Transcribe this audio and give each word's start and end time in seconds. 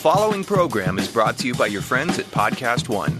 Following 0.00 0.44
program 0.44 0.98
is 0.98 1.08
brought 1.08 1.36
to 1.40 1.46
you 1.46 1.54
by 1.54 1.66
your 1.66 1.82
friends 1.82 2.18
at 2.18 2.24
Podcast 2.24 2.88
One. 2.88 3.10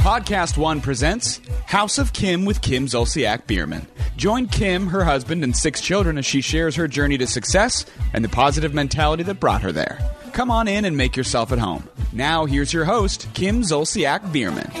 Podcast 0.00 0.56
One 0.56 0.80
presents 0.80 1.42
House 1.66 1.98
of 1.98 2.14
Kim 2.14 2.46
with 2.46 2.62
Kim 2.62 2.86
Zolciak 2.86 3.46
Biermann. 3.46 3.86
Join 4.16 4.46
Kim, 4.46 4.86
her 4.86 5.04
husband, 5.04 5.44
and 5.44 5.54
six 5.54 5.82
children 5.82 6.16
as 6.16 6.24
she 6.24 6.40
shares 6.40 6.76
her 6.76 6.88
journey 6.88 7.18
to 7.18 7.26
success 7.26 7.84
and 8.14 8.24
the 8.24 8.30
positive 8.30 8.72
mentality 8.72 9.22
that 9.24 9.34
brought 9.38 9.60
her 9.60 9.72
there. 9.72 9.98
Come 10.32 10.50
on 10.50 10.66
in 10.66 10.86
and 10.86 10.96
make 10.96 11.14
yourself 11.14 11.52
at 11.52 11.58
home. 11.58 11.86
Now, 12.14 12.46
here's 12.46 12.72
your 12.72 12.86
host, 12.86 13.28
Kim 13.34 13.60
Zolciak 13.60 14.32
Biermann. 14.32 14.72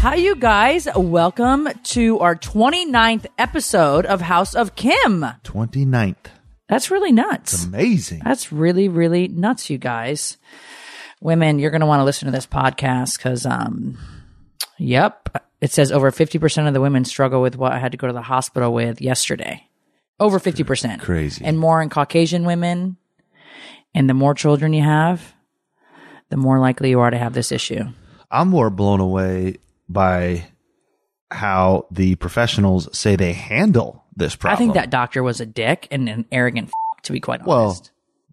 Hi, 0.00 0.14
you 0.14 0.34
guys. 0.34 0.88
Welcome 0.96 1.68
to 1.84 2.20
our 2.20 2.34
29th 2.34 3.26
episode 3.36 4.06
of 4.06 4.22
House 4.22 4.54
of 4.54 4.74
Kim. 4.74 5.26
29th. 5.44 6.16
That's 6.70 6.90
really 6.90 7.12
nuts. 7.12 7.66
Amazing. 7.66 8.22
That's 8.24 8.50
really, 8.50 8.88
really 8.88 9.28
nuts, 9.28 9.68
you 9.68 9.76
guys. 9.76 10.38
Women, 11.20 11.58
you're 11.58 11.70
going 11.70 11.82
to 11.82 11.86
want 11.86 12.00
to 12.00 12.04
listen 12.04 12.24
to 12.24 12.32
this 12.32 12.46
podcast 12.46 13.18
because, 13.18 13.44
um, 13.44 13.98
yep, 14.78 15.44
it 15.60 15.70
says 15.70 15.92
over 15.92 16.10
50% 16.10 16.66
of 16.66 16.72
the 16.72 16.80
women 16.80 17.04
struggle 17.04 17.42
with 17.42 17.56
what 17.56 17.72
I 17.72 17.78
had 17.78 17.92
to 17.92 17.98
go 17.98 18.06
to 18.06 18.14
the 18.14 18.22
hospital 18.22 18.72
with 18.72 19.02
yesterday. 19.02 19.68
Over 20.18 20.40
50%. 20.40 21.00
Crazy. 21.00 21.44
And 21.44 21.58
more 21.58 21.82
in 21.82 21.90
Caucasian 21.90 22.44
women. 22.46 22.96
And 23.94 24.08
the 24.08 24.14
more 24.14 24.32
children 24.32 24.72
you 24.72 24.82
have, 24.82 25.34
the 26.30 26.38
more 26.38 26.58
likely 26.58 26.88
you 26.88 27.00
are 27.00 27.10
to 27.10 27.18
have 27.18 27.34
this 27.34 27.52
issue. 27.52 27.84
I'm 28.30 28.48
more 28.48 28.70
blown 28.70 29.00
away 29.00 29.56
by 29.92 30.46
how 31.30 31.86
the 31.90 32.14
professionals 32.16 32.88
say 32.96 33.16
they 33.16 33.32
handle 33.32 34.04
this 34.16 34.36
problem. 34.36 34.56
I 34.56 34.58
think 34.58 34.74
that 34.74 34.90
doctor 34.90 35.22
was 35.22 35.40
a 35.40 35.46
dick 35.46 35.88
and 35.90 36.08
an 36.08 36.26
arrogant 36.32 36.68
f- 36.68 37.02
to 37.02 37.12
be 37.12 37.20
quite 37.20 37.40
honest. 37.40 37.48
well, 37.48 37.80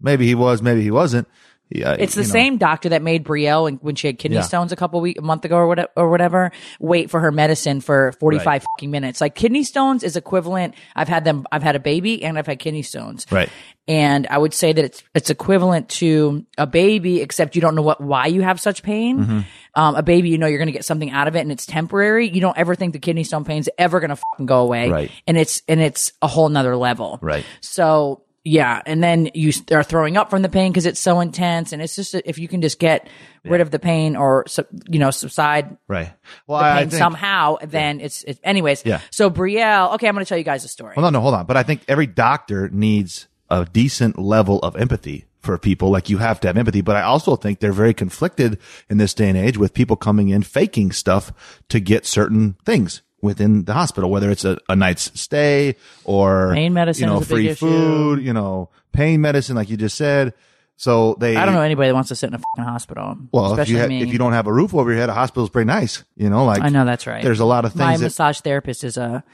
maybe 0.00 0.26
he 0.26 0.34
was, 0.34 0.62
maybe 0.62 0.82
he 0.82 0.90
wasn't. 0.90 1.28
Yeah, 1.70 1.96
It's 1.98 2.14
the 2.14 2.22
know. 2.22 2.28
same 2.28 2.56
doctor 2.56 2.88
that 2.90 3.02
made 3.02 3.24
Brielle 3.24 3.68
and 3.68 3.78
when 3.82 3.94
she 3.94 4.06
had 4.06 4.18
kidney 4.18 4.36
Yeah. 4.36 4.42
stones 4.42 4.72
a 4.72 4.76
couple 4.76 5.00
week 5.00 5.18
a 5.18 5.22
month 5.22 5.44
ago 5.44 5.56
or 5.56 5.66
whatever, 5.66 5.88
or 5.96 6.08
whatever 6.10 6.50
wait 6.80 7.10
for 7.10 7.20
her 7.20 7.30
medicine 7.30 7.80
for 7.80 8.12
45 8.20 8.46
Right. 8.46 8.62
fucking 8.76 8.90
minutes. 8.90 9.20
Like 9.20 9.34
kidney 9.34 9.64
stones 9.64 10.02
is 10.02 10.16
equivalent. 10.16 10.74
I've 10.96 11.08
had 11.08 11.24
them 11.24 11.46
I've 11.52 11.62
had 11.62 11.76
a 11.76 11.80
baby 11.80 12.24
and 12.24 12.38
I've 12.38 12.46
had 12.46 12.58
kidney 12.58 12.82
stones. 12.82 13.26
Right. 13.30 13.50
And 13.86 14.26
I 14.28 14.36
would 14.38 14.52
say 14.54 14.72
that 14.72 14.84
it's 14.84 15.02
it's 15.14 15.30
equivalent 15.30 15.88
to 15.90 16.44
a 16.58 16.66
baby 16.66 17.20
except 17.22 17.54
you 17.54 17.62
don't 17.62 17.74
know 17.74 17.82
what 17.82 18.00
why 18.00 18.26
you 18.26 18.42
have 18.42 18.60
such 18.60 18.82
pain. 18.82 19.18
Mm-hmm. 19.18 19.40
Um, 19.74 19.94
a 19.94 20.02
baby 20.02 20.28
you 20.30 20.38
know 20.38 20.46
you're 20.46 20.58
going 20.58 20.66
to 20.66 20.72
get 20.72 20.84
something 20.84 21.10
out 21.10 21.28
of 21.28 21.36
it 21.36 21.40
and 21.40 21.52
it's 21.52 21.64
temporary. 21.66 22.28
You 22.28 22.40
don't 22.40 22.56
ever 22.58 22.74
think 22.74 22.92
the 22.92 22.98
kidney 22.98 23.24
stone 23.24 23.44
pain's 23.44 23.68
ever 23.78 24.00
going 24.00 24.10
to 24.10 24.16
fucking 24.16 24.46
go 24.46 24.60
away. 24.60 24.88
Right. 24.90 25.10
And 25.26 25.36
it's 25.38 25.62
and 25.68 25.80
it's 25.80 26.12
a 26.22 26.26
whole 26.26 26.48
nother 26.48 26.76
level. 26.76 27.18
Right. 27.22 27.44
So 27.60 28.22
yeah, 28.48 28.80
and 28.86 29.02
then 29.02 29.30
you 29.34 29.52
are 29.72 29.82
throwing 29.82 30.16
up 30.16 30.30
from 30.30 30.40
the 30.40 30.48
pain 30.48 30.72
because 30.72 30.86
it's 30.86 31.00
so 31.00 31.20
intense, 31.20 31.74
and 31.74 31.82
it's 31.82 31.94
just 31.94 32.14
if 32.14 32.38
you 32.38 32.48
can 32.48 32.62
just 32.62 32.78
get 32.78 33.06
rid 33.44 33.60
of 33.60 33.70
the 33.70 33.78
pain 33.78 34.16
or 34.16 34.46
you 34.88 34.98
know 34.98 35.10
subside 35.10 35.76
Right. 35.86 36.12
Well, 36.46 36.60
the 36.60 36.80
pain 36.80 36.90
think, 36.90 36.98
somehow, 36.98 37.58
then 37.62 38.00
it's, 38.00 38.24
it's 38.24 38.40
anyways. 38.42 38.84
Yeah. 38.86 39.00
So 39.10 39.30
Brielle, 39.30 39.94
okay, 39.94 40.08
I'm 40.08 40.14
going 40.14 40.24
to 40.24 40.28
tell 40.28 40.38
you 40.38 40.44
guys 40.44 40.64
a 40.64 40.68
story. 40.68 40.94
Well, 40.96 41.04
no, 41.04 41.18
no, 41.18 41.20
hold 41.20 41.34
on. 41.34 41.44
But 41.44 41.58
I 41.58 41.62
think 41.62 41.82
every 41.88 42.06
doctor 42.06 42.70
needs 42.70 43.28
a 43.50 43.66
decent 43.66 44.18
level 44.18 44.58
of 44.60 44.76
empathy 44.76 45.26
for 45.40 45.58
people. 45.58 45.90
Like 45.90 46.08
you 46.08 46.18
have 46.18 46.40
to 46.40 46.48
have 46.48 46.56
empathy. 46.56 46.80
But 46.80 46.96
I 46.96 47.02
also 47.02 47.36
think 47.36 47.60
they're 47.60 47.72
very 47.72 47.94
conflicted 47.94 48.58
in 48.88 48.96
this 48.96 49.12
day 49.12 49.28
and 49.28 49.36
age 49.36 49.58
with 49.58 49.74
people 49.74 49.96
coming 49.96 50.30
in 50.30 50.42
faking 50.42 50.92
stuff 50.92 51.60
to 51.68 51.80
get 51.80 52.06
certain 52.06 52.56
things 52.64 53.02
within 53.20 53.64
the 53.64 53.74
hospital, 53.74 54.10
whether 54.10 54.30
it's 54.30 54.44
a, 54.44 54.58
a 54.68 54.76
night's 54.76 55.10
stay 55.20 55.76
or 56.04 56.52
Pain 56.54 56.72
medicine 56.72 57.08
you 57.08 57.14
know, 57.14 57.20
is 57.20 57.28
free 57.28 57.54
food, 57.54 58.22
you 58.22 58.32
know, 58.32 58.70
pain 58.92 59.20
medicine, 59.20 59.56
like 59.56 59.70
you 59.70 59.76
just 59.76 59.96
said. 59.96 60.34
So 60.76 61.16
they, 61.18 61.34
I 61.34 61.44
don't 61.44 61.54
know 61.54 61.62
anybody 61.62 61.88
that 61.88 61.94
wants 61.94 62.08
to 62.10 62.14
sit 62.14 62.28
in 62.28 62.34
a 62.34 62.38
fucking 62.38 62.64
hospital. 62.64 63.16
Well, 63.32 63.58
if 63.58 63.68
you, 63.68 63.78
ha- 63.78 63.86
if 63.86 64.12
you 64.12 64.18
don't 64.18 64.32
have 64.32 64.46
a 64.46 64.52
roof 64.52 64.74
over 64.74 64.90
your 64.90 65.00
head, 65.00 65.08
a 65.08 65.12
hospital's 65.12 65.50
pretty 65.50 65.66
nice. 65.66 66.04
You 66.16 66.30
know, 66.30 66.44
like 66.44 66.62
I 66.62 66.68
know 66.68 66.84
that's 66.84 67.04
right. 67.04 67.22
There's 67.22 67.40
a 67.40 67.44
lot 67.44 67.64
of 67.64 67.74
My 67.74 67.88
things. 67.90 68.00
that, 68.00 68.06
massage 68.06 68.40
therapist 68.40 68.84
is 68.84 68.96
a 68.96 69.24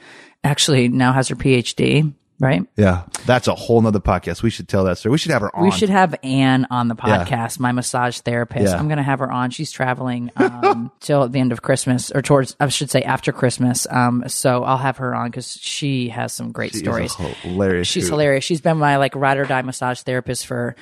actually 0.43 0.87
now 0.87 1.13
has 1.13 1.27
her 1.27 1.35
PhD. 1.35 2.13
Right. 2.37 2.65
yeah, 2.75 3.03
that's 3.25 3.47
a 3.47 3.55
whole 3.55 3.81
nother 3.81 4.01
podcast. 4.01 4.43
We 4.43 4.49
should 4.49 4.67
tell 4.67 4.83
that 4.83 4.97
story. 4.97 5.11
We 5.11 5.17
should 5.17 5.31
have 5.31 5.41
her 5.41 5.55
on. 5.55 5.63
We 5.63 5.71
should 5.71 5.89
have 5.89 6.15
Anne 6.21 6.67
on 6.69 6.89
the 6.89 6.95
Yeah. 7.05 7.23
podcast, 7.23 7.59
my 7.59 7.71
massage 7.71 8.19
therapist. 8.19 8.73
Yeah. 8.73 8.77
I'm 8.77 8.87
going 8.87 8.97
to 8.97 9.03
have 9.03 9.19
her 9.19 9.31
on. 9.31 9.51
She's 9.51 9.71
traveling 9.71 10.31
um, 10.35 10.91
till 10.99 11.29
the 11.29 11.39
end 11.39 11.53
of 11.53 11.61
Christmas, 11.61 12.11
or 12.11 12.21
towards, 12.21 12.55
I 12.59 12.67
should 12.67 12.89
say, 12.89 13.03
after 13.03 13.31
Christmas. 13.31 13.87
Um, 13.89 14.25
so 14.27 14.63
I'll 14.65 14.77
have 14.77 14.97
her 14.97 15.15
on 15.15 15.29
because 15.31 15.57
she 15.61 16.09
has 16.09 16.33
some 16.33 16.51
great 16.51 16.73
She 16.73 16.79
stories. 16.79 17.15
hilarious. 17.15 17.87
She's 17.87 18.03
dude. 18.03 18.11
hilarious. 18.11 18.43
She's 18.43 18.59
been 18.61 18.77
my 18.79 18.97
like 18.97 19.15
ride 19.15 19.37
or 19.37 19.45
die 19.45 19.61
massage 19.61 20.01
therapist 20.01 20.45
for 20.45 20.75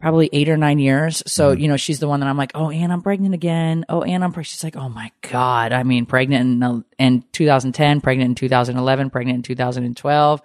probably 0.00 0.28
eight 0.32 0.48
or 0.48 0.56
nine 0.56 0.78
years. 0.78 1.22
So, 1.26 1.52
Mm-hmm. 1.52 1.60
you 1.60 1.68
know, 1.68 1.76
she's 1.76 1.98
the 1.98 2.08
one 2.08 2.20
that 2.20 2.28
I'm 2.28 2.36
like, 2.36 2.52
oh, 2.54 2.70
Anne, 2.70 2.90
I'm 2.90 3.02
pregnant 3.02 3.34
again. 3.34 3.84
Oh, 3.88 4.02
Anne, 4.02 4.22
I'm 4.22 4.30
pregnant. 4.32 4.46
She's 4.48 4.62
like, 4.64 4.76
oh 4.76 4.88
my 4.88 5.10
God. 5.22 5.72
I 5.72 5.82
mean, 5.82 6.06
pregnant 6.06 6.62
in, 6.62 6.84
in 6.98 7.24
2010, 7.32 8.00
pregnant 8.00 8.30
in 8.30 8.34
2011, 8.34 9.10
pregnant 9.10 9.36
in 9.36 9.42
2012. 9.42 10.42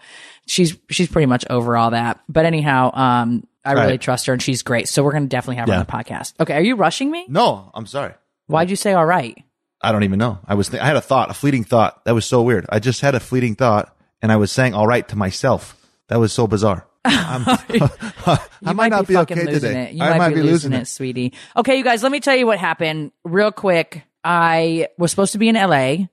She's, 0.48 0.78
she's 0.90 1.08
pretty 1.08 1.28
much 1.28 1.46
over 1.50 1.78
all 1.78 1.92
that. 1.92 2.20
But 2.28 2.46
anyhow, 2.46 2.92
um, 2.94 3.48
I 3.66 3.74
really 3.74 3.86
Right. 3.92 4.02
trust 4.02 4.26
her 4.26 4.34
and 4.34 4.42
she's 4.42 4.62
great. 4.64 4.88
So 4.90 5.04
we're 5.04 5.12
going 5.12 5.24
to 5.24 5.30
definitely 5.30 5.58
have 5.58 5.68
her 5.70 5.74
on 5.76 5.80
the 5.80 5.86
podcast. 5.86 6.34
Okay. 6.40 6.54
Are 6.56 6.62
you 6.62 6.76
rushing 6.76 7.10
me? 7.12 7.26
No, 7.30 7.72
I'm 7.74 7.86
sorry. 7.86 8.14
Why'd 8.48 8.70
you 8.70 8.76
say 8.76 8.94
all 8.94 9.06
right? 9.06 9.42
I 9.82 9.92
don't 9.92 10.04
even 10.04 10.20
know. 10.20 10.40
I 10.48 10.56
was. 10.56 10.70
Th- 10.70 10.82
I 10.82 10.86
had 10.86 10.96
a 10.96 11.02
thought, 11.02 11.30
a 11.30 11.34
fleeting 11.34 11.64
thought. 11.66 12.04
That 12.06 12.14
was 12.14 12.26
so 12.26 12.42
weird. 12.42 12.66
I 12.70 12.80
just 12.80 13.02
had 13.02 13.16
a 13.16 13.20
fleeting 13.20 13.56
thought, 13.56 13.94
and 14.22 14.32
I 14.32 14.38
was 14.38 14.50
saying 14.50 14.74
"all 14.74 14.88
right" 14.88 15.06
to 15.10 15.18
myself. 15.18 15.76
That 16.08 16.20
was 16.22 16.32
so 16.32 16.48
bizarre. 16.48 16.88
I 17.06 18.40
You 18.62 18.74
might, 18.74 18.90
not 18.90 19.08
be, 19.08 19.14
fucking 19.16 19.38
okay 19.38 19.52
losing 19.52 19.70
today. 19.70 19.84
It. 19.90 19.94
You 19.96 20.04
I 20.04 20.18
might, 20.18 20.34
be, 20.34 20.42
losing, 20.42 20.74
it, 20.74 20.88
sweetie. 20.88 21.34
Okay, 21.58 21.78
you 21.78 21.84
guys, 21.84 22.04
let 22.04 22.12
me 22.12 22.20
tell 22.20 22.36
you 22.36 22.46
what 22.46 22.60
happened 22.60 23.12
real 23.24 23.52
quick. 23.52 24.04
I 24.24 24.88
was 24.98 25.12
supposed 25.12 25.34
to 25.34 25.38
be 25.38 25.50
in 25.50 25.56
LA. 25.56 26.08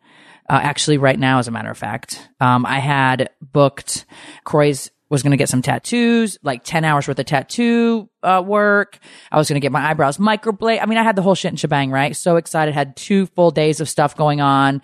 Uh, 0.48 0.58
actually, 0.62 0.98
right 0.98 1.18
now, 1.18 1.38
as 1.38 1.46
a 1.46 1.52
matter 1.52 1.70
of 1.70 1.78
fact, 1.78 2.28
um, 2.40 2.66
I 2.66 2.80
had 2.80 3.30
booked 3.40 4.04
Kroy's 4.44 4.90
was 5.10 5.24
going 5.24 5.32
to 5.32 5.36
get 5.36 5.48
some 5.48 5.60
tattoos, 5.60 6.38
like 6.42 6.62
10 6.62 6.84
hours 6.84 7.08
worth 7.08 7.18
of 7.18 7.26
tattoo 7.26 8.08
uh, 8.22 8.42
work. 8.44 9.00
I 9.30 9.38
was 9.38 9.48
going 9.48 9.60
to 9.60 9.64
get 9.64 9.72
my 9.72 9.90
eyebrows 9.90 10.18
microblade. 10.18 10.80
I 10.80 10.86
mean, 10.86 10.98
I 10.98 11.02
had 11.02 11.16
the 11.16 11.22
whole 11.22 11.34
shit 11.34 11.50
and 11.50 11.58
shebang, 11.58 11.90
right? 11.90 12.14
So 12.14 12.36
excited. 12.36 12.74
Had 12.74 12.96
two 12.96 13.26
full 13.26 13.50
days 13.50 13.80
of 13.80 13.88
stuff 13.88 14.16
going 14.16 14.40
on 14.40 14.80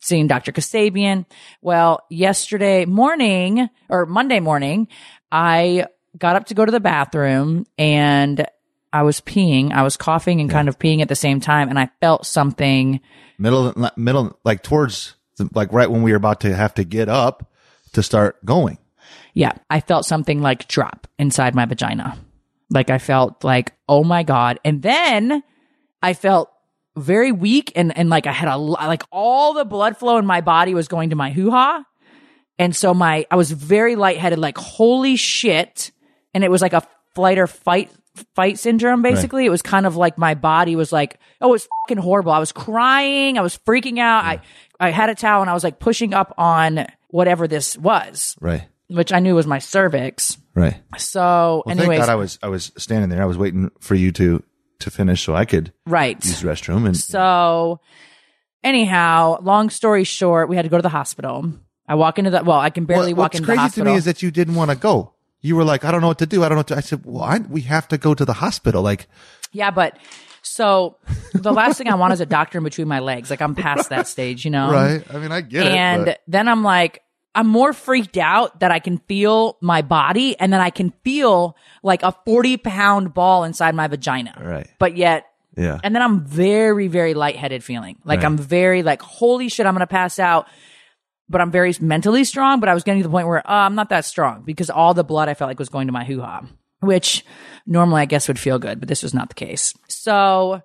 seeing 0.00 0.26
Dr. 0.26 0.52
Kasabian. 0.52 1.26
Well, 1.60 2.00
yesterday 2.08 2.84
morning 2.84 3.68
or 3.88 4.06
Monday 4.06 4.38
morning, 4.38 4.88
I 5.34 5.88
got 6.16 6.36
up 6.36 6.46
to 6.46 6.54
go 6.54 6.64
to 6.64 6.70
the 6.70 6.78
bathroom 6.78 7.66
and 7.76 8.46
I 8.92 9.02
was 9.02 9.20
peeing. 9.20 9.72
I 9.72 9.82
was 9.82 9.96
coughing 9.96 10.40
and 10.40 10.48
kind 10.48 10.68
of 10.68 10.78
peeing 10.78 11.00
at 11.02 11.08
the 11.08 11.16
same 11.16 11.40
time. 11.40 11.68
And 11.68 11.76
I 11.76 11.90
felt 12.00 12.24
something. 12.24 13.00
Middle, 13.36 13.74
middle, 13.96 14.38
like 14.44 14.62
towards, 14.62 15.16
the, 15.36 15.50
like 15.52 15.72
right 15.72 15.90
when 15.90 16.02
we 16.02 16.12
were 16.12 16.16
about 16.16 16.42
to 16.42 16.54
have 16.54 16.74
to 16.74 16.84
get 16.84 17.08
up 17.08 17.50
to 17.94 18.02
start 18.04 18.44
going. 18.46 18.78
Yeah. 19.32 19.50
I 19.68 19.80
felt 19.80 20.06
something 20.06 20.40
like 20.40 20.68
drop 20.68 21.08
inside 21.18 21.56
my 21.56 21.64
vagina. 21.64 22.16
Like 22.70 22.88
I 22.88 22.98
felt 22.98 23.42
like, 23.42 23.72
oh 23.88 24.04
my 24.04 24.22
God. 24.22 24.60
And 24.64 24.82
then 24.82 25.42
I 26.00 26.14
felt 26.14 26.48
very 26.96 27.32
weak 27.32 27.72
and, 27.74 27.96
and 27.98 28.08
like 28.08 28.28
I 28.28 28.32
had 28.32 28.48
a, 28.48 28.56
like 28.56 29.02
all 29.10 29.52
the 29.54 29.64
blood 29.64 29.96
flow 29.96 30.16
in 30.18 30.26
my 30.26 30.42
body 30.42 30.74
was 30.74 30.86
going 30.86 31.10
to 31.10 31.16
my 31.16 31.30
hoo 31.30 31.50
ha. 31.50 31.84
And 32.58 32.74
so 32.74 32.94
my, 32.94 33.26
I 33.30 33.36
was 33.36 33.50
very 33.50 33.96
lightheaded, 33.96 34.38
like, 34.38 34.58
holy 34.58 35.16
shit. 35.16 35.90
And 36.32 36.44
it 36.44 36.50
was 36.50 36.62
like 36.62 36.72
a 36.72 36.82
flight 37.14 37.38
or 37.38 37.46
fight, 37.46 37.90
fight 38.34 38.58
syndrome, 38.58 39.02
basically. 39.02 39.44
It 39.44 39.50
was 39.50 39.62
kind 39.62 39.86
of 39.86 39.96
like 39.96 40.18
my 40.18 40.34
body 40.34 40.76
was 40.76 40.92
like, 40.92 41.18
oh, 41.40 41.54
it's 41.54 41.66
fucking 41.82 42.02
horrible. 42.02 42.32
I 42.32 42.38
was 42.38 42.52
crying. 42.52 43.38
I 43.38 43.40
was 43.40 43.58
freaking 43.58 43.98
out. 43.98 44.24
I, 44.24 44.40
I 44.78 44.90
had 44.90 45.10
a 45.10 45.14
towel 45.14 45.40
and 45.40 45.50
I 45.50 45.54
was 45.54 45.64
like 45.64 45.78
pushing 45.80 46.14
up 46.14 46.32
on 46.38 46.86
whatever 47.08 47.46
this 47.48 47.76
was, 47.76 48.36
Right. 48.40 48.64
which 48.88 49.12
I 49.12 49.18
knew 49.20 49.34
was 49.34 49.46
my 49.46 49.58
cervix. 49.58 50.36
Right. 50.54 50.80
So, 50.98 51.62
Well, 51.66 51.72
anyways, 51.72 51.98
thank 51.98 52.06
God 52.06 52.12
I 52.12 52.16
was 52.16 52.38
I 52.42 52.48
was 52.48 52.70
standing 52.78 53.10
there. 53.10 53.22
I 53.22 53.26
was 53.26 53.38
waiting 53.38 53.70
for 53.80 53.94
you 53.96 54.12
to 54.12 54.42
to 54.80 54.90
finish 54.90 55.22
so 55.24 55.34
I 55.34 55.44
could 55.44 55.72
right. 55.86 56.22
use 56.24 56.40
the 56.40 56.48
restroom. 56.48 56.86
And 56.86 56.96
So, 56.96 57.80
anyhow, 58.62 59.38
long 59.42 59.70
story 59.70 60.04
short, 60.04 60.48
we 60.48 60.56
had 60.56 60.62
to 60.62 60.68
go 60.68 60.76
to 60.76 60.82
the 60.82 60.88
hospital. 60.88 61.52
I 61.88 61.94
walk 61.96 62.18
into 62.18 62.30
that. 62.30 62.44
well, 62.44 62.58
I 62.58 62.70
can 62.70 62.84
barely 62.84 63.12
What- 63.14 63.22
walk 63.24 63.34
into 63.34 63.46
the 63.46 63.56
hospital. 63.56 63.64
What's 63.64 63.74
crazy 63.74 63.84
to 63.84 63.90
me 63.92 63.96
is 63.98 64.04
that 64.06 64.22
you 64.22 64.30
didn't 64.30 64.54
want 64.54 64.70
to 64.70 64.76
go. 64.76 65.12
You 65.40 65.56
were 65.56 65.64
like, 65.64 65.84
I 65.84 65.90
don't 65.90 66.00
know 66.00 66.06
what 66.08 66.18
to 66.20 66.26
do. 66.26 66.42
I 66.42 66.48
don't 66.48 66.56
know 66.56 66.60
what 66.60 66.68
to. 66.68 66.76
I 66.76 66.80
said, 66.80 67.02
well, 67.04 67.22
I, 67.22 67.38
we 67.38 67.60
have 67.62 67.86
to 67.88 67.98
go 67.98 68.14
to 68.14 68.24
the 68.24 68.32
hospital. 68.32 68.82
Like, 68.82 69.06
yeah, 69.52 69.70
but 69.70 69.98
so 70.40 70.96
the 71.34 71.52
last 71.52 71.76
thing 71.78 71.88
I 71.88 71.94
want 71.96 72.14
is 72.14 72.20
a 72.22 72.26
doctor 72.26 72.56
in 72.58 72.64
between 72.64 72.88
my 72.88 73.00
legs. 73.00 73.28
Like 73.28 73.42
I'm 73.42 73.54
past 73.54 73.90
that 73.90 74.08
stage, 74.08 74.44
you 74.46 74.50
know. 74.50 74.70
right? 74.72 75.04
I 75.12 75.18
mean, 75.18 75.32
I 75.32 75.42
get 75.42 75.66
and 75.66 76.02
it. 76.02 76.08
And 76.08 76.18
then 76.26 76.48
I'm 76.48 76.62
like, 76.62 77.02
I'm 77.34 77.46
more 77.48 77.72
freaked 77.74 78.16
out 78.16 78.60
that 78.60 78.70
I 78.70 78.78
can 78.78 78.98
feel 78.98 79.58
my 79.60 79.82
body 79.82 80.38
and 80.38 80.52
then 80.52 80.60
I 80.62 80.70
can 80.70 80.92
feel 81.04 81.56
like 81.82 82.02
a 82.02 82.12
40 82.24 82.56
pound 82.58 83.12
ball 83.12 83.44
inside 83.44 83.74
my 83.74 83.86
vagina. 83.88 84.40
Right. 84.42 84.68
But 84.78 84.96
yet, 84.96 85.26
Yeah. 85.56 85.78
And 85.84 85.94
then 85.94 86.02
I'm 86.02 86.24
very, 86.24 86.88
very 86.88 87.12
lightheaded 87.12 87.62
feeling. 87.62 87.98
Like 88.04 88.18
Right. 88.20 88.26
I'm 88.26 88.38
very 88.38 88.82
like, 88.82 89.02
holy 89.02 89.48
shit, 89.48 89.66
I'm 89.66 89.74
going 89.74 89.80
to 89.80 89.86
pass 89.86 90.18
out. 90.18 90.46
But 91.28 91.40
I'm 91.40 91.50
very 91.50 91.74
mentally 91.80 92.24
strong. 92.24 92.60
But 92.60 92.68
I 92.68 92.74
was 92.74 92.84
getting 92.84 93.02
to 93.02 93.08
the 93.08 93.12
point 93.12 93.26
where 93.26 93.38
uh, 93.38 93.64
I'm 93.66 93.74
not 93.74 93.88
that 93.90 94.04
strong 94.04 94.42
because 94.44 94.70
all 94.70 94.94
the 94.94 95.04
blood 95.04 95.28
I 95.28 95.34
felt 95.34 95.48
like 95.48 95.58
was 95.58 95.68
going 95.68 95.86
to 95.88 95.92
my 95.92 96.04
hoo 96.04 96.20
ha, 96.20 96.44
which 96.80 97.24
normally 97.66 98.02
I 98.02 98.06
guess 98.06 98.28
would 98.28 98.38
feel 98.38 98.58
good, 98.58 98.78
but 98.78 98.88
this 98.88 99.02
was 99.02 99.14
not 99.14 99.28
the 99.28 99.34
case. 99.34 99.74
So 99.88 100.60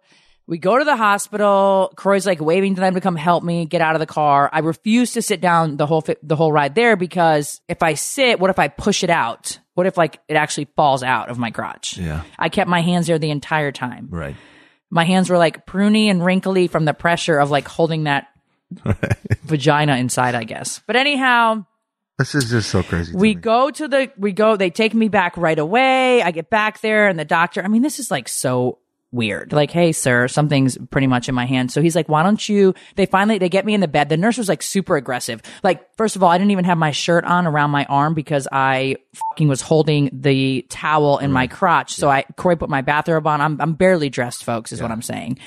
we 0.47 0.57
go 0.57 0.77
to 0.77 0.83
the 0.83 0.95
hospital. 0.97 1.93
Kroy's 1.95 2.25
like 2.25 2.41
waving 2.41 2.75
to 2.75 2.81
them 2.81 2.95
to 2.95 3.01
come 3.01 3.15
help 3.15 3.43
me 3.43 3.65
get 3.65 3.81
out 3.81 3.95
of 3.95 3.99
the 3.99 4.05
car. 4.05 4.49
I 4.51 4.59
refuse 4.59 5.13
to 5.13 5.21
sit 5.21 5.39
down 5.41 5.77
the 5.77 5.85
whole 5.85 6.01
fi- 6.01 6.15
the 6.23 6.35
whole 6.35 6.51
ride 6.51 6.75
there 6.75 6.95
because 6.97 7.61
if 7.69 7.83
I 7.83 7.93
sit, 7.93 8.39
what 8.39 8.49
if 8.49 8.59
I 8.59 8.67
push 8.67 9.03
it 9.03 9.09
out? 9.09 9.59
What 9.75 9.85
if 9.87 9.95
like 9.97 10.19
it 10.27 10.33
actually 10.35 10.67
falls 10.75 11.03
out 11.03 11.29
of 11.29 11.37
my 11.37 11.51
crotch? 11.51 11.97
Yeah. 11.97 12.23
I 12.37 12.49
kept 12.49 12.69
my 12.69 12.81
hands 12.81 13.07
there 13.07 13.19
the 13.19 13.31
entire 13.31 13.71
time. 13.71 14.07
right. 14.11 14.35
My 14.91 15.03
hands 15.03 15.29
were 15.29 15.37
like 15.37 15.67
pruny 15.67 16.07
and 16.07 16.25
wrinkly 16.25 16.67
from 16.67 16.83
the 16.83 16.95
pressure 16.95 17.37
of 17.37 17.51
like 17.51 17.67
holding 17.67 18.05
that 18.05 18.25
vagina 19.43 19.97
inside, 19.97 20.35
I 20.35 20.43
guess. 20.43 20.81
But 20.85 20.95
anyhow, 20.95 21.65
This 22.17 22.35
is 22.35 22.49
just 22.49 22.69
so 22.69 22.83
crazy. 22.83 23.15
we 23.15 23.33
go 23.33 23.71
to 23.71 23.87
the 23.87 24.11
we 24.17 24.31
go 24.33 24.55
they 24.57 24.69
take 24.69 24.93
me 24.93 25.07
back 25.07 25.37
right 25.37 25.57
away 25.57 26.21
i 26.21 26.31
get 26.31 26.49
back 26.49 26.81
there 26.81 27.07
and 27.07 27.17
the 27.17 27.23
doctor 27.25 27.63
i 27.63 27.67
mean 27.69 27.81
this 27.81 27.97
is 27.99 28.11
like 28.11 28.27
so 28.27 28.77
weird 29.11 29.51
like 29.51 29.71
hey 29.71 29.91
sir 29.91 30.27
something's 30.27 30.77
pretty 30.91 31.07
much 31.07 31.27
in 31.27 31.33
my 31.33 31.45
hand 31.45 31.71
so 31.71 31.81
he's 31.81 31.95
like 31.95 32.07
why 32.07 32.21
don't 32.21 32.47
you 32.47 32.75
they 32.95 33.07
finally 33.07 33.39
they 33.39 33.49
get 33.49 33.65
me 33.65 33.73
in 33.73 33.81
the 33.81 33.87
bed 33.87 34.07
the 34.07 34.17
nurse 34.17 34.37
was 34.37 34.47
like 34.47 34.61
super 34.61 34.97
aggressive 34.97 35.41
like 35.63 35.95
first 35.97 36.15
of 36.15 36.21
all 36.21 36.29
i 36.29 36.37
didn't 36.37 36.51
even 36.51 36.65
have 36.65 36.77
my 36.77 36.91
shirt 36.91 37.25
on 37.25 37.47
around 37.47 37.71
my 37.71 37.85
arm 37.85 38.13
because 38.13 38.47
i 38.51 38.95
fucking 39.13 39.47
was 39.47 39.61
holding 39.61 40.11
the 40.13 40.63
towel 40.69 41.17
in 41.17 41.31
my 41.31 41.47
mm. 41.47 41.51
crotch 41.51 41.95
so 41.95 42.07
i 42.07 42.23
corey 42.37 42.55
put 42.55 42.69
my 42.69 42.81
bathrobe 42.81 43.25
on 43.25 43.41
i'm, 43.41 43.59
I'm 43.59 43.73
barely 43.73 44.09
dressed 44.09 44.43
folks 44.43 44.71
is 44.71 44.79
what 44.81 44.91
i'm 44.91 45.01
saying 45.01 45.39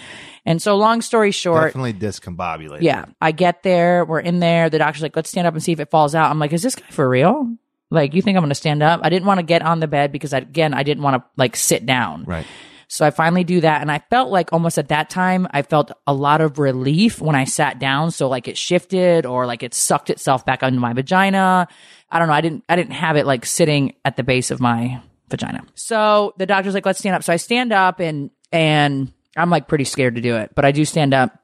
and 0.44 0.60
so 0.60 0.76
long 0.76 1.02
story 1.02 1.30
short 1.30 1.68
Definitely 1.68 1.94
discombobulated. 1.94 2.82
yeah. 2.82 3.04
I 3.20 3.32
get 3.32 3.62
there. 3.62 4.04
We're 4.04 4.20
in 4.20 4.40
there. 4.40 4.70
The 4.70 4.78
doctor's 4.78 5.02
like, 5.02 5.14
let's 5.14 5.30
stand 5.30 5.46
up 5.46 5.54
and 5.54 5.62
see 5.62 5.72
if 5.72 5.78
it 5.78 5.90
falls 5.90 6.14
out. 6.14 6.30
I'm 6.30 6.38
like, 6.38 6.52
is 6.52 6.62
this 6.62 6.74
guy 6.74 6.86
for 6.90 7.08
real? 7.08 7.56
Like, 7.90 8.14
you 8.14 8.22
think 8.22 8.36
I'm 8.36 8.42
going 8.42 8.48
to 8.48 8.54
stand 8.54 8.82
up? 8.82 9.00
I 9.04 9.08
didn't 9.08 9.26
want 9.26 9.38
to 9.38 9.44
get 9.44 9.62
on 9.62 9.78
the 9.78 9.86
bed 9.86 10.10
because 10.10 10.32
I, 10.32 10.38
again, 10.38 10.74
I 10.74 10.82
didn't 10.82 11.02
want 11.02 11.22
to 11.22 11.28
like 11.36 11.54
sit 11.56 11.86
down. 11.86 12.24
Right. 12.24 12.46
So 12.92 13.06
I 13.06 13.10
finally 13.10 13.42
do 13.42 13.62
that. 13.62 13.80
And 13.80 13.90
I 13.90 14.00
felt 14.10 14.30
like 14.30 14.52
almost 14.52 14.76
at 14.76 14.88
that 14.88 15.08
time, 15.08 15.48
I 15.50 15.62
felt 15.62 15.92
a 16.06 16.12
lot 16.12 16.42
of 16.42 16.58
relief 16.58 17.22
when 17.22 17.34
I 17.34 17.44
sat 17.44 17.78
down. 17.78 18.10
So 18.10 18.28
like 18.28 18.48
it 18.48 18.58
shifted 18.58 19.24
or 19.24 19.46
like 19.46 19.62
it 19.62 19.72
sucked 19.72 20.10
itself 20.10 20.44
back 20.44 20.62
onto 20.62 20.78
my 20.78 20.92
vagina. 20.92 21.68
I 22.10 22.18
don't 22.18 22.28
know. 22.28 22.34
I 22.34 22.42
didn't, 22.42 22.64
I 22.68 22.76
didn't 22.76 22.92
have 22.92 23.16
it 23.16 23.24
like 23.24 23.46
sitting 23.46 23.94
at 24.04 24.18
the 24.18 24.22
base 24.22 24.50
of 24.50 24.60
my 24.60 25.00
vagina. 25.30 25.64
So 25.74 26.34
the 26.36 26.44
doctor's 26.44 26.74
like, 26.74 26.84
let's 26.84 26.98
stand 26.98 27.16
up. 27.16 27.22
So 27.22 27.32
I 27.32 27.36
stand 27.36 27.72
up 27.72 27.98
and, 27.98 28.28
and 28.52 29.10
I'm 29.38 29.48
like 29.48 29.68
pretty 29.68 29.84
scared 29.84 30.16
to 30.16 30.20
do 30.20 30.36
it, 30.36 30.54
but 30.54 30.66
I 30.66 30.70
do 30.70 30.84
stand 30.84 31.14
up. 31.14 31.40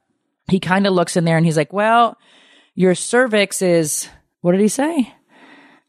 He 0.50 0.60
kind 0.60 0.86
of 0.86 0.92
looks 0.92 1.16
in 1.16 1.24
there 1.24 1.38
and 1.38 1.46
he's 1.46 1.56
like, 1.56 1.72
well, 1.72 2.18
your 2.74 2.94
cervix 2.94 3.62
is, 3.62 4.06
what 4.42 4.52
did 4.52 4.60
he 4.60 4.68
say? 4.68 5.14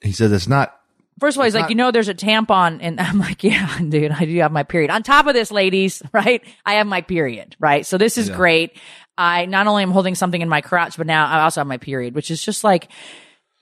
He 0.02 0.14
said 0.14 0.32
it's 0.32 0.48
not. 0.48 0.79
First 1.20 1.38
of 1.38 1.40
all, 1.40 1.46
he's 1.46 1.56
like, 1.56 1.70
you 1.70 1.76
know, 1.76 1.92
there's 1.92 2.08
a 2.08 2.14
tampon, 2.14 2.80
and 2.82 3.00
I'm 3.02 3.20
like, 3.20 3.44
yeah, 3.44 3.78
dude, 3.80 4.12
I 4.12 4.26
do 4.26 4.38
have 4.40 4.52
my 4.52 4.64
period. 4.64 4.90
On 4.92 5.04
top 5.04 5.28
of 5.28 5.34
this, 5.34 5.52
ladies, 5.52 6.02
right? 6.14 6.44
I 6.66 6.76
have 6.76 6.88
my 6.88 7.02
period, 7.02 7.56
right? 7.60 7.86
So 7.86 7.98
this 7.98 8.18
is 8.18 8.30
great. 8.30 8.78
I 9.18 9.46
not 9.46 9.68
only 9.68 9.84
am 9.84 9.92
holding 9.92 10.16
something 10.16 10.42
in 10.42 10.48
my 10.50 10.62
crotch, 10.62 10.96
but 10.98 11.06
now 11.08 11.26
I 11.28 11.42
also 11.42 11.60
have 11.62 11.68
my 11.68 11.78
period, 11.78 12.16
which 12.16 12.32
is 12.32 12.42
just 12.42 12.64
like 12.64 12.90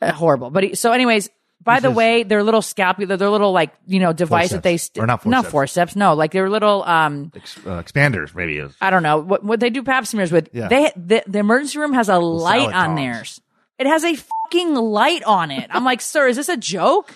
uh, 0.01 0.11
horrible. 0.11 0.51
But 0.51 0.63
he, 0.63 0.75
so, 0.75 0.91
anyways, 0.91 1.29
by 1.63 1.79
the 1.79 1.89
way, 1.89 2.21
their 2.23 2.43
little 2.43 2.61
scapular, 2.61 3.17
their 3.17 3.29
little 3.31 3.51
like 3.51 3.73
you 3.87 3.99
know 3.99 4.13
device 4.13 4.51
that 4.51 4.61
they 4.61 4.77
Forceps. 4.77 4.93
st- 4.93 5.03
Or 5.03 5.07
not 5.07 5.25
not 5.25 5.45
forceps. 5.47 5.51
forceps, 5.51 5.95
no, 5.95 6.13
like 6.13 6.31
their 6.31 6.49
little 6.49 6.83
um 6.83 7.31
Ex- 7.35 7.57
uh, 7.65 7.81
expanders, 7.81 8.35
maybe 8.35 8.57
is. 8.59 8.75
I 8.79 8.91
don't 8.91 9.01
know 9.03 9.17
what 9.17 9.43
what 9.43 9.59
they 9.59 9.71
do 9.71 9.81
pap 9.83 10.05
smears 10.05 10.31
with. 10.31 10.49
Yeah. 10.53 10.67
They 10.67 10.91
the, 10.95 11.23
the 11.27 11.39
emergency 11.39 11.79
room 11.79 11.93
has 11.93 12.07
a 12.09 12.19
light 12.19 12.71
on 12.71 12.95
theirs. 12.95 13.41
It 13.79 13.87
has 13.87 14.03
a 14.03 14.15
fucking 14.15 14.75
light 14.75 15.23
on 15.23 15.49
it. 15.51 15.67
I'm 15.71 15.83
like, 15.83 16.01
sir, 16.01 16.27
is 16.27 16.35
this 16.35 16.49
a 16.49 16.57
joke? 16.57 17.13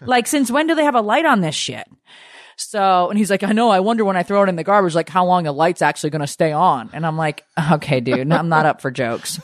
Like, 0.00 0.26
since 0.26 0.50
when 0.50 0.66
do 0.66 0.74
they 0.74 0.84
have 0.84 0.94
a 0.94 1.00
light 1.00 1.24
on 1.24 1.40
this 1.40 1.54
shit? 1.54 1.86
So, 2.56 3.08
and 3.08 3.18
he's 3.18 3.30
like, 3.30 3.42
I 3.42 3.52
know. 3.52 3.70
I 3.70 3.80
wonder 3.80 4.04
when 4.04 4.16
I 4.16 4.22
throw 4.22 4.42
it 4.42 4.48
in 4.48 4.56
the 4.56 4.64
garbage, 4.64 4.94
like 4.94 5.08
how 5.08 5.24
long 5.24 5.44
the 5.44 5.52
light's 5.52 5.82
actually 5.82 6.10
going 6.10 6.20
to 6.20 6.26
stay 6.26 6.52
on. 6.52 6.90
And 6.92 7.06
I'm 7.06 7.16
like, 7.16 7.44
okay, 7.72 8.00
dude, 8.00 8.30
I'm 8.30 8.48
not 8.48 8.66
up 8.66 8.80
for 8.80 8.90
jokes. 8.90 9.40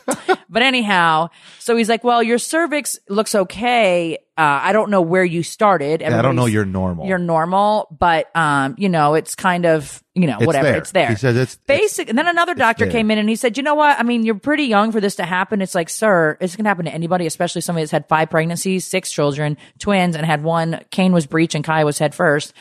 But 0.51 0.63
anyhow, 0.63 1.29
so 1.59 1.77
he's 1.77 1.89
like, 1.91 2.05
well, 2.05 2.23
your 2.23 2.39
cervix 2.39 2.99
looks 3.09 3.35
okay. 3.35 4.17
Uh, 4.37 4.61
I 4.63 4.73
don't 4.73 4.91
know 4.91 5.03
where 5.03 5.25
you 5.25 5.43
started. 5.43 6.01
Yeah, 6.01 6.19
I 6.19 6.23
don't 6.23 6.37
know. 6.37 6.47
You're 6.47 6.65
normal. 6.65 7.07
You're 7.07 7.19
normal, 7.19 7.95
but 7.99 8.35
um, 8.35 8.75
you 8.79 8.89
know, 8.89 9.15
it's 9.15 9.35
kind 9.35 9.67
of, 9.67 10.03
you 10.15 10.27
know, 10.27 10.39
It's 10.39 10.47
whatever. 10.47 10.69
there. 10.69 10.77
It's 10.79 10.93
there. 10.93 11.09
He 11.09 11.17
says 11.17 11.37
it's- 11.37 11.59
basic. 11.67 12.09
And 12.09 12.17
then 12.17 12.29
another 12.29 12.55
doctor 12.55 12.85
there. 12.87 12.93
came 12.93 13.11
in 13.11 13.19
and 13.19 13.29
he 13.29 13.37
said, 13.37 13.57
you 13.59 13.63
know 13.63 13.75
what? 13.75 13.99
I 13.99 14.05
mean, 14.05 14.25
you're 14.25 14.37
pretty 14.37 14.65
young 14.65 14.91
for 14.91 15.01
this 15.01 15.17
to 15.17 15.25
happen. 15.25 15.61
It's 15.61 15.75
like, 15.75 15.91
sir, 15.91 16.39
it's 16.41 16.57
going 16.57 16.65
to 16.65 16.69
happen 16.71 16.87
to 16.87 16.95
anybody, 16.95 17.27
especially 17.27 17.61
somebody 17.61 17.83
that's 17.83 17.93
had 17.93 18.09
five 18.09 18.31
pregnancies, 18.31 18.87
six 18.87 19.11
children, 19.13 19.59
twins, 19.79 20.17
and 20.17 20.25
had 20.25 20.43
one. 20.43 20.81
Kane 20.91 21.13
was 21.13 21.27
breech 21.27 21.55
and 21.55 21.65
Kai 21.65 21.85
was 21.85 21.99
head 21.99 22.15
first. 22.15 22.55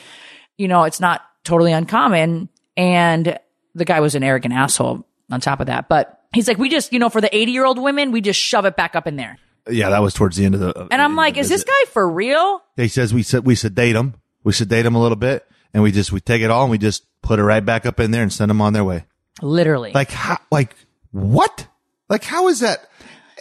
You 0.57 0.67
know, 0.67 0.83
it's 0.83 0.99
not 0.99 1.21
totally 1.45 1.71
uncommon. 1.71 2.49
And 2.75 3.39
the 3.75 3.85
guy 3.85 4.01
was 4.01 4.15
an 4.15 4.23
arrogant 4.23 4.53
asshole 4.53 5.05
on 5.31 5.39
top 5.41 5.59
of 5.61 5.67
that. 5.67 5.87
But 5.87 6.16
he's 6.33 6.47
like, 6.47 6.57
we 6.57 6.69
just, 6.69 6.91
you 6.93 6.99
know, 6.99 7.09
for 7.09 7.21
the 7.21 7.35
80 7.35 7.51
year 7.51 7.65
old 7.65 7.79
women, 7.81 8.11
we 8.11 8.21
just 8.21 8.39
shove 8.39 8.65
it 8.65 8.75
back 8.75 8.95
up 8.95 9.07
in 9.07 9.15
there. 9.15 9.37
yeah, 9.69 9.89
that 9.89 10.01
was 10.01 10.13
towards 10.13 10.37
the 10.37 10.45
end 10.45 10.55
of 10.55 10.61
the. 10.61 10.77
Uh, 10.77 10.87
and 10.91 11.01
I'm 11.01 11.15
like, 11.15 11.37
is 11.37 11.49
this 11.49 11.63
guy 11.63 11.83
for 11.91 12.07
real? 12.09 12.61
He 12.75 12.87
says 12.87 13.13
we 13.13 13.23
said 13.23 13.45
we 13.45 13.55
sedate 13.55 13.93
them. 13.95 14.15
We 14.43 14.53
sedate 14.53 14.83
them 14.85 14.95
a 14.95 15.01
little 15.01 15.17
bit, 15.17 15.45
and 15.73 15.83
we 15.83 15.91
just 15.91 16.11
we 16.11 16.21
take 16.21 16.41
it 16.41 16.49
all 16.49 16.63
and 16.63 16.71
we 16.71 16.77
just 16.77 17.03
put 17.21 17.39
it 17.39 17.43
right 17.43 17.65
back 17.65 17.85
up 17.85 17.99
in 17.99 18.11
there 18.11 18.23
and 18.23 18.31
send 18.31 18.49
them 18.49 18.61
on 18.61 18.71
their 18.73 18.83
way. 18.85 19.05
Literally. 19.41 19.91
Like 19.91 20.09
how? 20.11 20.37
Like 20.51 20.75
what? 21.11 21.67
Like 22.09 22.23
how 22.23 22.47
is 22.47 22.61
that? 22.61 22.87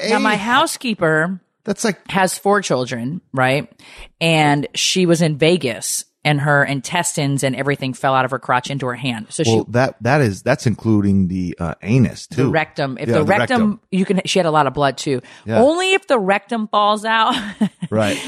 now, 0.09 0.16
A- 0.16 0.21
my 0.21 0.37
housekeeper 0.37 1.40
That's 1.64 1.85
like 1.85 2.11
has 2.11 2.37
four 2.37 2.61
children, 2.61 3.21
right? 3.33 3.71
And 4.21 4.66
she 4.75 5.07
was 5.07 5.23
in 5.23 5.38
Vegas 5.38 6.05
and 6.26 6.40
her 6.40 6.64
intestines 6.64 7.45
and 7.45 7.54
everything 7.54 7.95
fell 7.95 8.12
out 8.12 8.25
of 8.25 8.33
her 8.33 8.38
crotch 8.40 8.68
into 8.68 8.85
her 8.87 8.97
hand. 8.97 9.28
So 9.30 9.45
well 9.47 9.64
she 9.64 9.73
that 9.73 9.97
that 10.02 10.21
is 10.21 10.42
that's 10.42 10.66
including 10.66 11.28
the 11.28 11.56
uh, 11.61 11.76
anus 11.83 12.26
too. 12.26 12.42
the 12.42 12.49
rectum. 12.49 12.99
If 12.99 13.09
Yeah, 13.09 13.18
the, 13.18 13.25
rectum, 13.25 13.80
you 13.92 14.04
can 14.04 14.21
she 14.26 14.40
had 14.40 14.47
a 14.47 14.50
lot 14.50 14.66
of 14.66 14.75
blood 14.75 14.99
too. 14.99 15.23
Yeah. 15.45 15.62
Only 15.62 15.95
if 15.95 16.09
the 16.09 16.18
rectum 16.18 16.66
falls 16.66 17.04
out 17.04 17.37
right? 17.90 18.18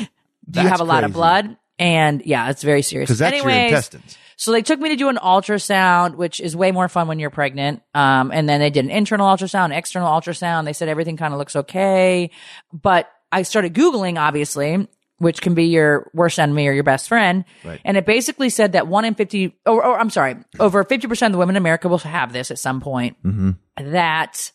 do 0.49 0.63
you 0.63 0.69
have 0.69 0.81
a 0.81 0.85
lot 0.85 1.03
of 1.03 1.13
blood. 1.13 1.57
And 1.81 2.23
yeah, 2.25 2.51
it's 2.51 2.63
very 2.63 2.83
serious. 2.83 3.09
because 3.09 3.19
that's 3.19 3.37
your 3.37 3.51
intestines. 3.51 4.17
So 4.37 4.53
they 4.53 4.63
took 4.63 4.79
me 4.79 4.91
to 4.91 4.97
do 4.97 5.09
an 5.09 5.17
ultrasound, 5.17 6.15
which 6.15 6.39
is 6.39 6.55
way 6.55 6.71
more 6.71 6.89
fun 6.89 7.09
when 7.09 7.19
you're 7.19 7.31
pregnant. 7.31 7.83
Um, 7.95 8.31
and 8.33 8.49
then 8.49 8.61
they 8.61 8.71
did 8.71 8.85
an 8.85 8.91
internal 8.93 9.27
ultrasound, 9.27 9.77
external 9.77 10.09
ultrasound. 10.09 10.65
They 10.65 10.73
said 10.73 10.89
everything 10.89 11.17
kind 11.17 11.35
of 11.35 11.39
looks 11.39 11.57
okay. 11.57 12.31
But 12.73 13.11
I 13.33 13.43
started 13.43 13.75
Googling, 13.75 14.19
obviously, 14.19 14.89
which 15.19 15.41
can 15.41 15.55
be 15.55 15.65
your 15.65 16.11
worst 16.15 16.39
enemy 16.39 16.69
or 16.69 16.73
your 16.73 16.85
best 16.85 17.09
friend. 17.09 17.45
Right. 17.65 17.81
And 17.85 17.97
it 17.97 18.07
basically 18.07 18.51
said 18.51 18.73
that 18.73 18.87
one 18.87 19.05
in 19.05 19.15
50, 19.15 19.57
or, 19.67 19.85
or 19.85 19.99
I'm 19.99 20.11
sorry, 20.11 20.37
over 20.59 20.85
50% 20.85 21.27
of 21.27 21.33
the 21.33 21.39
women 21.39 21.57
in 21.57 21.63
America 21.63 21.89
will 21.89 21.99
have 21.99 22.33
this 22.33 22.51
at 22.51 22.59
some 22.59 22.81
point. 22.81 23.17
Mm-hmm. 23.25 23.51
That 23.93 24.53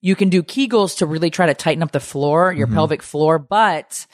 you 0.00 0.16
can 0.16 0.28
do 0.28 0.42
Kegels 0.42 0.98
to 0.98 1.06
really 1.06 1.30
try 1.30 1.46
to 1.46 1.54
tighten 1.54 1.82
up 1.82 1.92
the 1.92 2.00
floor, 2.00 2.52
your 2.52 2.66
mm-hmm. 2.66 2.76
pelvic 2.76 3.02
floor, 3.02 3.38
but 3.38 4.06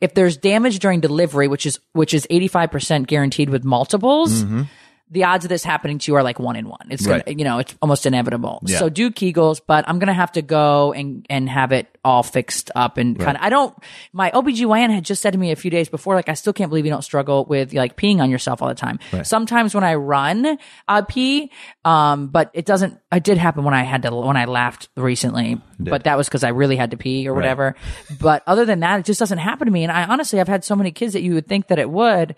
if 0.00 0.14
there's 0.14 0.36
damage 0.36 0.78
during 0.80 1.00
delivery, 1.00 1.48
which 1.48 1.66
is 1.66 1.78
which 1.92 2.14
is 2.14 2.26
85% 2.30 3.06
guaranteed 3.06 3.48
with 3.48 3.64
multiples, 3.64 4.44
mm-hmm. 4.44 4.62
The 5.10 5.24
odds 5.24 5.44
of 5.44 5.48
this 5.48 5.62
happening 5.62 5.98
to 5.98 6.10
you 6.10 6.16
are 6.16 6.22
like 6.22 6.38
one 6.38 6.56
in 6.56 6.66
one. 6.66 6.86
It's 6.90 7.06
gonna, 7.06 7.22
Right. 7.26 7.38
you 7.38 7.44
know, 7.44 7.58
it's 7.58 7.74
almost 7.82 8.06
inevitable. 8.06 8.60
Yeah. 8.64 8.78
So 8.78 8.88
do 8.88 9.10
Kegels, 9.10 9.60
but 9.64 9.84
I'm 9.86 9.98
going 9.98 10.08
to 10.08 10.14
have 10.14 10.32
to 10.32 10.42
go 10.42 10.92
and 10.92 11.24
and 11.30 11.48
have 11.48 11.72
it 11.72 11.86
all 12.04 12.22
fixed 12.22 12.70
up 12.74 12.96
and 12.98 13.18
kind 13.18 13.36
of 13.36 13.42
I 13.42 13.48
don't 13.50 13.74
my 14.12 14.30
OBGYN 14.30 14.90
had 14.90 15.04
just 15.04 15.22
said 15.22 15.32
to 15.32 15.38
me 15.38 15.52
a 15.52 15.56
few 15.56 15.70
days 15.70 15.88
before 15.88 16.14
like 16.14 16.28
I 16.28 16.34
still 16.34 16.52
can't 16.52 16.68
believe 16.70 16.84
you 16.84 16.90
don't 16.90 17.02
struggle 17.04 17.44
with 17.44 17.72
like 17.74 17.96
peeing 17.96 18.20
on 18.20 18.30
yourself 18.30 18.60
all 18.62 18.68
the 18.68 18.74
time. 18.74 18.98
Sometimes 19.22 19.74
when 19.74 19.84
I 19.84 19.94
run, 19.94 20.58
I 20.88 21.00
pee 21.02 21.50
um 21.84 22.26
but 22.28 22.50
it 22.54 22.64
doesn't 22.66 22.98
it 23.12 23.22
did 23.24 23.38
happen 23.38 23.62
when 23.64 23.74
I 23.74 23.82
had 23.84 24.02
to 24.02 24.10
when 24.14 24.36
I 24.36 24.46
laughed 24.46 24.88
recently, 24.96 25.60
but 25.78 26.04
that 26.04 26.16
was 26.16 26.28
cuz 26.28 26.42
I 26.44 26.48
really 26.48 26.76
had 26.76 26.90
to 26.92 26.96
pee 26.96 27.28
or 27.28 27.34
whatever. 27.34 27.74
But 28.20 28.42
other 28.46 28.64
than 28.64 28.80
that, 28.80 29.00
it 29.00 29.06
just 29.06 29.20
doesn't 29.20 29.38
happen 29.38 29.66
to 29.66 29.72
me 29.72 29.82
and 29.84 29.92
I 29.92 30.04
honestly 30.04 30.40
I've 30.40 30.48
had 30.48 30.64
so 30.64 30.74
many 30.74 30.90
kids 30.90 31.12
that 31.12 31.22
you 31.22 31.34
would 31.34 31.46
think 31.46 31.68
that 31.68 31.78
it 31.78 31.90
would. 31.90 32.34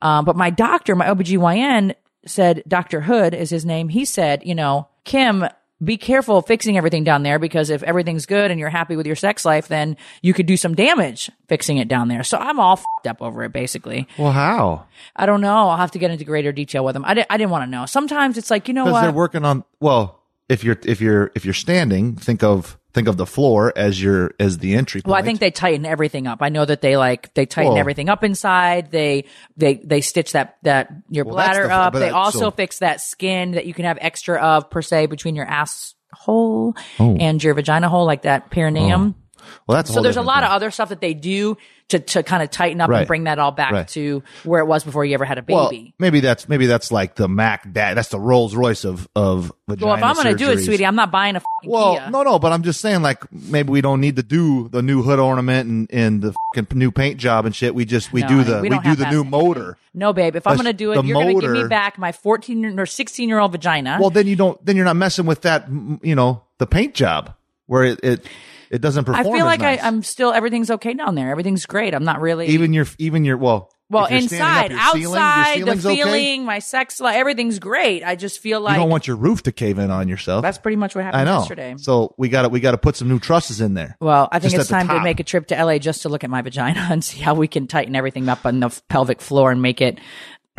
Um, 0.00 0.24
but 0.24 0.36
my 0.36 0.50
doctor, 0.50 0.94
my 0.94 1.06
OBGYN 1.06 1.94
said, 2.28 2.62
Dr. 2.68 3.00
Hood 3.02 3.34
is 3.34 3.50
his 3.50 3.64
name. 3.64 3.88
He 3.88 4.04
said, 4.04 4.42
you 4.44 4.54
know, 4.54 4.88
Kim, 5.04 5.44
be 5.82 5.96
careful 5.96 6.42
fixing 6.42 6.76
everything 6.76 7.04
down 7.04 7.22
there 7.22 7.38
because 7.38 7.70
if 7.70 7.84
everything's 7.84 8.26
good 8.26 8.50
and 8.50 8.58
you're 8.58 8.68
happy 8.68 8.96
with 8.96 9.06
your 9.06 9.14
sex 9.14 9.44
life, 9.44 9.68
then 9.68 9.96
you 10.22 10.34
could 10.34 10.46
do 10.46 10.56
some 10.56 10.74
damage 10.74 11.30
fixing 11.48 11.78
it 11.78 11.86
down 11.86 12.08
there. 12.08 12.24
So 12.24 12.36
I'm 12.36 12.58
all 12.58 12.76
fed 12.76 13.10
up 13.10 13.22
over 13.22 13.44
it, 13.44 13.52
basically. 13.52 14.08
Well, 14.18 14.32
how? 14.32 14.86
I 15.14 15.24
don't 15.26 15.40
know. 15.40 15.68
I'll 15.68 15.76
have 15.76 15.92
to 15.92 15.98
get 16.00 16.10
into 16.10 16.24
greater 16.24 16.50
detail 16.50 16.84
with 16.84 16.94
them. 16.94 17.04
I, 17.04 17.14
di- 17.14 17.26
I 17.30 17.36
didn't 17.36 17.50
want 17.50 17.62
to 17.62 17.70
know. 17.70 17.86
Sometimes 17.86 18.36
it's 18.36 18.50
like, 18.50 18.66
you 18.66 18.74
know 18.74 18.84
Because 18.84 18.92
what? 18.94 19.02
they're 19.02 19.12
working 19.12 19.44
on. 19.44 19.62
Well, 19.78 20.17
if 20.48 20.64
you're 20.64 20.78
if 20.84 21.00
you're 21.00 21.30
if 21.34 21.44
you're 21.44 21.54
standing, 21.54 22.16
think 22.16 22.42
of 22.42 22.78
think 22.94 23.06
of 23.06 23.16
the 23.16 23.26
floor 23.26 23.72
as 23.76 24.02
your 24.02 24.32
as 24.40 24.58
the 24.58 24.74
entry. 24.74 25.02
Point. 25.02 25.12
Well, 25.12 25.20
I 25.20 25.22
think 25.22 25.40
they 25.40 25.50
tighten 25.50 25.84
everything 25.86 26.26
up. 26.26 26.38
I 26.40 26.48
know 26.48 26.64
that 26.64 26.80
they 26.80 26.96
like 26.96 27.32
they 27.34 27.46
tighten 27.46 27.72
Well- 27.72 27.80
everything 27.80 28.08
up 28.08 28.24
inside. 28.24 28.90
They 28.90 29.24
they 29.56 29.74
they 29.84 30.00
stitch 30.00 30.32
that 30.32 30.56
that 30.62 30.90
your 31.10 31.24
Well, 31.26 31.34
bladder 31.34 31.68
the- 31.68 31.74
up. 31.74 31.92
They 31.92 32.00
that- 32.00 32.12
also 32.12 32.38
so- 32.38 32.50
fix 32.50 32.78
that 32.78 33.00
skin 33.00 33.52
that 33.52 33.66
you 33.66 33.74
can 33.74 33.84
have 33.84 33.98
extra 34.00 34.38
of 34.40 34.70
per 34.70 34.82
se 34.82 35.06
between 35.06 35.36
your 35.36 35.46
asshole 35.46 36.74
Oh. 36.98 37.16
and 37.20 37.42
your 37.42 37.54
vagina 37.54 37.88
hole, 37.88 38.06
like 38.06 38.22
that 38.22 38.50
perineum. 38.50 39.14
Oh. 39.18 39.24
Well, 39.66 39.76
that's 39.76 39.92
So 39.92 40.00
there's 40.02 40.16
a 40.16 40.22
lot 40.22 40.42
of 40.44 40.50
other 40.50 40.70
stuff 40.70 40.88
that 40.90 41.00
they 41.00 41.14
do 41.14 41.56
to 41.88 41.98
to 41.98 42.22
kind 42.22 42.42
of 42.42 42.50
tighten 42.50 42.80
up 42.82 42.90
Right. 42.90 42.98
and 42.98 43.06
bring 43.08 43.24
that 43.24 43.38
all 43.38 43.50
back 43.50 43.72
Right. 43.72 43.88
to 43.88 44.22
where 44.44 44.60
it 44.60 44.66
was 44.66 44.84
before 44.84 45.04
you 45.06 45.14
ever 45.14 45.24
had 45.24 45.38
a 45.38 45.44
Well, 45.48 45.70
baby. 45.70 45.94
maybe 45.98 46.20
that's 46.20 46.46
maybe 46.48 46.66
that's 46.66 46.92
like 46.92 47.14
the 47.14 47.28
Mac. 47.28 47.62
That 47.74 47.94
that's 47.94 48.08
the 48.08 48.20
Rolls 48.20 48.54
Royce 48.54 48.84
of 48.84 49.08
of 49.16 49.50
vagina 49.66 49.86
well, 49.86 49.96
if 49.96 50.02
I'm 50.02 50.14
going 50.14 50.26
to 50.26 50.34
do 50.36 50.50
it, 50.50 50.58
sweetie, 50.64 50.84
I'm 50.84 50.96
not 50.96 51.10
buying 51.10 51.36
a 51.36 51.40
fucking 51.40 51.70
Well, 51.70 51.96
Kia. 51.98 52.10
no, 52.10 52.22
no, 52.24 52.38
but 52.38 52.52
I'm 52.52 52.62
just 52.62 52.80
saying, 52.80 53.00
like, 53.02 53.24
maybe 53.32 53.70
we 53.70 53.80
don't 53.80 54.00
need 54.02 54.16
to 54.16 54.22
do 54.22 54.68
the 54.68 54.82
new 54.82 55.02
hood 55.02 55.18
ornament 55.18 55.68
and, 55.68 55.86
and 55.90 56.20
the 56.22 56.34
fucking 56.54 56.78
new 56.78 56.90
paint 56.90 57.18
job 57.18 57.46
and 57.46 57.54
shit. 57.56 57.74
We 57.74 57.86
just 57.86 58.12
we 58.12 58.20
No, 58.20 58.28
do 58.28 58.44
the 58.44 58.60
we 58.60 58.68
we, 58.68 58.78
do 58.80 58.94
the 58.94 59.10
new 59.10 59.24
motor. 59.24 59.78
No, 59.94 60.12
babe. 60.12 60.36
If 60.36 60.46
I'm 60.46 60.56
going 60.56 60.66
to 60.66 60.72
do 60.74 60.92
it, 60.92 61.04
you're 61.06 61.14
going 61.14 61.34
to 61.36 61.40
give 61.40 61.50
me 61.52 61.64
back 61.64 61.98
my 61.98 62.12
14 62.12 62.78
or 62.78 62.84
16 62.86 63.28
year 63.28 63.38
old 63.38 63.52
vagina. 63.52 63.96
Well, 64.00 64.10
then 64.10 64.26
you 64.26 64.36
don't. 64.36 64.62
Then 64.64 64.76
you're 64.76 64.84
not 64.84 64.96
messing 64.96 65.24
with 65.24 65.40
that. 65.42 65.66
You 66.02 66.14
know, 66.14 66.42
the 66.58 66.66
paint 66.66 66.94
job 66.94 67.32
where 67.66 67.84
it 67.84 68.00
it, 68.02 68.26
it 68.70 68.80
doesn't 68.80 69.04
perform. 69.04 69.26
I 69.26 69.36
feel 69.36 69.46
like 69.46 69.60
nice. 69.60 69.82
I, 69.82 69.86
I'm 69.86 70.02
still 70.02 70.32
everything's 70.32 70.70
okay 70.70 70.94
down 70.94 71.14
there. 71.14 71.30
Everything's 71.30 71.66
great. 71.66 71.94
I'm 71.94 72.04
not 72.04 72.20
really 72.20 72.46
even 72.48 72.72
your 72.72 72.86
even 72.98 73.24
your 73.24 73.36
well. 73.36 73.70
well 73.90 74.04
inside, 74.06 74.70
up, 74.72 74.78
your 74.78 74.78
ceiling- 74.92 75.02
your 75.02 75.16
outside, 75.18 75.52
the 75.54 75.58
ceiling's 75.64 75.86
okay? 75.86 75.96
feeling, 75.96 76.44
my 76.44 76.58
sex 76.58 77.00
life, 77.00 77.16
everything's 77.16 77.58
great. 77.58 78.04
I 78.04 78.16
just 78.16 78.40
feel 78.40 78.60
like 78.60 78.74
you 78.74 78.80
don't 78.82 78.90
want 78.90 79.06
your 79.06 79.16
roof 79.16 79.42
to 79.44 79.52
cave 79.52 79.78
in 79.78 79.90
on 79.90 80.08
yourself. 80.08 80.42
that's 80.42 80.58
pretty 80.58 80.76
much 80.76 80.94
what 80.94 81.04
happened 81.04 81.22
I 81.22 81.24
know. 81.24 81.38
yesterday. 81.40 81.74
So 81.78 82.14
we 82.18 82.28
got 82.28 82.42
to 82.42 82.48
we 82.50 82.60
got 82.60 82.72
to 82.72 82.78
put 82.78 82.96
some 82.96 83.08
new 83.08 83.18
trusses 83.18 83.60
in 83.60 83.74
there. 83.74 83.96
Well, 84.00 84.28
I 84.30 84.38
think 84.38 84.54
it's 84.54 84.68
time 84.68 84.88
to 84.88 85.00
make 85.02 85.20
a 85.20 85.24
trip 85.24 85.46
to 85.48 85.64
LA 85.64 85.78
just 85.78 86.02
to 86.02 86.08
look 86.08 86.22
at 86.24 86.30
my 86.30 86.42
vagina 86.42 86.86
and 86.90 87.02
see 87.02 87.20
how 87.20 87.34
we 87.34 87.48
can 87.48 87.66
tighten 87.66 87.96
everything 87.96 88.28
up 88.28 88.44
on 88.44 88.60
the 88.60 88.80
pelvic 88.88 89.20
floor 89.22 89.50
and 89.50 89.62
make 89.62 89.80
it 89.80 89.98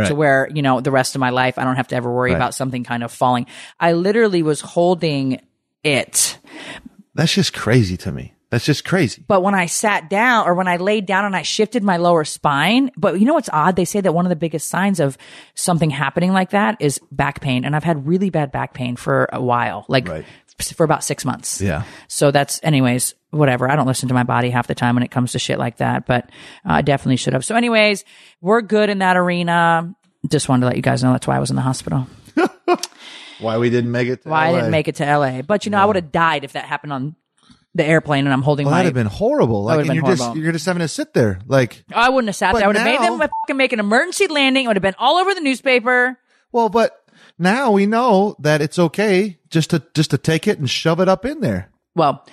to 0.06 0.16
where, 0.16 0.48
you 0.54 0.62
know, 0.62 0.80
the 0.80 0.92
rest 0.92 1.14
of 1.16 1.20
my 1.20 1.30
life 1.30 1.60
I 1.60 1.66
don't 1.66 1.76
have 1.76 1.90
to 1.90 1.96
ever 1.98 2.10
worry 2.10 2.32
Right. 2.32 2.38
about 2.38 2.56
something 2.56 2.86
kind 2.86 3.04
of 3.04 3.12
falling. 3.12 3.48
I 3.82 3.92
literally 3.92 4.42
was 4.44 4.62
holding 4.62 5.42
it. 5.84 6.38
That's 7.16 7.34
just 7.34 7.54
crazy 7.54 7.98
to 7.98 8.12
me. 8.12 8.34
That's 8.52 8.66
just 8.66 8.84
crazy. 8.84 9.24
But 9.28 9.44
when 9.44 9.54
I 9.54 9.68
sat 9.68 10.10
down 10.10 10.48
or 10.48 10.56
when 10.56 10.68
I 10.68 10.78
laid 10.78 11.06
down 11.06 11.24
and 11.26 11.36
I 11.36 11.44
shifted 11.44 11.84
my 11.84 11.98
lower 11.98 12.24
spine, 12.24 12.90
but 12.98 13.20
you 13.20 13.26
know 13.28 13.36
what's 13.36 13.50
odd? 13.54 13.76
They 13.76 13.86
say 13.86 14.02
that 14.02 14.12
one 14.12 14.26
of 14.26 14.32
the 14.32 14.36
biggest 14.36 14.70
signs 14.70 15.00
of 15.00 15.20
something 15.54 15.92
happening 15.92 16.34
like 16.34 16.50
that 16.50 16.78
is 16.80 17.00
back 17.12 17.42
pain. 17.42 17.64
And 17.64 17.76
I've 17.76 17.84
had 17.84 18.08
really 18.08 18.32
bad 18.32 18.52
back 18.52 18.74
pain 18.74 18.96
for 18.96 19.30
a 19.32 19.40
while, 19.40 19.86
like 19.88 20.08
Right. 20.08 20.26
for 20.74 20.84
about 20.84 21.04
six 21.04 21.26
months. 21.26 21.62
Yeah. 21.62 21.84
So 22.08 22.32
that's, 22.32 22.60
anyways, 22.64 23.14
whatever. 23.30 23.70
I 23.70 23.76
don't 23.76 23.86
listen 23.86 24.08
to 24.08 24.16
my 24.16 24.24
body 24.24 24.50
half 24.50 24.66
the 24.66 24.74
time 24.74 24.96
when 24.96 25.04
it 25.04 25.12
comes 25.12 25.34
to 25.34 25.40
shit 25.40 25.60
like 25.60 25.78
that, 25.78 26.08
but 26.08 26.26
uh, 26.66 26.74
I 26.74 26.82
definitely 26.82 27.18
should 27.18 27.34
have. 27.34 27.46
So, 27.46 27.56
anyways, 27.56 28.04
we're 28.42 28.62
good 28.62 28.90
in 28.90 28.98
that 29.00 29.16
arena. 29.16 29.94
Just 30.28 30.50
wanted 30.50 30.62
to 30.62 30.68
let 30.68 30.76
you 30.76 30.82
guys 30.82 31.04
know 31.04 31.12
that's 31.12 31.28
why 31.28 31.36
I 31.36 31.40
was 31.40 31.52
in 31.52 31.56
the 31.56 31.62
hospital. 31.62 32.08
Why 33.40 33.58
we 33.58 33.70
didn't 33.70 33.92
make 33.92 34.08
it? 34.08 34.24
To 34.24 34.30
Why 34.30 34.48
I 34.48 34.52
LA. 34.52 34.56
didn't 34.58 34.72
make 34.72 34.88
it 34.88 34.96
to 34.96 35.06
LA. 35.18 35.42
But 35.42 35.66
you 35.66 35.72
know, 35.72 35.78
I 35.80 35.86
would 35.86 35.96
have 35.96 36.12
died 36.12 36.44
if 36.44 36.54
that 36.54 36.66
happened 36.66 36.94
on 36.94 37.16
the 37.76 37.86
airplane 37.86 38.26
and 38.26 38.34
I'm 38.34 38.42
holding 38.42 38.66
Well, 38.66 38.72
my. 38.72 38.80
that'd 38.80 38.88
have 38.96 39.04
been 39.06 39.06
horrible. 39.12 39.64
Like, 39.64 39.78
would've 39.78 39.90
and 39.92 39.98
been 40.00 40.06
you're 40.06 40.12
just 40.14 40.22
horrible. 40.24 40.42
you're 40.44 40.52
just 40.52 40.66
having 40.66 40.80
to 40.82 40.88
sit 40.88 41.14
there. 41.14 41.40
Like, 41.46 41.84
I 41.94 42.10
wouldn't 42.10 42.28
have 42.30 42.36
sat 42.36 42.52
But 42.54 42.60
there. 42.60 42.66
I 42.66 42.68
would 42.68 42.76
have 42.78 42.86
made 42.86 43.00
now- 43.00 43.18
them 43.18 43.30
fucking 43.46 43.58
make 43.58 43.72
an 43.74 43.80
emergency 43.80 44.28
landing. 44.28 44.66
It 44.66 44.68
would 44.68 44.76
have 44.76 44.82
been 44.84 44.96
all 44.98 45.18
over 45.18 45.34
the 45.34 45.42
newspaper. 45.42 46.18
well, 46.52 46.70
but 46.70 46.96
now 47.38 47.72
we 47.72 47.86
know 47.86 48.36
that 48.40 48.62
it's 48.62 48.80
okay 48.80 49.38
just 49.50 49.70
to 49.70 49.84
just 49.94 50.12
to 50.12 50.18
take 50.18 50.48
it 50.48 50.58
and 50.60 50.70
shove 50.70 51.00
it 51.00 51.08
up 51.08 51.26
in 51.26 51.40
there. 51.42 51.70
Well, 51.96 52.26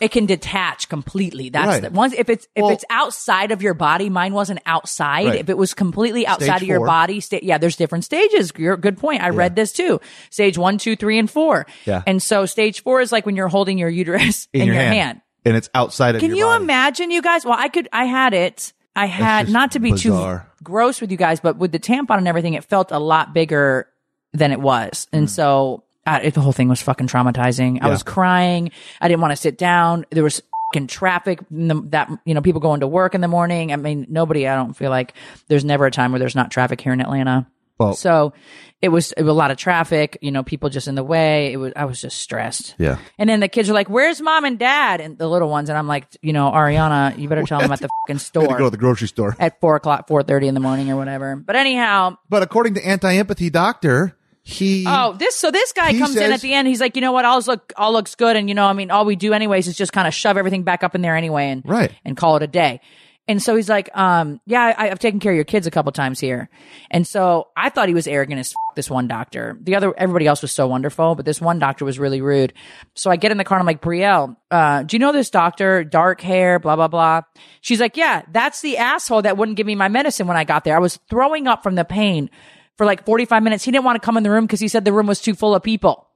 it 0.00 0.10
can 0.10 0.26
detach 0.26 0.88
completely. 0.88 1.50
That's 1.50 1.66
Right. 1.66 1.82
the 1.82 1.90
once 1.90 2.14
if 2.16 2.28
it's 2.28 2.48
if 2.56 2.62
Well- 2.62 2.72
it's 2.72 2.84
outside 2.90 3.52
of 3.52 3.62
your 3.62 3.74
body. 3.74 4.08
Mine 4.10 4.32
wasn't 4.32 4.60
outside. 4.66 5.26
Right. 5.26 5.40
If 5.40 5.48
it 5.48 5.58
was 5.58 5.74
completely 5.74 6.26
outside 6.26 6.46
Stage 6.56 6.62
of 6.62 6.68
your 6.68 6.78
four. 6.80 6.86
body, 6.86 7.20
sta- 7.20 7.40
yeah, 7.42 7.58
there's 7.58 7.76
different 7.76 8.04
stages. 8.04 8.52
You're 8.56 8.76
good 8.76 8.98
point. 8.98 9.22
I 9.22 9.28
read 9.28 9.56
this 9.56 9.72
too. 9.72 10.00
Stage 10.30 10.56
one, 10.58 10.78
two, 10.78 10.96
three, 10.96 11.18
and 11.18 11.30
four. 11.30 11.66
Yeah. 11.84 12.02
And 12.06 12.22
so 12.22 12.46
stage 12.46 12.82
four 12.82 13.00
is 13.00 13.12
like 13.12 13.26
when 13.26 13.36
you're 13.36 13.48
holding 13.48 13.78
your 13.78 13.88
uterus 13.90 14.48
in, 14.52 14.66
your, 14.66 14.74
hand. 14.74 15.20
and 15.44 15.56
it's 15.56 15.68
outside 15.74 16.14
of. 16.14 16.20
Can 16.20 16.30
your 16.30 16.38
you 16.38 16.44
body. 16.46 16.64
imagine, 16.64 17.10
you 17.10 17.22
guys? 17.22 17.44
Well, 17.44 17.56
I 17.58 17.68
could. 17.68 17.88
I 17.92 18.06
had 18.06 18.32
it. 18.34 18.72
I 18.96 19.06
had 19.06 19.48
not 19.48 19.72
to 19.72 19.80
be 19.80 19.90
bizarre. 19.90 20.38
too 20.58 20.64
gross 20.64 21.00
with 21.00 21.10
you 21.10 21.16
guys, 21.16 21.40
but 21.40 21.56
with 21.56 21.72
the 21.72 21.80
tampon 21.80 22.18
and 22.18 22.28
everything, 22.28 22.54
it 22.54 22.64
felt 22.64 22.90
a 22.90 22.98
lot 22.98 23.34
bigger 23.34 23.88
than 24.32 24.50
it 24.52 24.60
was, 24.60 25.06
and 25.12 25.24
hmm. 25.24 25.28
so 25.28 25.84
uh, 26.06 26.20
it, 26.22 26.34
the 26.34 26.40
whole 26.40 26.52
thing 26.52 26.68
was 26.68 26.82
fucking 26.82 27.06
traumatizing. 27.08 27.78
I 27.82 27.86
Yeah. 27.86 27.90
was 27.92 28.02
crying. 28.02 28.70
I 29.00 29.08
didn't 29.08 29.20
want 29.20 29.32
to 29.32 29.36
sit 29.36 29.56
down. 29.58 30.04
There 30.10 30.22
was 30.24 30.42
fucking 30.72 30.86
traffic. 30.88 31.40
in 31.50 31.68
the- 31.68 31.82
That 31.90 32.10
you 32.24 32.34
know, 32.34 32.40
people 32.42 32.60
going 32.60 32.80
to 32.80 32.86
work 32.88 33.14
in 33.14 33.20
the 33.20 33.28
morning. 33.28 33.72
I 33.72 33.76
mean, 33.76 34.06
nobody. 34.08 34.46
I 34.48 34.54
don't 34.56 34.74
feel 34.74 34.90
like 34.90 35.14
there's 35.48 35.64
never 35.64 35.86
a 35.86 35.90
time 35.90 36.12
where 36.12 36.18
there's 36.18 36.34
not 36.36 36.50
traffic 36.50 36.80
here 36.80 36.92
in 36.92 37.00
Atlanta. 37.00 37.46
Well- 37.78 37.94
so 37.94 38.32
it 38.80 38.88
was, 38.90 39.10
it 39.12 39.22
was 39.22 39.30
a 39.30 39.34
lot 39.34 39.50
of 39.50 39.56
traffic. 39.56 40.18
You 40.20 40.30
know, 40.30 40.42
people 40.44 40.68
just 40.68 40.86
in 40.88 40.94
the 40.94 41.02
way. 41.02 41.52
It 41.52 41.56
was. 41.56 41.72
I 41.74 41.86
was 41.86 42.00
just 42.00 42.18
stressed. 42.18 42.74
Yeah. 42.78 42.98
And 43.18 43.28
then 43.30 43.40
the 43.40 43.48
kids 43.48 43.68
are 43.70 43.72
like, 43.72 43.88
"Where's 43.88 44.20
mom 44.20 44.44
and 44.44 44.58
dad?" 44.58 45.00
And 45.00 45.16
the 45.18 45.26
little 45.26 45.48
ones, 45.48 45.70
and 45.70 45.76
I'm 45.78 45.88
like, 45.88 46.06
you 46.22 46.32
know, 46.34 46.50
Ariana, 46.52 47.16
you 47.18 47.28
better 47.28 47.42
tell 47.44 47.60
them 47.60 47.72
at 47.72 47.80
the 47.80 47.88
fucking 48.06 48.16
had 48.16 48.18
to 48.18 48.24
store 48.24 48.58
go 48.58 48.64
to 48.64 48.70
the 48.70 48.76
grocery 48.76 49.08
store. 49.08 49.34
at 49.40 49.58
four 49.60 49.74
o'clock, 49.76 50.06
four 50.06 50.22
thirty 50.22 50.46
in 50.48 50.54
the 50.54 50.60
morning 50.60 50.90
or 50.90 50.96
whatever. 50.96 51.34
But 51.34 51.56
anyhow, 51.56 52.16
But 52.28 52.42
according 52.42 52.74
to 52.74 52.86
anti-empathy 52.86 53.48
doctor, 53.50 54.16
he 54.44 54.84
oh, 54.86 55.14
this 55.18 55.36
so 55.36 55.50
this 55.50 55.72
guy 55.72 55.98
comes 55.98 56.16
in 56.16 56.30
at 56.30 56.40
the 56.42 56.52
end. 56.52 56.68
He's 56.68 56.80
like, 56.80 56.96
you 56.96 57.02
know 57.02 57.12
what? 57.12 57.24
All 57.24 57.40
look, 57.46 57.72
all 57.76 57.92
looks 57.92 58.14
good, 58.14 58.36
and 58.36 58.48
you 58.48 58.54
know, 58.54 58.66
I 58.66 58.74
mean, 58.74 58.90
all 58.90 59.04
we 59.06 59.16
do 59.16 59.32
anyways 59.32 59.66
is 59.66 59.76
just 59.76 59.92
kind 59.92 60.06
of 60.06 60.12
shove 60.14 60.36
everything 60.36 60.62
back 60.64 60.84
up 60.84 60.94
in 60.94 61.00
there 61.02 61.16
anyway, 61.16 61.48
and 61.50 61.62
Right. 61.64 61.90
and 62.04 62.16
call 62.16 62.36
it 62.36 62.42
a 62.42 62.46
day. 62.46 62.80
And 63.26 63.42
so 63.42 63.56
he's 63.56 63.70
like, 63.70 63.88
um, 63.96 64.38
yeah, 64.44 64.74
I, 64.76 64.90
I've 64.90 64.98
taken 64.98 65.18
care 65.18 65.32
of 65.32 65.36
your 65.36 65.46
kids 65.46 65.66
a 65.66 65.70
couple 65.70 65.90
times 65.92 66.20
here. 66.20 66.50
And 66.90 67.06
so 67.06 67.48
I 67.56 67.70
thought 67.70 67.88
he 67.88 67.94
was 67.94 68.06
arrogant 68.06 68.38
as 68.38 68.50
f- 68.50 68.76
this 68.76 68.90
one 68.90 69.08
doctor. 69.08 69.56
The 69.62 69.76
other, 69.76 69.94
everybody 69.96 70.26
else 70.26 70.42
was 70.42 70.52
so 70.52 70.66
wonderful, 70.66 71.14
but 71.14 71.24
this 71.24 71.40
one 71.40 71.58
doctor 71.58 71.86
was 71.86 71.98
really 71.98 72.20
rude. 72.20 72.52
So 72.94 73.10
I 73.10 73.16
get 73.16 73.32
in 73.32 73.38
the 73.38 73.44
car 73.44 73.56
and 73.56 73.62
I'm 73.62 73.66
like, 73.66 73.80
Brielle, 73.80 74.36
uh, 74.50 74.82
do 74.82 74.94
you 74.94 74.98
know 74.98 75.10
this 75.10 75.30
doctor? 75.30 75.84
Dark 75.84 76.20
hair, 76.20 76.58
blah, 76.58 76.76
blah, 76.76 76.88
blah. 76.88 77.22
She's 77.62 77.80
like, 77.80 77.96
yeah, 77.96 78.24
that's 78.30 78.60
the 78.60 78.76
asshole 78.76 79.22
that 79.22 79.38
wouldn't 79.38 79.56
give 79.56 79.66
me 79.66 79.74
my 79.74 79.88
medicine 79.88 80.26
when 80.26 80.36
I 80.36 80.44
got 80.44 80.64
there. 80.64 80.76
I 80.76 80.80
was 80.80 80.98
throwing 81.08 81.46
up 81.46 81.62
from 81.62 81.76
the 81.76 81.84
pain 81.86 82.28
for 82.76 82.86
like 82.86 83.04
45 83.04 83.42
minutes. 83.42 83.64
He 83.64 83.70
didn't 83.70 83.84
want 83.84 84.00
to 84.00 84.04
come 84.04 84.16
in 84.16 84.22
the 84.22 84.30
room 84.30 84.44
because 84.44 84.60
he 84.60 84.68
said 84.68 84.84
the 84.84 84.92
room 84.92 85.06
was 85.06 85.20
too 85.20 85.34
full 85.34 85.54
of 85.54 85.62
people. 85.62 86.08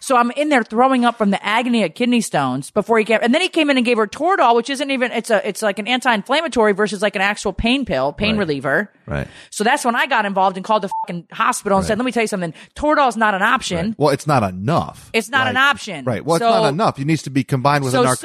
So 0.00 0.16
I'm 0.16 0.30
in 0.32 0.48
there 0.50 0.62
throwing 0.62 1.04
up 1.04 1.16
from 1.18 1.30
the 1.30 1.42
agony 1.44 1.82
of 1.84 1.94
kidney 1.94 2.20
stones 2.20 2.70
before 2.70 2.98
he 2.98 3.04
came, 3.04 3.20
and 3.22 3.34
then 3.34 3.40
he 3.40 3.48
came 3.48 3.70
in 3.70 3.76
and 3.76 3.86
gave 3.86 3.96
her 3.96 4.06
Toradol, 4.06 4.54
which 4.56 4.68
isn't 4.70 4.90
even, 4.90 5.12
it's 5.12 5.30
a, 5.30 5.46
it's 5.48 5.62
like 5.62 5.78
an 5.78 5.86
anti-inflammatory 5.86 6.72
versus 6.72 7.00
like 7.02 7.16
an 7.16 7.22
actual 7.22 7.52
pain 7.52 7.84
pill, 7.84 8.12
pain 8.12 8.36
reliever. 8.36 8.90
Right. 9.06 9.28
So 9.50 9.64
that's 9.64 9.84
when 9.84 9.94
I 9.96 10.06
got 10.06 10.24
involved 10.26 10.56
and 10.56 10.64
called 10.64 10.82
the 10.82 10.90
fucking 11.02 11.28
hospital 11.32 11.78
and 11.78 11.86
said, 11.86 11.98
let 11.98 12.04
me 12.04 12.12
tell 12.12 12.22
you 12.22 12.26
something. 12.26 12.54
Toradol's 12.74 13.16
not 13.16 13.34
an 13.34 13.42
option. 13.42 13.94
well, 13.98 14.10
it's 14.10 14.26
not 14.26 14.42
enough. 14.42 15.10
It's 15.12 15.28
not 15.28 15.46
an 15.46 15.56
option. 15.56 16.04
Right. 16.04 16.24
Well, 16.24 16.38
So- 16.38 16.48
it's 16.48 16.62
not 16.62 16.68
enough. 16.68 16.98
It 16.98 17.06
needs 17.06 17.22
to 17.24 17.30
be 17.30 17.44
combined 17.44 17.84
with 17.84 17.92
So 17.92 18.00
a 18.00 18.04
narcotic. 18.04 18.20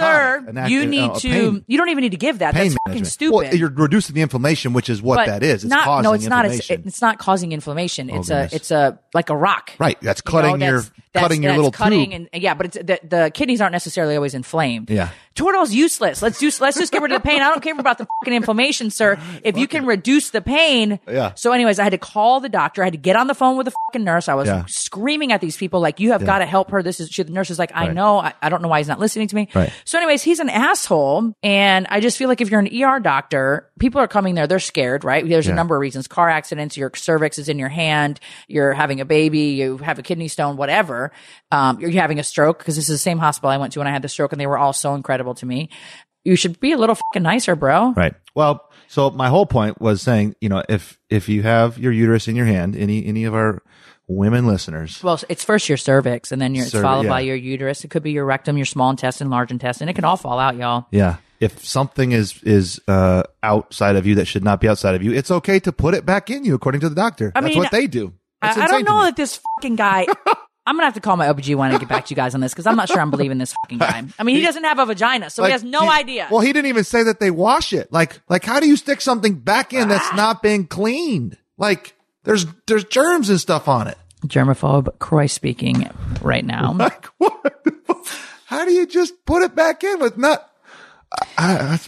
sir, 0.46 0.50
an 0.50 0.58
act- 0.58 0.72
you 0.72 0.81
uh, 0.81 0.86
need 0.86 1.12
a 1.12 1.19
to, 1.19 1.29
pain- 1.29 1.65
you 1.67 1.77
don't 1.77 1.89
even 1.89 2.01
need 2.01 2.12
to 2.12 2.17
give 2.17 2.39
that. 2.39 2.53
That's 2.53 2.75
fucking 2.88 3.05
stupid. 3.05 3.34
Well, 3.36 3.55
you're 3.55 3.69
reducing 3.69 4.15
the 4.15 4.22
inflammation, 4.22 4.74
which 4.74 4.89
is 4.89 5.01
what 5.01 5.17
But 5.17 5.25
that 5.27 5.43
is. 5.43 5.63
It's 5.63 5.72
not, 5.72 5.84
causing 5.84 6.03
no, 6.03 6.13
it's 6.13 6.25
not. 6.27 6.46
It's, 6.46 6.69
it's 6.69 7.01
not 7.01 7.19
causing 7.19 7.51
inflammation. 7.51 8.10
It's 8.10 8.29
a, 8.29 8.34
goodness. 8.34 8.53
it's 8.53 8.72
a, 8.72 9.00
like 9.13 9.29
a 9.29 9.36
rock. 9.36 9.72
Right, 9.79 10.00
that's 10.01 10.22
You 10.25 10.31
know, 10.34 10.41
cutting 10.41 10.62
your- 10.62 10.72
that's- 10.81 10.91
that's- 11.13 11.28
cutting 11.29 11.43
your 11.43 11.55
little 11.55 11.71
cutting 11.71 12.13
and 12.13 12.29
yeah, 12.33 12.53
but 12.53 12.67
it's 12.67 12.77
the, 12.77 13.00
the 13.03 13.31
kidneys 13.33 13.62
aren't 13.62 13.74
necessarily 13.74 14.15
always 14.15 14.33
inflamed. 14.33 14.89
Yeah. 14.89 15.09
Toradol's 15.39 15.74
useless. 15.74 16.22
Let's 16.22 16.38
do, 16.39 16.51
let's 16.60 16.77
just 16.77 16.91
get 16.91 17.01
rid 17.01 17.12
of 17.12 17.22
the 17.22 17.27
pain. 17.27 17.41
I 17.41 17.50
don't 17.50 17.62
care 17.63 17.74
about 17.79 17.98
the 17.98 18.05
fucking 18.19 18.34
inflammation, 18.34 18.89
sir. 18.91 19.17
If 19.43 19.58
you 19.58 19.67
can 19.67 19.86
reduce 19.86 20.31
the 20.31 20.41
pain. 20.41 21.00
Yeah. 21.08 21.34
So 21.36 21.51
anyways, 21.53 21.79
I 21.79 21.84
had 21.84 21.91
to 21.91 21.98
call 21.98 22.39
the 22.41 22.50
doctor. 22.50 22.81
I 22.81 22.86
had 22.88 22.93
to 22.93 22.98
get 23.00 23.15
on 23.15 23.27
the 23.27 23.34
phone 23.34 23.55
with 23.58 23.65
the 23.65 23.74
fucking 23.88 24.03
nurse. 24.03 24.27
I 24.27 24.34
was 24.34 24.48
Yeah. 24.48 24.65
screaming 24.67 25.31
at 25.31 25.39
these 25.41 25.55
people 25.55 25.79
like, 25.79 26.00
you 26.00 26.12
have 26.12 26.25
got 26.25 26.39
to 26.39 26.46
help 26.46 26.72
her. 26.72 26.84
This 26.84 27.00
is, 27.00 27.10
she, 27.10 27.24
the 27.24 27.31
nurse 27.31 27.50
is 27.50 27.58
like, 27.58 27.72
I 27.74 27.88
Right. 27.88 27.93
know. 27.93 28.19
I, 28.19 28.34
I 28.41 28.50
don't 28.50 28.62
know 28.62 28.67
why 28.67 28.79
he's 28.79 28.88
not 28.89 29.00
listening 29.00 29.27
to 29.29 29.36
me. 29.36 29.48
Right. 29.55 29.72
So 29.86 29.98
anyways, 29.98 30.22
he's 30.24 30.39
an 30.39 30.50
asshole. 30.50 31.34
And 31.41 31.88
I 31.89 32.00
just 32.01 32.17
feel 32.17 32.27
like 32.27 32.41
if 32.41 32.51
you're 32.51 32.60
an 32.60 32.67
ER 32.84 33.00
doctor, 33.00 33.69
people 33.79 34.01
are 34.01 34.08
coming 34.08 34.36
there. 34.36 34.46
They're 34.48 34.60
scared, 34.60 35.03
right? 35.03 35.27
There's 35.27 35.48
a 35.48 35.53
number 35.53 35.75
of 35.75 35.79
reasons. 35.81 36.08
Car 36.08 36.29
accidents, 36.29 36.75
your 36.75 36.91
cervix 36.96 37.38
is 37.39 37.48
in 37.50 37.58
your 37.60 37.69
hand, 37.69 38.19
you're 38.48 38.74
having 38.74 39.00
a 39.01 39.05
baby, 39.05 39.51
you 39.60 39.77
have 39.77 40.00
a 40.00 40.01
kidney 40.03 40.27
stone, 40.27 40.58
whatever. 40.58 41.12
Um, 41.51 41.79
you're 41.79 41.89
having 41.91 42.19
a 42.19 42.24
stroke 42.24 42.60
because 42.60 42.75
this 42.75 42.89
is 42.89 42.96
the 42.96 42.98
same 42.98 43.17
hospital 43.19 43.50
I 43.50 43.58
went 43.58 43.74
to 43.74 43.79
when 43.79 43.88
I 43.88 43.91
had 43.91 44.01
the 44.01 44.10
stroke 44.10 44.31
and 44.34 44.39
they 44.41 44.48
were 44.48 44.58
all 44.58 44.74
so 44.74 44.96
incredible 44.96 45.28
to 45.36 45.45
me. 45.45 45.69
you 46.25 46.36
should 46.36 46.59
be 46.59 46.71
a 46.74 46.77
little 46.77 46.95
fucking 46.95 47.24
nicer, 47.24 47.55
bro. 47.55 47.93
Right. 47.93 48.13
Well, 48.36 48.69
so 48.88 49.09
my 49.09 49.29
whole 49.29 49.45
point 49.45 49.79
was 49.81 50.01
saying, 50.01 50.36
you 50.41 50.50
know, 50.50 50.63
if 50.69 51.00
if 51.09 51.29
you 51.29 51.43
have 51.43 51.77
your 51.77 51.91
uterus 51.91 52.27
in 52.27 52.36
your 52.36 52.45
hand, 52.45 52.75
any 52.75 53.05
any 53.05 53.24
of 53.25 53.33
our 53.33 53.62
women 54.07 54.48
listeners, 54.48 55.01
Well, 55.03 55.19
it's 55.29 55.43
first 55.43 55.69
your 55.69 55.77
cervix, 55.77 56.31
and 56.31 56.41
then 56.41 56.55
your, 56.55 56.65
it's 56.65 56.74
Cervi- 56.74 56.81
followed 56.81 57.07
by 57.07 57.19
your 57.21 57.36
uterus. 57.36 57.83
It 57.83 57.89
could 57.89 58.01
be 58.03 58.12
your 58.12 58.25
rectum, 58.25 58.57
your 58.57 58.65
small 58.65 58.89
intestine, 58.89 59.29
large 59.29 59.51
intestine. 59.51 59.88
It 59.89 59.93
can 59.93 60.03
all 60.03 60.17
fall 60.17 60.39
out, 60.39 60.55
y'all. 60.55 60.88
yeah, 60.91 61.17
if 61.39 61.63
something 61.63 62.12
is 62.12 62.41
is 62.43 62.81
uh 62.88 63.24
outside 63.43 63.95
of 63.95 64.05
you 64.07 64.15
that 64.15 64.25
should 64.25 64.43
not 64.43 64.59
be 64.62 64.67
outside 64.67 64.95
of 64.95 65.03
you, 65.03 65.13
it's 65.13 65.29
okay 65.31 65.59
to 65.62 65.71
put 65.71 65.93
it 65.93 66.05
back 66.05 66.29
in 66.29 66.43
you 66.43 66.55
according 66.55 66.81
to 66.81 66.89
the 66.89 66.95
doctor. 66.95 67.31
I 67.36 67.41
That's 67.41 67.53
mean, 67.53 67.63
what 67.63 67.71
they 67.71 67.88
do. 67.88 68.13
That's 68.41 68.57
I, 68.57 68.63
I 68.63 68.67
don't 68.67 68.86
know 68.86 69.03
that 69.03 69.15
this 69.15 69.39
fucking 69.57 69.75
guy. 69.75 70.07
I'm 70.69 70.75
gonna 70.75 70.85
have 70.85 70.93
to 70.93 70.99
call 70.99 71.17
my 71.17 71.25
OBGYN 71.25 71.71
and 71.71 71.79
get 71.79 71.89
back 71.89 72.05
to 72.05 72.11
you 72.11 72.15
guys 72.15 72.35
on 72.35 72.41
this 72.41 72.53
because 72.53 72.67
I'm 72.67 72.75
not 72.75 72.89
sure 72.89 73.01
I'm 73.01 73.09
believing 73.09 73.39
this 73.39 73.53
fucking 73.63 73.79
guy. 73.79 74.03
I 74.19 74.23
mean, 74.23 74.35
he 74.35 74.41
doesn't 74.45 74.63
have 74.63 74.77
a 74.77 74.85
vagina, 74.85 75.31
so 75.31 75.43
he 75.43 75.49
has 75.51 75.63
no 75.63 75.81
he- 75.81 75.89
idea. 75.89 76.27
Well, 76.29 76.41
he 76.41 76.53
didn't 76.53 76.67
even 76.67 76.83
say 76.83 77.01
that 77.01 77.19
they 77.19 77.31
wash 77.31 77.73
it. 77.73 77.91
Like, 77.91 78.21
like 78.29 78.45
how 78.45 78.59
do 78.59 78.67
you 78.67 78.77
stick 78.77 79.01
something 79.01 79.33
back 79.33 79.73
in 79.73 79.88
that's 79.88 80.13
not 80.13 80.43
being 80.43 80.67
cleaned? 80.67 81.38
Like, 81.57 81.95
there's 82.23 82.45
there's 82.67 82.83
germs 82.83 83.31
and 83.31 83.39
stuff 83.39 83.67
on 83.67 83.88
it. 83.88 83.97
Germaphobe 84.27 84.99
Kroy 84.99 85.25
speaking 85.25 85.89
right 86.21 86.45
now. 86.45 86.73
Like, 86.77 87.07
what? 87.17 87.65
How 88.45 88.63
do 88.65 88.71
you 88.71 88.85
just 88.85 89.25
put 89.25 89.41
it 89.41 89.55
back 89.55 89.83
in 89.83 89.99
with 89.99 90.19
not? 90.19 90.47
I, 91.35 91.55
I, 91.75 91.79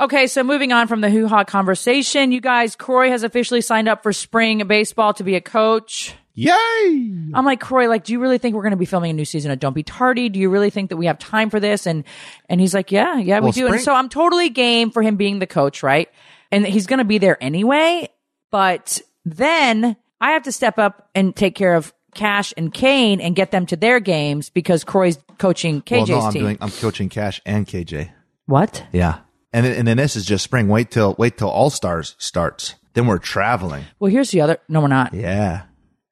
Okay, 0.00 0.26
so 0.26 0.42
moving 0.42 0.72
on 0.72 0.88
from 0.88 1.00
the 1.00 1.10
hoo 1.10 1.28
ha 1.28 1.44
conversation, 1.44 2.32
you 2.32 2.40
guys, 2.40 2.74
Kroy 2.74 3.10
has 3.10 3.22
officially 3.22 3.60
signed 3.60 3.88
up 3.88 4.02
for 4.02 4.12
spring 4.12 4.66
baseball 4.66 5.14
to 5.14 5.22
be 5.22 5.36
a 5.36 5.40
coach. 5.40 6.14
Yay! 6.34 7.12
I'm 7.32 7.44
like, 7.44 7.60
Kroy, 7.60 7.88
like, 7.88 8.04
do 8.04 8.12
you 8.12 8.20
really 8.20 8.38
think 8.38 8.54
we're 8.54 8.62
going 8.62 8.72
to 8.72 8.76
be 8.76 8.84
filming 8.84 9.10
a 9.10 9.14
new 9.14 9.24
season 9.24 9.50
of 9.50 9.58
Don't 9.60 9.72
Be 9.72 9.82
Tardy? 9.82 10.28
Do 10.28 10.38
you 10.40 10.50
really 10.50 10.70
think 10.70 10.90
that 10.90 10.96
we 10.96 11.06
have 11.06 11.18
time 11.18 11.48
for 11.50 11.60
this? 11.60 11.86
And, 11.86 12.04
and 12.48 12.60
he's 12.60 12.74
like, 12.74 12.90
yeah, 12.92 13.18
yeah, 13.18 13.38
we 13.38 13.44
Well, 13.44 13.52
do. 13.52 13.66
And 13.66 13.74
spring- 13.74 13.84
so 13.84 13.94
I'm 13.94 14.08
totally 14.08 14.48
game 14.50 14.90
for 14.90 15.02
him 15.02 15.16
being 15.16 15.38
the 15.38 15.46
coach, 15.46 15.82
right? 15.82 16.08
And 16.50 16.66
he's 16.66 16.86
going 16.86 16.98
to 16.98 17.04
be 17.04 17.18
there 17.18 17.36
anyway. 17.42 18.08
But 18.50 19.00
then 19.24 19.96
I 20.20 20.32
have 20.32 20.42
to 20.44 20.52
step 20.52 20.78
up 20.78 21.08
and 21.14 21.34
take 21.34 21.54
care 21.54 21.74
of 21.74 21.92
Kash 22.14 22.52
and 22.56 22.72
Kane 22.72 23.20
and 23.20 23.34
get 23.34 23.50
them 23.50 23.66
to 23.66 23.76
their 23.76 23.98
games 24.00 24.50
because 24.50 24.84
Kroy's 24.84 25.18
coaching 25.38 25.82
KJ's 25.82 26.08
well, 26.10 26.20
no, 26.20 26.26
I'm 26.26 26.32
team. 26.32 26.42
doing. 26.42 26.58
I'm 26.60 26.70
coaching 26.70 27.08
Kash 27.08 27.40
and 27.44 27.66
KJ. 27.66 28.10
what? 28.46 28.86
Yeah, 28.92 29.18
and 29.52 29.66
then, 29.66 29.76
and 29.76 29.88
then 29.88 29.96
this 29.96 30.14
is 30.14 30.24
just 30.24 30.44
spring. 30.44 30.68
Wait 30.68 30.92
till 30.92 31.16
wait 31.18 31.38
till 31.38 31.48
All 31.48 31.70
Stars 31.70 32.14
starts. 32.18 32.76
Then 32.92 33.08
we're 33.08 33.18
traveling. 33.18 33.84
Well, 33.98 34.12
here's 34.12 34.30
the 34.30 34.40
other. 34.42 34.58
No, 34.68 34.80
we're 34.82 34.86
not. 34.86 35.12
Yeah, 35.12 35.62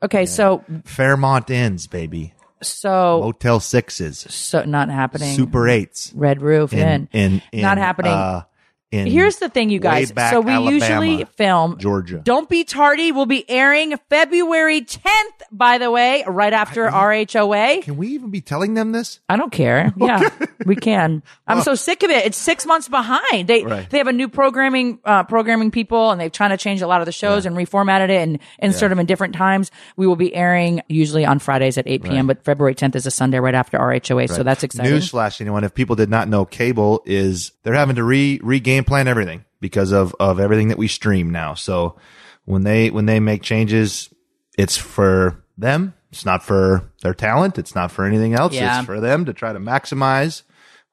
Okay, 0.03 0.27
so 0.27 0.65
Fairmont 0.85 1.49
Inns, 1.51 1.87
baby. 1.87 2.35
so 2.61 3.21
Motel 3.23 3.61
Sixes, 3.61 4.19
so 4.19 4.65
not 4.65 4.89
happening. 4.89 5.37
Super 5.37 5.69
Eights. 5.69 6.13
red 6.15 6.43
roof 6.43 6.73
in, 6.73 7.09
in, 7.13 7.43
in, 7.53 7.63
not 7.63 7.79
happening. 7.79 8.13
Uh, 8.13 8.43
Here's 8.93 9.37
the 9.37 9.49
thing, 9.49 9.71
you 9.71 9.79
guys. 9.79 10.09
So 10.09 10.41
we 10.41 10.53
Alabama, 10.53 10.71
usually 10.71 11.25
film 11.37 11.79
Georgia. 11.79 12.21
Don't 12.23 12.49
Be 12.49 12.65
Tardy 12.65 13.11
We'll 13.13 13.27
be 13.27 13.49
airing 13.51 13.97
February 14.11 14.83
10th, 14.83 15.43
by 15.51 15.79
the 15.79 15.91
way, 15.91 16.25
right 16.27 16.53
after 16.53 16.87
RHOA. 16.87 17.83
Can 17.83 17.97
we 17.97 18.09
even 18.09 18.31
be 18.31 18.41
telling 18.41 18.75
them 18.75 18.93
this? 18.93 19.21
I 19.29 19.37
don't 19.37 19.53
care. 19.53 19.93
Yeah, 20.03 20.29
we 20.67 20.75
can. 20.75 21.23
I'm 21.47 21.63
so 21.63 21.75
sick 21.77 22.03
of 22.03 22.11
it. 22.11 22.27
It's 22.27 22.37
six 22.37 22.67
months 22.67 22.89
behind. 22.89 23.47
They 23.49 23.65
Right. 23.65 23.89
they 23.89 23.99
have 23.99 24.09
a 24.09 24.13
new 24.13 24.29
programming 24.29 24.99
uh, 25.05 25.23
programming 25.23 25.71
people, 25.71 26.11
and 26.11 26.21
they're 26.21 26.29
trying 26.29 26.51
to 26.51 26.57
change 26.57 26.83
a 26.83 26.87
lot 26.89 27.01
of 27.01 27.07
the 27.07 27.13
shows 27.13 27.47
and 27.47 27.57
reformatted 27.57 28.05
it 28.11 28.23
and 28.23 28.39
insert 28.59 28.89
them 28.91 28.99
in 28.99 29.07
different 29.07 29.35
times. 29.35 29.71
We 29.97 30.07
will 30.09 30.17
be 30.17 30.35
airing 30.35 30.83
usually 30.89 31.25
on 31.25 31.39
Fridays 31.39 31.79
at 31.79 31.87
8 31.87 32.03
p.m., 32.03 32.27
but 32.27 32.45
February 32.45 32.75
10th 32.75 32.97
is 32.97 33.07
a 33.07 33.11
Sunday 33.13 33.39
right 33.39 33.55
after 33.55 33.79
RHOA, 33.79 34.29
so 34.29 34.43
that's 34.43 34.65
exciting. 34.65 34.93
Newsflash, 34.93 35.41
anyone, 35.41 35.63
if 35.63 35.73
people 35.75 35.95
did 35.95 36.11
not 36.11 36.29
know, 36.29 36.45
cable 36.45 37.03
is 37.07 37.53
they're 37.63 37.75
having 37.75 37.97
to 37.97 38.05
re 38.05 38.41
re 38.43 38.59
game 38.83 38.85
plan 38.85 39.09
everything 39.09 39.45
because 39.61 39.93
of 39.93 40.15
of 40.21 40.41
everything 40.41 40.69
that 40.69 40.79
we 40.79 40.89
stream 40.89 41.31
now. 41.31 41.55
So 41.55 41.97
when 42.45 42.65
they 42.65 42.91
when 42.91 43.07
they 43.07 43.21
make 43.21 43.43
changes, 43.43 44.13
it's 44.59 44.77
for 44.77 45.43
them. 45.57 45.95
It's 46.11 46.27
not 46.27 46.43
for 46.43 46.91
their 47.03 47.15
talent. 47.15 47.59
It's 47.59 47.75
not 47.75 47.91
for 47.91 48.05
anything 48.05 48.35
else. 48.35 48.53
Yeah. 48.53 48.79
It's 48.79 48.87
for 48.87 49.01
them 49.01 49.25
to 49.25 49.33
try 49.33 49.53
to 49.53 49.59
maximize 49.59 50.43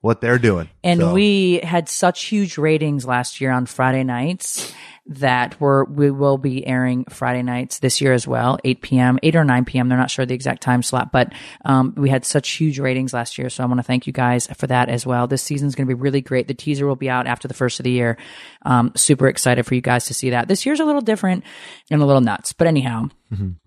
what 0.02 0.22
they're 0.22 0.40
doing. 0.40 0.70
And 0.84 1.00
So- 1.02 1.14
we 1.14 1.60
had 1.62 1.90
such 1.90 2.26
huge 2.26 2.58
ratings 2.58 3.06
last 3.06 3.42
year 3.42 3.52
on 3.52 3.66
Friday 3.66 4.04
nights 4.04 4.74
that 5.10 5.60
we're, 5.60 5.84
we 5.86 6.12
will 6.12 6.38
be 6.38 6.66
airing 6.66 7.04
Friday 7.06 7.42
nights 7.42 7.80
this 7.80 8.00
year 8.00 8.14
as 8.14 8.28
well, 8.28 8.60
8 8.64 8.82
p.m., 8.82 9.20
8 9.24 9.36
or 9.36 9.44
9 9.44 9.66
p.m. 9.66 9.90
They're 9.90 9.98
not 9.98 10.12
sure 10.12 10.26
the 10.26 10.36
exact 10.36 10.62
time 10.62 10.84
slot, 10.84 11.12
but 11.12 11.34
um, 11.66 11.94
we 11.98 12.10
had 12.10 12.26
such 12.26 12.50
huge 12.52 12.80
ratings 12.80 13.12
last 13.12 13.38
year. 13.38 13.50
So 13.50 13.64
I 13.64 13.66
want 13.66 13.80
to 13.80 13.84
thank 13.84 14.06
you 14.06 14.14
guys 14.14 14.48
for 14.56 14.68
that 14.68 14.88
as 14.88 15.06
well. 15.06 15.26
This 15.28 15.42
season's 15.42 15.74
going 15.74 15.88
to 15.88 15.96
be 15.96 16.00
really 16.00 16.22
great. 16.22 16.48
The 16.48 16.54
teaser 16.54 16.86
will 16.86 16.96
be 16.96 17.10
out 17.10 17.26
after 17.26 17.48
the 17.48 17.54
first 17.56 17.80
of 17.80 17.86
the 17.86 17.92
year. 17.92 18.18
Um, 18.62 18.92
super 18.96 19.28
excited 19.28 19.66
for 19.66 19.74
you 19.74 19.82
guys 19.82 20.06
to 20.06 20.14
see 20.14 20.30
that. 20.30 20.48
This 20.48 20.66
year's 20.66 20.80
a 20.80 20.86
little 20.86 21.02
different 21.02 21.44
and 21.90 22.02
a 22.02 22.06
little 22.06 22.22
nuts, 22.22 22.54
but 22.54 22.68
anyhow, 22.68 23.10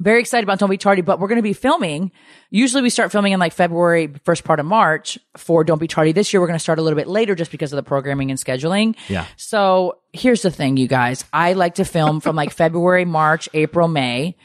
very 0.00 0.20
excited 0.20 0.42
about 0.42 0.58
Don't 0.58 0.70
Be 0.70 0.76
Tardy, 0.76 1.02
but 1.02 1.20
we're 1.20 1.28
going 1.28 1.36
to 1.36 1.42
be 1.42 1.52
filming. 1.52 2.10
Usually 2.50 2.82
we 2.82 2.90
start 2.90 3.12
filming 3.12 3.32
in 3.32 3.38
like 3.38 3.52
February, 3.52 4.12
first 4.24 4.42
part 4.42 4.58
of 4.58 4.66
March 4.66 5.18
for 5.36 5.62
Don't 5.62 5.78
Be 5.78 5.86
Tardy. 5.86 6.12
This 6.12 6.32
year 6.32 6.40
we're 6.40 6.48
going 6.48 6.58
to 6.58 6.62
start 6.62 6.80
a 6.80 6.82
little 6.82 6.96
bit 6.96 7.06
later 7.06 7.34
just 7.36 7.52
because 7.52 7.72
of 7.72 7.76
the 7.76 7.82
programming 7.82 8.30
and 8.30 8.40
scheduling. 8.40 8.96
Yeah. 9.08 9.26
So 9.36 9.98
here's 10.12 10.42
the 10.42 10.50
thing, 10.50 10.76
you 10.76 10.88
guys. 10.88 11.24
I 11.32 11.54
like 11.54 11.76
to 11.76 11.84
film 11.84 12.20
from 12.20 12.36
like 12.36 12.52
February, 12.52 13.04
March, 13.04 13.48
April, 13.54 13.88
May. 13.88 14.36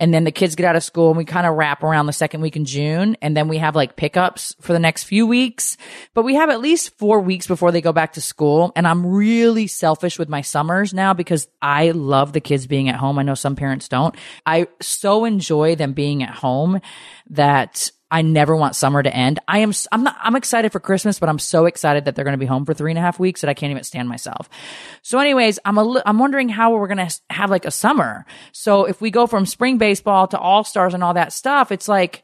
And 0.00 0.12
then 0.12 0.24
the 0.24 0.32
kids 0.32 0.56
get 0.56 0.66
out 0.66 0.74
of 0.74 0.82
school 0.82 1.10
and 1.10 1.16
we 1.16 1.24
kind 1.24 1.46
of 1.46 1.54
wrap 1.54 1.84
around 1.84 2.06
the 2.06 2.12
second 2.12 2.40
week 2.40 2.56
in 2.56 2.64
June. 2.64 3.16
And 3.22 3.36
then 3.36 3.46
we 3.46 3.58
have 3.58 3.76
like 3.76 3.96
pickups 3.96 4.54
for 4.60 4.72
the 4.72 4.80
next 4.80 5.04
few 5.04 5.24
weeks. 5.24 5.76
But 6.14 6.24
we 6.24 6.34
have 6.34 6.50
at 6.50 6.60
least 6.60 6.98
four 6.98 7.20
weeks 7.20 7.46
before 7.46 7.70
they 7.70 7.80
go 7.80 7.92
back 7.92 8.14
to 8.14 8.20
school. 8.20 8.72
And 8.74 8.88
I'm 8.88 9.06
really 9.06 9.68
selfish 9.68 10.18
with 10.18 10.28
my 10.28 10.40
summers 10.40 10.92
now 10.92 11.14
because 11.14 11.46
I 11.62 11.92
love 11.92 12.32
the 12.32 12.40
kids 12.40 12.66
being 12.66 12.88
at 12.88 12.96
home. 12.96 13.20
I 13.20 13.22
know 13.22 13.34
some 13.34 13.54
parents 13.54 13.88
don't. 13.88 14.16
I 14.44 14.66
so 14.80 15.24
enjoy 15.24 15.76
them 15.76 15.92
being 15.92 16.24
at 16.24 16.34
home 16.34 16.80
that 17.30 17.92
I 18.10 18.22
never 18.22 18.54
want 18.54 18.76
summer 18.76 19.02
to 19.02 19.12
end. 19.14 19.40
I 19.48 19.60
am, 19.60 19.72
I'm 19.90 20.04
not, 20.04 20.16
I'm 20.20 20.36
excited 20.36 20.70
for 20.70 20.78
Christmas, 20.78 21.18
but 21.18 21.28
I'm 21.28 21.38
so 21.38 21.66
excited 21.66 22.04
that 22.04 22.14
they're 22.14 22.24
going 22.24 22.34
to 22.34 22.38
be 22.38 22.46
home 22.46 22.64
for 22.64 22.72
three 22.74 22.92
and 22.92 22.98
a 22.98 23.00
half 23.00 23.18
weeks 23.18 23.40
that 23.40 23.50
I 23.50 23.54
can't 23.54 23.70
even 23.72 23.82
stand 23.82 24.08
myself. 24.08 24.48
So 25.02 25.18
anyways, 25.18 25.58
I'm 25.64 25.78
a, 25.78 25.84
li- 25.84 26.02
I'm 26.06 26.18
wondering 26.18 26.48
how 26.48 26.72
we're 26.76 26.86
going 26.86 27.08
to 27.08 27.20
have 27.30 27.50
like 27.50 27.64
a 27.64 27.70
summer. 27.70 28.24
So 28.52 28.84
if 28.84 29.00
we 29.00 29.10
go 29.10 29.26
from 29.26 29.46
spring 29.46 29.78
baseball 29.78 30.28
to 30.28 30.38
all 30.38 30.62
stars 30.64 30.94
and 30.94 31.02
all 31.02 31.14
that 31.14 31.32
stuff, 31.32 31.72
it's 31.72 31.88
like, 31.88 32.22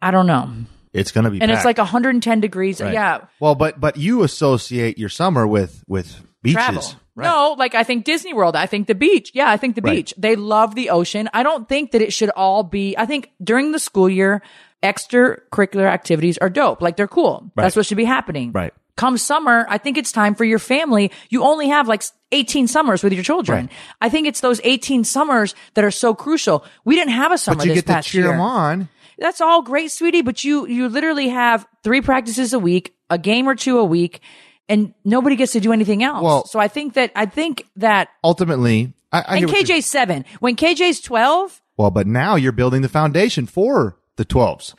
I 0.00 0.10
don't 0.10 0.26
know. 0.26 0.52
it's 0.92 1.10
going 1.10 1.24
to 1.24 1.30
be 1.30 1.40
And 1.40 1.50
it's 1.50 1.64
like 1.64 1.78
110 1.78 2.40
degrees. 2.40 2.80
Right. 2.80 2.92
Yeah. 2.92 3.24
Well, 3.40 3.54
but 3.54 3.80
but 3.80 3.96
you 3.96 4.22
associate 4.22 4.98
your 4.98 5.08
summer 5.08 5.46
with 5.46 5.82
with 5.88 6.20
beaches. 6.42 6.54
travel. 6.54 6.82
Right. 7.16 7.24
No, 7.24 7.54
like 7.58 7.74
I 7.74 7.84
think 7.84 8.04
Disney 8.04 8.32
World. 8.34 8.56
I 8.56 8.66
think 8.66 8.86
the 8.88 8.94
beach. 8.94 9.30
Yeah, 9.34 9.48
I 9.48 9.56
think 9.56 9.76
the 9.76 9.82
Right. 9.82 9.96
beach. 9.96 10.14
They 10.18 10.34
love 10.36 10.74
the 10.74 10.90
ocean. 10.90 11.28
I 11.32 11.42
don't 11.44 11.68
think 11.68 11.92
that 11.92 12.02
it 12.02 12.12
should 12.12 12.30
all 12.30 12.62
be. 12.64 12.96
I 12.98 13.06
think 13.06 13.30
during 13.42 13.70
the 13.72 13.78
school 13.78 14.08
year, 14.08 14.42
extracurricular 14.82 15.86
activities 15.86 16.38
are 16.38 16.50
dope. 16.50 16.82
Like 16.82 16.96
they're 16.96 17.08
cool. 17.08 17.50
That's 17.56 17.76
what 17.76 17.86
should 17.86 17.96
be 17.96 18.04
happening. 18.04 18.52
Right. 18.52 18.72
Come 18.96 19.18
summer, 19.18 19.66
I 19.68 19.78
think 19.78 19.98
it's 19.98 20.12
time 20.12 20.36
for 20.36 20.44
your 20.44 20.60
family. 20.60 21.10
You 21.28 21.42
only 21.42 21.68
have 21.68 21.88
like 21.88 22.04
18 22.30 22.68
summers 22.68 23.02
with 23.02 23.12
your 23.12 23.24
children. 23.24 23.66
Right. 23.66 23.72
I 24.00 24.08
think 24.08 24.28
it's 24.28 24.40
those 24.40 24.60
18 24.62 25.02
summers 25.02 25.54
that 25.74 25.84
are 25.84 25.90
so 25.90 26.14
crucial. 26.14 26.64
We 26.84 26.94
didn't 26.94 27.12
have 27.14 27.32
a 27.32 27.38
summer 27.38 27.56
But 27.58 27.66
you 27.66 27.72
this 27.72 27.78
get 27.82 27.86
to 27.88 27.92
past 27.94 28.08
cheer 28.08 28.22
year. 28.22 28.30
them 28.32 28.40
on. 28.40 28.88
That's 29.18 29.40
all 29.40 29.62
great, 29.62 29.90
sweetie, 29.90 30.22
but 30.22 30.42
you 30.44 30.66
you 30.66 30.88
literally 30.88 31.28
have 31.28 31.66
three 31.84 32.00
practices 32.00 32.52
a 32.52 32.58
week, 32.58 32.94
a 33.10 33.18
game 33.18 33.48
or 33.48 33.54
two 33.56 33.78
a 33.78 33.84
week, 33.84 34.20
and 34.68 34.94
nobody 35.04 35.36
gets 35.36 35.52
to 35.52 35.60
do 35.60 35.72
anything 35.72 36.02
else. 36.02 36.22
Well- 36.22 36.46
so 36.46 36.58
I 36.58 36.68
think 36.68 36.94
that 36.94 37.12
I 37.14 37.26
think 37.26 37.66
that 37.76 38.08
Ultimately, 38.22 38.92
I, 39.12 39.18
I 39.18 39.24
and 39.36 39.38
hear 39.40 39.48
what 39.48 39.68
you're- 39.68 39.78
KJ's 39.80 39.86
seven. 39.86 40.24
When 40.40 40.56
KJ's 40.56 41.00
twelve, 41.00 41.60
Well, 41.76 41.90
but 41.90 42.06
now 42.06 42.36
you're 42.36 42.52
building 42.52 42.82
the 42.82 42.88
foundation 42.88 43.46
for 43.46 43.96
the 44.16 44.24
12s. 44.24 44.74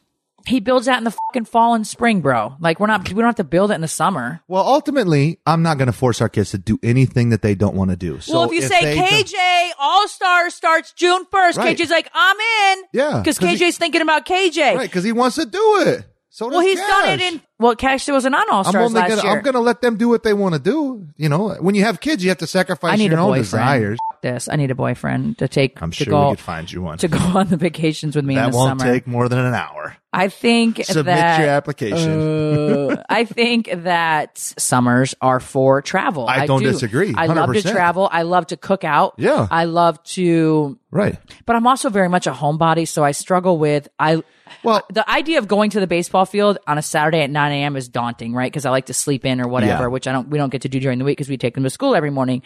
he 0.47 0.59
builds 0.59 0.85
that 0.85 0.97
in 0.99 1.03
the 1.03 1.11
fucking 1.11 1.45
fall 1.45 1.73
and 1.73 1.85
spring, 1.87 2.21
bro. 2.21 2.55
Like 2.59 2.79
we're 2.79 2.85
not 2.87 3.07
we 3.09 3.15
don't 3.15 3.25
have 3.25 3.35
to 3.35 3.43
build 3.43 3.71
it 3.71 3.75
in 3.75 3.81
the 3.81 3.87
summer. 3.87 4.41
Well, 4.47 4.63
ultimately, 4.65 5.39
I'm 5.45 5.61
not 5.63 5.77
going 5.79 5.87
to 5.87 5.91
force 5.93 6.21
our 6.21 6.29
kids 6.29 6.51
to 6.51 6.57
do 6.59 6.77
anything 6.83 7.29
that 7.31 7.41
they 7.41 7.55
don't 7.55 7.75
want 7.75 7.89
to 7.91 7.97
do. 7.97 8.19
So 8.19 8.33
well, 8.33 8.43
if 8.45 8.51
you 8.53 8.61
say 8.61 8.79
they 8.81 8.95
don't- 8.95 9.09
KJ 9.09 9.69
All 9.79 10.07
Star 10.07 10.49
starts 10.51 10.93
June 10.93 11.25
first, 11.31 11.57
Right. 11.57 11.75
KJ's 11.77 11.89
like 11.89 12.09
I'm 12.13 12.37
in. 12.77 12.83
Yeah, 12.93 13.19
because 13.19 13.39
'cause 13.39 13.49
he- 13.49 13.57
KJ's 13.57 13.77
thinking 13.77 14.01
about 14.01 14.25
KJ. 14.25 14.75
right, 14.75 14.87
because 14.89 15.03
he 15.03 15.11
wants 15.11 15.35
to 15.37 15.45
do 15.45 15.77
it. 15.87 16.05
So 16.35 16.49
Well, 16.49 16.59
he's 16.59 16.77
done 16.77 17.07
it 17.07 17.21
in. 17.21 17.41
Well, 17.59 17.77
Kash 17.77 18.09
wasn't 18.09 18.35
on 18.35 18.49
All 18.49 18.57
I'm 18.57 18.65
Stars 18.65 18.91
last 18.91 19.07
gonna, 19.07 19.23
year. 19.23 19.37
I'm 19.37 19.41
going 19.41 19.53
to 19.53 19.61
let 19.61 19.79
them 19.79 19.95
do 19.95 20.09
what 20.09 20.23
they 20.23 20.33
want 20.33 20.53
to 20.53 20.59
do. 20.59 21.07
You 21.15 21.29
know, 21.29 21.51
when 21.61 21.75
you 21.75 21.85
have 21.85 22.01
kids, 22.01 22.25
you 22.25 22.29
have 22.29 22.39
to 22.39 22.47
sacrifice 22.47 22.99
your 22.99 23.17
own 23.17 23.37
desires. 23.37 23.97
This 24.25 24.49
I 24.49 24.55
need 24.55 24.71
a 24.71 24.75
boyfriend 24.75 25.37
to 25.37 25.47
take. 25.47 25.79
I'm 25.83 25.91
to 25.91 26.03
sure 26.03 26.09
go, 26.11 26.29
we 26.29 26.35
could 26.35 26.43
find 26.43 26.71
you 26.71 26.81
one. 26.81 26.97
to 26.97 27.07
go 27.07 27.19
on 27.19 27.47
the 27.47 27.57
vacations 27.57 28.15
with 28.15 28.25
me 28.25 28.33
in 28.33 28.41
that 28.41 28.51
the 28.51 28.57
won't 28.57 28.81
summer. 28.81 28.91
take 28.91 29.05
more 29.05 29.29
than 29.29 29.37
an 29.37 29.53
hour. 29.53 29.95
I 30.11 30.29
think 30.29 30.77
Submit 30.83 31.05
that 31.05 31.39
your 31.41 31.49
application. 31.49 32.89
Uh, 32.91 33.03
I 33.07 33.25
think 33.25 33.69
that 33.71 34.37
summers 34.37 35.13
are 35.21 35.39
for 35.39 35.81
travel. 35.83 36.27
I 36.27 36.47
don't 36.47 36.63
do. 36.63 36.71
disagree. 36.71 37.13
I 37.15 37.27
love 37.27 37.53
to 37.53 37.61
travel. 37.61 38.09
I 38.11 38.23
love 38.23 38.47
to 38.47 38.57
cook 38.57 38.83
out. 38.83 39.13
Yeah. 39.17 39.45
I 39.51 39.65
love 39.65 40.01
to, 40.15 40.79
right. 40.89 41.17
but 41.45 41.55
I'm 41.55 41.67
also 41.67 41.89
very 41.89 42.07
much 42.09 42.25
a 42.27 42.31
homebody, 42.31 42.87
so 42.87 43.03
I 43.03 43.11
struggle 43.11 43.57
with 43.59 43.87
I. 43.99 44.23
Well- 44.63 44.83
the 44.89 45.07
idea 45.09 45.37
of 45.39 45.47
going 45.47 45.69
to 45.71 45.79
the 45.79 45.87
baseball 45.87 46.25
field 46.25 46.57
on 46.65 46.77
a 46.77 46.81
Saturday 46.81 47.21
at 47.21 47.29
9 47.29 47.51
a.m. 47.51 47.75
is 47.75 47.89
daunting, 47.89 48.33
right? 48.33 48.51
Because 48.51 48.65
I 48.65 48.69
like 48.71 48.85
to 48.87 48.93
sleep 48.93 49.25
in 49.25 49.41
or 49.41 49.47
whatever, 49.47 49.83
Yeah. 49.83 49.87
which 49.89 50.07
I 50.07 50.11
don't. 50.13 50.29
We 50.29 50.37
don't 50.39 50.49
get 50.49 50.61
to 50.63 50.69
do 50.69 50.79
during 50.79 50.97
the 50.97 51.05
week 51.05 51.17
because 51.17 51.29
we 51.29 51.37
take 51.37 51.53
them 51.55 51.63
to 51.63 51.69
school 51.69 51.93
every 51.93 52.09
morning. 52.09 52.41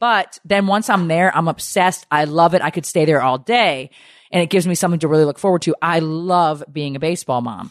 But 0.00 0.38
then 0.44 0.66
once 0.66 0.88
I'm 0.90 1.06
there, 1.08 1.30
I'm 1.36 1.46
obsessed. 1.46 2.06
I 2.10 2.24
love 2.24 2.54
it. 2.54 2.62
I 2.62 2.70
could 2.70 2.86
stay 2.86 3.04
there 3.04 3.22
all 3.22 3.38
day, 3.38 3.90
and 4.32 4.42
it 4.42 4.50
gives 4.50 4.66
me 4.66 4.74
something 4.74 5.00
to 5.00 5.08
really 5.08 5.24
look 5.26 5.38
forward 5.38 5.62
to. 5.62 5.76
I 5.80 5.98
love 6.00 6.64
being 6.72 6.96
a 6.96 7.00
baseball 7.00 7.42
mom. 7.42 7.70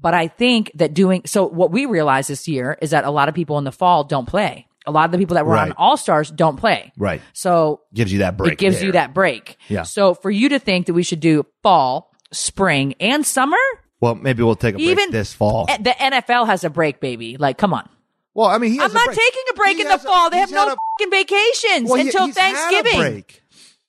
But 0.00 0.14
I 0.14 0.28
think 0.28 0.70
that 0.76 0.94
doing 0.94 1.22
so, 1.26 1.44
what 1.48 1.72
we 1.72 1.84
realized 1.84 2.30
this 2.30 2.46
year 2.46 2.78
is 2.80 2.90
that 2.92 3.04
a 3.04 3.10
lot 3.10 3.28
of 3.28 3.34
people 3.34 3.58
in 3.58 3.64
the 3.64 3.72
fall 3.72 4.04
don't 4.04 4.26
play. 4.26 4.68
A 4.86 4.92
lot 4.92 5.04
of 5.06 5.10
the 5.12 5.18
people 5.18 5.34
that 5.34 5.44
were 5.44 5.56
on 5.56 5.72
All 5.72 5.96
Stars 5.98 6.30
don't 6.30 6.56
play. 6.56 6.92
Right. 6.96 7.20
So 7.34 7.80
Gives 7.92 8.10
you 8.12 8.20
that 8.20 8.36
break. 8.38 8.52
it 8.52 8.58
gives 8.58 8.76
there. 8.78 8.86
you 8.86 8.92
that 8.92 9.12
break. 9.12 9.56
Yeah. 9.68 9.82
So 9.82 10.14
for 10.14 10.30
you 10.30 10.48
to 10.50 10.58
think 10.60 10.86
that 10.86 10.94
we 10.94 11.02
should 11.02 11.20
do 11.20 11.44
fall, 11.62 12.10
spring, 12.32 12.94
and 13.00 13.26
summer, 13.26 13.58
Well, 14.00 14.14
maybe 14.14 14.42
we'll 14.44 14.54
take 14.54 14.76
a 14.76 14.78
break 14.78 14.88
even 14.88 15.10
this 15.10 15.34
fall. 15.34 15.66
the 15.66 15.90
NFL 15.98 16.46
has 16.46 16.62
a 16.64 16.70
break, 16.70 17.00
baby. 17.00 17.36
Like, 17.36 17.58
come 17.58 17.74
on. 17.74 17.86
Well, 18.34 18.46
I 18.46 18.58
mean, 18.58 18.70
he 18.72 18.78
has 18.78 18.94
I'm 18.94 18.94
not 18.94 19.14
taking 19.14 19.42
a 19.50 19.54
break 19.54 19.76
He 19.76 19.82
in 19.82 19.88
the 19.88 19.94
a- 19.94 19.98
fall. 19.98 20.30
they 20.30 20.38
have 20.38 20.50
no 20.52 20.64
fucking 20.66 21.10
vacations 21.10 21.90
Well, 21.90 21.96
he- 22.00 22.06
until 22.08 22.24
a 22.26 22.32
Thanksgiving. 22.32 23.00
break. 23.00 23.42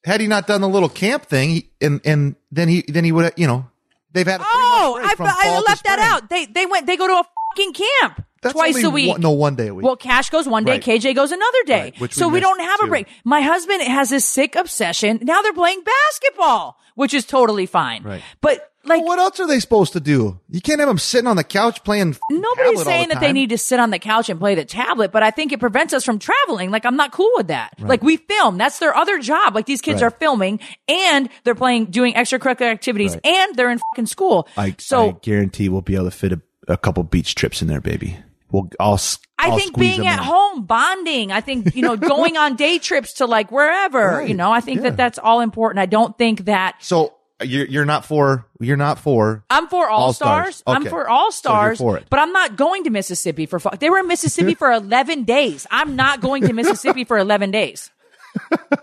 Had 0.05 0.21
he 0.21 0.27
not 0.27 0.47
done 0.47 0.61
the 0.61 0.69
little 0.69 0.89
camp 0.89 1.25
thing, 1.25 1.49
he, 1.49 1.69
and 1.81 1.99
and 2.05 2.35
then 2.51 2.67
he 2.69 2.83
then 2.87 3.03
he 3.03 3.11
would 3.11 3.25
have, 3.25 3.33
you 3.35 3.45
know 3.47 3.67
they've 4.13 4.25
had 4.25 4.41
Oh, 4.43 4.93
break 5.17 5.19
I, 5.29 5.55
I 5.57 5.59
left 5.67 5.83
that 5.83 5.99
out. 5.99 6.29
They 6.29 6.45
they 6.45 6.65
went. 6.65 6.87
They 6.87 6.95
go 6.97 7.05
to 7.05 7.13
a 7.13 7.23
fucking 7.53 7.73
camp 7.73 8.23
That's 8.41 8.53
twice 8.53 8.81
a 8.81 8.89
week. 8.89 9.09
One, 9.09 9.21
no, 9.21 9.31
one 9.31 9.55
day 9.55 9.67
a 9.67 9.73
week. 9.73 9.85
Well, 9.85 9.97
Kash 9.97 10.29
goes 10.29 10.47
one 10.47 10.63
day, 10.63 10.73
Right. 10.73 10.81
KJ 10.83 11.13
goes 11.15 11.31
another 11.33 11.63
day. 11.65 11.93
Right, 11.99 12.13
so 12.13 12.27
we 12.29 12.35
we, 12.35 12.39
don't 12.39 12.61
have 12.61 12.79
a 12.81 12.87
break. 12.87 13.07
My 13.25 13.41
husband 13.41 13.81
has 13.83 14.09
this 14.09 14.23
sick 14.25 14.55
obsession. 14.55 15.19
Now 15.21 15.41
they're 15.41 15.53
playing 15.53 15.83
basketball, 15.83 16.77
which 16.99 17.13
is 17.13 17.25
totally 17.25 17.65
fine. 17.65 18.03
Right. 18.03 18.21
But 18.41 18.71
like 18.83 18.99
Well, 18.99 19.07
what 19.07 19.19
else 19.19 19.39
are 19.39 19.47
they 19.47 19.59
supposed 19.59 19.93
to 19.93 19.99
do? 19.99 20.39
You 20.49 20.59
can't 20.61 20.79
have 20.79 20.87
them 20.89 20.97
sitting 20.97 21.27
on 21.27 21.35
the 21.37 21.43
couch 21.43 21.83
playing. 21.83 22.15
nobody's 22.29 22.55
tablet 22.57 22.77
all 22.77 22.83
saying 22.83 23.07
the 23.09 23.15
that 23.15 23.21
they 23.21 23.31
need 23.33 23.49
to 23.51 23.57
sit 23.57 23.79
on 23.79 23.89
the 23.89 23.99
couch 23.99 24.29
and 24.29 24.39
play 24.39 24.55
the 24.55 24.65
tablet, 24.65 25.11
but 25.11 25.23
I 25.23 25.31
think 25.31 25.51
it 25.51 25.59
prevents 25.59 25.93
us 25.93 26.03
from 26.03 26.19
traveling. 26.19 26.71
Like 26.71 26.85
I'm 26.85 26.95
not 26.97 27.11
cool 27.11 27.31
with 27.35 27.47
that. 27.47 27.73
Like 27.79 28.03
we 28.03 28.17
film. 28.17 28.57
That's 28.57 28.79
their 28.79 28.95
other 28.95 29.19
job. 29.19 29.55
Like 29.55 29.65
these 29.65 29.81
kids 29.81 30.01
Right. 30.01 30.07
are 30.07 30.17
filming 30.17 30.59
and 30.87 31.29
they're 31.45 31.55
playing, 31.55 31.85
doing 31.85 32.13
extracurricular 32.15 32.71
activities 32.71 33.13
Right. 33.13 33.25
and 33.25 33.55
they're 33.55 33.71
in 33.71 33.79
fucking 33.93 34.07
school. 34.07 34.47
I, 34.57 34.75
so 34.77 35.09
I 35.09 35.11
guarantee 35.21 35.69
we'll 35.69 35.81
be 35.81 35.95
able 35.95 36.05
to 36.05 36.11
fit 36.11 36.33
a, 36.33 36.41
a 36.67 36.77
couple 36.77 37.03
beach 37.03 37.35
trips 37.35 37.61
in 37.61 37.67
there, 37.69 37.81
baby. 37.81 38.17
We'll 38.51 38.69
I'll. 38.79 38.95
s- 38.95 39.19
I 39.37 39.49
I'll 39.49 39.57
think 39.57 39.77
being 39.77 40.05
at 40.07 40.19
in. 40.19 40.25
home, 40.25 40.65
bonding. 40.65 41.31
I 41.31 41.39
think, 41.41 41.75
you 41.75 41.81
know, 41.81 41.95
going 41.95 42.35
on 42.35 42.55
day 42.55 42.77
trips 42.77 43.13
to 43.15 43.25
like 43.25 43.51
wherever, 43.51 44.17
Right. 44.17 44.27
you 44.29 44.33
know, 44.35 44.51
I 44.51 44.59
think 44.59 44.77
Yeah. 44.77 44.89
that 44.89 44.97
that's 44.97 45.17
all 45.19 45.39
important. 45.41 45.79
I 45.79 45.85
don't 45.85 46.17
think 46.17 46.45
that 46.45 46.75
So 46.83 47.13
you're 47.41 47.65
you're 47.67 47.85
not 47.85 48.03
for 48.03 48.45
you're 48.59 48.75
not 48.75 48.99
for. 48.99 49.45
I'm 49.49 49.67
for 49.69 49.87
all, 49.89 50.07
All-Stars. 50.07 50.57
stars. 50.57 50.63
I'm 50.75 50.85
for 50.85 51.07
all 51.07 51.31
So 51.31 51.49
you're 51.51 51.75
stars, 51.75 51.77
for 51.77 51.97
it. 51.97 52.07
but 52.09 52.19
I'm 52.19 52.33
not 52.33 52.57
going 52.57 52.83
to 52.83 52.89
Mississippi 52.89 53.45
for 53.45 53.59
They 53.79 53.89
were 53.89 53.99
in 53.99 54.07
Mississippi 54.07 54.55
for 54.61 54.71
11 54.73 55.23
days. 55.23 55.65
I'm 55.71 55.95
not 55.95 56.19
going 56.19 56.45
to 56.47 56.53
Mississippi 56.53 57.05
for 57.05 57.17
11 57.17 57.51
days. 57.51 57.91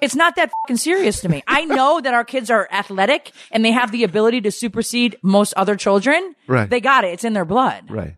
It's 0.00 0.16
not 0.16 0.36
that 0.36 0.50
fucking 0.62 0.78
serious 0.78 1.20
to 1.20 1.28
me. 1.28 1.42
I 1.46 1.64
know 1.66 2.00
that 2.00 2.14
our 2.14 2.24
kids 2.24 2.50
are 2.50 2.66
athletic 2.72 3.30
and 3.52 3.64
they 3.64 3.70
have 3.72 3.92
the 3.92 4.02
ability 4.04 4.40
to 4.42 4.50
supersede 4.50 5.16
most 5.22 5.52
other 5.54 5.76
children. 5.76 6.34
Right. 6.48 6.68
They 6.68 6.80
got 6.80 7.04
it. 7.04 7.08
It's 7.12 7.24
in 7.24 7.32
their 7.32 7.44
blood. 7.44 7.84
Right. 7.90 8.16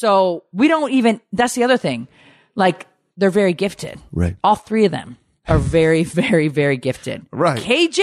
So 0.00 0.44
we 0.50 0.66
don't 0.66 0.90
even, 0.92 1.20
that's 1.30 1.54
the 1.54 1.64
other 1.64 1.76
thing. 1.76 2.08
Like 2.54 2.86
they're 3.18 3.28
very 3.28 3.52
gifted. 3.52 4.00
Right. 4.12 4.34
All 4.42 4.54
three 4.54 4.86
of 4.86 4.92
them 4.92 5.18
are 5.46 5.58
very, 5.58 6.04
very, 6.22 6.48
very 6.48 6.78
gifted. 6.78 7.26
Right. 7.30 7.60
KJ, 7.60 8.00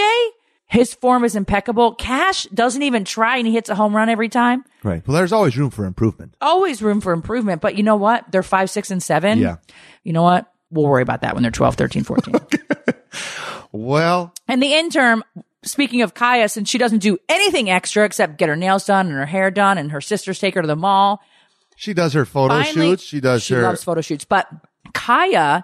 his 0.66 0.94
form 0.94 1.24
is 1.24 1.34
impeccable. 1.34 1.96
Kash 1.96 2.44
doesn't 2.54 2.82
even 2.84 3.04
try 3.04 3.38
and 3.38 3.48
he 3.48 3.52
hits 3.52 3.68
a 3.68 3.74
home 3.74 3.96
run 3.96 4.08
every 4.08 4.28
time. 4.28 4.64
Right. 4.84 5.04
Well, 5.08 5.16
there's 5.16 5.32
always 5.32 5.58
room 5.58 5.70
for 5.70 5.86
improvement. 5.86 6.36
Always 6.40 6.82
room 6.82 7.00
for 7.00 7.12
improvement. 7.12 7.60
But 7.60 7.74
you 7.74 7.82
know 7.82 7.96
what? 7.96 8.30
They're 8.30 8.44
five, 8.44 8.70
six, 8.70 8.92
and 8.92 9.02
seven. 9.02 9.40
Yeah. 9.40 9.56
You 10.04 10.12
know 10.12 10.22
what? 10.22 10.52
We'll 10.70 10.86
worry 10.86 11.02
about 11.02 11.22
that 11.22 11.34
when 11.34 11.42
they're 11.42 11.50
12, 11.50 11.74
13, 11.74 12.04
14. 12.04 12.34
Well, 13.70 14.32
and 14.46 14.62
the 14.62 14.74
interim, 14.74 15.22
speaking 15.62 16.00
of 16.00 16.14
Kaia, 16.14 16.50
since 16.50 16.70
she 16.70 16.78
doesn't 16.78 17.00
do 17.00 17.18
anything 17.28 17.68
extra 17.68 18.04
except 18.04 18.38
get 18.38 18.48
her 18.48 18.56
nails 18.56 18.86
done 18.86 19.08
and 19.08 19.14
her 19.14 19.26
hair 19.26 19.50
done 19.50 19.76
and 19.76 19.92
her 19.92 20.00
sisters 20.00 20.38
take 20.38 20.54
her 20.54 20.62
to 20.62 20.66
the 20.66 20.76
mall. 20.76 21.20
She 21.78 21.94
does 21.94 22.12
her 22.14 22.24
photo 22.24 22.54
Finally, 22.54 22.90
shoots. 22.90 23.02
She 23.04 23.20
does 23.20 23.42
she 23.42 23.54
her. 23.54 23.62
loves 23.62 23.84
photo 23.84 24.00
shoots. 24.00 24.24
But 24.24 24.48
Kaia, 24.94 25.62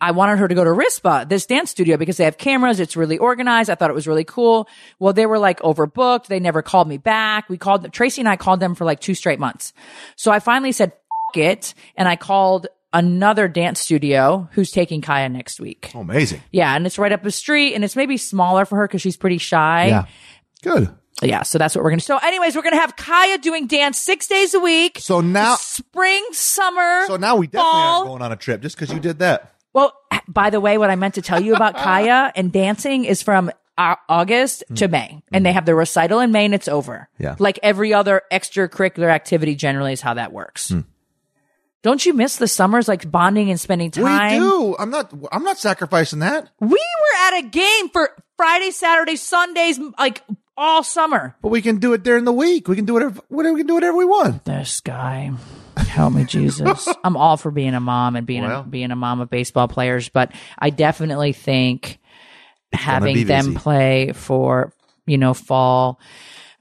I 0.00 0.10
wanted 0.10 0.38
her 0.38 0.46
to 0.46 0.54
go 0.54 0.62
to 0.62 0.70
RISPA, 0.70 1.28
this 1.28 1.46
dance 1.46 1.70
studio, 1.70 1.96
because 1.96 2.18
they 2.18 2.24
have 2.24 2.36
cameras. 2.36 2.80
It's 2.80 2.96
really 2.96 3.16
organized. 3.16 3.70
I 3.70 3.74
thought 3.74 3.88
it 3.88 3.94
was 3.94 4.06
really 4.06 4.24
cool. 4.24 4.68
Well, 4.98 5.14
they 5.14 5.24
were 5.24 5.38
like 5.38 5.60
overbooked. 5.60 6.26
They 6.26 6.38
never 6.38 6.60
called 6.60 6.86
me 6.86 6.98
back. 6.98 7.48
We 7.48 7.56
called 7.56 7.90
Tracy 7.92 8.20
and 8.20 8.28
I 8.28 8.36
called 8.36 8.60
them 8.60 8.74
for 8.74 8.84
like 8.84 9.00
two 9.00 9.14
straight 9.14 9.38
months. 9.38 9.72
So 10.16 10.30
I 10.30 10.38
finally 10.38 10.72
said, 10.72 10.92
it. 11.36 11.74
And 11.96 12.06
I 12.06 12.16
called 12.16 12.68
another 12.92 13.48
dance 13.48 13.80
studio 13.80 14.48
who's 14.52 14.70
taking 14.70 15.00
Kaia 15.02 15.30
next 15.32 15.60
week. 15.60 15.90
oh, 15.94 16.00
amazing. 16.00 16.42
Yeah. 16.52 16.76
And 16.76 16.86
it's 16.86 16.98
right 16.98 17.10
up 17.10 17.22
the 17.22 17.32
street 17.32 17.74
and 17.74 17.82
it's 17.82 17.96
maybe 17.96 18.16
smaller 18.16 18.64
for 18.64 18.76
her 18.76 18.86
because 18.86 19.02
she's 19.02 19.16
pretty 19.16 19.38
shy. 19.38 19.86
Yeah. 19.86 20.06
Good. 20.62 20.94
Yeah. 21.28 21.42
So 21.42 21.58
that's 21.58 21.74
what 21.74 21.84
we're 21.84 21.90
going 21.90 22.00
to, 22.00 22.04
so 22.04 22.18
anyways, 22.18 22.56
we're 22.56 22.62
going 22.62 22.74
to 22.74 22.80
have 22.80 22.96
Kaia 22.96 23.40
doing 23.40 23.66
dance 23.66 23.98
six 23.98 24.26
days 24.26 24.54
a 24.54 24.60
week. 24.60 24.98
So 25.00 25.20
now, 25.20 25.56
spring, 25.56 26.24
summer. 26.32 27.06
so 27.06 27.16
now 27.16 27.36
we 27.36 27.46
definitely 27.46 27.72
fall. 27.72 27.96
aren't 27.98 28.08
going 28.08 28.22
on 28.22 28.32
a 28.32 28.36
trip 28.36 28.60
just 28.62 28.76
because 28.76 28.92
you 28.92 29.00
did 29.00 29.18
that. 29.20 29.54
Well, 29.72 29.92
by 30.28 30.50
the 30.50 30.60
way, 30.60 30.78
what 30.78 30.90
I 30.90 30.96
meant 30.96 31.14
to 31.14 31.22
tell 31.22 31.40
you 31.40 31.54
about 31.54 31.76
Kaia 31.76 32.30
and 32.36 32.52
dancing 32.52 33.04
is 33.04 33.22
from 33.22 33.50
uh, 33.76 33.96
August 34.08 34.62
to 34.76 34.86
May, 34.86 35.20
and 35.32 35.44
they 35.44 35.52
have 35.52 35.66
the 35.66 35.74
recital 35.74 36.20
in 36.20 36.30
May, 36.30 36.44
and 36.44 36.54
it's 36.54 36.68
over. 36.68 37.08
Hmm. 37.16 37.22
Yeah. 37.22 37.36
like 37.38 37.58
every 37.62 37.92
other 37.92 38.22
extracurricular 38.32 39.08
activity, 39.10 39.56
generally 39.56 39.92
is 39.92 40.00
how 40.00 40.14
that 40.14 40.32
works. 40.32 40.68
Hmm. 40.68 40.80
Don't 41.82 42.06
you 42.06 42.14
miss 42.14 42.36
the 42.36 42.48
summers, 42.48 42.88
like 42.88 43.10
bonding 43.10 43.50
and 43.50 43.60
spending 43.60 43.90
time? 43.90 44.32
We 44.32 44.38
do. 44.38 44.76
I'm 44.78 44.88
not. 44.90 45.12
I'm 45.30 45.42
not 45.42 45.58
sacrificing 45.58 46.20
that. 46.20 46.48
We 46.58 46.68
were 46.68 47.18
at 47.26 47.44
a 47.44 47.48
game 47.48 47.90
for 47.90 48.10
Friday, 48.38 48.70
Saturday, 48.70 49.16
Sundays, 49.16 49.78
like 49.98 50.22
all 50.56 50.82
summer. 50.82 51.36
But 51.42 51.48
we 51.48 51.62
can 51.62 51.78
do 51.78 51.92
it 51.92 52.02
during 52.02 52.24
the 52.24 52.32
week. 52.32 52.68
We 52.68 52.76
can 52.76 52.84
do 52.84 52.94
whatever. 52.94 53.20
Whatever 53.28 53.54
we 53.54 53.60
can 53.60 53.66
do 53.66 53.74
whatever 53.74 53.96
we 53.96 54.04
want. 54.04 54.44
This 54.44 54.80
guy. 54.80 55.32
Help 55.76 56.14
me, 56.14 56.24
Jesus. 56.24 56.88
I'm 57.04 57.16
all 57.16 57.36
for 57.36 57.50
being 57.50 57.74
a 57.74 57.80
mom 57.80 58.16
and 58.16 58.26
being 58.26 58.42
Well. 58.42 58.60
a, 58.60 58.64
being 58.64 58.90
a 58.90 58.96
mom 58.96 59.20
of 59.20 59.30
baseball 59.30 59.68
players, 59.68 60.08
but 60.08 60.32
I 60.58 60.70
definitely 60.70 61.32
think 61.32 61.98
having 62.72 63.26
them 63.26 63.46
busy. 63.46 63.56
play 63.56 64.12
for 64.12 64.72
you 65.06 65.18
know 65.18 65.34
fall 65.34 66.00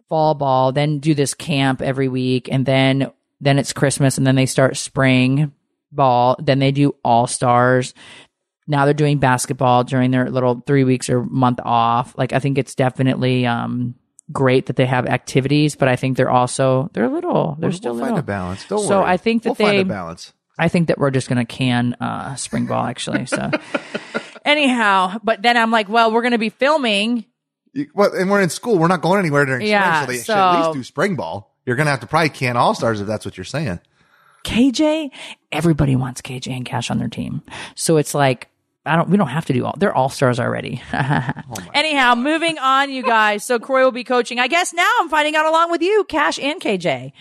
fall 0.10 0.34
ball, 0.36 0.72
then 0.72 1.00
do 1.00 1.14
this 1.14 1.34
camp 1.34 1.82
every 1.82 2.08
week, 2.08 2.50
and 2.52 2.66
then 2.66 3.12
then 3.42 3.60
it's 3.60 3.74
Christmas, 3.74 4.18
and 4.18 4.26
then 4.26 4.36
they 4.36 4.46
start 4.46 4.78
spring 4.78 5.52
ball, 5.92 6.36
then 6.40 6.60
they 6.60 6.72
do 6.72 6.96
all 7.04 7.28
stars. 7.28 7.94
Now 8.68 8.86
they're 8.86 8.94
doing 8.94 9.18
basketball 9.20 9.84
during 9.84 10.12
their 10.12 10.30
little 10.30 10.64
three 10.66 10.84
weeks 10.84 11.10
or 11.10 11.24
month 11.24 11.60
off. 11.64 12.18
Like 12.18 12.34
I 12.34 12.40
think 12.40 12.58
it's 12.58 12.76
definitely 12.76 13.46
um 13.46 13.96
great 14.32 14.68
that 14.68 14.78
they 14.78 14.86
have 14.86 15.06
activities, 15.06 15.76
but 15.76 15.88
I 15.90 15.96
think 15.98 16.16
they're 16.18 16.30
also 16.32 16.90
they're 16.94 17.10
little. 17.10 17.58
They're 17.60 17.70
We'll, 17.70 17.78
still 17.78 17.92
we'll 17.94 18.02
little. 18.04 18.16
find 18.16 18.20
a 18.20 18.28
balance. 18.28 18.66
Don't 18.68 18.88
so 18.88 19.02
worry. 19.02 19.10
I 19.12 19.18
think 19.18 19.44
that 19.44 19.50
we'll 19.50 19.56
they 19.56 19.64
find 19.66 19.80
a 19.80 19.86
balance. 19.86 20.34
I 20.58 20.68
think 20.70 20.88
that 20.88 20.98
we're 21.00 21.10
just 21.12 21.28
going 21.30 21.44
to 21.44 21.52
can 21.52 21.96
uh, 21.96 22.36
spring 22.36 22.68
ball 22.68 22.86
actually. 22.86 23.26
So 23.26 23.50
anyhow, 24.46 25.18
but 25.24 25.42
then 25.42 25.58
I'm 25.58 25.72
like, 25.72 25.90
well, 25.90 26.12
we're 26.12 26.22
going 26.22 26.32
to 26.34 26.38
be 26.38 26.50
filming. 26.50 27.26
You- 27.74 27.88
Well, 27.94 28.14
and 28.16 28.30
we're 28.30 28.42
in 28.42 28.50
school. 28.50 28.78
We're 28.78 28.88
not 28.88 29.02
going 29.02 29.20
anywhere 29.20 29.46
during 29.46 29.66
Yeah, 29.68 30.04
spring, 30.04 30.06
so 30.06 30.12
they 30.12 30.18
should 30.18 30.26
so- 30.26 30.34
at 30.36 30.60
least 30.68 30.74
do 30.74 30.84
spring 30.84 31.16
ball. 31.16 31.50
You're 31.66 31.76
gonna 31.78 31.92
have 31.92 32.02
to 32.02 32.08
probably 32.08 32.28
can 32.30 32.58
all 32.58 32.76
stars 32.76 33.00
if 33.00 33.08
that's 33.08 33.24
what 33.26 33.38
you're 33.38 33.46
saying. 33.46 33.80
KJ, 34.44 35.12
everybody 35.52 35.96
wants 35.96 36.22
KJ 36.22 36.52
and 36.56 36.66
Kash 36.66 36.92
on 36.92 36.98
their 36.98 37.08
team. 37.08 37.42
So 37.76 37.96
it's 37.96 38.14
like, 38.14 38.50
I 38.86 38.96
don't, 38.98 39.10
we 39.10 39.18
don't 39.18 39.28
have 39.28 39.46
to 39.46 39.54
do 39.54 39.66
all, 39.66 39.76
they're 39.78 39.94
all 39.94 40.10
stars 40.10 40.40
already. 40.40 40.82
Oh 40.94 41.56
Anyhow, 41.74 42.16
moving 42.16 42.58
on, 42.58 42.90
you 42.92 43.04
guys. 43.04 43.44
So 43.44 43.60
Kroy 43.60 43.84
will 43.84 43.92
be 43.92 44.04
coaching. 44.04 44.40
I 44.40 44.48
guess 44.48 44.74
now 44.74 44.90
I'm 45.00 45.10
finding 45.10 45.36
out 45.36 45.46
along 45.46 45.72
with 45.72 45.82
you, 45.82 46.04
Kash 46.08 46.40
and 46.40 46.60
KJ. 46.60 47.12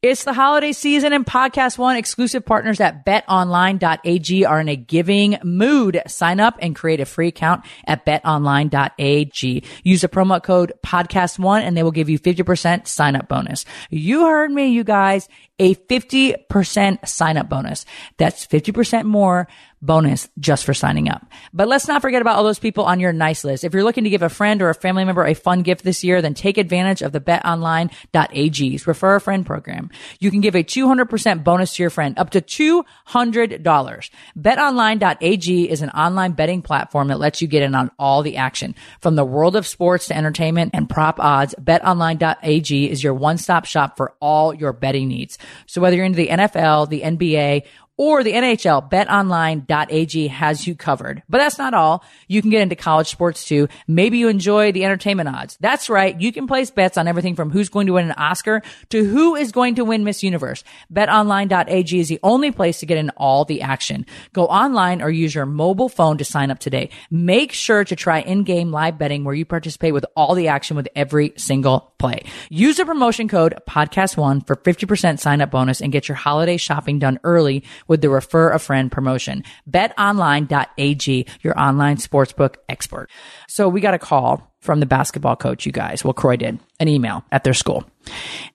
It's 0.00 0.22
the 0.22 0.32
holiday 0.32 0.72
season 0.72 1.12
and 1.12 1.26
Podcast 1.26 1.76
One 1.76 1.96
exclusive 1.96 2.46
partners 2.46 2.80
at 2.80 3.04
betonline.ag 3.04 4.44
are 4.44 4.60
in 4.60 4.68
a 4.68 4.76
giving 4.76 5.38
mood. 5.42 6.00
Sign 6.06 6.38
up 6.38 6.56
and 6.60 6.76
create 6.76 7.00
a 7.00 7.04
free 7.04 7.28
account 7.28 7.64
at 7.84 8.06
betonline.ag. 8.06 9.64
Use 9.82 10.00
the 10.00 10.08
promo 10.08 10.40
code 10.42 10.72
Podcast 10.84 11.38
One 11.40 11.62
and 11.62 11.76
they 11.76 11.82
will 11.82 11.90
give 11.90 12.08
you 12.08 12.18
50% 12.18 12.86
sign 12.86 13.16
up 13.16 13.26
bonus. 13.28 13.64
You 13.90 14.26
heard 14.26 14.52
me, 14.52 14.68
you 14.68 14.84
guys. 14.84 15.28
A 15.58 15.74
50% 15.74 17.08
sign 17.08 17.36
up 17.36 17.48
bonus. 17.48 17.84
That's 18.16 18.46
50% 18.46 19.04
more 19.04 19.48
bonus 19.80 20.28
just 20.38 20.64
for 20.64 20.74
signing 20.74 21.08
up. 21.08 21.24
But 21.52 21.68
let's 21.68 21.86
not 21.86 22.02
forget 22.02 22.20
about 22.20 22.36
all 22.36 22.44
those 22.44 22.58
people 22.58 22.84
on 22.84 23.00
your 23.00 23.12
nice 23.12 23.44
list. 23.44 23.64
If 23.64 23.72
you're 23.72 23.84
looking 23.84 24.04
to 24.04 24.10
give 24.10 24.22
a 24.22 24.28
friend 24.28 24.60
or 24.60 24.70
a 24.70 24.74
family 24.74 25.04
member 25.04 25.24
a 25.24 25.34
fun 25.34 25.62
gift 25.62 25.84
this 25.84 26.02
year, 26.02 26.20
then 26.20 26.34
take 26.34 26.58
advantage 26.58 27.02
of 27.02 27.12
the 27.12 27.20
betonline.ag's 27.20 28.86
refer 28.86 29.16
a 29.16 29.20
friend 29.20 29.46
program. 29.46 29.90
You 30.18 30.30
can 30.30 30.40
give 30.40 30.54
a 30.54 30.64
200% 30.64 31.44
bonus 31.44 31.76
to 31.76 31.82
your 31.82 31.90
friend 31.90 32.18
up 32.18 32.30
to 32.30 32.40
$200. 32.40 34.10
BetOnline.ag 34.38 35.70
is 35.70 35.82
an 35.82 35.90
online 35.90 36.32
betting 36.32 36.62
platform 36.62 37.08
that 37.08 37.20
lets 37.20 37.40
you 37.40 37.48
get 37.48 37.62
in 37.62 37.74
on 37.74 37.90
all 37.98 38.22
the 38.22 38.36
action. 38.36 38.74
From 39.00 39.14
the 39.14 39.24
world 39.24 39.56
of 39.56 39.66
sports 39.66 40.08
to 40.08 40.16
entertainment 40.16 40.70
and 40.74 40.88
prop 40.88 41.20
odds, 41.20 41.54
BetOnline.ag 41.60 42.90
is 42.90 43.02
your 43.02 43.14
one-stop 43.14 43.64
shop 43.64 43.96
for 43.96 44.14
all 44.20 44.54
your 44.54 44.72
betting 44.72 45.08
needs. 45.08 45.38
So 45.66 45.80
whether 45.80 45.96
you're 45.96 46.04
into 46.04 46.16
the 46.16 46.28
NFL, 46.28 46.88
the 46.88 47.02
NBA, 47.02 47.64
or 47.98 48.22
the 48.22 48.32
NHL, 48.32 48.88
betonline.ag 48.90 50.28
has 50.28 50.66
you 50.66 50.74
covered. 50.76 51.22
But 51.28 51.38
that's 51.38 51.58
not 51.58 51.74
all. 51.74 52.04
You 52.28 52.40
can 52.40 52.50
get 52.50 52.62
into 52.62 52.76
college 52.76 53.08
sports 53.08 53.44
too. 53.44 53.68
Maybe 53.88 54.18
you 54.18 54.28
enjoy 54.28 54.70
the 54.70 54.84
entertainment 54.84 55.28
odds. 55.28 55.58
That's 55.60 55.90
right. 55.90 56.18
You 56.18 56.32
can 56.32 56.46
place 56.46 56.70
bets 56.70 56.96
on 56.96 57.08
everything 57.08 57.34
from 57.34 57.50
who's 57.50 57.68
going 57.68 57.88
to 57.88 57.94
win 57.94 58.06
an 58.06 58.12
Oscar 58.12 58.62
to 58.90 59.04
who 59.04 59.34
is 59.34 59.50
going 59.50 59.74
to 59.74 59.84
win 59.84 60.04
Miss 60.04 60.22
Universe. 60.22 60.62
Betonline.ag 60.92 61.98
is 61.98 62.08
the 62.08 62.20
only 62.22 62.52
place 62.52 62.78
to 62.80 62.86
get 62.86 62.98
in 62.98 63.10
all 63.10 63.44
the 63.44 63.62
action. 63.62 64.06
Go 64.32 64.46
online 64.46 65.02
or 65.02 65.10
use 65.10 65.34
your 65.34 65.46
mobile 65.46 65.88
phone 65.88 66.18
to 66.18 66.24
sign 66.24 66.52
up 66.52 66.60
today. 66.60 66.90
Make 67.10 67.52
sure 67.52 67.84
to 67.84 67.96
try 67.96 68.20
in-game 68.20 68.70
live 68.70 68.96
betting 68.96 69.24
where 69.24 69.34
you 69.34 69.44
participate 69.44 69.92
with 69.92 70.06
all 70.14 70.36
the 70.36 70.48
action 70.48 70.76
with 70.76 70.88
every 70.94 71.32
single 71.36 71.92
play. 71.98 72.22
Use 72.48 72.76
the 72.76 72.86
promotion 72.86 73.26
code 73.26 73.60
podcast1 73.68 74.46
for 74.46 74.54
50% 74.54 75.18
sign 75.18 75.40
up 75.40 75.50
bonus 75.50 75.80
and 75.80 75.90
get 75.90 76.06
your 76.06 76.14
holiday 76.14 76.56
shopping 76.56 77.00
done 77.00 77.18
early 77.24 77.64
with 77.88 78.00
the 78.00 78.08
refer 78.10 78.50
a 78.52 78.58
friend 78.58 78.92
promotion. 78.92 79.42
BetOnline.ag, 79.68 81.26
your 81.42 81.58
online 81.58 81.96
sportsbook 81.96 82.56
expert. 82.68 83.08
So 83.48 83.68
we 83.68 83.80
got 83.80 83.94
a 83.94 83.98
call 83.98 84.54
from 84.60 84.80
the 84.80 84.86
basketball 84.86 85.36
coach, 85.36 85.66
you 85.66 85.72
guys. 85.72 86.04
Well, 86.04 86.12
Kroy 86.12 86.36
did 86.36 86.60
an 86.78 86.88
email 86.88 87.24
at 87.32 87.44
their 87.44 87.54
school. 87.54 87.84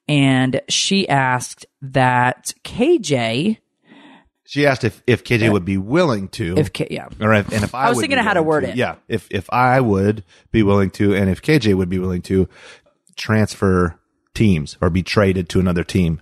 And 0.07 0.61
she 0.69 1.07
asked 1.09 1.65
that 1.81 2.53
KJ, 2.63 3.57
She 4.45 4.65
asked 4.65 4.83
if, 4.83 5.01
if 5.07 5.23
KJ 5.23 5.51
would 5.51 5.65
be 5.65 5.77
willing 5.77 6.27
to. 6.29 6.57
if 6.57 6.73
K, 6.73 6.87
yeah, 6.91 7.07
or 7.19 7.33
if, 7.33 7.51
and 7.51 7.63
if 7.63 7.73
I, 7.73 7.87
I 7.87 7.89
was 7.89 7.99
thinking 7.99 8.19
of 8.19 8.25
how 8.25 8.33
to 8.33 8.43
word 8.43 8.63
it. 8.65 8.75
Yeah, 8.75 8.95
if 9.07 9.27
if 9.31 9.49
I 9.51 9.79
would 9.79 10.23
be 10.51 10.61
willing 10.63 10.91
to, 10.91 11.15
and 11.15 11.29
if 11.29 11.41
KJ 11.41 11.75
would 11.75 11.89
be 11.89 11.99
willing 11.99 12.21
to 12.23 12.47
transfer 13.15 13.97
teams 14.33 14.77
or 14.81 14.89
be 14.89 15.03
traded 15.03 15.49
to 15.49 15.59
another 15.59 15.83
team. 15.83 16.21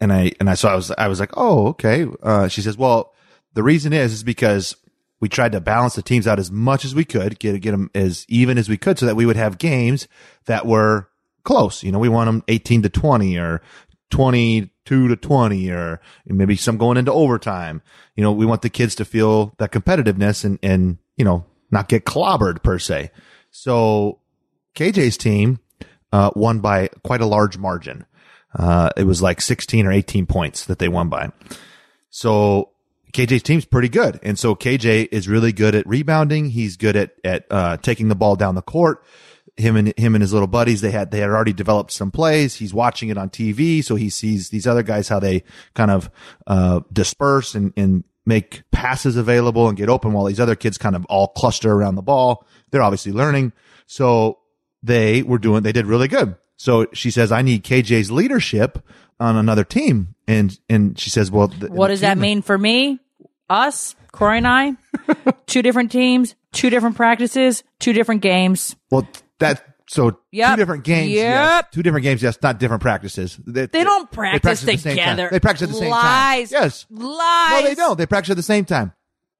And 0.00 0.12
I 0.12 0.32
and 0.38 0.48
I 0.48 0.54
so 0.54 0.68
I 0.68 0.74
was 0.74 0.90
I 0.92 1.08
was 1.08 1.20
like, 1.20 1.32
oh 1.36 1.68
okay. 1.68 2.06
Uh, 2.22 2.48
she 2.48 2.62
says, 2.62 2.76
well, 2.76 3.14
the 3.54 3.62
reason 3.62 3.92
is 3.92 4.12
is 4.12 4.22
because 4.22 4.76
we 5.20 5.28
tried 5.28 5.52
to 5.52 5.60
balance 5.60 5.96
the 5.96 6.02
teams 6.02 6.26
out 6.26 6.38
as 6.38 6.50
much 6.50 6.84
as 6.84 6.94
we 6.94 7.04
could, 7.04 7.38
get 7.38 7.60
get 7.60 7.72
them 7.72 7.90
as 7.94 8.24
even 8.28 8.58
as 8.58 8.68
we 8.68 8.76
could, 8.76 8.98
so 8.98 9.06
that 9.06 9.16
we 9.16 9.26
would 9.26 9.36
have 9.36 9.58
games 9.58 10.06
that 10.46 10.66
were 10.66 11.08
close. 11.42 11.82
You 11.82 11.90
know, 11.90 11.98
we 11.98 12.08
want 12.08 12.28
them 12.28 12.44
eighteen 12.48 12.82
to 12.82 12.88
twenty 12.88 13.36
or 13.36 13.60
22 14.10 15.08
to 15.08 15.16
20 15.16 15.70
or 15.70 16.00
maybe 16.26 16.56
some 16.56 16.78
going 16.78 16.96
into 16.96 17.12
overtime. 17.12 17.82
You 18.16 18.22
know, 18.22 18.32
we 18.32 18.46
want 18.46 18.62
the 18.62 18.70
kids 18.70 18.94
to 18.96 19.04
feel 19.04 19.54
that 19.58 19.72
competitiveness 19.72 20.44
and, 20.44 20.58
and, 20.62 20.98
you 21.16 21.24
know, 21.24 21.44
not 21.70 21.88
get 21.88 22.04
clobbered 22.04 22.62
per 22.62 22.78
se. 22.78 23.10
So 23.50 24.20
KJ's 24.74 25.16
team, 25.16 25.60
uh, 26.12 26.30
won 26.34 26.60
by 26.60 26.88
quite 27.02 27.20
a 27.20 27.26
large 27.26 27.58
margin. 27.58 28.06
Uh, 28.54 28.90
it 28.96 29.04
was 29.04 29.20
like 29.20 29.40
16 29.40 29.86
or 29.86 29.92
18 29.92 30.26
points 30.26 30.64
that 30.66 30.78
they 30.78 30.88
won 30.88 31.08
by. 31.08 31.30
So 32.10 32.70
KJ's 33.12 33.42
team's 33.42 33.64
pretty 33.64 33.88
good. 33.88 34.18
And 34.22 34.38
so 34.38 34.54
KJ 34.54 35.08
is 35.12 35.28
really 35.28 35.52
good 35.52 35.74
at 35.74 35.86
rebounding. 35.86 36.50
He's 36.50 36.76
good 36.76 36.96
at, 36.96 37.12
at, 37.24 37.46
uh, 37.50 37.76
taking 37.78 38.08
the 38.08 38.14
ball 38.14 38.36
down 38.36 38.54
the 38.54 38.62
court. 38.62 39.04
Him 39.56 39.76
and 39.76 39.92
him 39.98 40.14
and 40.14 40.22
his 40.22 40.32
little 40.32 40.46
buddies, 40.46 40.82
they 40.82 40.92
had, 40.92 41.10
they 41.10 41.18
had 41.18 41.30
already 41.30 41.52
developed 41.52 41.90
some 41.90 42.12
plays. 42.12 42.54
He's 42.54 42.72
watching 42.72 43.08
it 43.08 43.18
on 43.18 43.28
TV. 43.28 43.82
So 43.82 43.96
he 43.96 44.08
sees 44.08 44.50
these 44.50 44.66
other 44.66 44.84
guys, 44.84 45.08
how 45.08 45.18
they 45.18 45.42
kind 45.74 45.90
of, 45.90 46.10
uh, 46.46 46.80
disperse 46.92 47.54
and, 47.54 47.72
and 47.76 48.04
make 48.24 48.62
passes 48.70 49.16
available 49.16 49.68
and 49.68 49.76
get 49.76 49.88
open 49.88 50.12
while 50.12 50.26
these 50.26 50.38
other 50.38 50.54
kids 50.54 50.78
kind 50.78 50.94
of 50.94 51.04
all 51.06 51.28
cluster 51.28 51.72
around 51.72 51.96
the 51.96 52.02
ball. 52.02 52.46
They're 52.70 52.82
obviously 52.82 53.10
learning. 53.10 53.52
So 53.86 54.38
they 54.82 55.22
were 55.22 55.38
doing, 55.38 55.62
they 55.62 55.72
did 55.72 55.86
really 55.86 56.08
good. 56.08 56.36
So 56.58 56.86
she 56.92 57.10
says, 57.10 57.32
I 57.32 57.40
need 57.42 57.64
KJ's 57.64 58.10
leadership 58.10 58.84
on 59.18 59.36
another 59.36 59.64
team. 59.64 60.14
And, 60.26 60.58
and 60.68 60.98
she 60.98 61.08
says, 61.08 61.30
well, 61.30 61.48
th- 61.48 61.70
What 61.70 61.88
does 61.88 62.00
that 62.02 62.18
mean 62.18 62.42
for 62.42 62.58
me? 62.58 62.98
Us, 63.48 63.94
Corey 64.12 64.38
and 64.38 64.46
I, 64.46 64.72
two 65.46 65.62
different 65.62 65.90
teams, 65.90 66.34
two 66.52 66.68
different 66.68 66.96
practices, 66.96 67.62
two 67.80 67.92
different 67.94 68.20
games. 68.22 68.76
Well, 68.90 69.08
that 69.38 69.64
so 69.88 70.18
Yep. 70.32 70.50
two 70.50 70.56
different 70.56 70.84
games. 70.84 71.10
Yes. 71.12 71.54
Yep. 71.62 71.72
Two 71.72 71.82
different 71.82 72.02
games. 72.04 72.22
Yes, 72.22 72.36
not 72.42 72.58
different 72.58 72.82
practices. 72.82 73.38
They, 73.46 73.64
They 73.66 73.84
don't 73.84 74.10
practice 74.10 74.62
at 74.62 74.66
the 74.66 74.76
same 74.76 74.78
time. 74.78 74.90
together. 75.16 75.28
They 75.32 75.40
practice 75.40 75.62
at 75.62 75.68
the 75.70 75.74
same 75.76 75.90
Lies. 75.90 76.50
time. 76.50 76.62
Yes. 76.62 76.86
Lies. 76.90 77.50
No, 77.62 77.68
they 77.68 77.74
don't. 77.74 77.96
They 77.98 78.06
practice 78.06 78.30
at 78.32 78.36
the 78.36 78.42
same 78.42 78.66
time. 78.66 78.92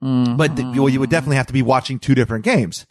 Mm-hmm. 0.02 0.36
But 0.36 0.56
the, 0.56 0.62
well, 0.76 0.88
you 0.88 1.00
would 1.00 1.10
definitely 1.10 1.36
have 1.36 1.48
to 1.48 1.52
be 1.52 1.60
watching 1.62 1.98
two 1.98 2.14
different 2.14 2.44
games. 2.44 2.86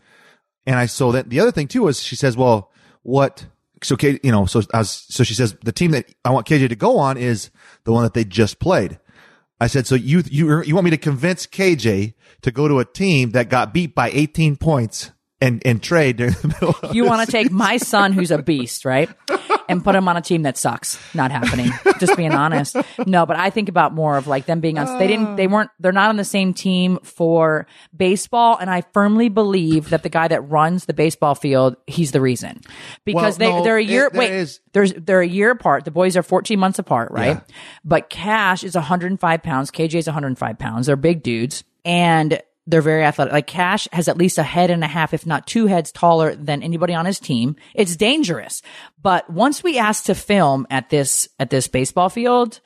And 0.67 0.75
I 0.75 0.85
so 0.85 1.13
that 1.13 1.29
the 1.29 1.39
other 1.39 1.51
thing 1.51 1.67
too 1.67 1.83
was 1.83 2.03
she 2.03 2.15
says, 2.17 2.35
well, 2.37 2.69
what? 3.01 3.45
So 3.83 3.95
K, 3.95 4.19
you 4.23 4.31
know, 4.31 4.45
so 4.45 4.61
I 4.73 4.79
was, 4.79 4.89
so 4.89 5.23
she 5.23 5.33
says 5.33 5.55
the 5.63 5.71
team 5.71 5.91
that 5.91 6.13
I 6.25 6.31
want 6.31 6.47
KJ 6.47 6.69
to 6.69 6.75
go 6.75 6.97
on 6.97 7.17
is 7.17 7.51
the 7.83 7.91
one 7.91 8.03
that 8.03 8.13
they 8.13 8.23
just 8.23 8.59
played. 8.59 8.99
I 9.59 9.67
said, 9.67 9.87
so 9.87 9.95
you 9.95 10.23
you 10.25 10.63
you 10.63 10.75
want 10.75 10.85
me 10.85 10.91
to 10.91 10.97
convince 10.97 11.47
KJ 11.47 12.13
to 12.41 12.51
go 12.51 12.67
to 12.67 12.79
a 12.79 12.85
team 12.85 13.31
that 13.31 13.49
got 13.49 13.73
beat 13.73 13.95
by 13.95 14.09
18 14.11 14.55
points 14.57 15.11
and 15.41 15.61
and 15.65 15.81
trade 15.81 16.17
during 16.17 16.33
the 16.33 16.47
middle? 16.47 16.75
Of 16.81 16.95
You 16.95 17.05
want 17.05 17.25
to 17.25 17.31
take 17.31 17.51
my 17.51 17.77
son, 17.77 18.13
who's 18.13 18.31
a 18.31 18.41
beast, 18.41 18.85
right? 18.85 19.09
And 19.69 19.83
put 19.83 19.95
him 19.95 20.07
on 20.07 20.17
a 20.17 20.21
team 20.21 20.43
that 20.43 20.57
sucks. 20.57 20.99
Not 21.13 21.31
happening. 21.31 21.71
Just 21.99 22.15
being 22.17 22.33
honest. 22.33 22.75
No, 23.05 23.25
but 23.25 23.35
I 23.37 23.49
think 23.49 23.69
about 23.69 23.93
more 23.93 24.17
of 24.17 24.27
like 24.27 24.45
them 24.45 24.59
being 24.59 24.77
on, 24.79 24.97
they 24.97 25.07
didn't, 25.07 25.35
they 25.35 25.47
weren't, 25.47 25.69
they're 25.79 25.91
not 25.91 26.09
on 26.09 26.15
the 26.17 26.23
same 26.23 26.53
team 26.53 26.99
for 27.03 27.67
baseball. 27.95 28.57
And 28.59 28.69
I 28.69 28.81
firmly 28.93 29.29
believe 29.29 29.89
that 29.89 30.03
the 30.03 30.09
guy 30.09 30.27
that 30.27 30.41
runs 30.41 30.85
the 30.85 30.93
baseball 30.93 31.35
field, 31.35 31.75
he's 31.87 32.11
the 32.11 32.21
reason 32.21 32.61
because 33.05 33.37
Well, 33.39 33.51
they, 33.51 33.57
no, 33.57 33.63
they're 33.63 33.77
a 33.77 33.83
year, 33.83 34.09
there 34.11 34.19
wait, 34.19 34.31
is- 34.31 34.59
there's, 34.73 34.93
they're 34.93 35.21
a 35.21 35.27
year 35.27 35.51
apart. 35.51 35.85
The 35.85 35.91
boys 35.91 36.15
are 36.17 36.23
14 36.23 36.59
months 36.59 36.79
apart, 36.79 37.11
right? 37.11 37.37
Yeah. 37.37 37.41
But 37.83 38.09
Kash 38.09 38.63
is 38.63 38.75
105 38.75 39.43
pounds. 39.43 39.71
KJ 39.71 39.95
is 39.95 40.05
105 40.07 40.59
pounds. 40.59 40.87
They're 40.87 40.95
big 40.95 41.23
dudes. 41.23 41.63
And 41.83 42.41
they're 42.67 42.81
very 42.81 43.03
athletic. 43.03 43.33
Like 43.33 43.47
Kash 43.47 43.87
has 43.93 44.07
at 44.09 44.17
least 44.17 44.37
a 44.37 44.43
head 44.43 44.69
and 44.69 44.83
a 44.83 44.87
half, 44.87 45.13
if 45.13 45.25
not 45.25 45.47
two 45.47 45.65
heads 45.67 45.91
taller 45.91 46.35
than 46.35 46.61
anybody 46.61 46.93
on 46.93 47.05
his 47.05 47.19
team. 47.19 47.55
It's 47.73 47.95
dangerous. 47.95 48.61
But 49.01 49.29
once 49.29 49.63
we 49.63 49.79
asked 49.79 50.07
to 50.07 50.15
film 50.15 50.67
at 50.69 50.89
this, 50.89 51.29
at 51.39 51.49
this 51.49 51.67
baseball 51.67 52.09
field, 52.09 52.59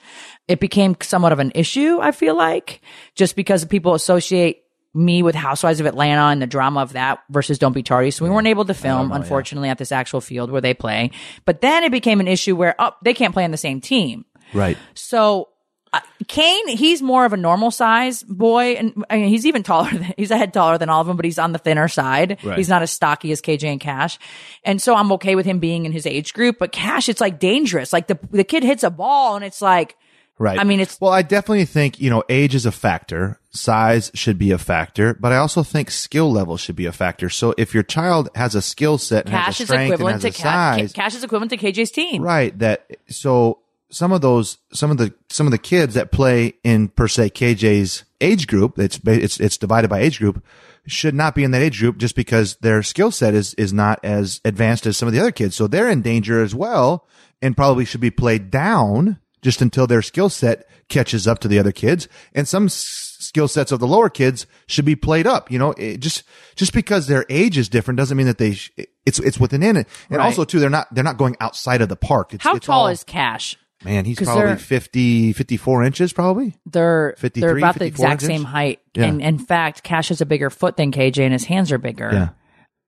it 0.47 0.59
became 0.59 0.97
somewhat 1.01 1.31
of 1.31 1.39
an 1.39 1.51
issue, 1.53 1.99
I 2.01 2.11
feel 2.11 2.35
like, 2.35 2.81
just 3.15 3.35
because 3.35 3.63
people 3.63 3.93
associate 3.93 4.63
me 4.93 5.23
with 5.23 5.35
Housewives 5.35 5.79
of 5.79 5.85
Atlanta 5.85 6.23
and 6.23 6.41
the 6.41 6.47
drama 6.47 6.81
of 6.81 6.93
that 6.93 7.19
versus 7.29 7.59
Don't 7.59 7.71
Be 7.71 7.83
Tardy. 7.83 8.11
So 8.11 8.25
we 8.25 8.31
weren't 8.31 8.47
able 8.47 8.65
to 8.65 8.73
film, 8.73 9.11
unfortunately, 9.13 9.69
at 9.69 9.77
this 9.77 9.91
actual 9.91 10.19
field 10.19 10.51
where 10.51 10.59
they 10.59 10.73
play. 10.73 11.11
But 11.45 11.61
then 11.61 11.83
it 11.83 11.91
became 11.91 12.19
an 12.19 12.27
issue 12.27 12.55
where, 12.55 12.75
oh, 12.77 12.91
they 13.03 13.13
can't 13.13 13.33
play 13.33 13.45
on 13.45 13.51
the 13.51 13.57
same 13.57 13.79
team. 13.79 14.25
right. 14.53 14.77
So 14.93 15.47
Uh, 15.93 15.99
Kane, 16.27 16.69
he's 16.69 17.01
more 17.01 17.25
of 17.25 17.33
a 17.33 17.37
normal 17.37 17.69
size 17.69 18.23
boy, 18.23 18.73
and 18.73 19.03
I 19.09 19.17
mean, 19.17 19.27
he's 19.27 19.45
even 19.45 19.61
taller. 19.61 19.91
Than, 19.91 20.13
he's 20.17 20.31
a 20.31 20.37
head 20.37 20.53
taller 20.53 20.77
than 20.77 20.89
all 20.89 21.01
of 21.01 21.07
them, 21.07 21.17
but 21.17 21.25
he's 21.25 21.39
on 21.39 21.51
the 21.51 21.59
thinner 21.59 21.89
side. 21.89 22.37
Right. 22.43 22.57
He's 22.57 22.69
not 22.69 22.81
as 22.81 22.91
stocky 22.91 23.31
as 23.31 23.41
KJ 23.41 23.63
and 23.65 23.81
Kash, 23.81 24.17
and 24.63 24.81
so 24.81 24.95
I'm 24.95 25.11
okay 25.13 25.35
with 25.35 25.45
him 25.45 25.59
being 25.59 25.85
in 25.85 25.91
his 25.91 26.05
age 26.05 26.33
group. 26.33 26.59
But 26.59 26.71
Kash, 26.71 27.09
it's 27.09 27.19
like 27.19 27.39
dangerous. 27.39 27.91
Like 27.91 28.07
the 28.07 28.17
the 28.31 28.45
kid 28.45 28.63
hits 28.63 28.83
a 28.83 28.89
ball, 28.89 29.35
and 29.35 29.43
it's 29.43 29.61
like, 29.61 29.97
Right. 30.41 30.57
I 30.57 30.63
mean, 30.63 30.79
it's 30.79 30.99
well, 30.99 31.11
I 31.11 31.21
definitely 31.21 31.65
think, 31.65 31.99
you 31.99 32.09
know, 32.09 32.23
age 32.27 32.55
is 32.55 32.65
a 32.65 32.71
factor. 32.71 33.39
Size 33.51 34.09
should 34.15 34.39
be 34.39 34.49
a 34.49 34.57
factor, 34.57 35.13
but 35.13 35.31
I 35.31 35.37
also 35.37 35.61
think 35.61 35.91
skill 35.91 36.31
level 36.31 36.57
should 36.57 36.75
be 36.75 36.87
a 36.87 36.91
factor. 36.91 37.29
So 37.29 37.53
if 37.59 37.75
your 37.75 37.83
child 37.83 38.29
has 38.33 38.55
a 38.55 38.61
skill 38.61 38.97
set 38.97 39.25
and 39.25 39.35
Kash 39.35 39.59
has 39.59 39.59
a 39.59 39.63
is 39.63 39.67
strength 39.67 39.81
and 39.81 39.93
equivalent 39.93 40.23
has 40.23 40.33
to 40.33 40.39
a 40.39 40.43
Kash. 40.43 40.79
size, 40.79 40.93
Kash 40.93 41.15
is 41.15 41.23
equivalent 41.23 41.51
to 41.51 41.57
KJ's 41.57 41.91
team. 41.91 42.23
right, 42.23 42.57
that, 42.57 42.89
so 43.07 43.59
some 43.91 44.11
of 44.11 44.21
those, 44.21 44.57
some 44.73 44.89
of 44.91 44.97
the, 44.97 45.13
some 45.29 45.45
of 45.47 45.51
the 45.51 45.57
kids 45.57 45.93
that 45.95 46.11
play 46.11 46.53
in 46.63 46.87
per 46.87 47.07
se 47.07 47.29
KJ's 47.31 48.03
age 48.21 48.47
group, 48.47 48.79
it's, 48.79 48.99
it's, 49.05 49.39
it's 49.39 49.57
divided 49.57 49.89
by 49.89 49.99
age 49.99 50.19
group, 50.19 50.43
should 50.87 51.13
not 51.13 51.35
be 51.35 51.43
in 51.43 51.51
that 51.51 51.61
age 51.61 51.79
group 51.79 51.97
just 51.97 52.15
because 52.15 52.55
their 52.57 52.81
skill 52.83 53.11
set 53.11 53.33
is, 53.33 53.53
is 53.55 53.71
not 53.73 53.99
as 54.03 54.41
advanced 54.45 54.85
as 54.87 54.97
some 54.97 55.07
of 55.07 55.13
the 55.13 55.19
other 55.19 55.31
kids. 55.31 55.55
So 55.55 55.67
they're 55.67 55.89
in 55.89 56.01
danger 56.01 56.41
as 56.41 56.55
well 56.55 57.07
and 57.41 57.55
probably 57.55 57.85
should 57.85 58.01
be 58.01 58.11
played 58.11 58.49
down 58.49 59.19
just 59.41 59.61
until 59.61 59.87
their 59.87 60.01
skill 60.01 60.29
set 60.29 60.67
catches 60.87 61.27
up 61.27 61.39
to 61.39 61.47
the 61.47 61.57
other 61.59 61.71
kids. 61.71 62.07
And 62.33 62.47
some 62.47 62.65
s- 62.65 63.15
skill 63.19 63.47
sets 63.47 63.71
of 63.71 63.79
the 63.79 63.87
lower 63.87 64.09
kids 64.09 64.45
should 64.67 64.85
be 64.85 64.95
played 64.95 65.25
up. 65.25 65.49
You 65.51 65.57
know, 65.59 65.71
it 65.77 65.99
just, 65.99 66.23
just 66.55 66.73
because 66.73 67.07
their 67.07 67.25
age 67.29 67.57
is 67.57 67.67
different 67.69 67.97
doesn't 67.97 68.17
mean 68.17 68.27
that 68.27 68.37
they, 68.37 68.53
sh- 68.53 68.71
it's, 69.05 69.19
it's 69.19 69.39
within 69.39 69.63
it. 69.63 69.87
And 70.09 70.17
Right. 70.17 70.25
also 70.25 70.43
too, 70.45 70.59
they're 70.59 70.69
not, 70.69 70.93
they're 70.93 71.03
not 71.03 71.17
going 71.17 71.35
outside 71.39 71.81
of 71.81 71.89
the 71.89 71.95
park. 71.95 72.33
It's, 72.33 72.43
How 72.43 72.55
it's 72.55 72.65
tall 72.67 72.81
all- 72.81 72.87
is 72.89 73.03
Kash? 73.03 73.57
Man, 73.83 74.05
he's 74.05 74.17
'Cause 74.19 74.27
probably 74.27 74.45
they're- 74.47 74.57
50, 74.57 75.33
54 75.33 75.83
inches, 75.83 76.13
probably. 76.13 76.55
they're 76.65 77.15
53, 77.17 77.41
they're 77.47 77.57
about 77.57 77.73
the 77.75 77.79
54 77.85 78.05
exact 78.05 78.23
inches? 78.23 78.27
same 78.27 78.43
height. 78.45 78.79
Yeah. 78.95 79.05
And 79.05 79.21
in 79.21 79.39
fact, 79.39 79.83
Kash 79.83 80.09
has 80.09 80.21
a 80.21 80.25
bigger 80.25 80.49
foot 80.49 80.77
than 80.77 80.91
KJ, 80.91 81.23
and 81.23 81.33
his 81.33 81.45
hands 81.45 81.71
are 81.71 81.77
bigger. 81.77 82.09
Yeah. 82.13 82.29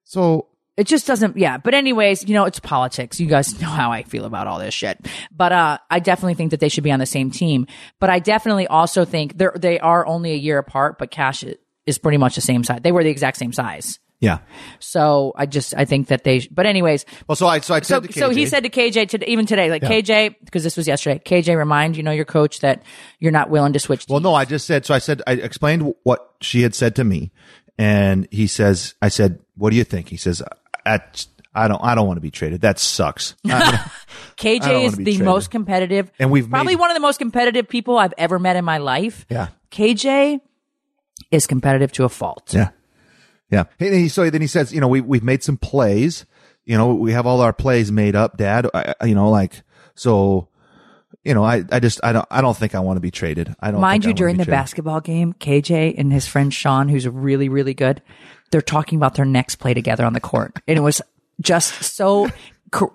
So 0.03 0.47
it 0.75 0.87
just 0.87 1.05
doesn't 1.05 1.37
yeah 1.37 1.57
but 1.59 1.75
anyways 1.75 2.27
you 2.27 2.33
know 2.33 2.45
it's 2.45 2.59
politics 2.59 3.19
you 3.19 3.27
guys 3.27 3.61
know 3.61 3.67
how 3.69 3.91
i 3.91 4.01
feel 4.01 4.25
about 4.25 4.47
all 4.47 4.57
this 4.57 4.73
shit 4.73 4.97
but 5.31 5.51
uh 5.51 5.77
i 5.91 5.99
definitely 5.99 6.33
think 6.33 6.49
that 6.49 6.59
they 6.59 6.67
should 6.67 6.83
be 6.83 6.91
on 6.91 6.97
the 6.97 7.05
same 7.05 7.29
team 7.29 7.67
but 7.99 8.09
i 8.09 8.17
definitely 8.17 8.65
also 8.65 9.05
think 9.05 9.37
they're 9.37 9.53
they 9.55 9.79
are 9.79 10.03
only 10.07 10.31
a 10.31 10.35
year 10.35 10.57
apart 10.57 10.97
but 10.97 11.11
kash 11.11 11.43
i- 11.45 11.53
is 11.85 11.99
pretty 11.99 12.17
much 12.17 12.33
the 12.33 12.41
same 12.41 12.63
size 12.63 12.79
they 12.81 12.91
were 12.91 13.03
the 13.03 13.09
exact 13.11 13.37
same 13.37 13.53
size 13.53 13.99
yeah. 14.23 14.39
so 14.79 15.33
i 15.35 15.45
just 15.45 15.73
i 15.75 15.85
think 15.85 16.07
that 16.07 16.23
they 16.23 16.47
but 16.49 16.65
anyways 16.65 17.05
Well, 17.27 17.35
so 17.35 17.45
I 17.47 17.59
so 17.59 17.73
I 17.75 17.81
so, 17.81 17.99
said 18.01 18.11
to 18.11 18.19
so 18.19 18.29
he 18.29 18.45
said 18.45 18.63
to 18.63 18.69
KJ 18.69 19.09
to, 19.09 19.29
even 19.29 19.45
today, 19.45 19.69
like 19.69 19.81
KJ, 19.83 20.35
because 20.45 20.63
this 20.63 20.77
was 20.77 20.87
yesterday. 20.87 21.19
KJ, 21.23 21.57
remind 21.57 21.97
you 21.97 22.03
know 22.03 22.11
your 22.11 22.25
coach 22.25 22.59
that 22.61 22.81
you're 23.19 23.31
not 23.39 23.49
willing 23.49 23.73
to 23.73 23.79
switch. 23.79 24.05
Well, 24.09 24.19
no, 24.21 24.33
I 24.33 24.45
just 24.45 24.65
said, 24.65 24.85
so 24.85 24.93
I 24.93 24.99
said, 24.99 25.21
I 25.27 25.33
explained 25.33 25.93
what 26.03 26.19
she 26.41 26.61
had 26.63 26.73
said 26.73 26.95
to 26.95 27.03
me. 27.03 27.31
And 27.77 28.27
he 28.31 28.47
says, 28.47 28.95
I 29.01 29.09
said, 29.09 29.39
what 29.55 29.71
do 29.71 29.75
you 29.77 29.83
think? 29.83 30.07
He 30.09 30.17
says, 30.17 30.41
I, 30.85 30.99
I 31.55 31.67
don't, 31.67 31.81
I 31.83 31.95
don't 31.95 32.07
want 32.07 32.17
to 32.17 32.21
be 32.21 32.31
traded. 32.31 32.61
That 32.61 32.79
sucks. 32.79 33.35
I 33.45 33.49
don't- 33.49 33.75
I 33.75 33.91
KJ 34.37 34.85
is 34.85 34.95
the 34.95 35.03
traded. 35.03 35.25
most 35.25 35.51
competitive, 35.51 36.11
And 36.19 36.31
we've 36.31 36.49
probably 36.49 36.73
made- 36.75 36.79
one 36.79 36.91
of 36.91 36.95
the 36.95 37.01
most 37.01 37.17
competitive 37.19 37.67
people 37.67 37.97
I've 37.97 38.13
ever 38.17 38.39
met 38.39 38.55
in 38.55 38.65
my 38.65 38.77
life. 38.79 39.25
Yeah. 39.29 39.47
KJ 39.71 40.39
is 41.31 41.47
competitive 41.47 41.91
to 41.93 42.03
a 42.05 42.09
fault. 42.09 42.53
yeah. 42.53 42.69
Yeah. 43.53 44.07
So 44.07 44.29
then 44.29 44.41
he 44.41 44.47
says, 44.47 44.73
you 44.73 44.81
know, 44.81 44.87
we, 44.87 45.01
we've 45.01 45.23
made 45.23 45.43
some 45.43 45.57
plays, 45.57 46.25
you 46.65 46.77
know, 46.77 46.93
we 46.93 47.11
have 47.11 47.25
all 47.25 47.41
our 47.41 47.53
plays 47.53 47.91
made 47.91 48.15
up, 48.15 48.37
dad, 48.37 48.67
I, 48.73 48.95
you 49.05 49.15
know, 49.15 49.29
like, 49.29 49.61
so, 49.95 50.47
you 51.23 51.33
know, 51.33 51.43
I, 51.43 51.63
I 51.71 51.79
just, 51.79 51.99
I 52.03 52.11
don't, 52.13 52.27
I 52.31 52.41
don't 52.41 52.57
think 52.57 52.75
I 52.75 52.79
want 52.79 52.97
to 52.97 53.01
be 53.01 53.11
traded. 53.11 53.55
I 53.59 53.71
don't 53.71 53.79
Mind 53.79 54.05
I 54.05 54.09
you, 54.09 54.13
during 54.13 54.37
the 54.37 54.45
traded. 54.45 54.57
basketball 54.57 54.99
game, 55.01 55.33
KJ 55.33 55.95
and 55.97 56.11
his 56.11 56.27
friend 56.27 56.53
Sean, 56.53 56.89
who's 56.89 57.07
really, 57.07 57.47
really 57.47 57.73
good, 57.73 58.01
they're 58.51 58.61
talking 58.61 58.97
about 58.97 59.15
their 59.15 59.25
next 59.25 59.55
play 59.57 59.73
together 59.73 60.05
on 60.05 60.13
the 60.13 60.19
court. 60.19 60.57
And 60.67 60.77
it 60.77 60.81
was 60.81 61.01
just 61.39 61.83
so. 61.83 62.29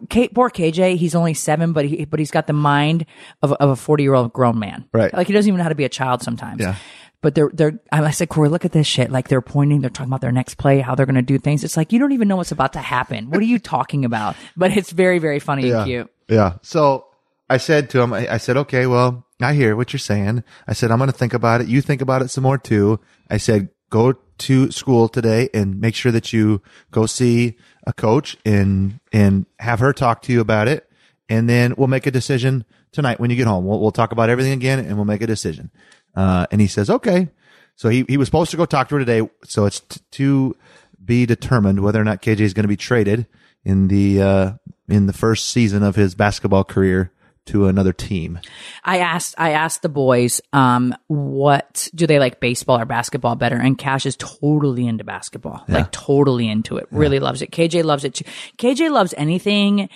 K, 0.08 0.26
poor 0.26 0.50
KJ, 0.50 0.96
he's 0.96 1.14
only 1.14 1.34
seven, 1.34 1.72
but 1.72 1.84
he 1.84 2.04
but 2.04 2.18
he's 2.18 2.32
got 2.32 2.48
the 2.48 2.52
mind 2.52 3.06
of, 3.42 3.52
of 3.52 3.70
a 3.70 3.76
forty 3.76 4.02
year 4.02 4.14
old 4.14 4.32
grown 4.32 4.58
man. 4.58 4.88
Right. 4.92 5.14
Like 5.14 5.28
he 5.28 5.32
doesn't 5.32 5.48
even 5.48 5.58
know 5.58 5.62
how 5.62 5.68
to 5.68 5.76
be 5.76 5.84
a 5.84 5.88
child 5.88 6.20
sometimes. 6.20 6.62
Yeah. 6.62 6.74
But 7.20 7.34
they're 7.34 7.50
they're. 7.52 7.80
I 7.90 8.12
said, 8.12 8.28
Kroy, 8.28 8.48
look 8.48 8.64
at 8.64 8.72
this 8.72 8.86
shit. 8.86 9.10
Like 9.10 9.28
they're 9.28 9.40
pointing, 9.40 9.80
they're 9.80 9.90
talking 9.90 10.10
about 10.10 10.20
their 10.20 10.32
next 10.32 10.54
play, 10.54 10.78
how 10.80 10.94
they're 10.94 11.06
going 11.06 11.16
to 11.16 11.22
do 11.22 11.38
things. 11.38 11.64
It's 11.64 11.76
like 11.76 11.92
you 11.92 11.98
don't 11.98 12.12
even 12.12 12.28
know 12.28 12.36
what's 12.36 12.52
about 12.52 12.74
to 12.74 12.78
happen. 12.78 13.30
What 13.30 13.40
are 13.40 13.44
you 13.44 13.58
talking 13.58 14.04
about? 14.04 14.36
But 14.56 14.76
it's 14.76 14.90
very 14.90 15.18
very 15.18 15.38
funny 15.38 15.68
yeah. 15.68 15.78
and 15.78 15.86
cute. 15.86 16.10
Yeah. 16.28 16.54
So 16.62 17.06
I 17.50 17.56
said 17.56 17.90
to 17.90 18.00
him, 18.00 18.12
I, 18.12 18.34
I 18.34 18.36
said, 18.36 18.56
okay, 18.56 18.86
well, 18.86 19.24
I 19.40 19.54
hear 19.54 19.74
what 19.76 19.92
you're 19.92 19.98
saying. 19.98 20.44
I 20.66 20.72
said, 20.72 20.90
I'm 20.90 20.98
going 20.98 21.10
to 21.10 21.16
think 21.16 21.32
about 21.32 21.60
it. 21.60 21.68
You 21.68 21.80
think 21.80 22.02
about 22.02 22.22
it 22.22 22.28
some 22.28 22.42
more 22.42 22.58
too. 22.58 23.00
I 23.30 23.38
said, 23.38 23.68
go 23.90 24.14
to 24.38 24.70
school 24.70 25.08
today 25.08 25.48
and 25.54 25.80
make 25.80 25.94
sure 25.94 26.12
that 26.12 26.32
you 26.32 26.62
go 26.90 27.06
see 27.06 27.56
a 27.86 27.92
coach 27.92 28.36
and, 28.44 29.00
and 29.12 29.46
have 29.58 29.80
her 29.80 29.92
talk 29.92 30.22
to 30.22 30.32
you 30.32 30.40
about 30.40 30.68
it. 30.68 30.90
And 31.28 31.48
then 31.48 31.74
we'll 31.76 31.88
make 31.88 32.06
a 32.06 32.10
decision 32.10 32.64
tonight 32.92 33.20
when 33.20 33.30
you 33.30 33.36
get 33.36 33.46
home. 33.46 33.64
We'll, 33.64 33.80
we'll 33.80 33.92
talk 33.92 34.12
about 34.12 34.30
everything 34.30 34.52
again 34.52 34.78
and 34.78 34.96
we'll 34.96 35.04
make 35.04 35.22
a 35.22 35.26
decision. 35.26 35.70
Uh, 36.18 36.48
and 36.50 36.60
he 36.60 36.66
says, 36.66 36.90
okay. 36.90 37.28
So 37.76 37.88
he, 37.88 38.04
he 38.08 38.16
was 38.16 38.26
supposed 38.26 38.50
to 38.50 38.56
go 38.56 38.66
talk 38.66 38.88
to 38.88 38.96
her 38.96 38.98
today. 38.98 39.30
So 39.44 39.66
it's 39.66 39.78
t- 39.78 40.00
to 40.10 40.56
be 41.02 41.26
determined 41.26 41.78
whether 41.78 42.00
or 42.00 42.04
not 42.04 42.22
KJ 42.22 42.40
is 42.40 42.54
going 42.54 42.64
to 42.64 42.68
be 42.68 42.76
traded 42.76 43.26
in 43.64 43.86
the, 43.86 44.20
uh, 44.20 44.52
in 44.88 45.06
the 45.06 45.12
first 45.12 45.50
season 45.50 45.84
of 45.84 45.94
his 45.94 46.16
basketball 46.16 46.64
career 46.64 47.12
to 47.46 47.66
another 47.68 47.92
team. 47.92 48.40
I 48.84 48.98
asked 48.98 49.34
I 49.38 49.52
asked 49.52 49.80
the 49.80 49.88
boys, 49.88 50.42
um, 50.52 50.94
what 51.06 51.88
do 51.94 52.06
they 52.06 52.18
like 52.18 52.40
baseball 52.40 52.78
or 52.78 52.84
basketball 52.84 53.36
better? 53.36 53.56
And 53.56 53.78
Kash 53.78 54.04
is 54.04 54.16
totally 54.16 54.86
into 54.86 55.02
basketball, 55.02 55.64
like 55.66 55.90
totally 55.90 56.46
into 56.48 56.76
it. 56.76 56.88
Really 56.90 57.20
loves 57.20 57.40
it. 57.40 57.50
KJ 57.50 57.84
loves 57.84 58.04
it 58.04 58.14
too. 58.14 58.24
KJ 58.58 58.90
loves 58.90 59.14
anything 59.16 59.88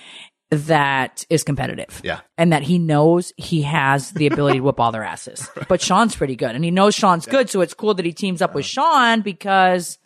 that 0.53 1.25
is 1.31 1.45
competitive. 1.45 2.01
Yeah. 2.05 2.21
And 2.37 2.53
that 2.53 2.63
he 2.63 2.79
knows 2.79 3.33
he 3.39 3.63
has 3.63 4.11
the 4.11 4.27
ability 4.27 4.59
to 4.59 4.65
whip 4.65 4.79
all 4.79 4.93
their 4.93 5.03
asses. 5.03 5.49
But 5.69 5.81
Sean's 5.81 6.15
pretty 6.15 6.37
good. 6.37 6.55
And 6.55 6.63
he 6.65 6.71
knows 6.71 6.95
Sean's 6.95 7.25
good. 7.25 7.49
So 7.49 7.63
it's 7.63 7.73
cool 7.73 7.95
that 7.95 8.05
he 8.05 8.13
teams 8.13 8.43
up 8.43 8.55
with 8.55 8.67
Sean 8.67 9.23
because 9.23 9.99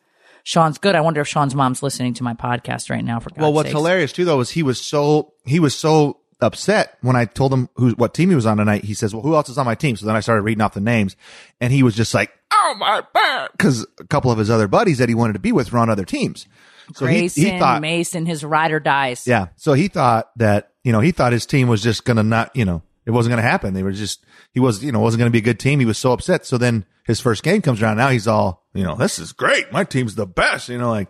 Sean's 0.45 0.79
good. 0.79 0.95
I 0.95 1.01
wonder 1.01 1.21
if 1.21 1.27
Sean's 1.27 1.57
mom's 1.57 1.83
listening 1.83 2.15
to 2.15 2.23
my 2.23 2.35
podcast 2.35 2.89
right 2.89 3.05
now 3.05 3.19
for 3.19 3.31
God's 3.31 3.41
well, 3.41 3.53
what's 3.53 3.69
sakes. 3.69 3.77
hilarious 3.77 4.13
too, 4.13 4.25
though, 4.25 4.39
is 4.41 4.51
he 4.51 4.63
was 4.63 4.81
so 4.81 5.33
he 5.45 5.59
was 5.59 5.75
so 5.75 6.21
upset 6.41 6.99
when 7.01 7.17
I 7.17 7.25
told 7.25 7.53
him 7.53 7.69
who 7.75 7.91
what 7.93 8.15
team 8.15 8.29
he 8.29 8.37
was 8.37 8.47
on 8.47 8.59
tonight. 8.59 8.85
He 8.85 8.95
says, 8.95 9.13
"Well, 9.13 9.23
who 9.25 9.35
else 9.35 9.49
is 9.49 9.59
on 9.59 9.67
my 9.67 9.75
team?" 9.75 9.97
So 9.97 10.07
then 10.07 10.15
I 10.15 10.21
started 10.21 10.43
reading 10.43 10.63
off 10.63 10.75
the 10.75 10.81
names, 10.81 11.17
and 11.61 11.73
he 11.73 11.83
was 11.83 11.97
just 11.97 12.15
like, 12.15 12.31
"Oh 12.53 12.75
my 12.79 13.03
god," 13.13 13.49
because 13.53 13.85
a 13.99 14.05
couple 14.05 14.31
of 14.31 14.39
his 14.39 14.51
other 14.51 14.69
buddies 14.69 14.99
that 14.99 15.09
he 15.09 15.15
wanted 15.17 15.33
to 15.33 15.39
be 15.41 15.51
with 15.51 15.73
were 15.73 15.81
on 15.81 15.91
other 15.91 16.05
teams. 16.05 16.47
So 16.95 17.07
he, 17.07 17.21
Grayson, 17.21 17.43
he 17.45 17.59
thought, 17.59 17.81
Mason, 17.83 18.27
his 18.27 18.45
rider 18.45 18.79
dies. 18.81 19.27
yeah. 19.27 19.49
So 19.57 19.73
he 19.73 19.89
thought 19.89 20.31
that 20.37 20.73
you 20.85 20.93
know 20.93 21.01
he 21.01 21.11
thought 21.11 21.33
his 21.33 21.47
team 21.47 21.69
was 21.69 21.83
just 21.83 22.05
gonna 22.05 22.23
not 22.23 22.55
you 22.55 22.65
know 22.65 22.83
it 23.05 23.11
wasn't 23.11 23.33
gonna 23.33 23.43
happen. 23.43 23.75
They 23.75 23.83
were 23.83 23.93
just 23.93 24.25
he 24.53 24.61
was 24.61 24.85
you 24.85 24.93
know 24.93 25.01
wasn't 25.01 25.21
gonna 25.21 25.31
be 25.31 25.39
a 25.39 25.43
good 25.43 25.59
team. 25.61 25.81
He 25.81 25.87
was 25.87 25.99
so 25.99 26.13
upset. 26.13 26.47
So 26.47 26.59
then 26.59 26.85
his 27.05 27.21
first 27.21 27.43
game 27.43 27.63
comes 27.63 27.83
around. 27.83 27.97
Now 27.97 28.09
he's 28.09 28.29
all 28.29 28.65
you 28.75 28.85
know 28.85 28.95
this 28.95 29.19
is 29.19 29.33
great. 29.33 29.73
My 29.73 29.85
team's 29.85 30.15
the 30.15 30.27
best. 30.27 30.69
You 30.69 30.79
know 30.79 30.91
like 30.91 31.09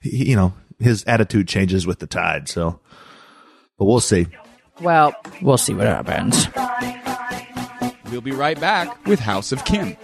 he, 0.00 0.30
you 0.30 0.36
know 0.36 0.52
his 0.78 1.04
attitude 1.04 1.48
changes 1.48 1.86
with 1.86 1.98
the 1.98 2.06
tide. 2.06 2.48
So, 2.48 2.80
but 3.78 3.86
we'll 3.86 4.00
see. 4.00 4.26
Well, 4.80 5.12
we'll 5.42 5.58
see 5.58 5.74
what 5.74 5.86
happens. 5.86 6.46
We'll 8.10 8.20
be 8.20 8.30
right 8.32 8.58
back 8.58 9.06
with 9.06 9.18
House 9.20 9.52
of 9.52 9.64
Kim. 9.64 9.96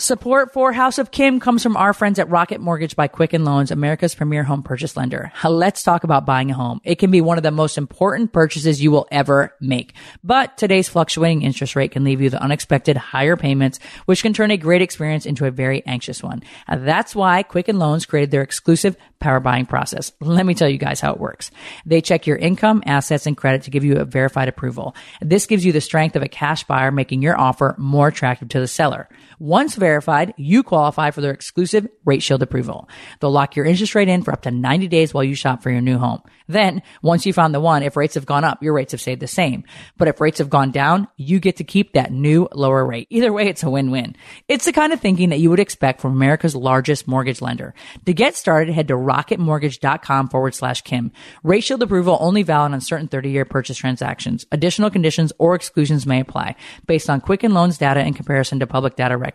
Support 0.00 0.52
for 0.52 0.72
House 0.72 0.98
of 0.98 1.10
Kim 1.10 1.40
comes 1.40 1.60
from 1.60 1.76
our 1.76 1.92
friends 1.92 2.20
at 2.20 2.30
Rocket 2.30 2.60
Mortgage 2.60 2.94
by 2.94 3.08
Quicken 3.08 3.44
Loans, 3.44 3.72
America's 3.72 4.14
premier 4.14 4.44
home 4.44 4.62
purchase 4.62 4.96
lender. 4.96 5.32
Let's 5.42 5.82
talk 5.82 6.04
about 6.04 6.24
buying 6.24 6.52
a 6.52 6.54
home. 6.54 6.80
It 6.84 7.00
can 7.00 7.10
be 7.10 7.20
one 7.20 7.36
of 7.36 7.42
the 7.42 7.50
most 7.50 7.76
important 7.76 8.32
purchases 8.32 8.80
you 8.80 8.92
will 8.92 9.08
ever 9.10 9.52
make. 9.60 9.94
But 10.22 10.56
today's 10.56 10.88
fluctuating 10.88 11.42
interest 11.42 11.74
rate 11.74 11.90
can 11.90 12.04
leave 12.04 12.20
you 12.20 12.30
the 12.30 12.40
unexpected 12.40 12.96
higher 12.96 13.36
payments, 13.36 13.80
which 14.04 14.22
can 14.22 14.32
turn 14.32 14.52
a 14.52 14.56
great 14.56 14.82
experience 14.82 15.26
into 15.26 15.46
a 15.46 15.50
very 15.50 15.84
anxious 15.84 16.22
one. 16.22 16.44
That's 16.68 17.16
why 17.16 17.42
Quicken 17.42 17.80
Loans 17.80 18.06
created 18.06 18.30
their 18.30 18.42
exclusive 18.42 18.96
power 19.18 19.40
buying 19.40 19.66
process. 19.66 20.12
Let 20.20 20.46
me 20.46 20.54
tell 20.54 20.68
you 20.68 20.78
guys 20.78 21.00
how 21.00 21.12
it 21.12 21.18
works. 21.18 21.50
They 21.84 22.00
check 22.02 22.24
your 22.24 22.36
income, 22.36 22.84
assets, 22.86 23.26
and 23.26 23.36
credit 23.36 23.62
to 23.62 23.70
give 23.70 23.82
you 23.82 23.96
a 23.96 24.04
verified 24.04 24.46
approval. 24.46 24.94
This 25.20 25.46
gives 25.46 25.64
you 25.64 25.72
the 25.72 25.80
strength 25.80 26.14
of 26.14 26.22
a 26.22 26.28
cash 26.28 26.62
buyer, 26.62 26.92
making 26.92 27.20
your 27.20 27.36
offer 27.36 27.74
more 27.78 28.06
attractive 28.06 28.50
to 28.50 28.60
the 28.60 28.68
seller. 28.68 29.08
Once 29.38 29.76
verified, 29.76 30.34
you 30.36 30.64
qualify 30.64 31.10
for 31.12 31.20
their 31.20 31.30
exclusive 31.30 31.86
Rate 32.04 32.22
Shield 32.22 32.42
approval. 32.42 32.88
They'll 33.20 33.30
lock 33.30 33.54
your 33.54 33.66
interest 33.66 33.94
rate 33.94 34.08
in 34.08 34.22
for 34.22 34.32
up 34.32 34.42
to 34.42 34.50
90 34.50 34.88
days 34.88 35.14
while 35.14 35.22
you 35.22 35.36
shop 35.36 35.62
for 35.62 35.70
your 35.70 35.80
new 35.80 35.96
home. 35.96 36.22
Then, 36.48 36.82
once 37.02 37.24
you 37.24 37.32
found 37.32 37.54
the 37.54 37.60
one, 37.60 37.82
if 37.82 37.96
rates 37.96 38.14
have 38.14 38.26
gone 38.26 38.42
up, 38.42 38.62
your 38.62 38.72
rates 38.72 38.92
have 38.92 39.00
stayed 39.00 39.20
the 39.20 39.28
same. 39.28 39.64
But 39.96 40.08
if 40.08 40.20
rates 40.20 40.38
have 40.38 40.50
gone 40.50 40.72
down, 40.72 41.06
you 41.16 41.38
get 41.38 41.56
to 41.56 41.64
keep 41.64 41.92
that 41.92 42.10
new 42.10 42.48
lower 42.52 42.84
rate. 42.84 43.06
Either 43.10 43.32
way, 43.32 43.48
it's 43.48 43.62
a 43.62 43.70
win-win. 43.70 44.16
It's 44.48 44.64
the 44.64 44.72
kind 44.72 44.92
of 44.92 45.00
thinking 45.00 45.28
that 45.28 45.38
you 45.38 45.50
would 45.50 45.60
expect 45.60 46.00
from 46.00 46.14
America's 46.14 46.56
largest 46.56 47.06
mortgage 47.06 47.40
lender. 47.40 47.74
To 48.06 48.14
get 48.14 48.34
started, 48.34 48.72
head 48.72 48.88
to 48.88 48.94
rocketmortgage.com 48.94 50.28
forward 50.30 50.54
slash 50.54 50.82
Kim. 50.82 51.12
Rate 51.44 51.60
Shield 51.62 51.82
approval 51.82 52.18
only 52.20 52.42
valid 52.42 52.72
on 52.72 52.80
certain 52.80 53.08
30-year 53.08 53.44
purchase 53.44 53.76
transactions. 53.76 54.46
Additional 54.50 54.90
conditions 54.90 55.32
or 55.38 55.54
exclusions 55.54 56.06
may 56.06 56.20
apply 56.20 56.56
based 56.86 57.08
on 57.08 57.20
Quicken 57.20 57.52
Loans 57.52 57.78
data 57.78 58.00
in 58.00 58.14
comparison 58.14 58.58
to 58.58 58.66
public 58.66 58.96
data 58.96 59.16
records. 59.16 59.27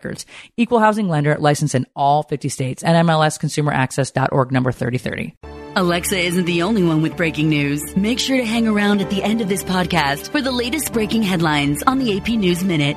Equal 0.56 0.80
housing 0.80 1.08
lender 1.08 1.36
licensed 1.38 1.74
in 1.74 1.86
all 1.94 2.22
50 2.22 2.48
states. 2.48 2.82
NMLS 2.82 3.38
consumeraccess.org 3.38 4.52
number 4.52 4.72
3030. 4.72 5.36
Alexa 5.76 6.16
isn't 6.16 6.44
the 6.44 6.62
only 6.62 6.84
one 6.84 7.02
with 7.02 7.16
breaking 7.16 7.48
news. 7.48 7.96
Make 7.96 8.20
sure 8.20 8.36
to 8.36 8.44
hang 8.44 8.68
around 8.68 9.00
at 9.00 9.10
the 9.10 9.22
end 9.22 9.40
of 9.40 9.48
this 9.48 9.64
podcast 9.64 10.30
for 10.30 10.40
the 10.40 10.52
latest 10.52 10.92
breaking 10.92 11.22
headlines 11.22 11.82
on 11.82 11.98
the 11.98 12.16
AP 12.16 12.28
News 12.28 12.62
Minute. 12.62 12.96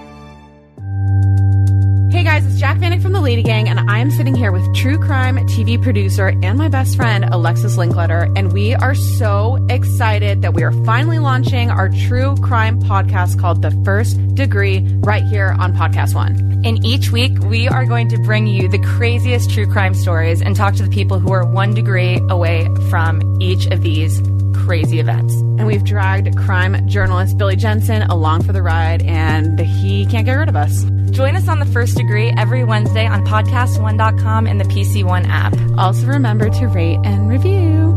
Hey 2.18 2.24
guys, 2.24 2.48
it's 2.48 2.60
Jac 2.60 2.78
Vanek 2.78 3.04
from 3.04 3.12
the 3.12 3.22
Lady 3.22 3.44
Gang, 3.44 3.70
and 3.70 3.80
I 3.80 4.00
am 4.00 4.10
sitting 4.10 4.34
here 4.34 4.52
with 4.52 4.74
true 4.74 4.98
crime 4.98 5.38
TV 5.50 5.80
producer 5.80 6.30
and 6.42 6.58
my 6.58 6.68
best 6.68 6.96
friend, 6.96 7.24
Alexis 7.26 7.78
Linkletter, 7.78 8.34
and 8.36 8.52
we 8.52 8.74
are 8.74 8.96
so 8.96 9.64
excited 9.70 10.42
that 10.42 10.56
we 10.56 10.64
are 10.64 10.72
finally 10.84 11.20
launching 11.20 11.70
our 11.70 11.90
true 11.90 12.36
crime 12.38 12.82
podcast 12.82 13.40
called 13.40 13.62
The 13.62 13.70
First 13.86 14.18
Degree 14.34 14.80
right 15.02 15.22
here 15.26 15.56
on 15.60 15.76
Podcast 15.76 16.16
One. 16.16 16.60
And 16.66 16.84
each 16.84 17.12
week, 17.12 17.38
we 17.38 17.68
are 17.68 17.86
going 17.86 18.10
to 18.10 18.18
bring 18.18 18.48
you 18.48 18.68
the 18.68 18.80
craziest 18.80 19.52
true 19.52 19.72
crime 19.72 19.94
stories 19.94 20.42
and 20.42 20.56
talk 20.56 20.74
to 20.78 20.84
the 20.84 20.90
people 20.90 21.20
who 21.20 21.32
are 21.34 21.46
one 21.46 21.76
degree 21.76 22.20
away 22.32 22.68
from 22.90 23.40
each 23.40 23.68
of 23.68 23.84
these 23.84 24.20
crazy 24.56 25.00
events. 25.00 25.36
And 25.36 25.68
we've 25.68 25.84
dragged 25.84 26.36
crime 26.36 26.88
journalist 26.90 27.38
Billy 27.38 27.56
Jensen 27.56 28.02
along 28.02 28.42
for 28.42 28.54
the 28.54 28.64
ride, 28.64 29.04
and 29.04 29.60
he 29.60 30.08
can't 30.08 30.26
get 30.26 30.34
rid 30.34 30.50
of 30.50 30.56
us. 30.56 30.84
Join 31.12 31.36
us 31.36 31.48
on 31.48 31.60
the 31.60 31.66
first 31.66 31.98
degree 31.98 32.30
every 32.38 32.64
Wednesday 32.64 33.08
on 33.08 33.26
podcast1.com 33.26 34.48
and 34.48 34.60
the 34.60 34.66
PC 34.66 35.04
One 35.04 35.26
app. 35.26 35.54
Also, 35.78 36.06
remember 36.08 36.50
to 36.50 36.68
rate 36.68 37.00
and 37.04 37.30
review. 37.30 37.88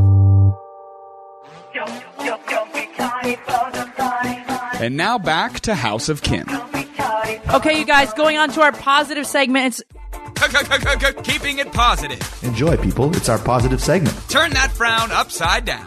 And 4.81 4.97
now 4.97 5.19
back 5.19 5.61
to 5.61 5.75
House 5.75 6.09
of 6.09 6.23
Kim. 6.23 6.47
Okay, 7.53 7.79
you 7.79 7.85
guys, 7.85 8.13
going 8.15 8.39
on 8.39 8.51
to 8.51 8.63
our 8.63 8.73
positive 8.73 9.27
segment. 9.27 9.67
It's 9.67 9.83
Keeping 11.23 11.59
it 11.59 11.71
positive. 11.73 12.43
Enjoy, 12.43 12.77
people. 12.79 13.15
It's 13.15 13.29
our 13.29 13.39
positive 13.39 13.83
segment. 13.83 14.17
Turn 14.31 14.53
that 14.53 14.71
frown 14.71 15.13
upside 15.13 15.67
down. 15.67 15.87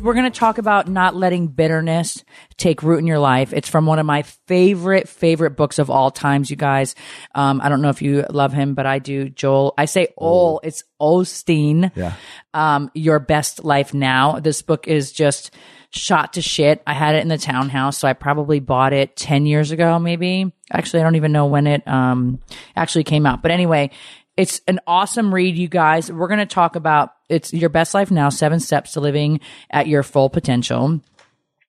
we're 0.00 0.14
going 0.14 0.30
to 0.30 0.38
talk 0.38 0.58
about 0.58 0.86
not 0.86 1.16
letting 1.16 1.48
bitterness 1.48 2.22
take 2.58 2.82
root 2.82 2.98
in 2.98 3.06
your 3.06 3.20
life. 3.20 3.52
It's 3.52 3.68
from 3.68 3.86
one 3.86 3.98
of 3.98 4.04
my 4.04 4.22
favorite, 4.22 5.08
favorite 5.08 5.52
books 5.52 5.78
of 5.78 5.90
all 5.90 6.10
times, 6.10 6.50
you 6.50 6.56
guys. 6.56 6.94
Um, 7.34 7.60
I 7.62 7.68
don't 7.68 7.80
know 7.80 7.88
if 7.88 8.02
you 8.02 8.26
love 8.28 8.52
him, 8.52 8.74
but 8.74 8.84
I 8.84 8.98
do. 8.98 9.28
Joel, 9.30 9.72
I 9.78 9.84
say 9.86 10.08
Ol, 10.18 10.60
it's 10.62 10.82
Osteen. 11.00 11.92
Yeah. 11.94 12.14
Um, 12.52 12.90
Your 12.94 13.20
Best 13.20 13.64
Life 13.64 13.94
Now. 13.94 14.40
This 14.40 14.60
book 14.60 14.88
is 14.88 15.12
just 15.12 15.54
shot 15.90 16.34
to 16.34 16.42
shit. 16.42 16.82
I 16.86 16.94
had 16.94 17.14
it 17.14 17.22
in 17.22 17.28
the 17.28 17.38
townhouse, 17.38 17.96
so 17.96 18.08
I 18.08 18.12
probably 18.12 18.60
bought 18.60 18.92
it 18.92 19.16
10 19.16 19.46
years 19.46 19.70
ago, 19.70 19.98
maybe. 19.98 20.52
Actually, 20.70 21.00
I 21.00 21.04
don't 21.04 21.16
even 21.16 21.32
know 21.32 21.46
when 21.46 21.66
it, 21.66 21.86
um, 21.86 22.40
actually 22.76 23.04
came 23.04 23.24
out. 23.24 23.40
But 23.40 23.52
anyway, 23.52 23.90
it's 24.36 24.60
an 24.68 24.80
awesome 24.86 25.32
read, 25.32 25.56
you 25.56 25.68
guys. 25.68 26.10
We're 26.10 26.28
going 26.28 26.38
to 26.38 26.46
talk 26.46 26.76
about 26.76 27.12
it's 27.28 27.52
your 27.52 27.70
best 27.70 27.94
life 27.94 28.10
now, 28.10 28.28
seven 28.30 28.60
steps 28.60 28.92
to 28.92 29.00
living 29.00 29.40
at 29.70 29.86
your 29.86 30.02
full 30.02 30.28
potential. 30.28 31.00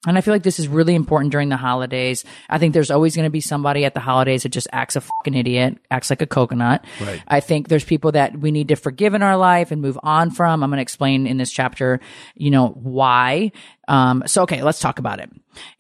And 0.08 0.18
I 0.18 0.22
feel 0.22 0.34
like 0.34 0.44
this 0.44 0.60
is 0.60 0.70
really 0.70 0.96
important 0.96 1.34
during 1.34 1.50
the 1.50 1.58
holidays. 1.58 2.24
I 2.50 2.58
think 2.58 2.74
there's 2.74 2.90
always 2.90 3.18
going 3.18 3.26
to 3.26 3.30
be 3.30 3.42
somebody 3.42 3.84
at 3.84 3.94
the 3.94 4.00
holidays 4.00 4.44
that 4.44 4.50
just 4.50 4.70
acts 4.72 4.96
a 4.96 5.02
fucking 5.02 5.34
idiot, 5.34 5.78
acts 5.92 6.10
like 6.10 6.22
a 6.22 6.26
coconut. 6.26 6.86
Right. 7.02 7.22
I 7.28 7.42
think 7.42 7.68
there's 7.68 7.84
people 7.84 8.14
that 8.14 8.40
we 8.40 8.52
need 8.52 8.70
to 8.70 8.78
forgive 8.78 9.14
in 9.14 9.22
our 9.22 9.36
life 9.36 9.72
and 9.72 9.82
move 9.82 10.00
on 10.02 10.32
from. 10.32 10.64
I'm 10.64 10.70
going 10.70 10.78
to 10.78 10.82
explain 10.82 11.28
in 11.28 11.36
this 11.36 11.52
chapter, 11.52 12.00
you 12.36 12.50
know, 12.50 12.70
why. 12.70 13.52
Um, 13.90 14.24
so, 14.26 14.44
okay, 14.44 14.64
let's 14.64 14.80
talk 14.80 15.00
about 15.00 15.20
it. 15.20 15.32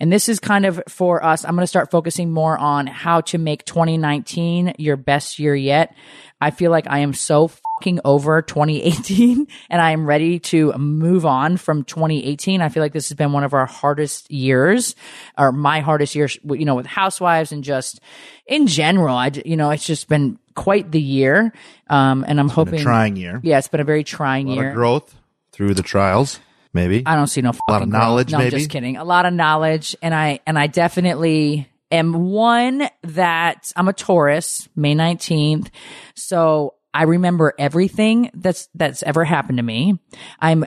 And 0.02 0.12
this 0.12 0.28
is 0.28 0.40
kind 0.40 0.66
of 0.66 0.82
for 0.90 1.24
us. 1.24 1.46
I'm 1.46 1.56
going 1.56 1.64
to 1.64 1.68
start 1.68 1.90
focusing 1.90 2.30
more 2.30 2.58
on 2.58 2.88
how 2.88 3.22
to 3.22 3.38
make 3.38 3.64
2019 3.64 4.74
your 4.80 4.98
best 4.98 5.40
year 5.40 5.56
yet. 5.56 5.96
I 6.42 6.52
feel 6.52 6.72
like 6.72 6.88
I 6.88 7.00
am 7.00 7.14
so 7.14 7.50
fucking 7.80 8.02
over 8.04 8.42
2018 8.42 9.48
and 9.70 9.82
I 9.82 9.92
am 9.92 10.06
ready 10.06 10.40
to 10.40 10.74
move 10.74 11.26
on 11.26 11.56
from 11.56 11.86
2018. 11.86 12.62
I 12.62 12.68
feel 12.68 12.84
like 12.84 12.92
this 12.92 13.08
has 13.08 13.16
been 13.16 13.32
one 13.32 13.46
of 13.46 13.54
our 13.54 13.66
hardest 13.66 14.30
years 14.30 14.96
or 15.38 15.54
my 15.54 15.80
hardest 15.80 16.14
years, 16.14 16.38
you 16.44 16.66
know, 16.66 16.76
with 16.76 16.86
housewives 16.86 17.54
and 17.54 17.64
just 17.64 18.02
in 18.46 18.68
general. 18.68 19.16
I, 19.16 19.32
you 19.46 19.56
know, 19.56 19.70
it's 19.70 19.86
just 19.86 20.10
been 20.10 20.38
quite 20.56 20.92
the 20.92 21.00
year. 21.02 21.54
Um, 21.90 22.26
and 22.28 22.38
I'm 22.38 22.48
Been 22.48 22.54
hoping 22.56 22.80
a 22.82 22.84
trying 22.84 23.16
year. 23.16 23.40
Yeah, 23.44 23.58
it's 23.60 23.70
been 23.70 23.80
a 23.80 23.86
very 23.86 24.04
trying 24.04 24.48
A 24.48 24.50
lot 24.50 24.58
year. 24.58 24.70
of 24.72 24.76
growth 24.76 25.16
through 25.54 25.74
the 25.76 25.84
trials, 25.84 26.42
maybe. 26.74 27.04
I 27.06 27.16
don't 27.16 27.28
see 27.28 27.42
no 27.42 27.52
a 27.52 27.52
lot 27.52 27.60
fucking 27.70 27.84
of 27.84 27.90
growth. 27.92 28.02
knowledge, 28.02 28.32
No, 28.34 28.40
maybe. 28.40 28.56
I'm 28.56 28.60
just 28.60 28.70
kidding. 28.70 28.98
A 28.98 29.06
lot 29.06 29.26
of 29.26 29.34
knowledge, 29.34 29.96
and 30.02 30.14
I 30.14 30.42
and 30.46 30.60
I 30.60 30.68
definitely 30.68 31.70
am 31.92 32.30
one 32.30 32.90
that 33.04 33.72
I'm 33.78 33.88
a 33.88 33.94
Taurus, 33.94 34.68
May 34.76 34.96
19th. 34.96 35.70
So 36.16 36.74
I 36.94 37.04
remember 37.04 37.54
everything 37.58 38.32
that's 38.34 38.70
that's 38.74 39.04
ever 39.04 39.24
happened 39.24 39.58
to 39.58 39.64
me. 39.64 40.00
I'm 40.40 40.66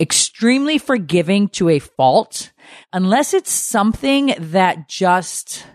extremely 0.00 0.78
forgiving 0.78 1.48
to 1.48 1.68
a 1.68 1.78
fault, 1.78 2.52
unless 2.92 3.34
it's 3.34 3.52
something 3.52 4.34
that 4.38 4.88
just 4.88 5.66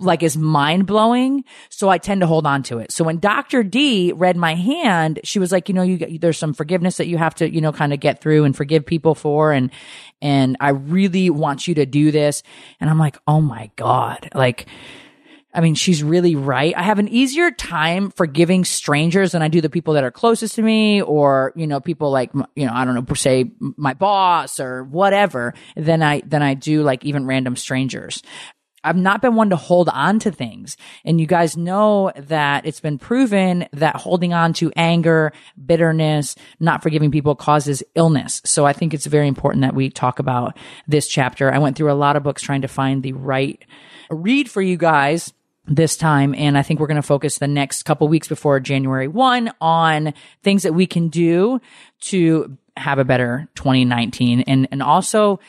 like 0.00 0.22
is 0.22 0.36
mind 0.36 0.86
blowing. 0.86 1.44
So 1.70 1.88
I 1.88 1.98
tend 1.98 2.20
to 2.20 2.26
hold 2.26 2.46
on 2.46 2.62
to 2.64 2.78
it. 2.78 2.92
So 2.92 3.04
when 3.04 3.18
Dr. 3.18 3.62
D 3.62 4.12
read 4.12 4.36
my 4.36 4.54
hand, 4.54 5.20
she 5.24 5.38
was 5.38 5.52
like, 5.52 5.68
you 5.68 5.74
know, 5.74 5.82
you 5.82 6.18
there's 6.18 6.38
some 6.38 6.54
forgiveness 6.54 6.98
that 6.98 7.06
you 7.06 7.16
have 7.18 7.34
to, 7.36 7.50
you 7.50 7.60
know, 7.60 7.72
kind 7.72 7.92
of 7.92 8.00
get 8.00 8.20
through 8.20 8.44
and 8.44 8.56
forgive 8.56 8.84
people 8.84 9.14
for. 9.14 9.52
And, 9.52 9.70
and 10.20 10.56
I 10.60 10.70
really 10.70 11.30
want 11.30 11.68
you 11.68 11.74
to 11.76 11.86
do 11.86 12.10
this. 12.10 12.42
And 12.80 12.90
I'm 12.90 12.98
like, 12.98 13.16
oh 13.26 13.40
my 13.40 13.70
God. 13.76 14.28
Like, 14.34 14.66
I 15.58 15.60
mean, 15.60 15.74
she's 15.74 16.04
really 16.04 16.36
right. 16.36 16.72
I 16.76 16.82
have 16.82 17.00
an 17.00 17.08
easier 17.08 17.50
time 17.50 18.12
forgiving 18.12 18.64
strangers 18.64 19.32
than 19.32 19.42
I 19.42 19.48
do 19.48 19.60
the 19.60 19.68
people 19.68 19.94
that 19.94 20.04
are 20.04 20.12
closest 20.12 20.54
to 20.54 20.62
me 20.62 21.02
or, 21.02 21.52
you 21.56 21.66
know, 21.66 21.80
people 21.80 22.12
like, 22.12 22.30
you 22.54 22.64
know, 22.64 22.72
I 22.72 22.84
don't 22.84 22.94
know, 22.94 23.04
se 23.12 23.50
my 23.76 23.94
boss 23.94 24.60
or 24.60 24.84
whatever 24.84 25.54
than 25.74 26.00
I, 26.00 26.20
than 26.20 26.42
I 26.42 26.54
do 26.54 26.84
like 26.84 27.04
even 27.04 27.26
random 27.26 27.56
strangers. 27.56 28.22
I've 28.84 28.94
not 28.94 29.20
been 29.20 29.34
one 29.34 29.50
to 29.50 29.56
hold 29.56 29.88
on 29.88 30.20
to 30.20 30.30
things. 30.30 30.76
And 31.04 31.20
you 31.20 31.26
guys 31.26 31.56
know 31.56 32.12
that 32.14 32.64
it's 32.64 32.78
been 32.78 32.96
proven 32.96 33.66
that 33.72 33.96
holding 33.96 34.32
on 34.32 34.52
to 34.54 34.70
anger, 34.76 35.32
bitterness, 35.66 36.36
not 36.60 36.84
forgiving 36.84 37.10
people 37.10 37.34
causes 37.34 37.82
illness. 37.96 38.40
So 38.44 38.64
I 38.64 38.72
think 38.72 38.94
it's 38.94 39.06
very 39.06 39.26
important 39.26 39.62
that 39.62 39.74
we 39.74 39.90
talk 39.90 40.20
about 40.20 40.56
this 40.86 41.08
chapter. 41.08 41.52
I 41.52 41.58
went 41.58 41.76
through 41.76 41.90
a 41.90 41.94
lot 41.94 42.14
of 42.14 42.22
books 42.22 42.42
trying 42.42 42.62
to 42.62 42.68
find 42.68 43.02
the 43.02 43.14
right 43.14 43.60
read 44.08 44.50
for 44.50 44.62
you 44.62 44.76
guys 44.76 45.32
this 45.68 45.96
time. 45.96 46.34
And 46.34 46.56
I 46.56 46.62
think 46.62 46.80
we're 46.80 46.86
going 46.86 46.96
to 46.96 47.02
focus 47.02 47.38
the 47.38 47.46
next 47.46 47.84
couple 47.84 48.08
weeks 48.08 48.28
before 48.28 48.58
January 48.60 49.08
1 49.08 49.52
on 49.60 50.14
things 50.42 50.62
that 50.62 50.74
we 50.74 50.86
can 50.86 51.08
do 51.08 51.60
to 52.00 52.56
have 52.76 52.98
a 52.98 53.04
better 53.04 53.48
2019 53.54 54.42
and, 54.42 54.68
and 54.70 54.82
also, 54.82 55.40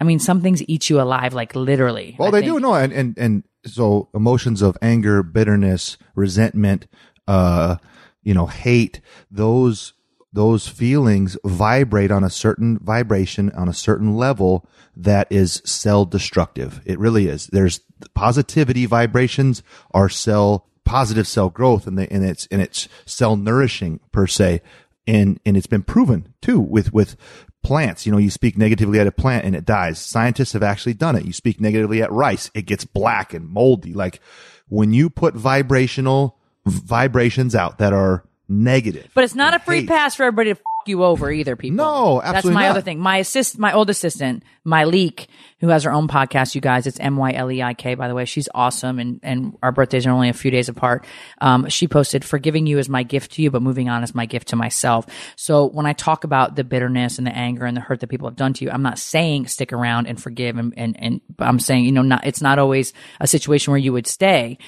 I 0.00 0.04
mean, 0.04 0.18
some 0.18 0.42
things 0.42 0.62
eat 0.68 0.90
you 0.90 1.00
alive, 1.00 1.32
like 1.32 1.54
literally. 1.54 2.16
Well, 2.18 2.28
I 2.28 2.30
they 2.32 2.40
think. 2.40 2.54
do 2.54 2.60
no, 2.60 2.74
and 2.74 2.92
and 2.92 3.16
and 3.16 3.44
so 3.64 4.10
emotions 4.12 4.60
of 4.60 4.76
anger, 4.82 5.22
bitterness, 5.22 5.96
resentment, 6.14 6.86
uh, 7.26 7.76
you 8.22 8.34
know, 8.34 8.46
hate. 8.46 9.00
Those 9.30 9.93
those 10.34 10.66
feelings 10.66 11.36
vibrate 11.44 12.10
on 12.10 12.24
a 12.24 12.28
certain 12.28 12.76
vibration 12.80 13.50
on 13.50 13.68
a 13.68 13.72
certain 13.72 14.16
level 14.16 14.66
that 14.96 15.28
is 15.30 15.62
cell 15.64 16.04
destructive. 16.04 16.80
It 16.84 16.98
really 16.98 17.28
is. 17.28 17.46
There's 17.46 17.80
positivity 18.14 18.84
vibrations 18.84 19.62
are 19.92 20.08
cell 20.08 20.66
positive 20.84 21.28
cell 21.28 21.50
growth, 21.50 21.86
and 21.86 21.96
they 21.96 22.08
and 22.08 22.24
it's 22.24 22.46
and 22.50 22.60
it's 22.60 22.88
cell 23.06 23.36
nourishing 23.36 24.00
per 24.10 24.26
se, 24.26 24.60
and 25.06 25.38
and 25.46 25.56
it's 25.56 25.68
been 25.68 25.84
proven 25.84 26.34
too 26.42 26.58
with 26.58 26.92
with 26.92 27.16
plants. 27.62 28.04
You 28.04 28.10
know, 28.10 28.18
you 28.18 28.30
speak 28.30 28.58
negatively 28.58 28.98
at 28.98 29.06
a 29.06 29.12
plant 29.12 29.44
and 29.44 29.54
it 29.54 29.64
dies. 29.64 30.00
Scientists 30.00 30.52
have 30.52 30.64
actually 30.64 30.94
done 30.94 31.14
it. 31.16 31.24
You 31.24 31.32
speak 31.32 31.60
negatively 31.60 32.02
at 32.02 32.12
rice, 32.12 32.50
it 32.54 32.62
gets 32.62 32.84
black 32.84 33.32
and 33.32 33.48
moldy. 33.48 33.94
Like 33.94 34.20
when 34.68 34.92
you 34.92 35.10
put 35.10 35.34
vibrational 35.34 36.38
vibrations 36.66 37.54
out 37.54 37.78
that 37.78 37.92
are 37.92 38.24
negative. 38.48 39.08
But 39.14 39.24
it's 39.24 39.34
not 39.34 39.54
a 39.54 39.58
free 39.58 39.80
hate, 39.80 39.88
pass 39.88 40.14
for 40.14 40.24
everybody 40.24 40.54
to 40.54 40.58
f- 40.58 40.64
you 40.86 41.02
over 41.02 41.30
either, 41.30 41.56
people. 41.56 41.76
No, 41.76 42.20
That's 42.22 42.44
my 42.44 42.64
not. 42.64 42.72
other 42.72 42.80
thing. 42.82 42.98
My 42.98 43.16
assist, 43.16 43.58
my 43.58 43.72
old 43.72 43.88
assistant, 43.88 44.42
Myleik, 44.66 45.28
who 45.60 45.68
has 45.68 45.84
her 45.84 45.90
own 45.90 46.08
podcast, 46.08 46.54
you 46.54 46.60
guys. 46.60 46.86
It's 46.86 47.00
M 47.00 47.16
Y 47.16 47.32
L 47.32 47.50
E 47.50 47.62
I 47.62 47.72
K, 47.72 47.94
by 47.94 48.06
the 48.06 48.14
way. 48.14 48.26
She's 48.26 48.50
awesome, 48.54 48.98
and 48.98 49.18
and 49.22 49.56
our 49.62 49.72
birthdays 49.72 50.06
are 50.06 50.10
only 50.10 50.28
a 50.28 50.34
few 50.34 50.50
days 50.50 50.68
apart. 50.68 51.06
Um, 51.40 51.70
she 51.70 51.88
posted, 51.88 52.22
"Forgiving 52.22 52.66
you 52.66 52.78
is 52.78 52.90
my 52.90 53.02
gift 53.02 53.32
to 53.32 53.42
you, 53.42 53.50
but 53.50 53.62
moving 53.62 53.88
on 53.88 54.02
is 54.04 54.14
my 54.14 54.26
gift 54.26 54.48
to 54.48 54.56
myself." 54.56 55.06
So 55.36 55.66
when 55.70 55.86
I 55.86 55.94
talk 55.94 56.24
about 56.24 56.54
the 56.54 56.64
bitterness 56.64 57.16
and 57.16 57.26
the 57.26 57.34
anger 57.34 57.64
and 57.64 57.74
the 57.74 57.80
hurt 57.80 58.00
that 58.00 58.08
people 58.08 58.28
have 58.28 58.36
done 58.36 58.52
to 58.52 58.64
you, 58.66 58.70
I'm 58.70 58.82
not 58.82 58.98
saying 58.98 59.46
stick 59.46 59.72
around 59.72 60.06
and 60.06 60.22
forgive, 60.22 60.58
and 60.58 60.74
and, 60.76 60.96
and 61.00 61.20
I'm 61.38 61.60
saying 61.60 61.84
you 61.86 61.92
know 61.92 62.02
not 62.02 62.26
it's 62.26 62.42
not 62.42 62.58
always 62.58 62.92
a 63.20 63.26
situation 63.26 63.70
where 63.70 63.80
you 63.80 63.94
would 63.94 64.06
stay. 64.06 64.58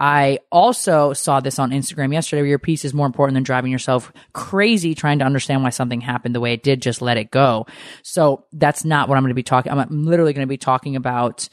I 0.00 0.40
also 0.50 1.12
saw 1.12 1.38
this 1.38 1.60
on 1.60 1.70
Instagram 1.70 2.12
yesterday 2.12 2.42
where 2.42 2.48
your 2.48 2.58
peace 2.58 2.84
is 2.84 2.92
more 2.92 3.06
important 3.06 3.34
than 3.34 3.44
driving 3.44 3.70
yourself 3.70 4.12
crazy 4.32 4.96
trying 4.96 5.20
to 5.20 5.24
understand 5.24 5.62
why 5.62 5.70
something 5.70 6.00
happened 6.00 6.34
the 6.34 6.40
way 6.40 6.54
it 6.54 6.64
did. 6.64 6.82
Just 6.82 7.02
let 7.02 7.18
it 7.18 7.30
go. 7.30 7.66
So 8.02 8.46
that's 8.52 8.84
not 8.84 9.08
what 9.08 9.16
I'm 9.16 9.22
going 9.22 9.30
to 9.30 9.34
be 9.34 9.44
talking. 9.44 9.70
I'm 9.70 10.04
literally 10.04 10.32
going 10.32 10.46
to 10.46 10.50
be 10.50 10.56
talking 10.56 10.96
about 10.96 11.48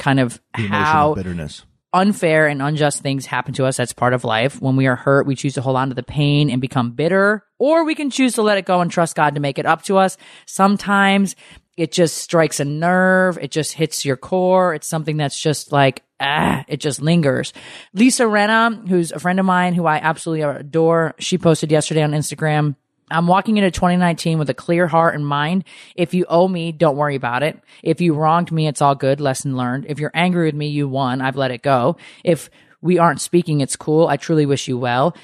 kind 0.00 0.18
of 0.18 0.40
the 0.56 0.62
how 0.62 1.14
bitterness. 1.14 1.64
unfair 1.92 2.48
and 2.48 2.60
unjust 2.60 3.02
things 3.02 3.26
happen 3.26 3.54
to 3.54 3.66
us. 3.66 3.76
That's 3.76 3.92
part 3.92 4.14
of 4.14 4.24
life. 4.24 4.60
When 4.60 4.74
we 4.74 4.88
are 4.88 4.96
hurt, 4.96 5.26
we 5.26 5.36
choose 5.36 5.54
to 5.54 5.60
hold 5.60 5.76
on 5.76 5.90
to 5.90 5.94
the 5.94 6.02
pain 6.02 6.50
and 6.50 6.60
become 6.60 6.92
bitter, 6.92 7.44
or 7.60 7.84
we 7.84 7.94
can 7.94 8.10
choose 8.10 8.34
to 8.34 8.42
let 8.42 8.58
it 8.58 8.64
go 8.64 8.80
and 8.80 8.90
trust 8.90 9.14
God 9.14 9.34
to 9.34 9.40
make 9.40 9.60
it 9.60 9.66
up 9.66 9.82
to 9.84 9.98
us. 9.98 10.16
Sometimes 10.46 11.36
it 11.76 11.92
just 11.92 12.18
strikes 12.18 12.58
a 12.58 12.64
nerve. 12.64 13.38
It 13.38 13.50
just 13.50 13.74
hits 13.74 14.04
your 14.04 14.16
core. 14.16 14.74
It's 14.74 14.88
something 14.88 15.16
that's 15.16 15.40
just 15.40 15.70
like, 15.70 16.02
ah, 16.22 16.64
it 16.68 16.78
just 16.78 17.02
lingers. 17.02 17.52
Lisa 17.92 18.24
Rinna, 18.24 18.88
who's 18.88 19.12
a 19.12 19.18
friend 19.18 19.40
of 19.40 19.46
mine 19.46 19.74
who 19.74 19.84
I 19.84 19.96
absolutely 19.96 20.42
adore, 20.42 21.14
she 21.18 21.36
posted 21.36 21.70
yesterday 21.70 22.02
on 22.02 22.12
Instagram. 22.12 22.76
I'm 23.10 23.26
walking 23.26 23.58
into 23.58 23.70
2019 23.70 24.38
with 24.38 24.48
a 24.48 24.54
clear 24.54 24.86
heart 24.86 25.14
and 25.14 25.26
mind. 25.26 25.64
If 25.94 26.14
you 26.14 26.24
owe 26.28 26.48
me, 26.48 26.72
don't 26.72 26.96
worry 26.96 27.16
about 27.16 27.42
it. 27.42 27.60
If 27.82 28.00
you 28.00 28.14
wronged 28.14 28.50
me, 28.50 28.66
it's 28.66 28.80
all 28.80 28.94
good. 28.94 29.20
Lesson 29.20 29.56
learned. 29.56 29.86
If 29.88 29.98
you're 29.98 30.12
angry 30.14 30.46
with 30.46 30.54
me, 30.54 30.68
you 30.68 30.88
won. 30.88 31.20
I've 31.20 31.36
let 31.36 31.50
it 31.50 31.62
go. 31.62 31.96
If 32.24 32.48
we 32.80 32.98
aren't 32.98 33.20
speaking, 33.20 33.60
it's 33.60 33.76
cool. 33.76 34.06
I 34.08 34.16
truly 34.16 34.46
wish 34.46 34.66
you 34.66 34.78
well. 34.78 35.14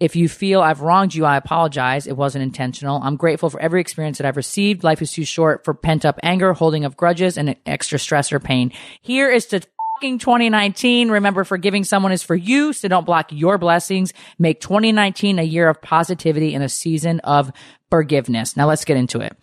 If 0.00 0.16
you 0.16 0.28
feel 0.28 0.60
I've 0.60 0.80
wronged 0.80 1.14
you, 1.14 1.24
I 1.24 1.36
apologize. 1.36 2.06
It 2.06 2.16
wasn't 2.16 2.42
intentional. 2.42 3.00
I'm 3.02 3.16
grateful 3.16 3.48
for 3.48 3.60
every 3.60 3.80
experience 3.80 4.18
that 4.18 4.26
I've 4.26 4.36
received. 4.36 4.82
Life 4.82 5.00
is 5.00 5.12
too 5.12 5.24
short 5.24 5.64
for 5.64 5.72
pent 5.72 6.04
up 6.04 6.18
anger, 6.22 6.52
holding 6.52 6.84
of 6.84 6.96
grudges, 6.96 7.38
and 7.38 7.54
extra 7.64 7.98
stress 7.98 8.32
or 8.32 8.40
pain. 8.40 8.72
Here 9.02 9.30
is 9.30 9.46
to 9.46 9.60
2019. 10.02 11.10
Remember, 11.10 11.44
forgiving 11.44 11.84
someone 11.84 12.12
is 12.12 12.22
for 12.22 12.34
you, 12.34 12.72
so 12.72 12.88
don't 12.88 13.06
block 13.06 13.32
your 13.32 13.58
blessings. 13.58 14.12
Make 14.38 14.60
2019 14.60 15.38
a 15.38 15.42
year 15.42 15.68
of 15.68 15.80
positivity 15.80 16.54
and 16.54 16.62
a 16.62 16.68
season 16.68 17.20
of 17.20 17.52
forgiveness. 17.90 18.56
Now 18.56 18.66
let's 18.66 18.84
get 18.84 18.96
into 18.96 19.20
it. 19.20 19.36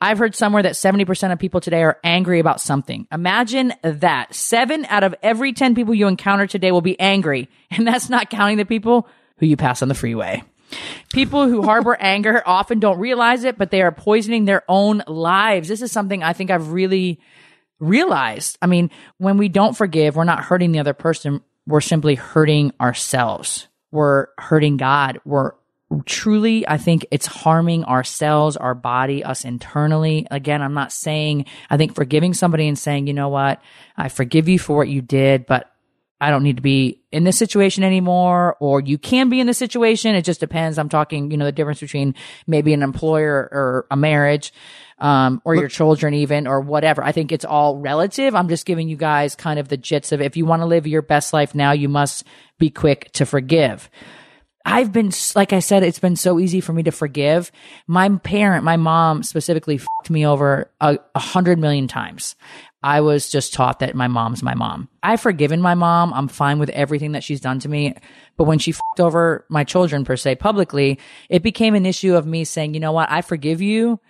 I've 0.00 0.18
heard 0.18 0.34
somewhere 0.34 0.62
that 0.62 0.72
70% 0.72 1.32
of 1.32 1.38
people 1.38 1.60
today 1.60 1.82
are 1.82 1.98
angry 2.02 2.40
about 2.40 2.60
something. 2.60 3.06
Imagine 3.12 3.74
that. 3.82 4.34
Seven 4.34 4.86
out 4.86 5.04
of 5.04 5.14
every 5.22 5.52
10 5.52 5.74
people 5.74 5.94
you 5.94 6.08
encounter 6.08 6.46
today 6.46 6.72
will 6.72 6.80
be 6.80 6.98
angry. 6.98 7.48
And 7.70 7.86
that's 7.86 8.08
not 8.08 8.30
counting 8.30 8.56
the 8.56 8.64
people 8.64 9.06
who 9.36 9.44
you 9.44 9.58
pass 9.58 9.82
on 9.82 9.88
the 9.88 9.94
freeway. 9.94 10.42
People 11.12 11.46
who 11.48 11.62
harbor 11.62 11.94
anger 12.00 12.42
often 12.46 12.80
don't 12.80 12.98
realize 12.98 13.44
it, 13.44 13.58
but 13.58 13.70
they 13.70 13.82
are 13.82 13.92
poisoning 13.92 14.46
their 14.46 14.64
own 14.68 15.02
lives. 15.06 15.68
This 15.68 15.82
is 15.82 15.92
something 15.92 16.22
I 16.22 16.32
think 16.32 16.50
I've 16.50 16.72
really 16.72 17.20
realized. 17.80 18.58
I 18.60 18.66
mean, 18.66 18.90
when 19.18 19.36
we 19.36 19.48
don't 19.48 19.76
forgive, 19.76 20.16
we're 20.16 20.24
not 20.24 20.44
hurting 20.44 20.72
the 20.72 20.80
other 20.80 20.94
person. 20.94 21.42
We're 21.66 21.80
simply 21.80 22.14
hurting 22.14 22.72
ourselves. 22.80 23.68
We're 23.90 24.28
hurting 24.38 24.76
God. 24.76 25.20
We're 25.24 25.52
truly, 26.04 26.68
I 26.68 26.76
think 26.76 27.06
it's 27.10 27.26
harming 27.26 27.84
ourselves, 27.84 28.56
our 28.56 28.74
body, 28.74 29.24
us 29.24 29.44
internally. 29.44 30.26
Again, 30.30 30.60
I'm 30.60 30.74
not 30.74 30.92
saying, 30.92 31.46
I 31.70 31.76
think 31.76 31.94
forgiving 31.94 32.34
somebody 32.34 32.68
and 32.68 32.78
saying, 32.78 33.06
you 33.06 33.14
know 33.14 33.30
what, 33.30 33.62
I 33.96 34.08
forgive 34.08 34.48
you 34.48 34.58
for 34.58 34.76
what 34.76 34.88
you 34.88 35.00
did, 35.00 35.46
but 35.46 35.72
I 36.20 36.30
don't 36.30 36.42
need 36.42 36.56
to 36.56 36.62
be 36.62 37.00
in 37.12 37.24
this 37.24 37.38
situation 37.38 37.84
anymore, 37.84 38.56
or 38.60 38.80
you 38.80 38.98
can 38.98 39.28
be 39.28 39.40
in 39.40 39.46
this 39.46 39.56
situation. 39.56 40.14
It 40.14 40.22
just 40.22 40.40
depends. 40.40 40.76
I'm 40.76 40.88
talking, 40.88 41.30
you 41.30 41.36
know, 41.36 41.44
the 41.44 41.52
difference 41.52 41.80
between 41.80 42.14
maybe 42.46 42.74
an 42.74 42.82
employer 42.82 43.48
or 43.52 43.86
a 43.90 43.96
marriage, 43.96 44.52
um, 44.98 45.40
or 45.44 45.54
your 45.54 45.68
children 45.68 46.14
even, 46.14 46.46
or 46.46 46.60
whatever. 46.60 47.02
I 47.02 47.12
think 47.12 47.32
it's 47.32 47.44
all 47.44 47.78
relative. 47.78 48.34
I'm 48.34 48.48
just 48.48 48.66
giving 48.66 48.88
you 48.88 48.96
guys 48.96 49.34
kind 49.34 49.58
of 49.58 49.68
the 49.68 49.78
jits 49.78 50.12
of 50.12 50.20
if 50.20 50.36
you 50.36 50.46
want 50.46 50.62
to 50.62 50.66
live 50.66 50.86
your 50.86 51.02
best 51.02 51.32
life 51.32 51.54
now, 51.54 51.72
you 51.72 51.88
must 51.88 52.24
be 52.58 52.70
quick 52.70 53.10
to 53.12 53.26
forgive. 53.26 53.88
I've 54.64 54.92
been, 54.92 55.12
like 55.34 55.54
I 55.54 55.60
said, 55.60 55.82
it's 55.82 55.98
been 55.98 56.16
so 56.16 56.38
easy 56.38 56.60
for 56.60 56.74
me 56.74 56.82
to 56.82 56.92
forgive. 56.92 57.50
My 57.86 58.08
parent, 58.18 58.64
my 58.64 58.76
mom 58.76 59.22
specifically 59.22 59.78
fucked 59.78 60.10
me 60.10 60.26
over 60.26 60.70
a, 60.80 60.98
a 61.14 61.18
hundred 61.18 61.58
million 61.58 61.88
times. 61.88 62.36
I 62.82 63.00
was 63.00 63.30
just 63.30 63.54
taught 63.54 63.80
that 63.80 63.94
my 63.94 64.08
mom's 64.08 64.42
my 64.42 64.54
mom. 64.54 64.88
I've 65.02 65.20
forgiven 65.20 65.60
my 65.62 65.74
mom. 65.74 66.12
I'm 66.12 66.28
fine 66.28 66.58
with 66.58 66.68
everything 66.70 67.12
that 67.12 67.24
she's 67.24 67.40
done 67.40 67.58
to 67.60 67.68
me. 67.68 67.94
But 68.36 68.44
when 68.44 68.58
she 68.58 68.72
fucked 68.72 69.00
over 69.00 69.46
my 69.48 69.64
children 69.64 70.04
per 70.04 70.16
se 70.16 70.36
publicly, 70.36 70.98
it 71.28 71.42
became 71.42 71.74
an 71.74 71.86
issue 71.86 72.14
of 72.14 72.26
me 72.26 72.44
saying, 72.44 72.74
you 72.74 72.80
know 72.80 72.92
what? 72.92 73.10
I 73.10 73.22
forgive 73.22 73.62
you. 73.62 74.00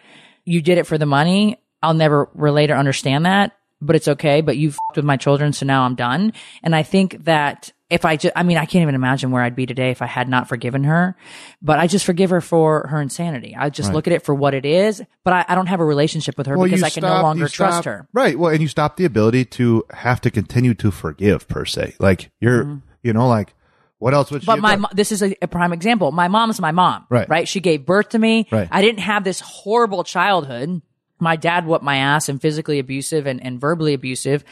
You 0.48 0.62
did 0.62 0.78
it 0.78 0.86
for 0.86 0.98
the 0.98 1.06
money. 1.06 1.58
I'll 1.82 1.94
never 1.94 2.28
relate 2.34 2.70
or 2.70 2.76
understand 2.76 3.26
that, 3.26 3.56
but 3.80 3.94
it's 3.94 4.08
okay. 4.08 4.40
But 4.40 4.56
you 4.56 4.72
fucked 4.72 4.96
with 4.96 5.04
my 5.04 5.16
children. 5.16 5.52
So 5.52 5.66
now 5.66 5.82
I'm 5.82 5.94
done. 5.94 6.32
And 6.62 6.74
I 6.74 6.82
think 6.82 7.24
that 7.24 7.72
if 7.90 8.04
I 8.04 8.16
just, 8.16 8.32
I 8.36 8.42
mean, 8.42 8.58
I 8.58 8.66
can't 8.66 8.82
even 8.82 8.94
imagine 8.94 9.30
where 9.30 9.42
I'd 9.42 9.56
be 9.56 9.64
today 9.64 9.90
if 9.90 10.02
I 10.02 10.06
had 10.06 10.28
not 10.28 10.48
forgiven 10.48 10.84
her, 10.84 11.16
but 11.62 11.78
I 11.78 11.86
just 11.86 12.04
forgive 12.04 12.30
her 12.30 12.40
for 12.40 12.86
her 12.88 13.00
insanity. 13.00 13.56
I 13.56 13.70
just 13.70 13.88
Right. 13.88 13.94
look 13.94 14.06
at 14.06 14.12
it 14.12 14.24
for 14.24 14.34
what 14.34 14.52
it 14.52 14.66
is, 14.66 15.02
but 15.24 15.32
I, 15.32 15.44
I 15.48 15.54
don't 15.54 15.68
have 15.68 15.80
a 15.80 15.84
relationship 15.84 16.36
with 16.36 16.48
her 16.48 16.56
Well, 16.56 16.66
because 16.66 16.82
I 16.82 16.90
can 16.90 17.02
no 17.02 17.22
longer 17.22 17.44
you 17.44 17.48
trust 17.48 17.84
her. 17.84 18.06
Right. 18.12 18.38
Well, 18.38 18.52
and 18.52 18.60
you 18.60 18.68
stop 18.68 18.96
the 18.96 19.04
ability 19.04 19.46
to 19.46 19.84
have 19.90 20.20
to 20.22 20.30
continue 20.30 20.74
to 20.74 20.90
forgive 20.90 21.48
per 21.48 21.64
se. 21.64 21.94
Like 21.98 22.30
you're, 22.40 22.64
mm-hmm. 22.64 22.78
you 23.02 23.12
know, 23.12 23.26
like 23.26 23.54
what 23.98 24.14
else 24.14 24.30
would 24.30 24.42
she. 24.42 24.46
But 24.46 24.60
my, 24.60 24.76
mo- 24.76 24.88
this 24.92 25.12
is 25.12 25.22
a, 25.22 25.34
a 25.42 25.48
prime 25.48 25.72
example. 25.72 26.12
My 26.12 26.28
mom's 26.28 26.60
my 26.60 26.70
mom. 26.72 27.06
Right. 27.10 27.28
Right. 27.28 27.48
She 27.48 27.60
gave 27.60 27.84
birth 27.86 28.10
to 28.10 28.18
me. 28.18 28.46
Right. 28.50 28.68
I 28.70 28.80
didn't 28.82 29.00
have 29.00 29.24
this 29.24 29.40
horrible 29.40 30.04
childhood. 30.04 30.82
My 31.20 31.36
dad 31.36 31.66
whooped 31.66 31.82
my 31.84 31.96
ass 31.96 32.28
and 32.28 32.40
physically 32.40 32.78
abusive 32.78 33.26
and, 33.26 33.42
and 33.44 33.60
verbally 33.60 33.92
abusive, 33.94 34.44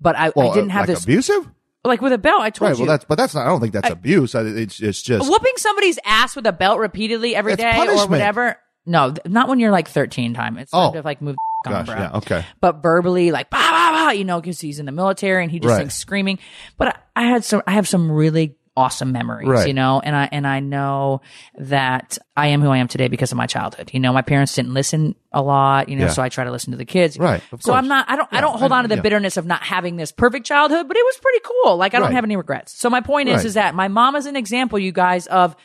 but 0.00 0.16
I, 0.16 0.32
Well, 0.34 0.50
I 0.50 0.54
didn't 0.54 0.70
uh, 0.70 0.74
have 0.74 0.88
like 0.88 0.96
this 0.96 1.04
abusive. 1.04 1.48
like 1.84 2.02
with 2.02 2.12
a 2.12 2.18
belt. 2.18 2.40
I 2.40 2.50
told 2.50 2.70
Right. 2.70 2.78
you. 2.78 2.84
Well, 2.86 2.92
that's 2.94 3.04
but 3.04 3.14
that's 3.16 3.34
not. 3.36 3.46
I 3.46 3.48
don't 3.48 3.60
think 3.60 3.72
that's 3.72 3.88
abuse. 3.90 4.34
I, 4.34 4.42
it's 4.42 4.80
it's 4.80 5.00
just 5.00 5.30
whooping 5.30 5.52
somebody's 5.58 5.98
ass 6.04 6.34
with 6.34 6.46
a 6.46 6.52
belt 6.52 6.80
repeatedly 6.80 7.36
every 7.36 7.54
day 7.54 7.70
day 7.72 7.86
or 7.88 8.08
whatever. 8.08 8.56
No, 8.84 9.14
not 9.26 9.48
when 9.48 9.60
you're 9.60 9.70
like 9.70 9.86
13 9.86 10.34
time. 10.34 10.58
It's 10.58 10.70
Oh. 10.74 10.90
like 11.04 11.22
move 11.22 11.36
the 11.64 11.70
on, 11.70 11.84
gosh. 11.84 11.94
bro. 11.94 11.96
Yeah. 12.02 12.16
Okay. 12.16 12.44
But 12.60 12.82
verbally, 12.82 13.30
like 13.30 13.48
bah, 13.50 13.58
bah, 13.58 13.90
bah, 13.92 14.10
you 14.10 14.24
know, 14.24 14.40
because 14.40 14.60
he's 14.60 14.80
in 14.80 14.86
the 14.86 14.92
military 14.92 15.42
and 15.44 15.52
he 15.52 15.60
just 15.60 15.70
Right. 15.70 15.78
thinks 15.78 15.94
screaming. 15.94 16.38
But 16.78 16.88
I, 17.14 17.22
I 17.22 17.24
had 17.28 17.44
some, 17.44 17.62
I 17.66 17.72
have 17.72 17.86
some 17.86 18.10
really 18.10 18.56
awesome 18.78 19.10
memories, 19.12 19.48
Right. 19.48 19.66
you 19.66 19.74
know, 19.74 20.00
and 20.02 20.14
I 20.14 20.28
and 20.30 20.46
I 20.46 20.60
know 20.60 21.20
that 21.58 22.16
I 22.36 22.48
am 22.48 22.60
who 22.62 22.70
I 22.70 22.78
am 22.78 22.86
today 22.88 23.08
because 23.08 23.32
of 23.32 23.36
my 23.38 23.46
childhood. 23.46 23.90
You 23.92 24.00
know, 24.00 24.12
my 24.12 24.22
parents 24.22 24.54
didn't 24.54 24.72
listen 24.72 25.14
a 25.32 25.42
lot, 25.42 25.88
you 25.88 25.96
know, 25.96 26.04
Yeah. 26.04 26.10
so 26.10 26.22
I 26.22 26.28
try 26.28 26.44
to 26.44 26.50
listen 26.52 26.70
to 26.70 26.76
the 26.76 26.84
kids. 26.84 27.18
Right, 27.18 27.42
of 27.52 27.60
so 27.62 27.72
course. 27.72 27.78
I'm 27.78 27.88
not, 27.88 28.08
I 28.08 28.16
don't, 28.16 28.28
I 28.32 28.40
don't 28.40 28.58
hold 28.58 28.70
I- 28.72 28.78
on 28.78 28.84
to 28.84 28.88
the 28.88 28.94
yeah. 28.96 29.02
bitterness 29.02 29.36
of 29.36 29.46
not 29.46 29.62
having 29.62 29.96
this 29.96 30.12
perfect 30.12 30.46
childhood, 30.46 30.86
but 30.86 30.96
it 30.96 31.04
was 31.04 31.16
pretty 31.20 31.40
cool. 31.44 31.76
Like 31.76 31.94
I 31.94 31.98
don't 31.98 32.08
Right. 32.08 32.14
have 32.14 32.24
any 32.24 32.36
regrets. 32.36 32.72
So 32.78 32.88
my 32.88 33.00
point 33.00 33.28
is, 33.28 33.44
is 33.44 33.54
that 33.54 33.74
my 33.74 33.88
mom 33.88 34.14
is 34.16 34.26
an 34.26 34.36
example, 34.36 34.78
you 34.78 34.92
guys, 34.92 35.26
of 35.26 35.56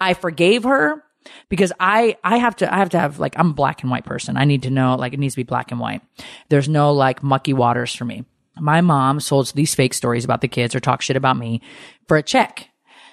I 0.00 0.14
forgave 0.14 0.64
her 0.64 1.02
because 1.48 1.72
I 1.80 2.16
I 2.22 2.36
have 2.38 2.56
to 2.56 2.72
I 2.72 2.78
have 2.78 2.90
to 2.90 2.98
have 2.98 3.18
like 3.18 3.38
I'm 3.38 3.50
a 3.50 3.54
black 3.54 3.82
and 3.82 3.90
white 3.90 4.04
person. 4.04 4.36
I 4.36 4.44
need 4.44 4.62
to 4.64 4.70
know 4.70 4.94
like 4.96 5.12
it 5.14 5.18
needs 5.18 5.34
to 5.34 5.38
be 5.40 5.42
black 5.44 5.70
and 5.72 5.80
white. 5.80 6.02
There's 6.48 6.68
no 6.68 6.92
like 6.92 7.22
mucky 7.22 7.52
waters 7.52 7.94
for 7.94 8.04
me. 8.04 8.24
My 8.60 8.80
mom 8.80 9.20
sold 9.20 9.52
these 9.54 9.74
fake 9.74 9.94
stories 9.94 10.24
about 10.24 10.40
the 10.40 10.48
kids 10.48 10.74
or 10.74 10.80
talk 10.80 11.02
shit 11.02 11.16
about 11.16 11.36
me 11.36 11.62
for 12.06 12.16
a 12.16 12.22
check. 12.22 12.68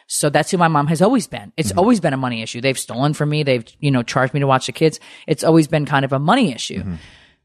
So 0.08 0.30
that's 0.30 0.52
who 0.52 0.58
my 0.58 0.68
mom 0.68 0.88
has 0.88 1.02
always 1.02 1.28
been. 1.28 1.52
It's 1.58 1.70
mm-hmm. 1.70 1.80
always 1.80 2.00
been 2.00 2.14
a 2.14 2.18
money 2.18 2.41
issue. 2.43 2.62
They've 2.62 2.78
stolen 2.78 3.14
from 3.14 3.30
me. 3.30 3.43
They've, 3.43 3.66
you 3.80 3.89
know, 3.89 4.04
charged 4.04 4.34
me 4.34 4.39
to 4.39 4.48
watch 4.48 4.68
the 4.68 4.72
kids. 4.72 5.00
It's 5.28 5.43
always 5.43 5.68
been 5.68 5.86
kind 5.86 6.06
of 6.06 6.14
a 6.14 6.20
money 6.20 6.52
issue. 6.54 6.82
Mm-hmm. 6.82 6.96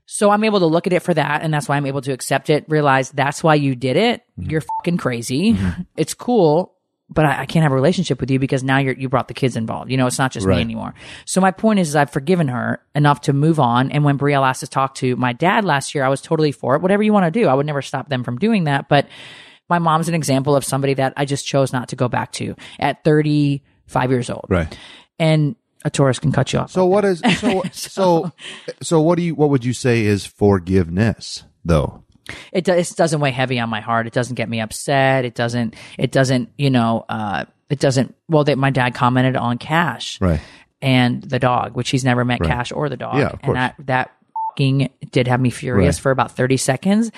So 0.04 0.30
I'm 0.30 0.44
able 0.44 0.58
to 0.58 0.66
look 0.66 0.86
at 0.86 0.92
it 0.92 1.00
for 1.00 1.14
that. 1.14 1.42
And 1.42 1.54
that's 1.54 1.68
why 1.68 1.76
I'm 1.76 1.86
able 1.86 2.02
to 2.02 2.12
accept 2.12 2.50
it, 2.50 2.64
realize 2.68 3.10
that's 3.12 3.42
why 3.42 3.54
you 3.54 3.74
did 3.74 3.96
it. 3.96 4.22
Mm-hmm. 4.38 4.50
You're 4.50 4.62
fucking 4.78 4.98
crazy. 4.98 5.56
It's 5.96 6.14
cool. 6.14 6.74
But 7.12 7.26
I, 7.26 7.40
I 7.40 7.46
can't 7.46 7.64
have 7.64 7.72
a 7.72 7.74
relationship 7.74 8.20
with 8.20 8.30
you 8.30 8.38
because 8.38 8.62
now 8.62 8.78
you're, 8.78 8.94
you 8.94 9.08
brought 9.08 9.26
the 9.28 9.34
kids 9.34 9.56
involved. 9.56 9.90
You 9.90 9.96
know, 9.96 10.06
it's 10.06 10.18
not 10.18 10.30
just 10.30 10.46
Right. 10.46 10.56
me 10.56 10.62
anymore. 10.62 10.94
So 11.24 11.40
my 11.40 11.50
point 11.50 11.80
is, 11.80 11.88
is 11.88 11.96
I've 11.96 12.10
forgiven 12.10 12.46
her 12.48 12.80
enough 12.94 13.22
to 13.22 13.32
move 13.32 13.58
on. 13.58 13.90
And 13.90 14.04
when 14.04 14.16
Brielle 14.16 14.46
asked 14.48 14.60
to 14.60 14.68
talk 14.68 14.94
to 14.96 15.16
my 15.16 15.32
dad 15.32 15.64
last 15.64 15.94
year, 15.94 16.04
I 16.04 16.08
was 16.08 16.20
totally 16.20 16.52
for 16.52 16.76
it. 16.76 16.82
Whatever 16.82 17.02
you 17.02 17.12
want 17.12 17.26
to 17.32 17.40
do, 17.40 17.48
I 17.48 17.54
would 17.54 17.66
never 17.66 17.82
stop 17.82 18.08
them 18.08 18.22
from 18.22 18.38
doing 18.38 18.64
that. 18.64 18.88
But 18.88 19.08
my 19.68 19.78
mom's 19.80 20.08
an 20.08 20.14
example 20.14 20.54
of 20.54 20.64
somebody 20.64 20.94
that 20.94 21.12
I 21.16 21.24
just 21.24 21.46
chose 21.46 21.72
not 21.72 21.88
to 21.88 21.96
go 21.96 22.08
back 22.08 22.32
to 22.32 22.54
at 22.78 23.02
35 23.04 24.10
years 24.10 24.30
old. 24.30 24.46
Right. 24.48 24.78
And 25.18 25.56
a 25.84 25.90
Taurus 25.90 26.18
can 26.18 26.30
cut 26.32 26.52
you 26.52 26.58
off. 26.60 26.70
So 26.70 26.86
what 26.86 27.04
is 27.04 27.22
so 27.38 27.62
so 27.72 28.32
so 28.82 29.00
what 29.00 29.16
do 29.16 29.22
you 29.22 29.34
what 29.34 29.50
would 29.50 29.64
you 29.64 29.72
say 29.72 30.04
is 30.04 30.26
forgiveness 30.26 31.44
though? 31.64 32.04
It, 32.52 32.64
do, 32.64 32.72
it 32.72 32.92
doesn't 32.96 33.20
weigh 33.20 33.30
heavy 33.30 33.58
on 33.58 33.68
my 33.68 33.80
heart. 33.80 34.06
It 34.06 34.12
doesn't 34.12 34.34
get 34.34 34.48
me 34.48 34.60
upset. 34.60 35.24
It 35.24 35.34
doesn't, 35.34 35.74
it 35.98 36.12
doesn't, 36.12 36.50
you 36.58 36.70
know, 36.70 37.04
uh, 37.08 37.44
it 37.68 37.78
doesn't, 37.78 38.14
well, 38.28 38.44
that 38.44 38.58
my 38.58 38.70
dad 38.70 38.94
commented 38.94 39.36
on 39.36 39.58
Kash 39.58 40.20
Right. 40.20 40.40
and 40.82 41.22
the 41.22 41.38
dog, 41.38 41.74
which 41.76 41.90
he's 41.90 42.04
never 42.04 42.24
met 42.24 42.40
Right. 42.40 42.48
Kash 42.50 42.72
or 42.72 42.88
the 42.88 42.96
dog. 42.96 43.16
Yeah, 43.18 43.26
of 43.26 43.32
and 43.34 43.42
course. 43.42 43.54
that, 43.56 43.74
that 43.86 44.10
fucking 44.50 44.90
did 45.12 45.28
have 45.28 45.40
me 45.40 45.50
furious 45.50 45.96
Right. 45.98 46.02
for 46.02 46.10
about 46.10 46.32
30 46.32 46.56
seconds, 46.56 47.12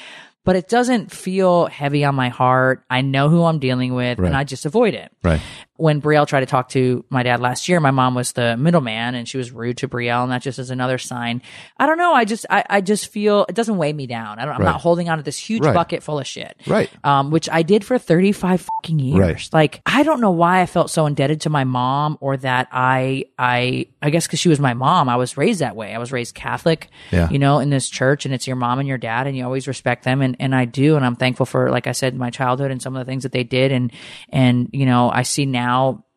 but 0.44 0.56
it 0.56 0.68
doesn't 0.68 1.10
feel 1.12 1.66
heavy 1.66 2.04
on 2.04 2.14
my 2.14 2.28
heart. 2.28 2.84
I 2.90 3.00
know 3.00 3.28
who 3.28 3.44
I'm 3.44 3.58
dealing 3.60 3.94
with 3.94 4.18
Right. 4.18 4.26
and 4.26 4.36
I 4.36 4.44
just 4.44 4.66
avoid 4.66 4.94
it. 4.94 5.10
Right. 5.22 5.40
When 5.83 6.01
Brielle 6.01 6.28
tried 6.28 6.41
to 6.41 6.47
talk 6.47 6.68
to 6.70 7.05
my 7.11 7.24
dad 7.24 7.41
last 7.41 7.68
year, 7.68 7.80
my 7.80 7.91
mom 7.91 8.14
was 8.14 8.30
the 8.33 8.57
middleman 8.57 9.16
and 9.16 9.28
she 9.28 9.37
was 9.37 9.51
rude 9.51 9.78
to 9.78 9.89
Brielle. 9.89 10.22
And 10.22 10.30
that 10.30 10.41
just 10.41 10.61
is 10.61 10.70
another 10.70 10.97
sign. 10.97 11.43
I 11.76 11.87
don't 11.87 11.99
know. 11.99 12.14
I 12.14 12.24
just, 12.24 12.47
I, 12.49 12.62
I 12.70 12.80
just 12.80 13.09
feel 13.09 13.47
it 13.49 13.57
doesn't 13.57 13.76
weigh 13.76 13.93
me 13.93 14.07
down. 14.07 14.39
I 14.39 14.45
don't, 14.45 14.55
I'm 14.55 14.61
Right. 14.61 14.66
not 14.70 14.80
holding 14.80 15.09
on 15.09 15.18
to 15.18 15.24
this 15.24 15.37
huge 15.37 15.64
Right. 15.64 15.74
bucket 15.74 16.05
full 16.05 16.20
of 16.20 16.26
shit. 16.28 16.57
Right. 16.68 16.89
Um, 17.03 17.33
which 17.33 17.49
I 17.51 17.62
did 17.62 17.85
for 17.85 17.99
35 17.99 18.61
fucking 18.78 19.01
years. 19.01 19.18
Right. 19.18 19.49
Like, 19.53 19.83
I 19.85 20.05
don't 20.05 20.20
know 20.20 20.30
why 20.30 20.61
I 20.61 20.66
felt 20.66 20.89
so 20.89 21.07
indebted 21.07 21.41
to 21.41 21.51
my 21.51 21.64
mom 21.64 22.16
or 22.20 22.37
that 22.37 22.68
I, 22.70 23.24
I, 23.37 23.87
I 24.01 24.11
guess 24.11 24.28
cause 24.28 24.39
she 24.39 24.51
was 24.51 24.61
my 24.61 24.74
mom. 24.74 25.09
I 25.09 25.16
was 25.16 25.37
raised 25.37 25.62
that 25.62 25.74
way. 25.74 25.95
I 25.95 25.99
was 25.99 26.12
raised 26.12 26.37
Catholic, 26.37 26.91
Yeah. 27.11 27.28
you 27.28 27.41
know, 27.41 27.59
in 27.59 27.70
this 27.70 27.91
church 27.91 28.24
and 28.24 28.33
it's 28.33 28.47
your 28.47 28.55
mom 28.55 28.78
and 28.78 28.87
your 28.87 28.99
dad 28.99 29.26
and 29.26 29.37
you 29.37 29.43
always 29.45 29.66
respect 29.66 30.05
them. 30.05 30.22
And, 30.22 30.37
and 30.39 30.55
I 30.55 30.64
do. 30.64 30.95
And 30.95 31.05
I'm 31.05 31.16
thankful 31.16 31.45
for, 31.47 31.70
like 31.72 31.89
I 31.89 31.93
said, 31.93 32.14
my 32.14 32.30
childhood 32.30 32.70
and 32.70 32.80
some 32.80 32.95
of 32.95 33.05
the 33.05 33.11
things 33.11 33.24
that 33.24 33.33
they 33.33 33.43
did. 33.43 33.72
And, 33.72 33.91
and, 34.28 34.68
you 34.72 34.87
know, 34.87 35.11
I 35.11 35.22
see 35.22 35.45
now 35.45 35.71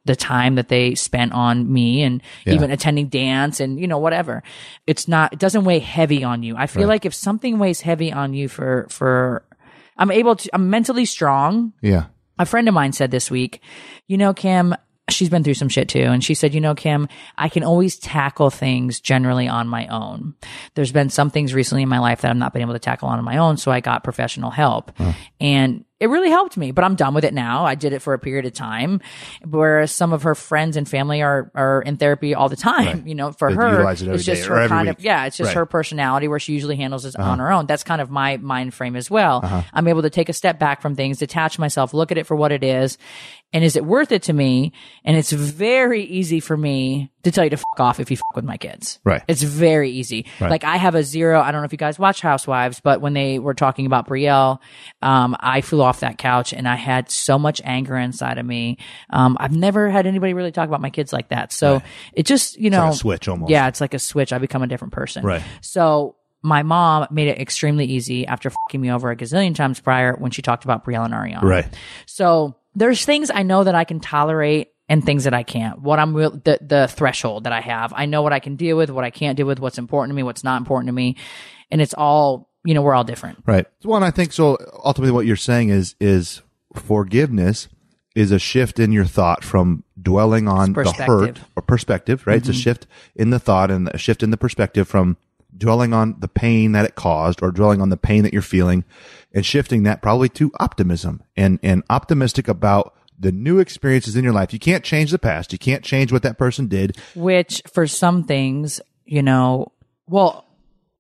the 0.05 0.15
time 0.15 0.55
that 0.55 0.67
they 0.67 0.93
spent 0.93 1.31
on 1.33 1.71
me 1.71 2.03
and 2.03 2.21
Yeah. 2.45 2.53
even 2.53 2.69
attending 2.69 3.07
dance 3.07 3.59
and, 3.59 3.79
you 3.79 3.87
know, 3.87 3.97
whatever. 3.97 4.43
It's 4.85 5.07
not, 5.07 5.33
it 5.33 5.39
doesn't 5.39 5.63
weigh 5.63 5.79
heavy 5.79 6.23
on 6.23 6.43
you. 6.43 6.55
I 6.55 6.67
feel 6.67 6.87
like 6.87 7.05
if 7.07 7.13
something 7.15 7.57
weighs 7.57 7.81
heavy 7.81 8.13
on 8.13 8.33
you 8.35 8.47
for, 8.47 8.85
for, 8.89 9.43
I'm 9.97 10.11
able 10.11 10.35
to, 10.35 10.49
I'm 10.53 10.69
mentally 10.69 11.05
strong 11.05 11.73
Yeah. 11.81 12.05
a 12.37 12.45
friend 12.45 12.67
of 12.67 12.75
mine 12.75 12.91
said 12.93 13.09
this 13.09 13.31
week, 13.31 13.61
you 14.07 14.17
know, 14.17 14.31
Kim, 14.33 14.75
she's 15.09 15.29
been 15.29 15.43
through 15.43 15.53
some 15.55 15.69
shit 15.69 15.89
too. 15.89 16.01
And 16.03 16.23
she 16.23 16.35
said, 16.35 16.53
you 16.53 16.61
know, 16.61 16.75
Kim, 16.75 17.07
I 17.37 17.49
can 17.49 17.63
always 17.63 17.97
tackle 17.97 18.51
things 18.51 18.99
generally 18.99 19.47
on 19.47 19.67
my 19.67 19.87
own. 19.87 20.35
There's 20.75 20.91
been 20.91 21.09
some 21.09 21.31
things 21.31 21.53
recently 21.55 21.81
in 21.81 21.89
my 21.89 21.99
life 21.99 22.21
that 22.21 22.29
I've 22.29 22.37
not 22.37 22.53
been 22.53 22.61
able 22.61 22.73
to 22.73 22.79
tackle 22.79 23.07
on 23.09 23.23
my 23.23 23.37
own. 23.37 23.57
So 23.57 23.71
I 23.71 23.79
got 23.79 24.03
professional 24.03 24.51
help. 24.51 24.91
And 25.39 25.85
it 25.99 26.07
really 26.07 26.29
helped 26.29 26.57
me, 26.57 26.71
but 26.71 26.83
I'm 26.83 26.95
done 26.95 27.13
with 27.13 27.23
it 27.23 27.33
now. 27.33 27.65
I 27.65 27.75
did 27.75 27.93
it 27.93 28.01
for 28.01 28.13
a 28.13 28.19
period 28.19 28.45
of 28.45 28.53
time, 28.53 28.99
whereas 29.47 29.91
some 29.91 30.11
of 30.11 30.23
her 30.23 30.35
friends 30.35 30.75
and 30.75 30.87
family 30.87 31.21
are 31.21 31.51
are 31.55 31.81
in 31.81 31.95
therapy 31.97 32.35
all 32.35 32.49
the 32.49 32.55
time. 32.57 33.03
You 33.07 33.15
know, 33.15 33.31
for 33.31 33.49
They 33.49 33.55
her, 33.55 33.89
it 33.91 34.01
it's 34.01 34.23
just 34.25 34.45
her 34.45 34.67
kind 34.67 34.89
of 34.89 34.99
yeah, 34.99 35.25
it's 35.25 35.37
just 35.37 35.49
Right. 35.49 35.55
her 35.55 35.65
personality 35.65 36.27
where 36.27 36.39
she 36.39 36.53
usually 36.53 36.75
handles 36.75 37.03
this 37.03 37.15
on 37.15 37.39
her 37.39 37.51
own. 37.51 37.65
That's 37.65 37.83
kind 37.83 38.01
of 38.01 38.09
my 38.09 38.37
mind 38.37 38.73
frame 38.73 38.95
as 38.95 39.09
well. 39.09 39.41
Uh-huh. 39.43 39.61
I'm 39.73 39.87
able 39.87 40.01
to 40.01 40.09
take 40.09 40.27
a 40.27 40.33
step 40.33 40.59
back 40.59 40.81
from 40.81 40.95
things, 40.95 41.19
detach 41.19 41.57
myself, 41.59 41.93
look 41.93 42.11
at 42.11 42.17
it 42.17 42.25
for 42.25 42.35
what 42.35 42.51
it 42.51 42.63
is, 42.63 42.97
and 43.53 43.63
is 43.63 43.75
it 43.75 43.85
worth 43.85 44.11
it 44.11 44.23
to 44.23 44.33
me? 44.33 44.73
And 45.05 45.15
it's 45.15 45.31
very 45.31 46.03
easy 46.03 46.39
for 46.41 46.57
me 46.57 47.11
to 47.26 47.32
tell 47.32 47.43
you 47.43 47.49
to 47.49 47.57
fuck 47.57 47.80
off 47.80 47.99
if 47.99 48.11
you 48.11 48.17
fuck 48.17 48.36
with 48.36 48.45
my 48.45 48.57
kids. 48.57 48.99
Right. 49.03 49.23
It's 49.28 49.41
very 49.41 49.89
easy. 49.89 50.28
Right. 50.39 50.51
Like 50.51 50.63
I 50.63 50.78
have 50.78 50.93
a 50.93 51.03
zero. 51.03 51.41
I 51.41 51.51
don't 51.51 51.61
know 51.61 51.65
if 51.65 51.71
you 51.71 51.78
guys 51.78 51.97
watch 51.97 52.21
Housewives, 52.21 52.80
but 52.80 53.01
when 53.01 53.13
they 53.13 53.39
were 53.39 53.55
talking 53.55 53.88
about 53.88 54.07
Brielle, 54.07 54.59
um, 55.01 55.36
I 55.39 55.61
flew 55.61 55.82
off 55.82 56.01
that 56.01 56.19
couch 56.19 56.53
and 56.53 56.67
I 56.67 56.76
had 56.76 57.09
so 57.09 57.39
much 57.39 57.61
anger 57.63 57.97
inside 57.97 58.38
of 58.38 58.45
me. 58.45 58.78
Um, 59.09 59.38
I've 59.39 59.55
never 59.55 59.89
had 59.89 60.05
anybody 60.05 60.34
really 60.34 60.51
talk 60.51 60.67
about 60.67 60.82
my 60.82 60.91
kids 60.91 61.11
like 61.11 61.30
that. 61.30 61.51
So 61.51 61.82
it 62.13 62.28
just, 62.28 62.59
you 62.59 62.69
know, 62.69 62.86
like 62.86 62.93
a 62.93 62.97
switch 62.97 63.28
almost. 63.28 63.49
Yeah, 63.49 63.67
it's 63.67 63.82
like 63.82 63.95
a 63.95 63.99
switch. 63.99 64.32
I 64.32 64.38
become 64.38 64.61
a 64.61 64.67
different 64.67 64.93
person. 64.93 65.26
Right. 65.26 65.41
So 65.61 66.15
my 66.43 66.61
mom 66.61 67.07
made 67.09 67.28
it 67.28 67.41
extremely 67.41 67.86
easy 67.86 68.28
after 68.28 68.51
fucking 68.51 68.80
me 68.80 68.91
over 68.91 69.09
a 69.09 69.15
gazillion 69.15 69.55
times 69.55 69.80
prior 69.80 70.13
when 70.13 70.30
she 70.30 70.43
talked 70.43 70.63
about 70.63 70.86
Brielle 70.86 71.05
and 71.05 71.13
Ariana. 71.13 71.41
Right. 71.41 71.65
So 72.05 72.55
there's 72.76 73.03
things 73.03 73.32
I 73.34 73.41
know 73.41 73.63
that 73.63 73.73
I 73.73 73.84
can 73.84 73.99
tolerate 73.99 74.67
and 74.88 75.03
things 75.03 75.23
that 75.23 75.33
I 75.33 75.43
can't. 75.43 75.81
What 75.81 75.99
I'm 75.99 76.15
real, 76.15 76.31
the, 76.31 76.59
the 76.61 76.88
threshold 76.88 77.45
that 77.45 77.53
I 77.53 77.61
have. 77.61 77.93
I 77.95 78.05
know 78.05 78.21
what 78.21 78.33
I 78.33 78.39
can 78.39 78.55
deal 78.55 78.77
with, 78.77 78.89
what 78.89 79.03
I 79.03 79.09
can't 79.09 79.36
deal 79.38 79.47
with, 79.47 79.59
what's 79.59 79.77
important 79.77 80.11
to 80.11 80.15
me, 80.15 80.23
what's 80.23 80.43
not 80.43 80.61
important 80.61 80.88
to 80.89 80.93
me. 80.93 81.17
And 81.71 81.81
it's 81.81 81.93
all, 81.93 82.49
you 82.63 82.73
know, 82.73 82.81
we're 82.81 82.93
all 82.93 83.03
different. 83.03 83.43
Right. 83.45 83.65
Well, 83.83 83.95
and 83.95 84.05
I 84.05 84.11
think 84.11 84.31
so. 84.31 84.57
Ultimately, 84.83 85.11
what 85.11 85.25
you're 85.25 85.36
saying 85.36 85.69
is 85.69 85.95
is 85.99 86.41
forgiveness 86.73 87.67
is 88.15 88.31
a 88.31 88.39
shift 88.39 88.79
in 88.79 88.91
your 88.91 89.05
thought 89.05 89.43
from 89.43 89.83
dwelling 90.01 90.47
on 90.47 90.73
the 90.73 90.91
hurt 90.91 91.41
or 91.55 91.61
perspective. 91.61 92.25
Right. 92.25 92.41
Mm-hmm. 92.41 92.49
It's 92.49 92.57
a 92.57 92.61
shift 92.61 92.88
in 93.15 93.29
the 93.29 93.39
thought 93.39 93.71
and 93.71 93.89
a 93.89 93.97
shift 93.97 94.23
in 94.23 94.29
the 94.29 94.38
perspective 94.38 94.88
from 94.88 95.17
dwelling 95.57 95.93
on 95.93 96.15
the 96.19 96.27
pain 96.27 96.73
that 96.73 96.86
it 96.86 96.95
caused 96.95 97.41
or 97.41 97.51
dwelling 97.51 97.81
on 97.81 97.89
the 97.89 97.97
pain 97.97 98.23
that 98.23 98.33
you're 98.33 98.41
feeling 98.41 98.83
and 99.33 99.45
shifting 99.45 99.83
that 99.83 100.01
probably 100.01 100.29
to 100.29 100.51
optimism 100.59 101.23
and 101.36 101.59
and 101.63 101.83
optimistic 101.89 102.47
about 102.47 102.93
the 103.20 103.32
new 103.32 103.59
experiences 103.59 104.16
in 104.16 104.24
your 104.24 104.34
life. 104.34 104.53
You 104.53 104.59
can't 104.59 104.84
change 104.84 105.11
the 105.11 105.20
past. 105.20 105.51
You 105.53 105.59
can't 105.59 105.84
change 105.84 106.11
what 106.11 106.24
that 106.24 106.38
person 106.38 106.68
did. 106.68 106.97
Which 107.16 107.61
for 107.72 107.88
some 107.88 108.24
things, 108.24 108.82
you 109.05 109.22
know, 109.24 109.72
well, 110.07 110.45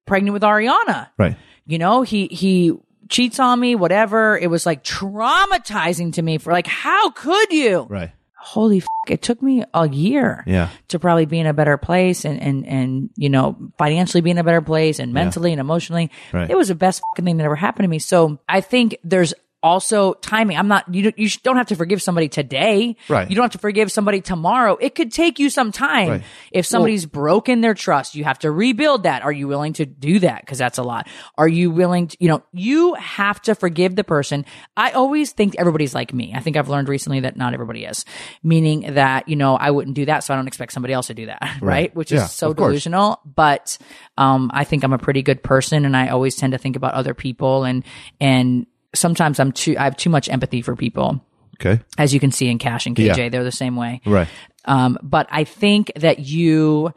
pregnant 0.05 0.33
with 0.33 0.43
Ariana. 0.43 1.09
Right. 1.17 1.35
You 1.65 1.77
know, 1.77 2.03
he, 2.03 2.27
he 2.27 2.73
cheats 3.09 3.39
on 3.39 3.59
me, 3.59 3.75
whatever. 3.75 4.37
It 4.37 4.49
was 4.49 4.65
like 4.65 4.83
traumatizing 4.83 6.13
to 6.13 6.21
me 6.21 6.37
for 6.37 6.51
like, 6.51 6.67
how 6.67 7.09
could 7.11 7.51
you? 7.51 7.87
Right. 7.89 8.11
Holy 8.35 8.77
f- 8.77 8.87
it 9.09 9.23
took 9.23 9.41
me 9.41 9.63
a 9.73 9.89
year. 9.89 10.43
Yeah. 10.45 10.69
to 10.89 10.99
probably 10.99 11.25
be 11.25 11.39
in 11.39 11.47
a 11.47 11.53
better 11.53 11.77
place 11.77 12.25
and, 12.25 12.39
and, 12.39 12.65
and, 12.67 13.09
you 13.15 13.29
know, 13.29 13.71
financially 13.77 14.21
be 14.21 14.29
in 14.29 14.37
a 14.37 14.43
better 14.43 14.61
place 14.61 14.99
and 14.99 15.13
mentally 15.13 15.51
and 15.51 15.59
emotionally. 15.59 16.11
Right. 16.31 16.49
It 16.49 16.55
was 16.55 16.67
the 16.67 16.75
best 16.75 17.01
fucking 17.11 17.25
thing 17.25 17.37
that 17.37 17.43
ever 17.43 17.55
happened 17.55 17.85
to 17.85 17.89
me. 17.89 17.97
So 17.99 18.39
I 18.47 18.61
think 18.61 18.97
there's 19.03 19.33
also 19.65 20.13
timing. 20.13 20.57
I'm 20.57 20.67
not, 20.67 20.93
you 20.93 21.01
don't, 21.05 21.17
you 21.17 21.27
don't 21.41 21.57
have 21.57 21.65
to 21.67 21.75
forgive 21.75 21.99
somebody 21.99 22.29
today. 22.29 22.95
Right. 23.09 23.27
You 23.27 23.35
don't 23.35 23.45
have 23.45 23.51
to 23.53 23.57
forgive 23.57 23.91
somebody 23.91 24.21
tomorrow. 24.21 24.77
It 24.79 24.93
could 24.93 25.11
take 25.11 25.39
you 25.39 25.49
some 25.49 25.71
time. 25.71 26.09
Right. 26.09 26.23
If 26.51 26.67
somebody's 26.67 27.07
broken 27.07 27.61
their 27.61 27.73
trust, 27.73 28.13
you 28.13 28.23
have 28.25 28.37
to 28.39 28.51
rebuild 28.51 29.03
that. 29.03 29.23
Are 29.23 29.31
you 29.31 29.47
willing 29.47 29.73
to 29.73 29.87
do 29.87 30.19
that? 30.19 30.45
Cause 30.45 30.59
that's 30.59 30.77
a 30.77 30.83
lot. 30.83 31.07
Are 31.35 31.47
you 31.47 31.71
willing 31.71 32.09
to, 32.09 32.17
you 32.19 32.27
know, 32.29 32.43
you 32.53 32.93
have 32.93 33.41
to 33.41 33.55
forgive 33.55 33.95
the 33.95 34.03
person. 34.03 34.45
I 34.77 34.91
always 34.91 35.31
think 35.31 35.55
everybody's 35.57 35.95
like 35.95 36.13
me. 36.13 36.33
I 36.35 36.41
think 36.41 36.57
I've 36.57 36.69
learned 36.69 36.87
recently 36.87 37.21
that 37.21 37.35
not 37.35 37.55
everybody 37.55 37.85
is, 37.85 38.05
meaning 38.43 38.93
that, 38.93 39.27
you 39.27 39.35
know, 39.35 39.55
I 39.55 39.71
wouldn't 39.71 39.95
do 39.95 40.05
that. 40.05 40.23
So 40.23 40.33
I 40.33 40.37
don't 40.37 40.47
expect 40.47 40.73
somebody 40.73 40.93
else 40.93 41.07
to 41.07 41.15
do 41.15 41.25
that. 41.25 41.41
Right. 41.65 41.95
Which 41.95 42.11
Yeah, 42.11 42.25
is 42.25 42.31
so 42.33 42.51
of 42.51 42.57
course. 42.57 42.67
delusional. 42.69 43.19
But, 43.25 43.79
um, 44.15 44.51
I 44.53 44.63
think 44.63 44.83
I'm 44.83 44.93
a 44.93 44.99
pretty 44.99 45.23
good 45.23 45.41
person 45.41 45.85
and 45.85 45.97
I 45.97 46.09
always 46.09 46.35
tend 46.35 46.51
to 46.53 46.59
think 46.59 46.75
about 46.75 46.93
other 46.93 47.15
people 47.15 47.63
and, 47.63 47.83
and 48.21 48.67
sometimes 48.95 49.39
I'm 49.39 49.51
too, 49.51 49.75
I 49.77 49.83
have 49.83 49.97
too 49.97 50.09
much 50.09 50.29
empathy 50.29 50.61
for 50.61 50.75
people. 50.75 51.23
Okay. 51.61 51.81
As 51.97 52.13
you 52.13 52.19
can 52.19 52.31
see 52.31 52.49
in 52.49 52.57
Kash 52.57 52.85
and 52.85 52.95
KJ, 52.95 53.17
Yeah. 53.17 53.29
they're 53.29 53.43
the 53.43 53.51
same 53.51 53.75
way. 53.75 54.01
Right. 54.05 54.27
Um, 54.65 54.97
but 55.03 55.27
I 55.31 55.43
think 55.43 55.91
that 55.95 56.19
you 56.19 56.91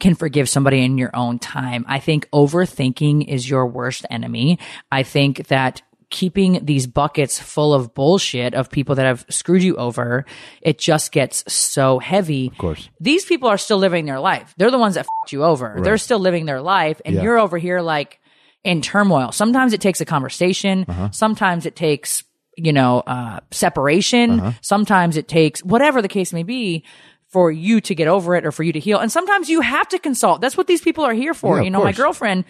can 0.00 0.14
forgive 0.16 0.48
somebody 0.48 0.82
in 0.84 0.98
your 0.98 1.14
own 1.14 1.38
time. 1.38 1.84
I 1.88 2.00
think 2.00 2.28
overthinking 2.32 3.28
is 3.28 3.48
your 3.48 3.66
worst 3.66 4.04
enemy. 4.10 4.58
I 4.90 5.02
think 5.04 5.46
that 5.48 5.82
keeping 6.10 6.58
these 6.64 6.86
buckets 6.86 7.38
full 7.40 7.72
of 7.72 7.94
bullshit 7.94 8.52
of 8.54 8.70
people 8.70 8.96
that 8.96 9.06
have 9.06 9.24
screwed 9.30 9.62
you 9.62 9.76
over, 9.76 10.26
it 10.60 10.78
just 10.78 11.10
gets 11.12 11.42
so 11.50 11.98
heavy. 12.00 12.48
Of 12.48 12.58
course. 12.58 12.88
These 13.00 13.24
people 13.24 13.48
are 13.48 13.56
still 13.56 13.78
living 13.78 14.04
their 14.04 14.20
life. 14.20 14.52
They're 14.58 14.70
the 14.70 14.78
ones 14.78 14.96
that 14.96 15.06
fucked 15.06 15.32
you 15.32 15.44
over. 15.44 15.78
They're 15.82 15.96
still 15.98 16.18
living 16.18 16.44
their 16.44 16.60
life 16.60 17.00
and 17.06 17.14
Yeah. 17.14 17.22
you're 17.22 17.38
over 17.38 17.56
here 17.56 17.80
like 17.80 18.18
in 18.64 18.80
turmoil. 18.80 19.32
Sometimes 19.32 19.72
it 19.72 19.80
takes 19.80 20.00
a 20.00 20.04
conversation. 20.04 20.84
Uh-huh. 20.88 21.10
Sometimes 21.10 21.66
it 21.66 21.76
takes, 21.76 22.24
you 22.56 22.72
know, 22.72 23.00
uh, 23.00 23.40
separation. 23.50 24.40
Uh-huh. 24.40 24.52
Sometimes 24.60 25.16
it 25.16 25.28
takes 25.28 25.64
whatever 25.64 26.00
the 26.02 26.08
case 26.08 26.32
may 26.32 26.42
be 26.42 26.84
for 27.28 27.50
you 27.50 27.80
to 27.80 27.94
get 27.94 28.08
over 28.08 28.34
it 28.36 28.44
or 28.44 28.52
for 28.52 28.62
you 28.62 28.72
to 28.72 28.78
heal. 28.78 28.98
And 28.98 29.10
sometimes 29.10 29.48
you 29.48 29.62
have 29.62 29.88
to 29.88 29.98
consult. 29.98 30.40
That's 30.40 30.56
what 30.56 30.66
these 30.66 30.82
people 30.82 31.04
are 31.04 31.14
here 31.14 31.34
for. 31.34 31.56
Yeah, 31.56 31.64
you 31.64 31.70
know, 31.70 31.82
my 31.82 31.92
girlfriend 31.92 32.44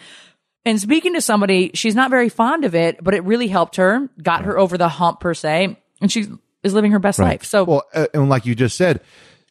and 0.65 0.79
speaking 0.79 1.13
to 1.13 1.21
somebody, 1.21 1.71
she's 1.73 1.95
not 1.95 2.09
very 2.09 2.29
fond 2.29 2.63
of 2.65 2.73
it, 2.73 3.03
but 3.03 3.13
it 3.13 3.23
really 3.23 3.47
helped 3.47 3.75
her, 3.75 4.09
got 4.21 4.45
her 4.45 4.57
over 4.57 4.77
the 4.77 4.87
hump 4.87 5.19
per 5.19 5.33
se, 5.33 5.77
and 6.01 6.11
she 6.11 6.27
is 6.63 6.73
living 6.73 6.91
her 6.91 6.99
best 6.99 7.19
life. 7.19 7.43
So 7.43 7.63
well, 7.65 7.83
uh, 7.93 8.07
and 8.13 8.29
like 8.29 8.45
you 8.45 8.55
just 8.55 8.77
said, 8.77 9.01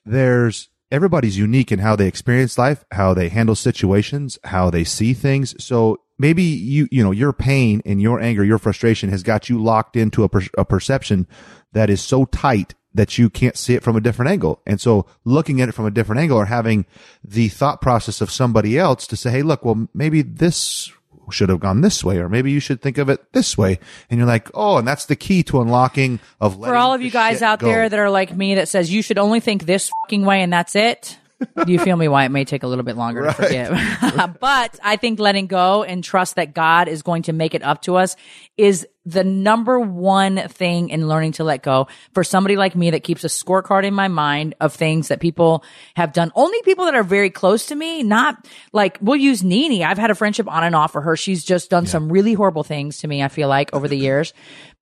there's 0.07 0.69
everybody's 0.91 1.37
unique 1.37 1.71
in 1.71 1.81
how 1.81 1.97
they 1.97 2.07
experience 2.07 2.57
life, 2.57 2.85
how 2.93 3.13
they 3.13 3.29
handle 3.29 3.55
situations, 3.55 4.39
how 4.45 4.71
they 4.71 4.85
see 4.85 5.13
things. 5.13 5.63
So 5.63 6.01
maybe 6.23 6.45
you, 6.45 6.89
you 6.93 7.03
know, 7.03 7.11
your 7.11 7.33
pain 7.33 7.83
and 7.85 8.01
your 8.01 8.21
anger, 8.21 8.45
your 8.45 8.59
frustration 8.59 9.11
has 9.11 9.25
got 9.25 9.49
you 9.49 9.61
locked 9.61 9.97
into 9.97 10.23
a, 10.23 10.29
per- 10.29 10.47
a 10.57 10.65
perception 10.65 11.27
that 11.73 11.91
is 11.91 12.01
so 12.01 12.25
tight 12.27 12.75
that 12.95 13.19
you 13.19 13.29
can't 13.29 13.57
see 13.57 13.75
it 13.75 13.83
from 13.83 13.97
a 13.97 14.01
different 14.01 14.31
angle. 14.31 14.63
And 14.65 14.81
so 14.81 15.07
looking 15.25 15.61
at 15.61 15.69
it 15.69 15.73
from 15.73 15.87
a 15.87 15.91
different 15.91 16.21
angle 16.21 16.39
or 16.39 16.45
having 16.45 16.87
the 17.25 17.49
thought 17.49 17.81
process 17.81 18.21
of 18.21 18.31
somebody 18.31 18.79
else 18.79 19.07
to 19.09 19.17
say, 19.17 19.31
Hey, 19.31 19.43
look, 19.43 19.65
well, 19.65 19.89
maybe 19.93 20.23
this 20.23 20.93
should 21.31 21.49
have 21.49 21.61
gone 21.61 21.81
this 21.81 22.05
way, 22.05 22.19
or 22.19 22.29
maybe 22.29 22.51
you 22.51 22.61
should 22.61 22.83
think 22.83 22.99
of 22.99 23.09
it 23.09 23.33
this 23.33 23.57
way. 23.59 23.81
And 24.09 24.19
you're 24.19 24.27
like, 24.27 24.49
Oh, 24.55 24.77
and 24.77 24.87
that's 24.87 25.07
the 25.07 25.17
key 25.17 25.43
to 25.45 25.61
unlocking 25.61 26.21
of 26.41 26.55
for 26.55 26.77
all 26.77 26.95
of 26.95 27.03
you 27.03 27.11
guys 27.11 27.43
out 27.43 27.59
there 27.59 27.89
that 27.89 27.99
are 27.99 28.11
like 28.11 28.37
me 28.37 28.55
that 28.55 28.69
says 28.69 28.93
you 28.93 29.03
should 29.03 29.19
only 29.19 29.41
think 29.41 29.65
this 29.65 29.91
fucking 30.05 30.25
way 30.25 30.43
and 30.43 30.53
that's 30.53 30.77
it. 30.77 31.19
Do 31.65 31.73
you 31.73 31.79
feel 31.79 31.97
me 31.97 32.09
why 32.09 32.25
it 32.25 32.31
may 32.31 32.45
take 32.45 32.63
a 32.63 32.67
little 32.67 32.85
bit 32.85 32.97
longer 32.97 33.25
to 33.25 33.33
forgive? 33.33 33.71
but 34.41 34.79
I 34.83 34.97
think 34.97 35.19
letting 35.19 35.47
go 35.47 35.83
and 35.83 36.03
trust 36.03 36.37
that 36.37 36.55
God 36.55 36.89
is 36.89 37.03
going 37.03 37.23
to 37.25 37.33
make 37.33 37.55
it 37.55 37.63
up 37.63 37.83
to 37.83 37.97
us 37.97 38.17
is 38.57 38.87
the 39.05 39.25
number 39.25 39.81
one 39.81 40.49
thing 40.49 40.91
in 40.91 41.09
learning 41.09 41.33
to 41.33 41.45
let 41.45 41.63
go 41.63 41.89
for 42.15 42.23
somebody 42.23 42.57
like 42.57 42.77
me 42.77 42.91
that 42.91 43.03
keeps 43.03 43.25
a 43.25 43.29
scorecard 43.29 43.85
in 43.85 43.95
my 43.95 44.09
mind 44.09 44.55
of 44.61 44.73
things 44.73 45.09
that 45.09 45.21
people 45.21 45.65
have 45.95 46.13
done. 46.13 46.31
Only 46.35 46.61
people 46.63 46.85
that 46.85 46.95
are 46.95 47.03
very 47.03 47.31
close 47.31 47.67
to 47.67 47.75
me, 47.75 48.03
not 48.03 48.47
like 48.73 48.99
we'll 49.01 49.17
use 49.17 49.43
NeNe. 49.43 49.83
I've 49.83 49.99
had 49.99 50.11
a 50.11 50.15
friendship 50.15 50.49
on 50.49 50.65
and 50.65 50.75
off 50.75 50.93
for 50.93 51.01
her. 51.01 51.17
She's 51.17 51.45
just 51.45 51.71
done 51.71 51.87
some 51.87 52.13
really 52.13 52.35
horrible 52.35 52.63
things 52.63 52.99
to 52.99 53.09
me, 53.09 53.23
I 53.23 53.29
feel 53.29 53.49
like 53.49 53.73
over 53.75 53.89
the 53.89 53.99
years. 53.99 54.33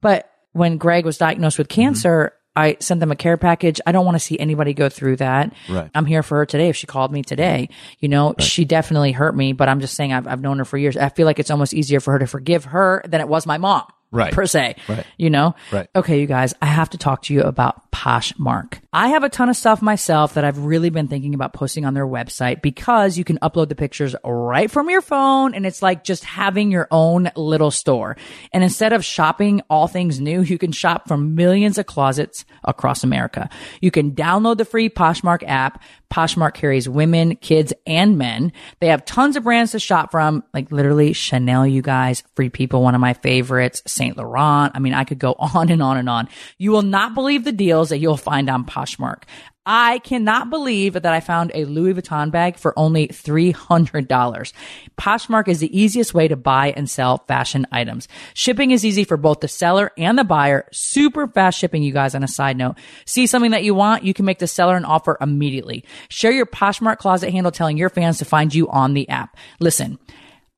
But 0.01 0.31
when 0.53 0.79
Greg 0.79 1.05
was 1.05 1.17
diagnosed 1.17 1.59
with 1.59 1.69
cancer, 1.69 2.35
I 2.57 2.77
sent 2.81 3.01
them 3.01 3.13
a 3.13 3.17
care 3.17 3.37
package. 3.37 3.81
I 3.87 3.93
don't 3.93 4.05
want 4.05 4.17
to 4.17 4.21
see 4.21 4.39
anybody 4.39 4.75
go 4.75 4.89
through 4.89 5.17
that. 5.17 5.53
Right. 5.69 5.91
I'm 5.95 6.05
here 6.05 6.23
for 6.23 6.39
her 6.39 6.47
today. 6.47 6.69
If 6.69 6.77
she 6.77 6.87
called 6.87 7.13
me 7.13 7.23
today, 7.23 7.69
you 8.01 8.09
know, 8.09 8.35
she 8.39 8.65
definitely 8.65 9.13
hurt 9.13 9.37
me, 9.37 9.53
but 9.53 9.69
I'm 9.69 9.81
just 9.81 9.95
saying 9.95 10.13
I've, 10.13 10.27
I've 10.27 10.41
known 10.41 10.59
her 10.59 10.65
for 10.65 10.77
years. 10.77 10.97
I 10.97 11.11
feel 11.11 11.27
like 11.27 11.39
it's 11.39 11.51
almost 11.51 11.73
easier 11.73 12.01
for 12.01 12.13
her 12.13 12.19
to 12.19 12.27
forgive 12.27 12.67
her 12.67 13.03
than 13.07 13.21
it 13.21 13.29
was 13.29 13.47
my 13.47 13.59
mom. 13.59 13.85
Right. 14.13 14.33
Per 14.33 14.47
se. 14.47 14.77
Right. 14.89 15.07
You 15.19 15.31
know? 15.31 15.55
Right. 15.71 15.89
Okay, 15.95 16.21
you 16.21 16.27
guys, 16.27 16.53
I 16.61 16.67
have 16.67 16.91
to 16.91 16.99
talk 16.99 17.23
to 17.23 17.35
you 17.35 17.43
about 17.43 17.91
Poshmark. 17.93 18.81
I 18.93 19.09
have 19.09 19.23
a 19.23 19.29
ton 19.29 19.49
of 19.49 19.57
stuff 19.57 19.83
myself 19.83 20.35
that 20.35 20.45
I've 20.45 20.59
really 20.59 20.91
been 20.91 21.07
thinking 21.07 21.35
about 21.35 21.53
posting 21.53 21.85
on 21.85 21.95
their 21.95 22.07
website 22.07 22.61
because 22.61 23.17
you 23.17 23.25
can 23.25 23.39
upload 23.39 23.69
the 23.69 23.77
pictures 23.77 24.17
right 24.25 24.71
from 24.71 24.91
your 24.91 25.01
phone 25.01 25.55
and 25.55 25.65
it's 25.65 25.81
like 25.81 26.03
just 26.03 26.25
having 26.25 26.73
your 26.73 26.89
own 26.91 27.31
little 27.37 27.71
store. 27.71 28.17
And 28.53 28.65
instead 28.65 28.93
of 28.93 29.05
shopping 29.05 29.63
all 29.71 29.87
things 29.87 30.21
new, 30.21 30.43
you 30.43 30.59
can 30.59 30.73
shop 30.73 31.07
from 31.07 31.37
millions 31.37 31.79
of 31.79 31.87
closets 31.87 32.45
across 32.65 33.05
America. 33.05 33.49
You 33.81 33.91
can 33.91 34.13
download 34.13 34.59
the 34.59 34.65
free 34.65 34.89
Poshmark 34.91 35.45
app. 35.47 35.83
Poshmark 36.11 36.55
carries 36.55 36.89
women, 36.89 37.37
kids, 37.37 37.73
and 37.87 38.19
men. 38.19 38.53
They 38.81 38.89
have 38.89 39.05
tons 39.05 39.37
of 39.37 39.45
brands 39.45 39.73
to 39.73 39.79
shop 39.79 40.11
from, 40.11 40.43
like 40.53 40.73
literally 40.73 41.13
Chanel, 41.13 41.67
you 41.67 41.83
guys, 41.83 42.23
Free 42.35 42.51
People, 42.51 42.83
one 42.83 42.95
of 42.95 43.01
my 43.01 43.15
favorites, 43.15 43.83
Saint 43.87 44.17
Laurent. 44.17 44.73
I 44.75 44.81
mean, 44.81 44.95
I 44.95 45.05
could 45.05 45.19
go 45.19 45.33
on 45.39 45.71
and 45.71 45.83
on 45.83 45.97
and 45.97 46.09
on. 46.09 46.29
You 46.59 46.73
will 46.73 46.83
not 46.83 47.15
believe 47.15 47.45
the 47.45 47.53
deals 47.53 47.91
that 47.91 47.99
you'll 47.99 48.17
find 48.17 48.51
on 48.51 48.65
Poshmark. 48.65 49.23
I 49.67 49.99
cannot 49.99 50.49
believe 50.49 50.95
that 50.95 51.05
I 51.07 51.21
found 51.21 51.53
a 51.55 51.67
Louis 51.67 51.93
Vuitton 51.93 52.31
bag 52.31 52.57
for 52.57 52.77
only 52.79 53.09
$300. 53.09 54.53
Poshmark 54.99 55.49
is 55.49 55.61
the 55.61 55.79
easiest 55.79 56.15
way 56.15 56.29
to 56.29 56.37
buy 56.37 56.73
and 56.77 56.89
sell 56.89 57.19
fashion 57.29 57.67
items. 57.71 58.09
Shipping 58.33 58.71
is 58.71 58.87
easy 58.87 59.05
for 59.05 59.19
both 59.19 59.41
the 59.41 59.49
seller 59.49 59.93
and 59.99 60.19
the 60.19 60.25
buyer. 60.25 60.67
Super 60.73 61.29
fast 61.29 61.59
shipping, 61.59 61.83
you 61.83 61.93
guys, 61.93 62.15
on 62.15 62.25
a 62.25 62.29
side 62.29 62.57
note. 62.57 62.77
See 63.05 63.27
something 63.27 63.51
that 63.51 63.65
you 63.65 63.75
want, 63.75 64.03
you 64.03 64.15
can 64.15 64.25
make 64.25 64.39
the 64.39 64.47
seller 64.47 64.77
an 64.77 64.87
offer 64.87 65.19
immediately. 65.21 65.85
Share 66.09 66.33
your 66.33 66.47
Poshmark 66.47 66.97
closet 66.97 67.31
handle 67.31 67.53
telling 67.53 67.77
your 67.77 67.91
fans 67.91 68.19
to 68.19 68.25
find 68.25 68.55
you 68.55 68.69
on 68.71 68.95
the 68.95 69.09
app. 69.11 69.37
Listen, 69.59 69.99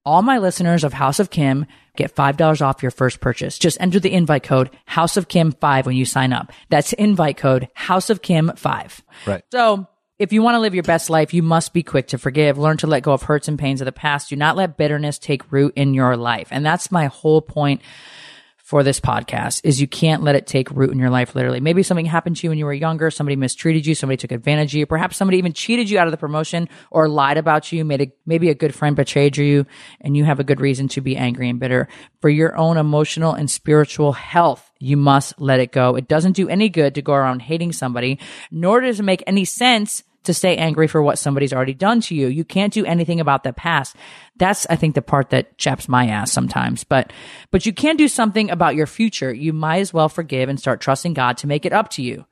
all 0.05 0.22
my 0.22 0.38
listeners 0.38 0.84
of 0.84 0.92
House 0.92 1.20
of 1.20 1.30
Kim 1.30 1.66
get 1.96 2.14
$5 2.14 2.62
off 2.62 2.82
your 2.82 2.90
first 2.90 3.20
purchase. 3.20 3.59
Just 3.59 3.80
enter 3.80 4.00
the 4.00 4.12
invite 4.12 4.42
code 4.42 4.70
House 4.86 5.16
of 5.16 5.28
Kim 5.28 5.53
5 5.53 5.86
when 5.86 5.96
you 5.96 6.05
sign 6.05 6.32
up. 6.32 6.53
That's 6.70 6.92
invite 6.94 7.36
code 7.36 7.68
House 7.74 8.11
of 8.11 8.22
Kim 8.22 8.53
5. 8.57 9.03
Right. 9.26 9.44
So 9.53 9.86
if 10.18 10.32
you 10.32 10.42
want 10.42 10.55
to 10.55 10.61
live 10.61 10.74
your 10.74 10.82
best 10.84 11.11
life, 11.11 11.34
you 11.34 11.42
must 11.42 11.72
be 11.72 11.82
quick 11.82 12.09
to 12.09 12.18
forgive. 12.18 12.59
Learn 12.59 12.76
to 12.78 12.86
let 12.86 13.03
go 13.03 13.12
of 13.12 13.22
hurts 13.22 13.48
and 13.48 13.59
pains 13.59 13.80
of 13.80 13.86
the 13.86 13.92
past. 13.92 14.30
Do 14.30 14.36
not 14.36 14.57
let 14.57 14.76
bitterness 14.76 15.18
take 15.18 15.50
root 15.50 15.72
in 15.76 15.94
your 15.94 16.16
life. 16.16 16.48
And 16.50 16.64
that's 16.64 16.90
my 16.90 17.07
whole 17.07 17.42
point 17.42 17.82
for 18.73 18.83
this 18.83 19.01
podcast 19.01 19.61
is 19.64 19.83
you 19.83 19.87
can't 19.87 20.23
let 20.23 20.35
it 20.35 20.47
take 20.47 20.70
root 20.70 20.93
in 20.93 20.99
your 20.99 21.11
life 21.11 21.35
literally. 21.35 21.61
Maybe 21.61 21.83
something 21.83 22.07
happened 22.07 22.39
to 22.39 22.47
you 22.47 22.49
when 22.49 22.59
you 22.59 22.64
were 22.64 22.73
younger, 22.73 23.11
somebody 23.11 23.37
mistreated 23.37 23.85
you, 23.85 23.95
somebody 23.95 24.16
took 24.16 24.33
advantage 24.33 24.73
of 24.73 24.79
you, 24.79 24.87
perhaps 24.87 25.18
somebody 25.18 25.37
even 25.37 25.53
cheated 25.53 25.91
you 25.91 25.99
out 25.99 26.07
of 26.07 26.11
the 26.11 26.16
promotion 26.16 26.70
or 26.91 27.07
lied 27.07 27.37
about 27.37 27.70
you, 27.70 27.85
made 27.85 28.01
a, 28.01 28.11
maybe 28.25 28.49
a 28.49 28.55
good 28.55 28.75
friend 28.75 28.97
betrayed 28.97 29.37
you 29.37 29.66
and 30.01 30.16
you 30.16 30.25
have 30.25 30.41
a 30.41 30.45
good 30.45 30.59
reason 30.59 30.89
to 30.89 31.03
be 31.03 31.18
angry 31.18 31.51
and 31.51 31.61
bitter. 31.61 31.87
For 32.23 32.31
your 32.31 32.57
own 32.57 32.79
emotional 32.79 33.35
and 33.35 33.51
spiritual 33.51 34.12
health, 34.12 34.73
you 34.79 34.97
must 34.97 35.39
let 35.39 35.61
it 35.61 35.70
go. 35.70 35.95
It 35.97 36.09
doesn't 36.09 36.33
do 36.33 36.49
any 36.49 36.70
good 36.70 36.95
to 36.95 37.03
go 37.03 37.12
around 37.12 37.43
hating 37.43 37.73
somebody, 37.73 38.20
nor 38.51 38.81
does 38.81 39.01
it 39.01 39.03
make 39.03 39.23
any 39.27 39.45
sense 39.45 40.03
to 40.25 40.35
stay 40.35 40.57
angry 40.57 40.87
for 40.87 41.03
what 41.03 41.18
somebody's 41.18 41.53
already 41.53 41.75
done 41.75 42.01
to 42.03 42.14
you. 42.14 42.29
You 42.29 42.45
can't 42.45 42.73
do 42.73 42.85
anything 42.85 43.20
about 43.20 43.43
the 43.43 43.53
past. 43.53 43.97
That's, 44.37 44.66
I 44.70 44.77
think, 44.77 44.95
the 44.95 45.03
part 45.03 45.31
that 45.31 45.59
chaps 45.59 45.89
my 45.89 46.07
ass 46.07 46.33
sometimes. 46.33 46.85
But, 46.85 47.12
but 47.51 47.66
you 47.66 47.73
can 47.73 47.97
do 47.97 48.09
something 48.09 48.51
about 48.51 48.75
your 48.75 48.87
future. 48.87 49.33
You 49.33 49.53
might 49.53 49.81
as 49.81 49.93
well 49.93 50.09
forgive 50.09 50.49
and 50.49 50.59
start 50.59 50.81
trusting 50.81 51.14
God 51.14 51.39
to 51.39 51.47
make 51.47 51.66
it 51.66 51.73
up 51.73 51.91
to 51.91 52.03
you. 52.03 52.25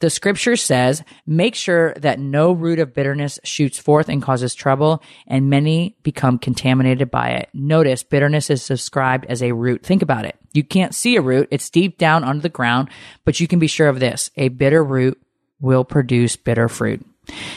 The 0.00 0.08
scripture 0.08 0.56
says, 0.56 1.02
make 1.26 1.54
sure 1.54 1.92
that 1.94 2.18
no 2.18 2.52
root 2.52 2.78
of 2.78 2.94
bitterness 2.94 3.38
shoots 3.44 3.78
forth 3.78 4.08
and 4.08 4.22
causes 4.22 4.54
trouble, 4.54 5.02
and 5.26 5.50
many 5.50 5.96
become 6.02 6.38
contaminated 6.38 7.10
by 7.10 7.32
it. 7.32 7.50
Notice 7.52 8.02
bitterness 8.02 8.48
is 8.48 8.66
described 8.66 9.26
as 9.26 9.42
a 9.42 9.52
root. 9.52 9.84
Think 9.84 10.00
about 10.00 10.24
it. 10.24 10.36
You 10.54 10.64
can't 10.64 10.94
see 10.94 11.16
a 11.16 11.20
root. 11.20 11.48
It's 11.50 11.68
deep 11.68 11.98
down 11.98 12.24
under 12.24 12.40
the 12.40 12.48
ground, 12.48 12.88
but 13.26 13.40
you 13.40 13.46
can 13.46 13.58
be 13.58 13.66
sure 13.66 13.88
of 13.88 14.00
this. 14.00 14.30
A 14.36 14.48
bitter 14.48 14.82
root 14.82 15.20
will 15.60 15.84
produce 15.84 16.34
bitter 16.34 16.70
fruit. 16.70 17.06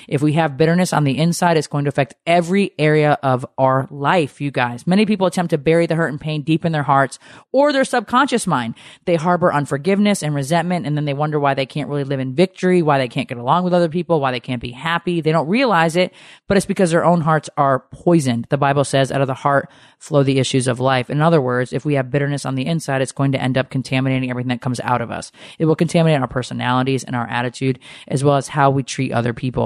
If 0.08 0.22
we 0.22 0.34
have 0.34 0.58
bitterness 0.58 0.94
on 0.94 1.04
the 1.04 1.18
inside, 1.18 1.58
it's 1.58 1.68
going 1.68 1.86
to 1.86 1.90
affect 1.90 2.16
every 2.26 2.72
area 2.78 3.18
of 3.24 3.46
our 3.58 3.88
life, 3.90 4.42
you 4.42 4.52
guys. 4.52 4.86
Many 4.88 5.06
people 5.06 5.28
attempt 5.28 5.52
to 5.52 5.58
bury 5.58 5.86
the 5.86 5.96
hurt 5.96 6.10
and 6.10 6.20
pain 6.20 6.42
deep 6.44 6.66
in 6.66 6.72
their 6.72 6.84
hearts 6.84 7.20
or 7.52 7.74
their 7.74 7.86
subconscious 7.86 8.48
mind. 8.48 8.76
They 9.06 9.16
harbor 9.16 9.54
unforgiveness 9.54 10.24
and 10.24 10.36
resentment, 10.36 10.86
and 10.86 10.98
then 10.98 11.06
they 11.06 11.14
wonder 11.14 11.40
why 11.40 11.54
they 11.54 11.66
can't 11.66 11.90
really 11.90 12.04
live 12.04 12.20
in 12.20 12.36
victory, 12.36 12.82
why 12.82 12.98
they 12.98 13.08
can't 13.08 13.30
get 13.30 13.38
along 13.38 13.64
with 13.64 13.74
other 13.74 13.90
people, 13.90 14.20
why 14.20 14.32
they 14.32 14.40
can't 14.40 14.62
be 14.62 14.72
happy. 14.72 15.22
They 15.22 15.32
don't 15.32 15.48
realize 15.48 15.96
it, 15.96 16.14
but 16.48 16.58
it's 16.58 16.66
because 16.66 16.92
their 16.92 17.06
own 17.06 17.22
hearts 17.22 17.50
are 17.58 17.86
poisoned. 17.92 18.48
The 18.50 18.58
Bible 18.58 18.84
says, 18.84 19.12
out 19.12 19.22
of 19.22 19.28
the 19.28 19.34
heart 19.34 19.70
flow 20.00 20.24
the 20.24 20.40
issues 20.40 20.68
of 20.68 20.80
life. 20.80 21.10
In 21.10 21.22
other 21.22 21.40
words, 21.42 21.72
if 21.72 21.86
we 21.86 21.94
have 21.94 22.12
bitterness 22.12 22.46
on 22.46 22.56
the 22.56 22.66
inside, 22.66 23.02
it's 23.02 23.12
going 23.12 23.32
to 23.32 23.42
end 23.42 23.58
up 23.58 23.70
contaminating 23.70 24.30
everything 24.30 24.50
that 24.50 24.62
comes 24.62 24.80
out 24.82 25.02
of 25.02 25.12
us. 25.12 25.32
It 25.58 25.66
will 25.66 25.76
contaminate 25.76 26.20
our 26.20 26.28
personalities 26.28 27.04
and 27.04 27.16
our 27.16 27.28
attitude, 27.28 27.80
as 28.08 28.24
well 28.24 28.36
as 28.36 28.50
how 28.50 28.70
we 28.70 28.84
treat 28.84 29.14
other 29.14 29.34
people. 29.34 29.63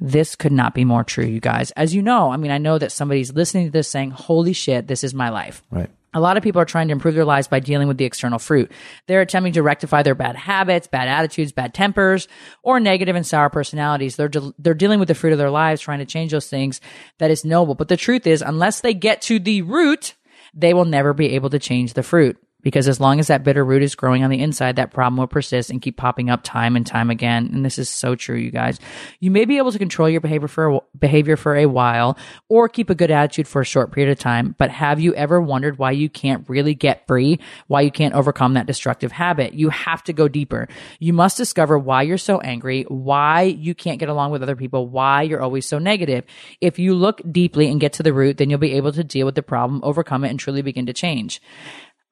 This 0.00 0.36
could 0.36 0.52
not 0.52 0.74
be 0.74 0.84
more 0.84 1.04
true, 1.04 1.24
you 1.24 1.40
guys. 1.40 1.70
As 1.72 1.94
you 1.94 2.02
know, 2.02 2.30
I 2.30 2.36
mean, 2.36 2.50
I 2.50 2.58
know 2.58 2.78
that 2.78 2.92
somebody's 2.92 3.32
listening 3.32 3.66
to 3.66 3.72
this 3.72 3.88
saying, 3.88 4.10
holy 4.10 4.52
shit, 4.52 4.86
this 4.86 5.04
is 5.04 5.14
my 5.14 5.30
life. 5.30 5.62
Right. 5.70 5.90
A 6.14 6.20
lot 6.20 6.36
of 6.36 6.44
people 6.44 6.62
are 6.62 6.66
trying 6.66 6.88
to 6.88 6.92
improve 6.92 7.16
their 7.16 7.24
lives 7.24 7.48
by 7.48 7.58
dealing 7.58 7.88
with 7.88 7.98
the 7.98 8.04
external 8.04 8.38
fruit. 8.38 8.70
They're 9.08 9.20
attempting 9.20 9.54
to 9.54 9.64
rectify 9.64 10.02
their 10.02 10.14
bad 10.14 10.36
habits, 10.36 10.86
bad 10.86 11.08
attitudes, 11.08 11.50
bad 11.50 11.74
tempers, 11.74 12.28
or 12.62 12.78
negative 12.78 13.16
and 13.16 13.26
sour 13.26 13.50
personalities. 13.50 14.14
They're 14.14 14.28
de- 14.28 14.54
they're 14.58 14.74
dealing 14.74 15.00
with 15.00 15.08
the 15.08 15.16
fruit 15.16 15.32
of 15.32 15.38
their 15.38 15.50
lives, 15.50 15.80
trying 15.80 15.98
to 15.98 16.04
change 16.04 16.30
those 16.30 16.48
things 16.48 16.80
that 17.18 17.32
is 17.32 17.44
noble. 17.44 17.74
But 17.74 17.88
the 17.88 17.96
truth 17.96 18.28
is, 18.28 18.42
unless 18.42 18.80
they 18.80 18.94
get 18.94 19.22
to 19.22 19.40
the 19.40 19.62
root, 19.62 20.14
they 20.54 20.72
will 20.72 20.84
never 20.84 21.12
be 21.14 21.32
able 21.32 21.50
to 21.50 21.58
change 21.58 21.94
the 21.94 22.04
fruit. 22.04 22.38
Because 22.64 22.88
as 22.88 22.98
long 22.98 23.20
as 23.20 23.28
that 23.28 23.44
bitter 23.44 23.64
root 23.64 23.84
is 23.84 23.94
growing 23.94 24.24
on 24.24 24.30
the 24.30 24.40
inside, 24.40 24.76
that 24.76 24.90
problem 24.90 25.18
will 25.18 25.28
persist 25.28 25.70
and 25.70 25.80
keep 25.80 25.96
popping 25.96 26.30
up 26.30 26.42
time 26.42 26.74
and 26.74 26.84
time 26.84 27.10
again. 27.10 27.50
And 27.52 27.64
this 27.64 27.78
is 27.78 27.88
so 27.88 28.16
true, 28.16 28.36
you 28.36 28.50
guys. 28.50 28.80
You 29.20 29.30
may 29.30 29.44
be 29.44 29.58
able 29.58 29.70
to 29.70 29.78
control 29.78 30.08
your 30.08 30.20
behavior 30.20 30.48
for 30.48 30.74
a, 30.74 30.80
behavior 30.98 31.36
for 31.36 31.54
a 31.54 31.66
while 31.66 32.18
or 32.48 32.68
keep 32.68 32.90
a 32.90 32.94
good 32.94 33.12
attitude 33.12 33.46
for 33.46 33.60
a 33.60 33.64
short 33.64 33.92
period 33.92 34.10
of 34.10 34.18
time. 34.18 34.56
But 34.58 34.70
have 34.70 34.98
you 34.98 35.14
ever 35.14 35.40
wondered 35.40 35.78
why 35.78 35.92
you 35.92 36.08
can't 36.08 36.48
really 36.48 36.74
get 36.74 37.06
free? 37.06 37.38
Why 37.68 37.82
you 37.82 37.90
can't 37.90 38.14
overcome 38.14 38.54
that 38.54 38.66
destructive 38.66 39.12
habit? 39.12 39.54
You 39.54 39.68
have 39.68 40.02
to 40.04 40.12
go 40.12 40.26
deeper. 40.26 40.66
You 40.98 41.12
must 41.12 41.36
discover 41.36 41.78
why 41.78 42.02
you're 42.02 42.18
so 42.18 42.40
angry, 42.40 42.84
why 42.88 43.42
you 43.42 43.74
can't 43.74 44.00
get 44.00 44.08
along 44.08 44.30
with 44.30 44.42
other 44.42 44.56
people, 44.56 44.88
why 44.88 45.22
you're 45.22 45.42
always 45.42 45.66
so 45.66 45.78
negative. 45.78 46.24
If 46.60 46.78
you 46.78 46.94
look 46.94 47.20
deeply 47.30 47.70
and 47.70 47.80
get 47.80 47.92
to 47.94 48.02
the 48.02 48.14
root, 48.14 48.38
then 48.38 48.48
you'll 48.48 48.58
be 48.58 48.72
able 48.72 48.92
to 48.92 49.04
deal 49.04 49.26
with 49.26 49.34
the 49.34 49.42
problem, 49.42 49.80
overcome 49.84 50.24
it, 50.24 50.30
and 50.30 50.40
truly 50.40 50.62
begin 50.62 50.86
to 50.86 50.92
change. 50.92 51.42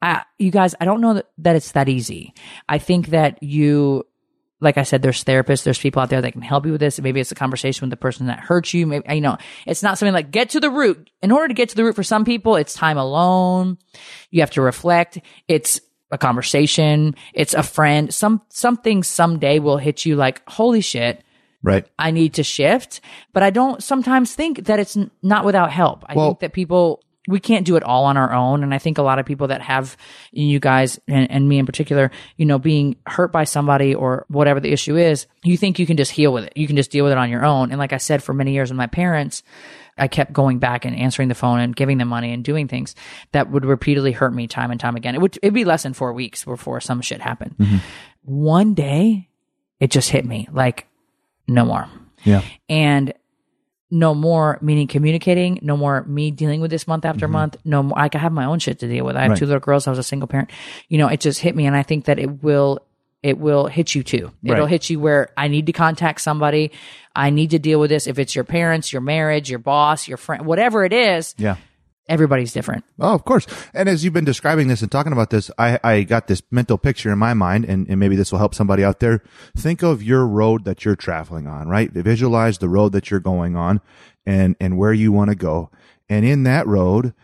I, 0.03 0.24
you 0.38 0.50
guys, 0.50 0.74
I 0.80 0.84
don't 0.84 1.00
know 1.00 1.14
that, 1.14 1.26
that 1.38 1.57
it's 1.57 1.72
that 1.72 1.88
easy. 1.88 2.34
I 2.68 2.78
think 2.78 3.09
that 3.09 3.42
you, 3.42 4.05
like 4.61 4.76
I 4.76 4.82
said, 4.82 5.00
there's 5.03 5.22
therapists, 5.24 5.62
there's 5.62 5.78
people 5.78 6.03
out 6.03 6.11
there 6.11 6.20
that 6.20 6.32
can 6.32 6.42
help 6.42 6.66
you 6.66 6.72
with 6.72 6.80
this. 6.80 7.00
Maybe 7.00 7.20
it's 7.20 7.32
a 7.32 7.36
conversation 7.36 7.86
with 7.86 7.90
the 7.90 7.96
person 7.96 8.26
that 8.26 8.40
hurt 8.40 8.74
you. 8.74 8.86
Maybe, 8.86 9.14
you 9.14 9.20
know, 9.20 9.38
it's 9.66 9.82
not 9.82 9.98
something 9.98 10.12
like 10.12 10.30
get 10.32 10.50
to 10.50 10.61
the 10.61 10.70
root. 10.70 11.09
In 11.22 11.30
order 11.30 11.48
to 11.48 11.55
get 11.55 11.68
to 11.70 11.76
the 11.76 11.84
root 11.84 11.94
for 11.94 12.03
some 12.03 12.24
people, 12.24 12.57
it's 12.57 12.74
time 12.74 12.98
alone. 12.98 13.78
You 14.30 14.40
have 14.40 14.50
to 14.53 14.62
reflect. 14.62 15.18
It's 15.48 15.80
a 16.11 16.18
conversation. 16.18 17.14
It's 17.32 17.55
a 17.55 17.62
friend. 17.62 18.12
Some, 18.12 18.42
something 18.50 19.03
someday 19.03 19.61
will 19.61 19.78
hit 19.78 20.05
you 20.05 20.16
like, 20.16 20.42
holy 20.48 20.80
shit. 20.80 21.22
Right. 21.62 21.86
I 21.98 22.11
need 22.11 22.34
to 22.34 22.42
shift. 22.42 23.00
But 23.32 23.44
I 23.44 23.50
don't 23.50 23.82
sometimes 23.82 24.34
think 24.34 24.64
that 24.64 24.80
it's 24.80 24.98
not 25.22 25.44
without 25.44 25.70
help. 25.70 26.05
I 26.09 26.14
Well- 26.14 26.30
think 26.30 26.40
that 26.40 26.53
people, 26.53 27.03
we 27.28 27.38
can't 27.38 27.64
do 27.64 27.76
it 27.76 27.84
all 27.84 28.04
on 28.04 28.16
our 28.16 28.32
own. 28.32 28.62
And 28.62 28.74
I 28.74 28.78
think 28.78 28.98
a 28.98 29.02
lot 29.02 29.18
of 29.18 29.26
people 29.26 29.48
that 29.48 29.62
have 29.62 29.96
you 30.32 30.58
guys 30.58 30.98
and, 31.06 31.30
and 31.30 31.48
me 31.48 31.58
in 31.58 31.66
particular, 31.66 32.10
you 32.36 32.46
know, 32.46 32.58
being 32.58 32.96
hurt 33.06 33.30
by 33.30 33.44
somebody 33.44 33.94
or 33.94 34.26
whatever 34.28 34.58
the 34.58 34.72
issue 34.72 34.96
is, 34.96 35.26
you 35.44 35.56
think 35.56 35.78
you 35.78 35.86
can 35.86 35.96
just 35.96 36.10
heal 36.10 36.32
with 36.32 36.44
it. 36.44 36.52
You 36.56 36.66
can 36.66 36.76
just 36.76 36.90
deal 36.90 37.04
with 37.04 37.12
it 37.12 37.18
on 37.18 37.30
your 37.30 37.44
own. 37.44 37.70
And 37.70 37.78
like 37.78 37.92
I 37.92 37.98
said, 37.98 38.22
for 38.22 38.34
many 38.34 38.52
years 38.52 38.70
with 38.70 38.76
my 38.76 38.88
parents, 38.88 39.44
I 39.96 40.08
kept 40.08 40.32
going 40.32 40.58
back 40.58 40.84
and 40.84 40.96
answering 40.96 41.28
the 41.28 41.34
phone 41.34 41.60
and 41.60 41.76
giving 41.76 41.98
them 41.98 42.08
money 42.08 42.32
and 42.32 42.42
doing 42.42 42.66
things 42.66 42.94
that 43.32 43.50
would 43.50 43.64
repeatedly 43.64 44.12
hurt 44.12 44.34
me 44.34 44.48
time 44.48 44.70
and 44.70 44.80
time 44.80 44.96
again. 44.96 45.14
It 45.14 45.20
would, 45.20 45.38
it'd 45.42 45.54
be 45.54 45.64
less 45.64 45.84
than 45.84 45.92
four 45.92 46.12
weeks 46.12 46.44
before 46.44 46.80
some 46.80 47.02
shit 47.02 47.20
happened. 47.20 47.54
Mm-hmm. 47.58 47.76
One 48.22 48.74
day 48.74 49.28
it 49.78 49.90
just 49.90 50.10
hit 50.10 50.24
me 50.24 50.48
like, 50.50 50.88
no 51.46 51.64
more. 51.64 51.88
Yeah. 52.24 52.42
And 52.68 53.12
no 53.93 54.14
more 54.14 54.59
meaning 54.62 54.88
communicating, 54.88 55.59
no 55.61 55.76
more 55.76 56.03
me 56.05 56.30
dealing 56.30 56.62
with 56.62 56.70
this 56.70 56.88
month 56.88 57.05
after 57.05 57.26
mm-hmm. 57.26 57.34
month, 57.34 57.59
no 57.62 57.82
more. 57.82 57.99
I 57.99 58.09
have 58.16 58.32
my 58.32 58.47
own 58.47 58.59
shit 58.59 58.78
to 58.78 58.88
deal 58.88 59.05
with. 59.05 59.16
I 59.16 59.22
have 59.22 59.30
Right. 59.32 59.38
two 59.38 59.45
little 59.45 59.61
girls. 59.61 59.86
I 59.86 59.90
was 59.90 59.99
a 59.99 60.03
single 60.03 60.26
parent. 60.26 60.51
You 60.88 60.97
know, 60.97 61.09
it 61.09 61.20
just 61.20 61.40
hit 61.40 61.55
me. 61.55 61.66
And 61.66 61.76
I 61.76 61.82
think 61.82 62.07
that 62.07 62.18
it 62.18 62.43
will, 62.43 62.80
it 63.22 63.36
will 63.38 63.66
hit 63.66 63.95
you 63.95 64.03
too. 64.03 64.32
It'll 64.43 64.66
hit 64.66 64.88
you 64.88 64.99
where 64.99 65.28
I 65.36 65.49
need 65.49 65.66
to 65.66 65.72
contact 65.72 66.22
somebody. 66.22 66.72
I 67.14 67.28
need 67.28 67.51
to 67.51 67.59
deal 67.59 67.78
with 67.78 67.90
this. 67.90 68.07
If 68.07 68.18
it's 68.18 68.34
your 68.34 68.45
parents, 68.45 68.93
your 68.95 69.03
marriage, 69.03 69.51
your 69.51 69.59
boss, 69.59 70.09
your 70.09 70.16
friend, 70.16 70.47
whatever 70.47 70.84
it 70.86 70.95
is, 70.95 71.34
Yeah. 71.36 71.57
Everybody's 72.12 72.52
different. 72.52 72.84
Oh, 73.00 73.14
of 73.14 73.24
course. 73.24 73.46
And 73.72 73.88
as 73.88 74.04
you've 74.04 74.12
been 74.12 74.24
describing 74.24 74.68
this 74.68 74.82
and 74.82 74.92
talking 74.92 75.12
about 75.12 75.30
this, 75.30 75.50
I, 75.58 75.80
I 75.82 76.02
got 76.02 76.26
this 76.26 76.42
mental 76.50 76.76
picture 76.76 77.10
in 77.10 77.18
my 77.18 77.32
mind, 77.32 77.64
and, 77.64 77.88
and 77.88 77.98
maybe 77.98 78.16
this 78.16 78.30
will 78.30 78.38
help 78.38 78.54
somebody 78.54 78.84
out 78.84 79.00
there. 79.00 79.22
Think 79.56 79.82
of 79.82 80.02
your 80.02 80.26
road 80.26 80.64
that 80.64 80.84
you're 80.84 80.96
traveling 80.96 81.46
on, 81.46 81.68
right? 81.68 81.90
Visualize 81.90 82.58
the 82.58 82.68
road 82.68 82.92
that 82.92 83.10
you're 83.10 83.20
going 83.20 83.56
on 83.56 83.80
and, 84.26 84.54
and 84.60 84.76
where 84.76 84.92
you 84.92 85.10
want 85.10 85.30
to 85.30 85.34
go. 85.34 85.70
And 86.08 86.26
in 86.26 86.42
that 86.42 86.66
road, 86.66 87.14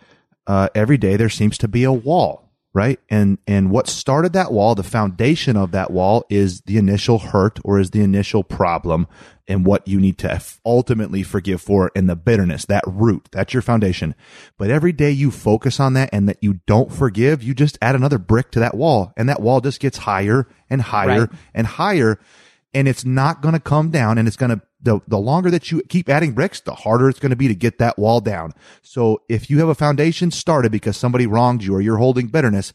uh, 0.46 0.68
every 0.74 0.96
day 0.96 1.16
there 1.16 1.28
seems 1.28 1.58
to 1.58 1.68
be 1.68 1.84
a 1.84 1.92
wall, 1.92 2.47
right? 2.74 3.00
And, 3.08 3.38
and 3.46 3.70
what 3.70 3.86
started 3.88 4.32
that 4.34 4.52
wall, 4.52 4.74
the 4.74 4.82
foundation 4.82 5.56
of 5.56 5.70
that 5.72 5.90
wall 5.90 6.24
is 6.28 6.60
the 6.62 6.76
initial 6.76 7.18
hurt 7.18 7.58
or 7.64 7.78
is 7.78 7.90
the 7.90 8.02
initial 8.02 8.44
problem 8.44 9.06
and 9.48 9.64
what 9.64 9.88
you 9.88 9.98
need 9.98 10.18
to 10.18 10.40
ultimately 10.66 11.22
forgive 11.22 11.62
for 11.62 11.90
and 11.96 12.08
the 12.08 12.14
bitterness, 12.14 12.66
that 12.66 12.84
root, 12.86 13.28
that's 13.32 13.54
your 13.54 13.62
foundation. 13.62 14.14
But 14.58 14.70
every 14.70 14.92
day 14.92 15.10
you 15.10 15.30
focus 15.30 15.80
on 15.80 15.94
that 15.94 16.10
and 16.12 16.28
that 16.28 16.38
you 16.42 16.60
don't 16.66 16.92
forgive, 16.92 17.42
you 17.42 17.54
just 17.54 17.78
add 17.80 17.94
another 17.94 18.18
brick 18.18 18.50
to 18.52 18.60
that 18.60 18.76
wall 18.76 19.12
and 19.16 19.28
that 19.28 19.40
wall 19.40 19.60
just 19.60 19.80
gets 19.80 19.98
higher 19.98 20.46
and 20.68 20.82
higher 20.82 21.20
Right. 21.20 21.30
and 21.54 21.66
higher 21.66 22.20
and 22.74 22.88
it's 22.88 23.04
not 23.04 23.42
going 23.42 23.54
to 23.54 23.60
come 23.60 23.90
down 23.90 24.18
and 24.18 24.28
it's 24.28 24.36
going 24.36 24.50
to 24.50 24.60
the, 24.80 25.00
the 25.08 25.18
longer 25.18 25.50
that 25.50 25.72
you 25.72 25.82
keep 25.88 26.08
adding 26.08 26.32
bricks 26.32 26.60
the 26.60 26.74
harder 26.74 27.08
it's 27.08 27.18
going 27.18 27.30
to 27.30 27.36
be 27.36 27.48
to 27.48 27.54
get 27.54 27.78
that 27.78 27.98
wall 27.98 28.20
down. 28.20 28.52
So 28.82 29.22
if 29.28 29.50
you 29.50 29.58
have 29.58 29.68
a 29.68 29.74
foundation 29.74 30.30
started 30.30 30.70
because 30.70 30.96
somebody 30.96 31.26
wronged 31.26 31.64
you 31.64 31.74
or 31.74 31.80
you're 31.80 31.96
holding 31.96 32.28
bitterness 32.28 32.72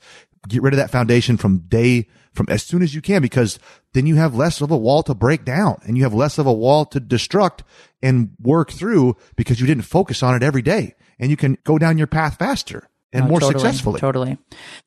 get 0.47 0.61
rid 0.61 0.73
of 0.73 0.77
that 0.77 0.91
foundation 0.91 1.37
from 1.37 1.59
day, 1.59 2.07
from 2.33 2.47
as 2.49 2.63
soon 2.63 2.81
as 2.81 2.93
you 2.93 3.01
can, 3.01 3.21
because 3.21 3.59
then 3.93 4.05
you 4.05 4.15
have 4.15 4.35
less 4.35 4.61
of 4.61 4.71
a 4.71 4.77
wall 4.77 5.03
to 5.03 5.13
break 5.13 5.45
down 5.45 5.79
and 5.85 5.97
you 5.97 6.03
have 6.03 6.13
less 6.13 6.37
of 6.37 6.45
a 6.45 6.53
wall 6.53 6.85
to 6.85 6.99
destruct 6.99 7.61
and 8.01 8.31
work 8.41 8.71
through 8.71 9.15
because 9.35 9.61
you 9.61 9.67
didn't 9.67 9.83
focus 9.83 10.23
on 10.23 10.35
it 10.35 10.43
every 10.43 10.61
day. 10.61 10.95
And 11.19 11.29
you 11.29 11.37
can 11.37 11.57
go 11.63 11.77
down 11.77 11.97
your 11.97 12.07
path 12.07 12.37
faster 12.37 12.89
and 13.13 13.25
No, 13.25 13.29
more 13.29 13.39
totally, 13.39 13.59
successfully. 13.59 13.99
Totally. 13.99 14.37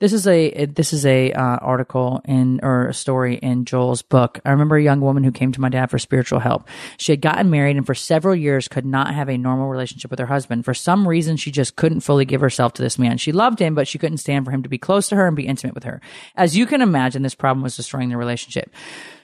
This 0.00 0.12
is 0.12 0.26
a 0.26 0.66
this 0.66 0.92
is 0.92 1.06
a 1.06 1.32
uh, 1.32 1.56
article 1.56 2.20
in 2.24 2.60
or 2.62 2.88
a 2.88 2.94
story 2.94 3.36
in 3.36 3.64
Joel's 3.64 4.02
book. 4.02 4.40
I 4.44 4.50
remember 4.50 4.76
a 4.76 4.82
young 4.82 5.00
woman 5.00 5.22
who 5.22 5.30
came 5.30 5.52
to 5.52 5.60
my 5.60 5.68
dad 5.68 5.90
for 5.90 5.98
spiritual 5.98 6.40
help. 6.40 6.68
She 6.98 7.12
had 7.12 7.20
gotten 7.20 7.50
married 7.50 7.76
and 7.76 7.86
for 7.86 7.94
several 7.94 8.34
years 8.34 8.68
could 8.68 8.84
not 8.84 9.14
have 9.14 9.28
a 9.28 9.38
normal 9.38 9.68
relationship 9.68 10.10
with 10.10 10.18
her 10.18 10.26
husband. 10.26 10.64
For 10.64 10.74
some 10.74 11.06
reason, 11.06 11.36
she 11.36 11.50
just 11.50 11.76
couldn't 11.76 12.00
fully 12.00 12.24
give 12.24 12.40
herself 12.40 12.74
to 12.74 12.82
this 12.82 12.98
man. 12.98 13.18
She 13.18 13.32
loved 13.32 13.60
him, 13.60 13.74
but 13.74 13.86
she 13.88 13.98
couldn't 13.98 14.18
stand 14.18 14.44
for 14.44 14.50
him 14.50 14.62
to 14.64 14.68
be 14.68 14.78
close 14.78 15.08
to 15.08 15.16
her 15.16 15.26
and 15.26 15.36
be 15.36 15.46
intimate 15.46 15.74
with 15.74 15.84
her. 15.84 16.00
As 16.34 16.56
you 16.56 16.66
can 16.66 16.82
imagine, 16.82 17.22
this 17.22 17.34
problem 17.34 17.62
was 17.62 17.76
destroying 17.76 18.08
the 18.08 18.16
relationship. 18.16 18.72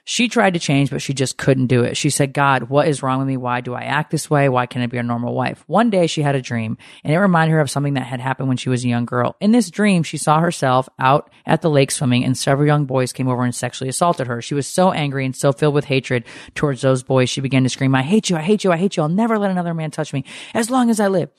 She 0.04 0.28
tried 0.28 0.54
to 0.54 0.60
change, 0.60 0.90
but 0.90 1.00
she 1.00 1.14
just 1.14 1.36
couldn't 1.36 1.68
do 1.68 1.84
it. 1.84 1.96
She 1.96 2.10
said, 2.10 2.32
God, 2.32 2.64
what 2.64 2.88
is 2.88 3.04
wrong 3.04 3.20
with 3.20 3.28
me? 3.28 3.36
Why 3.36 3.60
do 3.60 3.72
I 3.72 3.82
act 3.82 4.10
this 4.10 4.28
way? 4.28 4.48
Why 4.48 4.66
can't 4.66 4.82
I 4.82 4.86
be 4.86 4.98
a 4.98 5.02
normal 5.02 5.32
wife? 5.32 5.62
One 5.68 5.90
day 5.90 6.08
she 6.08 6.22
had 6.22 6.34
a 6.34 6.42
dream 6.42 6.76
and 7.04 7.12
it 7.12 7.18
reminded 7.18 7.52
her 7.52 7.60
of 7.60 7.70
something 7.70 7.94
that 7.94 8.06
had 8.06 8.20
happened 8.20 8.48
when 8.48 8.56
she 8.56 8.68
was 8.68 8.84
a 8.84 8.88
young 8.88 9.04
girl. 9.04 9.36
In 9.40 9.52
this 9.52 9.70
dream, 9.70 10.02
she 10.02 10.16
saw 10.16 10.40
herself 10.40 10.88
out 10.98 11.30
at 11.46 11.62
the 11.62 11.70
lake 11.70 11.92
swimming 11.92 12.24
and 12.24 12.36
several 12.36 12.66
young 12.66 12.84
boys 12.84 13.12
came 13.12 13.28
over 13.28 13.44
and 13.44 13.54
sexually 13.54 13.88
assaulted 13.88 14.26
her. 14.26 14.42
She 14.42 14.54
was 14.54 14.66
so 14.66 14.90
angry 14.90 15.24
and 15.24 15.36
so 15.36 15.52
filled 15.52 15.74
with 15.74 15.84
hatred 15.84 16.24
towards 16.56 16.80
those 16.80 17.04
boys. 17.04 17.30
She 17.30 17.40
began 17.40 17.62
to 17.62 17.68
scream, 17.68 17.94
I 17.94 18.02
hate 18.02 18.28
you. 18.28 18.36
I 18.36 18.42
hate 18.42 18.64
you. 18.64 18.72
I 18.72 18.78
hate 18.78 18.96
you. 18.96 19.04
I'll 19.04 19.08
never 19.08 19.38
let 19.38 19.52
another 19.52 19.72
man 19.74 19.92
touch 19.92 20.12
me 20.12 20.24
as 20.52 20.68
long 20.68 20.90
as 20.90 20.98
I 20.98 21.06
live. 21.06 21.30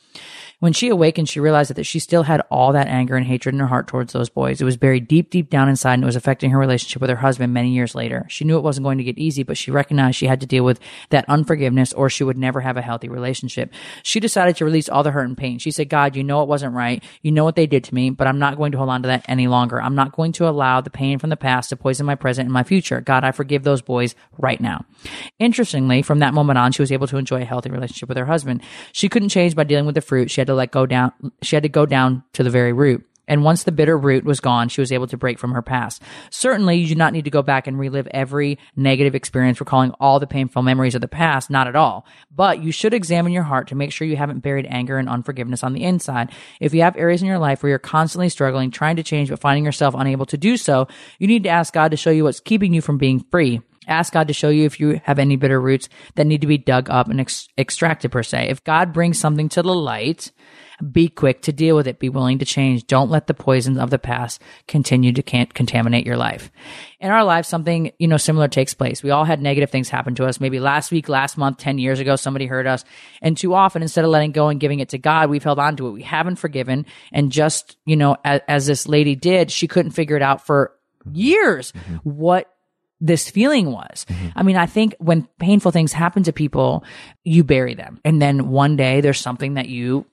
When 0.64 0.72
she 0.72 0.88
awakened, 0.88 1.28
she 1.28 1.42
realized 1.42 1.76
that 1.76 1.84
she 1.84 2.00
still 2.00 2.24
had 2.24 2.40
all 2.50 2.72
that 2.72 2.88
anger 2.88 3.18
and 3.18 3.26
hatred 3.26 3.54
in 3.54 3.60
her 3.60 3.68
heart 3.68 3.86
towards 3.86 4.14
those 4.14 4.30
boys. 4.30 4.62
It 4.62 4.64
was 4.64 4.78
buried 4.78 5.10
deep, 5.10 5.30
deep 5.30 5.50
down 5.50 5.68
inside 5.68 5.96
and 5.96 6.04
it 6.04 6.06
was 6.06 6.16
affecting 6.16 6.52
her 6.52 6.58
relationship 6.58 7.02
with 7.02 7.10
her 7.10 7.18
husband 7.18 7.54
many 7.54 7.72
years 7.72 7.96
later. 7.96 8.26
She 8.30 8.46
knew 8.46 8.58
it 8.58 8.64
wasn't 8.64 8.86
going 8.86 8.98
to 8.98 9.04
get 9.04 9.18
easy, 9.18 9.44
but 9.44 9.58
she 9.58 9.72
recognized 9.72 10.16
she 10.16 10.28
had 10.28 10.40
to 10.40 10.48
deal 10.48 10.64
with 10.64 10.80
that 11.10 11.26
unforgiveness 11.28 11.92
or 11.92 12.10
she 12.10 12.24
would 12.24 12.38
never 12.38 12.62
have 12.62 12.78
a 12.78 12.82
healthy 12.82 13.10
relationship. 13.10 13.74
She 14.04 14.22
decided 14.22 14.56
to 14.56 14.64
release 14.64 14.88
all 14.88 15.04
the 15.04 15.12
hurt 15.12 15.28
and 15.28 15.38
pain. 15.38 15.60
She 15.60 15.70
said, 15.70 15.90
God, 15.90 16.16
you 16.16 16.24
know 16.24 16.42
it 16.42 16.48
wasn't 16.48 16.74
right. 16.74 17.04
You 17.22 17.34
know 17.34 17.44
what 17.44 17.58
they 17.58 17.68
did 17.68 17.84
to 17.84 17.94
me, 17.94 18.10
but 18.10 18.28
I'm 18.28 18.40
not 18.40 18.56
going 18.56 18.72
to 18.72 18.78
hold 18.78 18.90
on 18.90 19.02
to 19.02 19.08
that 19.08 19.26
any 19.28 19.48
longer. 19.48 19.82
I'm 19.82 19.96
not 19.96 20.14
going 20.14 20.32
to 20.32 20.48
allow 20.48 20.80
the 20.80 20.90
pain 20.90 21.20
from 21.20 21.30
the 21.30 21.36
past 21.36 21.72
to 21.72 21.76
poison 21.76 22.06
my 22.06 22.16
present 22.16 22.46
and 22.46 22.54
my 22.54 22.64
future. 22.64 23.02
God, 23.02 23.26
I 23.26 23.34
forgive 23.34 23.64
those 23.64 23.82
boys 23.82 24.16
right 24.38 24.62
now. 24.62 24.86
Interestingly, 25.40 26.04
from 26.04 26.20
that 26.20 26.34
moment 26.34 26.58
on, 26.58 26.72
she 26.72 26.82
was 26.82 26.94
able 26.94 27.08
to 27.08 27.18
enjoy 27.18 27.42
a 27.42 27.46
healthy 27.46 27.70
relationship 27.70 28.08
with 28.08 28.18
her 28.18 28.28
husband. 28.28 28.62
She 28.94 29.10
couldn't 29.10 29.28
change 29.28 29.58
by 29.58 29.66
dealing 29.66 29.86
with 29.86 29.96
the 29.96 30.02
fruit. 30.02 30.32
She 30.32 30.40
had 30.40 30.48
to 30.48 30.53
let 30.56 30.72
go 30.72 30.86
down, 30.86 31.12
she 31.42 31.56
had 31.56 31.64
to 31.64 31.70
go 31.70 31.86
down 31.86 32.24
to 32.34 32.44
the 32.44 32.50
very 32.50 32.74
root. 32.74 33.06
And 33.28 33.44
once 33.44 33.64
the 33.64 33.72
bitter 33.72 33.98
root 33.98 34.26
was 34.26 34.42
gone, 34.42 34.68
she 34.68 34.82
was 34.82 34.92
able 34.92 35.08
to 35.08 35.18
break 35.18 35.40
from 35.40 35.54
her 35.54 35.62
past. 35.62 36.02
Certainly, 36.30 36.78
you 36.78 36.88
do 36.88 36.96
not 36.96 37.14
need 37.14 37.24
to 37.24 37.32
go 37.32 37.42
back 37.42 37.68
and 37.68 37.80
relive 37.80 38.08
every 38.12 38.60
negative 38.76 39.16
experience, 39.16 39.62
recalling 39.62 39.92
all 40.00 40.20
the 40.20 40.28
painful 40.28 40.62
memories 40.62 40.94
of 40.94 41.02
the 41.02 41.08
past. 41.08 41.50
Not 41.50 41.68
at 41.68 41.76
all. 41.76 42.06
But 42.36 42.62
you 42.62 42.74
should 42.74 42.94
examine 42.94 43.32
your 43.32 43.44
heart 43.44 43.70
to 43.70 43.76
make 43.76 43.94
sure 43.94 44.08
you 44.08 44.18
haven't 44.18 44.40
buried 44.40 44.68
anger 44.70 44.98
and 44.98 45.08
unforgiveness 45.08 45.64
on 45.64 45.72
the 45.74 45.84
inside. 45.84 46.32
If 46.60 46.74
you 46.74 46.82
have 46.82 46.98
areas 46.98 47.22
in 47.22 47.28
your 47.28 47.40
life 47.40 47.64
where 47.64 47.70
you're 47.70 47.80
constantly 47.80 48.28
struggling, 48.28 48.72
trying 48.72 48.98
to 48.98 49.04
change, 49.04 49.30
but 49.30 49.40
finding 49.40 49.64
yourself 49.64 49.96
unable 49.98 50.26
to 50.26 50.38
do 50.38 50.58
so, 50.58 50.88
you 51.18 51.28
need 51.28 51.44
to 51.44 51.50
ask 51.50 51.74
God 51.74 51.92
to 51.92 51.98
show 51.98 52.12
you 52.12 52.26
what's 52.26 52.42
keeping 52.42 52.74
you 52.74 52.82
from 52.82 52.98
being 52.98 53.22
free. 53.32 53.62
Ask 53.88 54.14
God 54.14 54.28
to 54.28 54.34
show 54.34 54.50
you 54.50 54.66
if 54.66 54.80
you 54.80 55.02
have 55.04 55.20
any 55.20 55.36
bitter 55.36 55.60
roots 55.60 55.90
that 56.16 56.28
need 56.28 56.42
to 56.42 56.48
be 56.48 56.58
dug 56.58 56.90
up 56.90 57.10
and 57.10 57.20
ex- 57.20 57.48
extracted, 57.58 58.12
per 58.12 58.24
se. 58.24 58.50
If 58.50 58.64
God 58.64 58.94
brings 58.94 59.20
something 59.20 59.50
to 59.50 59.62
the 59.62 59.74
light, 59.74 60.32
be 60.92 61.08
quick 61.08 61.42
to 61.44 61.54
deal 61.54 61.76
with 61.76 61.88
it. 61.88 62.00
Be 62.00 62.10
willing 62.10 62.40
to 62.40 62.46
change. 62.46 62.88
Don't 62.88 63.10
let 63.10 63.28
the 63.28 63.34
poisons 63.34 63.78
of 63.78 63.90
the 63.90 64.00
past 64.00 64.42
continue 64.68 65.12
to 65.14 65.24
can- 65.24 65.48
contaminate 65.48 66.06
your 66.06 66.18
life. 66.18 66.52
In 67.00 67.12
our 67.12 67.24
lives, 67.24 67.48
something, 67.48 67.92
you 68.00 68.08
know, 68.08 68.18
similar 68.18 68.48
takes 68.48 68.74
place. 68.74 69.04
We 69.04 69.12
all 69.12 69.26
had 69.26 69.42
negative 69.42 69.70
things 69.70 69.90
happen 69.90 70.16
to 70.16 70.26
us. 70.26 70.40
Maybe 70.40 70.60
last 70.60 70.92
week, 70.92 71.10
last 71.10 71.38
month, 71.38 71.58
10 71.58 71.78
years 71.78 72.00
ago, 72.00 72.16
somebody 72.16 72.46
hurt 72.46 72.68
us. 72.68 72.84
And 73.22 73.38
too 73.38 73.54
often, 73.54 73.82
instead 73.82 74.06
of 74.06 74.12
letting 74.12 74.32
go 74.32 74.50
and 74.50 74.60
giving 74.60 74.80
it 74.80 74.90
to 74.90 74.98
God, 74.98 75.30
we've 75.30 75.44
held 75.44 75.60
on 75.60 75.76
to 75.78 75.88
it. 75.88 75.92
We 75.92 76.04
haven't 76.04 76.38
forgiven. 76.38 76.86
And 77.12 77.32
just, 77.32 77.78
you 77.86 77.96
know, 77.96 78.18
as, 78.24 78.42
as 78.48 78.66
this 78.66 78.88
lady 78.88 79.16
did, 79.16 79.52
she 79.52 79.68
couldn't 79.68 79.92
figure 79.92 80.16
it 80.16 80.24
out 80.24 80.46
for 80.46 80.74
years 81.12 81.72
mm-hmm. 81.72 81.96
what 82.04 82.53
this 83.04 83.30
feeling 83.30 83.70
was. 83.70 84.06
I 84.34 84.44
mean, 84.44 84.56
I 84.56 84.66
think 84.66 84.96
when 84.98 85.28
painful 85.38 85.72
things 85.72 85.92
happen 85.92 86.24
to 86.24 86.32
people, 86.32 86.86
you 87.26 87.44
bury 87.44 87.76
them. 87.76 88.00
And 88.06 88.22
then 88.22 88.48
one 88.50 88.78
day 88.78 89.02
there's 89.02 89.20
something 89.20 89.56
that 89.56 89.68
you 89.68 90.06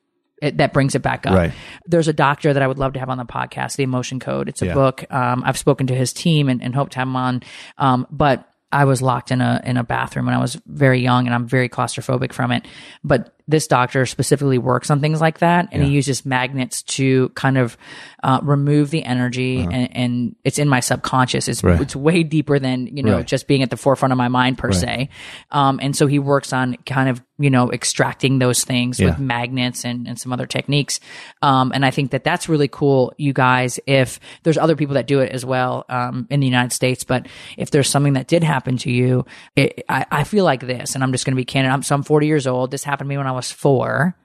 it, 0.42 0.56
that 0.56 0.72
brings 0.72 0.94
it 0.94 1.02
back 1.02 1.26
up. 1.26 1.34
Right. 1.34 1.52
There's 1.86 2.08
a 2.08 2.12
doctor 2.14 2.52
that 2.52 2.62
I 2.62 2.66
would 2.66 2.78
love 2.78 2.94
to 2.94 2.98
have 2.98 3.10
on 3.10 3.18
the 3.18 3.26
podcast, 3.26 3.76
The 3.76 3.82
Emotion 3.84 4.18
Code. 4.18 4.48
It's 4.48 4.62
a 4.62 4.66
Yeah. 4.66 4.74
book. 4.74 5.04
Um, 5.12 5.42
I've 5.44 5.58
spoken 5.58 5.86
to 5.88 5.94
his 5.94 6.12
team 6.14 6.48
and, 6.48 6.62
and 6.62 6.74
hope 6.74 6.88
to 6.90 6.98
have 6.98 7.06
him 7.08 7.14
on. 7.16 7.42
Um, 7.78 8.06
but 8.10 8.48
I 8.72 8.86
was 8.86 9.02
locked 9.02 9.30
in 9.32 9.40
a 9.40 9.60
in 9.64 9.76
a 9.76 9.84
bathroom 9.84 10.26
when 10.26 10.34
I 10.34 10.38
was 10.38 10.60
very 10.66 11.00
young, 11.00 11.26
and 11.26 11.34
I'm 11.34 11.46
very 11.46 11.68
claustrophobic 11.68 12.32
from 12.32 12.52
it. 12.52 12.66
But 13.04 13.34
this 13.50 13.66
doctor 13.66 14.06
specifically 14.06 14.58
works 14.58 14.90
on 14.90 15.00
things 15.00 15.20
like 15.20 15.40
that, 15.40 15.68
and 15.72 15.82
he 15.82 15.90
uses 15.90 16.24
magnets 16.24 16.82
to 16.84 17.28
kind 17.30 17.58
of 17.58 17.76
uh, 18.22 18.38
remove 18.42 18.90
the 18.90 19.02
energy, 19.02 19.58
and, 19.60 19.96
and 19.96 20.36
it's 20.44 20.58
in 20.58 20.68
my 20.68 20.80
subconscious. 20.80 21.48
It's 21.48 21.64
Uh-huh. 21.64 21.72
Right. 21.74 21.80
it's 21.82 21.96
way 21.96 22.22
deeper 22.22 22.58
than 22.58 22.86
you 22.96 23.02
know 23.02 23.16
Right. 23.16 23.26
just 23.26 23.46
being 23.46 23.62
at 23.62 23.70
the 23.70 23.76
forefront 23.76 24.12
of 24.12 24.18
my 24.18 24.28
mind 24.28 24.56
per 24.58 24.72
se. 24.72 25.08
Um, 25.50 25.78
and 25.82 25.94
so 25.96 26.06
he 26.06 26.18
works 26.18 26.52
on 26.52 26.76
kind 26.86 27.08
of 27.08 27.22
you 27.38 27.48
know 27.50 27.70
extracting 27.72 28.38
those 28.38 28.64
things 28.64 29.00
Yeah. 29.00 29.06
with 29.10 29.18
magnets 29.18 29.84
and, 29.84 30.06
and 30.06 30.18
some 30.18 30.32
other 30.32 30.46
techniques. 30.46 31.00
Um, 31.42 31.72
and 31.74 31.84
I 31.86 31.90
think 31.90 32.10
that 32.10 32.22
that's 32.24 32.48
really 32.48 32.68
cool, 32.68 33.12
you 33.16 33.32
guys. 33.32 33.80
If 33.86 34.20
there's 34.42 34.58
other 34.58 34.76
people 34.76 34.94
that 34.94 35.06
do 35.06 35.20
it 35.20 35.32
as 35.32 35.44
well 35.44 35.84
um, 35.88 36.26
in 36.30 36.40
the 36.40 36.46
United 36.46 36.72
States, 36.72 37.02
but 37.04 37.26
if 37.56 37.70
there's 37.70 37.88
something 37.88 38.12
that 38.14 38.26
did 38.28 38.44
happen 38.44 38.76
to 38.78 38.90
you, 38.90 39.24
it, 39.56 39.84
I, 39.88 40.04
I 40.10 40.24
feel 40.24 40.44
like 40.44 40.60
this, 40.60 40.94
and 40.94 41.02
I'm 41.02 41.12
just 41.12 41.24
going 41.24 41.34
to 41.34 41.40
be 41.40 41.44
candid. 41.46 41.72
I'm, 41.72 41.82
so 41.82 41.94
I'm 41.94 42.02
40 42.02 42.26
years 42.26 42.46
old. 42.46 42.70
This 42.70 42.84
happened 42.84 43.08
to 43.08 43.08
me 43.08 43.16
when 43.16 43.26
I 43.26 43.32
was 43.32 43.39
four. 43.50 44.16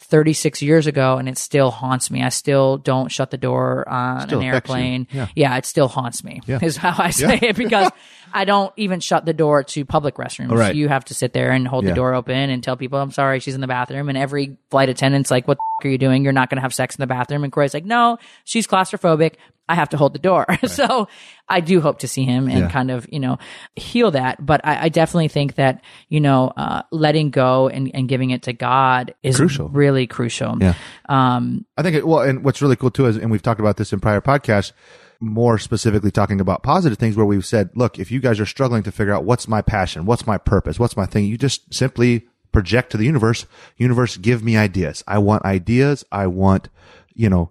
36 0.00 0.62
years 0.62 0.86
ago 0.86 1.18
and 1.18 1.28
it 1.28 1.36
still 1.36 1.70
haunts 1.70 2.10
me. 2.10 2.22
I 2.22 2.28
still 2.28 2.78
don't 2.78 3.10
shut 3.10 3.30
the 3.30 3.36
door 3.36 3.86
on 3.88 4.28
Still 4.28 4.40
an 4.40 4.46
airplane. 4.46 5.06
Yeah. 5.34 5.56
it 5.56 5.66
still 5.66 5.88
haunts 5.88 6.22
me. 6.24 6.40
Yeah. 6.46 6.58
Is 6.62 6.76
how 6.76 6.94
I 6.96 7.10
say 7.10 7.38
it 7.42 7.56
because 7.56 7.90
I 8.32 8.44
don't 8.44 8.72
even 8.76 9.00
shut 9.00 9.26
the 9.26 9.32
door 9.34 9.62
to 9.64 9.84
public 9.84 10.14
restrooms. 10.16 10.50
Right. 10.52 10.74
You 10.74 10.88
have 10.88 11.04
to 11.06 11.14
sit 11.14 11.32
there 11.32 11.50
and 11.50 11.66
hold 11.68 11.84
Yeah. 11.84 11.90
the 11.90 11.96
door 11.96 12.14
open 12.14 12.50
and 12.50 12.62
tell 12.62 12.76
people, 12.76 12.98
I'm 12.98 13.10
sorry, 13.10 13.40
she's 13.40 13.54
in 13.54 13.60
the 13.60 13.66
bathroom. 13.66 14.08
And 14.08 14.16
every 14.16 14.56
flight 14.70 14.88
attendant's 14.88 15.30
like, 15.30 15.46
what 15.46 15.56
the 15.58 15.62
f- 15.82 15.86
are 15.86 15.90
you 15.90 15.98
doing? 15.98 16.24
You're 16.24 16.32
not 16.32 16.50
going 16.50 16.56
to 16.56 16.62
have 16.62 16.74
sex 16.74 16.96
in 16.96 17.02
the 17.02 17.06
bathroom. 17.06 17.44
And 17.44 17.52
Kroy's 17.52 17.74
like, 17.74 17.84
no, 17.84 18.18
she's 18.44 18.66
claustrophobic. 18.66 19.34
I 19.68 19.74
have 19.76 19.88
to 19.90 19.96
hold 19.96 20.12
the 20.14 20.18
door. 20.18 20.46
so 20.66 21.08
I 21.48 21.60
do 21.60 21.80
hope 21.80 22.00
to 22.00 22.08
see 22.08 22.24
him 22.24 22.48
and 22.48 22.58
Yeah. 22.60 22.70
kind 22.70 22.90
of, 22.90 23.06
you 23.10 23.18
know, 23.20 23.38
heal 23.76 24.10
that. 24.10 24.44
But 24.44 24.60
I, 24.64 24.84
I 24.84 24.88
definitely 24.90 25.28
think 25.28 25.54
that, 25.54 25.82
you 26.08 26.20
know, 26.20 26.52
uh, 26.56 26.82
letting 26.90 27.30
go 27.30 27.68
and, 27.68 27.90
and 27.94 28.08
giving 28.08 28.30
it 28.30 28.42
to 28.42 28.52
God 28.52 29.14
is 29.22 29.36
Crucial. 29.36 29.68
really 29.70 30.06
crucial. 30.06 30.56
Yeah. 30.60 30.74
Um, 31.08 31.64
I 31.78 31.82
think 31.82 31.96
it, 31.96 32.06
well, 32.06 32.20
and 32.20 32.44
what's 32.44 32.60
really 32.60 32.76
cool 32.76 32.90
too 32.90 33.06
is, 33.06 33.16
and 33.16 33.30
we've 33.30 33.42
talked 33.42 33.60
about 33.60 33.76
this 33.78 33.92
in 33.92 34.00
prior 34.00 34.20
podcasts, 34.20 34.72
more 35.20 35.56
specifically 35.58 36.10
talking 36.10 36.40
about 36.40 36.62
positive 36.62 36.98
things 36.98 37.16
where 37.16 37.24
we've 37.24 37.46
said, 37.46 37.70
look, 37.74 37.98
if 37.98 38.10
you 38.10 38.20
guys 38.20 38.38
are 38.40 38.46
struggling 38.46 38.82
to 38.82 38.92
figure 38.92 39.14
out 39.14 39.24
what's 39.24 39.48
my 39.48 39.62
passion, 39.62 40.04
what's 40.04 40.26
my 40.26 40.36
purpose, 40.36 40.78
what's 40.78 40.96
my 40.96 41.06
thing, 41.06 41.24
you 41.24 41.38
just 41.38 41.72
simply 41.72 42.26
project 42.52 42.90
to 42.92 42.96
the 42.98 43.04
universe, 43.06 43.46
universe, 43.78 44.16
give 44.18 44.42
me 44.44 44.56
ideas. 44.56 45.02
I 45.08 45.18
want 45.18 45.44
ideas. 45.44 46.04
I 46.12 46.26
want, 46.26 46.68
you 47.14 47.30
know, 47.30 47.50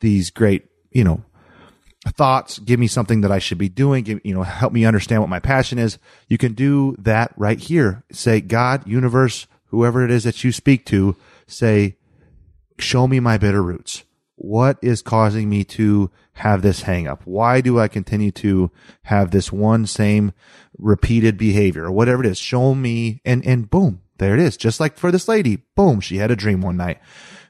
these 0.00 0.28
great, 0.30 0.66
you 0.90 1.02
know, 1.04 1.22
thoughts. 2.06 2.58
Give 2.58 2.80
me 2.80 2.86
something 2.86 3.20
that 3.22 3.32
I 3.32 3.38
should 3.38 3.58
be 3.58 3.68
doing. 3.68 4.04
Give, 4.04 4.20
you 4.24 4.34
know, 4.34 4.42
help 4.42 4.72
me 4.72 4.84
understand 4.84 5.22
what 5.22 5.30
my 5.30 5.40
passion 5.40 5.78
is. 5.78 5.98
You 6.28 6.38
can 6.38 6.54
do 6.54 6.94
that 6.98 7.32
right 7.36 7.58
here. 7.58 8.04
Say, 8.10 8.40
God, 8.40 8.86
universe, 8.86 9.46
whoever 9.66 10.04
it 10.04 10.10
is 10.10 10.24
that 10.24 10.44
you 10.44 10.52
speak 10.52 10.84
to, 10.86 11.16
say, 11.46 11.96
show 12.78 13.06
me 13.06 13.20
my 13.20 13.38
bitter 13.38 13.62
roots. 13.62 14.04
What 14.36 14.78
is 14.82 15.00
causing 15.02 15.48
me 15.48 15.64
to 15.64 16.10
have 16.34 16.60
this 16.62 16.82
hang 16.82 17.06
up? 17.06 17.22
Why 17.24 17.60
do 17.60 17.80
I 17.80 17.88
continue 17.88 18.30
to 18.32 18.70
have 19.04 19.30
this 19.30 19.50
one 19.50 19.86
same 19.86 20.32
repeated 20.76 21.38
behavior 21.38 21.86
or 21.86 21.92
whatever 21.92 22.22
it 22.22 22.28
is? 22.28 22.38
Show 22.38 22.74
me 22.74 23.22
and, 23.24 23.44
and 23.46 23.70
boom, 23.70 24.02
there 24.18 24.34
it 24.34 24.40
is. 24.40 24.56
Just 24.58 24.78
like 24.78 24.98
for 24.98 25.10
this 25.10 25.28
lady, 25.28 25.62
boom, 25.74 26.00
she 26.00 26.18
had 26.18 26.30
a 26.30 26.36
dream 26.36 26.60
one 26.60 26.76
night. 26.76 26.98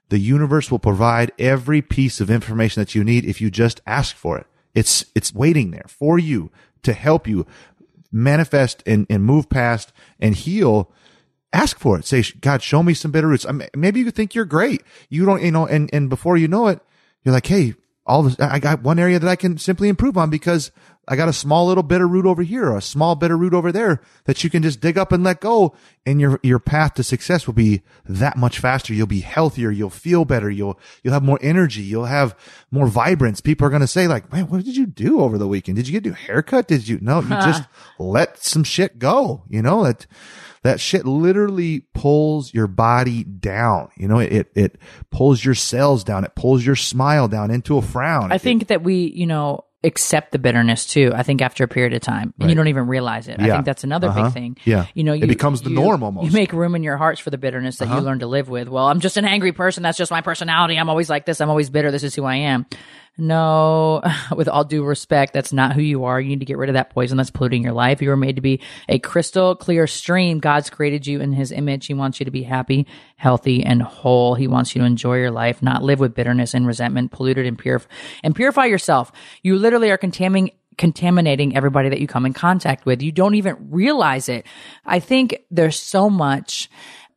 The 0.08 0.18
universe 0.18 0.70
will 0.70 0.78
provide 0.78 1.32
every 1.38 1.82
piece 1.82 2.20
of 2.20 2.30
information 2.30 2.80
that 2.80 2.94
you 2.94 3.02
need 3.02 3.24
if 3.24 3.40
you 3.40 3.50
just 3.50 3.80
ask 3.86 4.14
for 4.14 4.38
it. 4.38 4.46
It's, 4.74 5.04
it's 5.14 5.34
waiting 5.34 5.70
there 5.70 5.86
for 5.88 6.18
you 6.18 6.50
to 6.82 6.92
help 6.92 7.26
you 7.26 7.46
manifest 8.12 8.82
and, 8.86 9.06
and 9.10 9.24
move 9.24 9.48
past 9.48 9.92
and 10.20 10.34
heal 10.34 10.92
ask 11.52 11.78
for 11.78 11.98
it. 11.98 12.04
Say, 12.04 12.22
God, 12.40 12.62
show 12.62 12.82
me 12.82 12.94
some 12.94 13.10
bitter 13.10 13.28
roots. 13.28 13.46
I 13.46 13.52
mean, 13.52 13.68
maybe 13.74 14.00
you 14.00 14.10
think 14.10 14.34
you're 14.34 14.44
great. 14.44 14.82
You 15.08 15.24
don't, 15.24 15.42
you 15.42 15.50
know, 15.50 15.66
and, 15.66 15.90
and 15.92 16.08
before 16.08 16.36
you 16.36 16.48
know 16.48 16.68
it, 16.68 16.80
you're 17.24 17.34
like, 17.34 17.46
Hey, 17.46 17.74
all 18.04 18.22
this, 18.22 18.38
I 18.38 18.58
got 18.58 18.82
one 18.82 18.98
area 18.98 19.18
that 19.18 19.28
I 19.28 19.36
can 19.36 19.58
simply 19.58 19.88
improve 19.88 20.16
on 20.16 20.30
because 20.30 20.70
I 21.08 21.14
got 21.14 21.28
a 21.28 21.32
small 21.32 21.66
little 21.66 21.84
bit 21.84 22.00
of 22.00 22.10
root 22.10 22.26
over 22.26 22.42
here, 22.42 22.74
a 22.74 22.82
small 22.82 23.14
bit 23.14 23.30
of 23.30 23.38
root 23.38 23.54
over 23.54 23.70
there 23.70 24.00
that 24.24 24.42
you 24.42 24.50
can 24.50 24.62
just 24.62 24.80
dig 24.80 24.98
up 24.98 25.12
and 25.12 25.22
let 25.22 25.40
go. 25.40 25.74
And 26.04 26.20
your, 26.20 26.40
your 26.42 26.58
path 26.58 26.94
to 26.94 27.04
success 27.04 27.46
will 27.46 27.54
be 27.54 27.82
that 28.06 28.36
much 28.36 28.58
faster. 28.58 28.92
You'll 28.92 29.06
be 29.06 29.20
healthier. 29.20 29.70
You'll 29.70 29.90
feel 29.90 30.24
better. 30.24 30.50
You'll, 30.50 30.78
you'll 31.02 31.14
have 31.14 31.22
more 31.22 31.38
energy. 31.40 31.82
You'll 31.82 32.06
have 32.06 32.36
more 32.72 32.88
vibrance. 32.88 33.40
People 33.40 33.66
are 33.66 33.70
going 33.70 33.80
to 33.80 33.86
say 33.86 34.08
like, 34.08 34.32
man, 34.32 34.48
what 34.48 34.64
did 34.64 34.76
you 34.76 34.86
do 34.86 35.20
over 35.20 35.38
the 35.38 35.46
weekend? 35.46 35.76
Did 35.76 35.86
you 35.86 35.92
get 35.92 36.04
a 36.04 36.08
new 36.08 36.14
haircut? 36.14 36.66
Did 36.66 36.88
you? 36.88 36.98
No, 37.00 37.20
you 37.20 37.28
just 37.28 37.62
let 38.00 38.42
some 38.42 38.64
shit 38.64 38.98
go. 38.98 39.44
You 39.48 39.62
know, 39.62 39.84
that, 39.84 40.06
that 40.62 40.80
shit 40.80 41.06
literally 41.06 41.80
pulls 41.94 42.52
your 42.52 42.66
body 42.66 43.22
down. 43.22 43.90
You 43.96 44.08
know, 44.08 44.18
it, 44.18 44.50
it 44.56 44.76
pulls 45.10 45.44
your 45.44 45.54
cells 45.54 46.02
down. 46.02 46.24
It 46.24 46.34
pulls 46.34 46.66
your 46.66 46.74
smile 46.74 47.28
down 47.28 47.52
into 47.52 47.78
a 47.78 47.82
frown. 47.82 48.32
I 48.32 48.38
think 48.38 48.66
that 48.66 48.82
we, 48.82 49.12
you 49.14 49.26
know, 49.26 49.65
accept 49.86 50.32
the 50.32 50.38
bitterness 50.38 50.84
too. 50.84 51.12
I 51.14 51.22
think 51.22 51.40
after 51.40 51.64
a 51.64 51.68
period 51.68 51.94
of 51.94 52.02
time, 52.02 52.34
and 52.38 52.50
you 52.50 52.54
don't 52.56 52.68
even 52.68 52.86
realize 52.88 53.28
it. 53.28 53.40
I 53.40 53.48
think 53.48 53.64
that's 53.64 53.84
another 53.84 54.08
Uh-huh. 54.08 54.24
big 54.24 54.32
thing. 54.34 54.56
Yeah. 54.64 54.86
you 54.94 55.04
know, 55.04 55.14
It 55.14 55.26
becomes 55.28 55.62
the 55.62 55.70
you- 55.70 55.76
norm 55.76 56.02
almost. 56.02 56.26
You 56.26 56.32
make 56.32 56.52
room 56.52 56.74
in 56.74 56.82
your 56.82 56.96
hearts 56.96 57.20
for 57.20 57.30
the 57.30 57.38
bitterness 57.38 57.78
that 57.78 57.86
Uh-huh. 57.86 57.96
you 57.98 58.02
learn 58.02 58.18
to 58.18 58.26
live 58.26 58.48
with. 58.50 58.68
Well, 58.68 58.86
I'm 58.88 59.00
just 59.00 59.16
an 59.16 59.24
angry 59.24 59.52
person. 59.52 59.82
That's 59.82 59.96
just 59.96 60.10
my 60.10 60.20
personality. 60.20 60.76
I'm 60.76 60.90
always 60.90 61.08
like 61.08 61.24
this. 61.24 61.40
I'm 61.40 61.48
always 61.50 61.70
bitter. 61.70 61.90
This 61.90 62.02
is 62.02 62.14
who 62.14 62.24
I 62.24 62.34
am. 62.36 62.66
No, 63.18 64.02
with 64.36 64.48
all 64.48 64.64
due 64.64 64.84
respect, 64.84 65.32
that's 65.32 65.52
not 65.52 65.72
who 65.72 65.80
you 65.80 66.04
are. 66.04 66.20
You 66.20 66.28
need 66.28 66.40
to 66.40 66.46
get 66.46 66.58
rid 66.58 66.68
of 66.68 66.74
that 66.74 66.90
poison 66.90 67.16
that's 67.16 67.30
polluting 67.30 67.62
your 67.62 67.72
life. 67.72 68.02
You 68.02 68.10
were 68.10 68.16
made 68.16 68.36
to 68.36 68.42
be 68.42 68.60
a 68.88 68.98
crystal 68.98 69.56
clear 69.56 69.86
stream. 69.86 70.38
God's 70.38 70.70
created 70.70 71.06
you 71.06 71.20
in 71.20 71.32
his 71.32 71.52
image. 71.52 71.86
He 71.86 71.94
wants 71.94 72.20
you 72.20 72.24
to 72.24 72.30
be 72.30 72.42
happy, 72.42 72.86
healthy, 73.16 73.64
and 73.64 73.82
whole. 73.82 74.34
He 74.34 74.46
wants 74.46 74.74
you 74.74 74.80
to 74.80 74.86
enjoy 74.86 75.16
your 75.16 75.30
life, 75.30 75.62
not 75.62 75.82
live 75.82 75.98
with 75.98 76.14
bitterness 76.14 76.54
and 76.54 76.66
resentment, 76.66 77.12
polluted 77.12 77.46
and 77.46 77.58
pure, 77.58 77.82
and 78.22 78.34
purify 78.34 78.66
yourself. 78.66 79.12
You 79.42 79.56
literally 79.56 79.90
are 79.90 79.98
contaminating 79.98 80.56
contaminating 80.78 81.56
everybody 81.56 81.88
that 81.88 82.00
you 82.00 82.06
come 82.06 82.26
in 82.26 82.34
contact 82.34 82.84
with. 82.84 83.00
You 83.00 83.10
don't 83.10 83.34
even 83.34 83.56
realize 83.70 84.28
it. 84.28 84.44
I 84.84 85.00
think 85.00 85.42
there's 85.50 85.78
so 85.78 86.10
much 86.10 86.68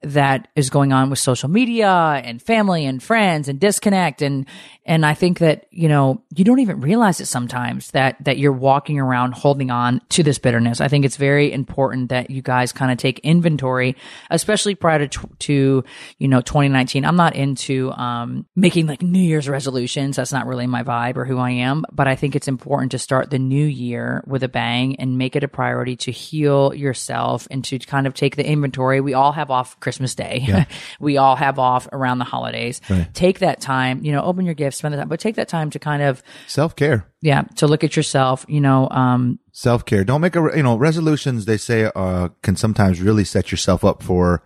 that 0.02 0.48
is 0.56 0.70
going 0.70 0.94
on 0.94 1.10
with 1.10 1.20
social 1.20 1.50
media 1.50 1.90
and 2.24 2.42
family 2.42 2.86
and 2.86 3.04
friends 3.04 3.50
and 3.50 3.60
disconnect 3.60 4.22
and 4.22 4.46
and 4.90 5.06
I 5.06 5.14
think 5.14 5.38
that 5.40 5.68
you 5.70 5.88
know 5.88 6.24
you 6.36 6.44
don't 6.44 6.60
even 6.60 6.82
realize 6.82 7.22
it 7.22 7.28
sometimes 7.28 7.92
that 7.92 8.16
that 8.24 8.40
you're 8.40 8.52
walking 8.52 8.98
around 8.98 9.34
holding 9.34 9.70
on 9.70 10.02
to 10.10 10.24
this 10.24 10.40
bitterness. 10.40 10.82
I 10.82 10.88
think 10.88 11.06
it's 11.06 11.16
very 11.16 11.54
important 11.54 12.10
that 12.10 12.32
you 12.32 12.42
guys 12.42 12.72
kind 12.72 12.92
of 12.92 12.98
take 12.98 13.20
inventory, 13.20 13.96
especially 14.32 14.74
prior 14.74 15.08
to 15.08 15.30
to 15.40 15.84
you 16.18 16.28
know 16.28 16.42
2019. 16.42 17.06
I'm 17.06 17.16
not 17.16 17.36
into 17.36 17.92
um 17.92 18.48
making 18.56 18.88
like 18.88 19.04
New 19.04 19.22
Year's 19.22 19.48
resolutions. 19.48 20.16
That's 20.16 20.34
not 20.34 20.48
really 20.48 20.66
my 20.66 20.82
vibe 20.82 21.18
or 21.18 21.26
who 21.26 21.38
I 21.38 21.52
am, 21.52 21.86
but 21.92 22.08
I 22.08 22.16
think 22.16 22.36
it's 22.36 22.48
important 22.48 22.92
to 22.94 23.00
start 23.00 23.30
the 23.30 23.40
new 23.40 23.66
year 23.66 24.24
with 24.26 24.42
a 24.42 24.50
bang 24.50 24.96
and 24.96 25.20
make 25.20 25.36
it 25.36 25.44
a 25.44 25.48
priority 25.48 25.98
to 25.98 26.12
heal 26.12 26.74
yourself 26.74 27.48
and 27.52 27.64
to 27.66 27.78
kind 27.78 28.08
of 28.08 28.16
take 28.16 28.38
the 28.38 28.46
inventory. 28.46 29.02
We 29.02 29.14
all 29.14 29.34
have 29.34 29.52
off 29.52 29.80
Christmas 29.90 30.14
Day. 30.14 30.68
we 31.00 31.18
all 31.18 31.36
have 31.36 31.58
off 31.58 31.88
around 31.92 32.20
the 32.20 32.26
holidays. 32.26 32.80
Take 33.14 33.40
that 33.40 33.60
time, 33.60 34.06
you 34.06 34.12
know, 34.12 34.22
open 34.22 34.46
your 34.46 34.54
gifts, 34.54 34.78
spend 34.78 34.94
the 34.94 35.00
time, 35.00 35.10
but 35.10 35.20
take 35.20 35.34
that 35.38 35.48
time 35.48 35.72
to 35.72 35.80
kind 35.80 36.04
of, 36.04 36.22
self 36.46 36.76
care. 36.76 37.08
yeah, 37.22 37.42
to 37.56 37.66
look 37.66 37.84
at 37.84 37.96
yourself, 37.96 38.46
you 38.48 38.62
know, 38.62 38.88
um, 38.92 39.40
self 39.52 39.84
care. 39.86 40.04
Don't 40.04 40.22
make 40.22 40.36
a 40.36 40.52
you 40.56 40.62
know 40.62 40.78
resolutions. 40.78 41.46
They 41.46 41.58
say 41.58 41.90
uh, 41.96 42.30
can 42.44 42.56
sometimes 42.56 43.02
really 43.02 43.24
set 43.24 43.50
yourself 43.50 43.84
up 43.84 44.04
for 44.04 44.44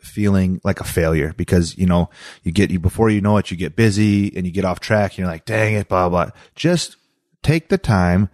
feeling 0.00 0.60
like 0.62 0.78
a 0.78 0.84
failure 0.84 1.34
because 1.36 1.76
you 1.76 1.86
know 1.86 2.08
you 2.44 2.52
get 2.52 2.70
you 2.70 2.78
before 2.78 3.10
you 3.10 3.20
know 3.20 3.36
it 3.38 3.50
you 3.50 3.56
get 3.56 3.74
busy 3.74 4.32
and 4.36 4.46
you 4.46 4.52
get 4.52 4.64
off 4.64 4.78
track. 4.78 5.10
And 5.12 5.18
you're 5.18 5.26
like, 5.26 5.44
dang 5.44 5.74
it, 5.74 5.88
blah 5.88 6.08
blah. 6.08 6.30
Just 6.54 6.98
take 7.42 7.68
the 7.68 7.78
time, 7.78 8.28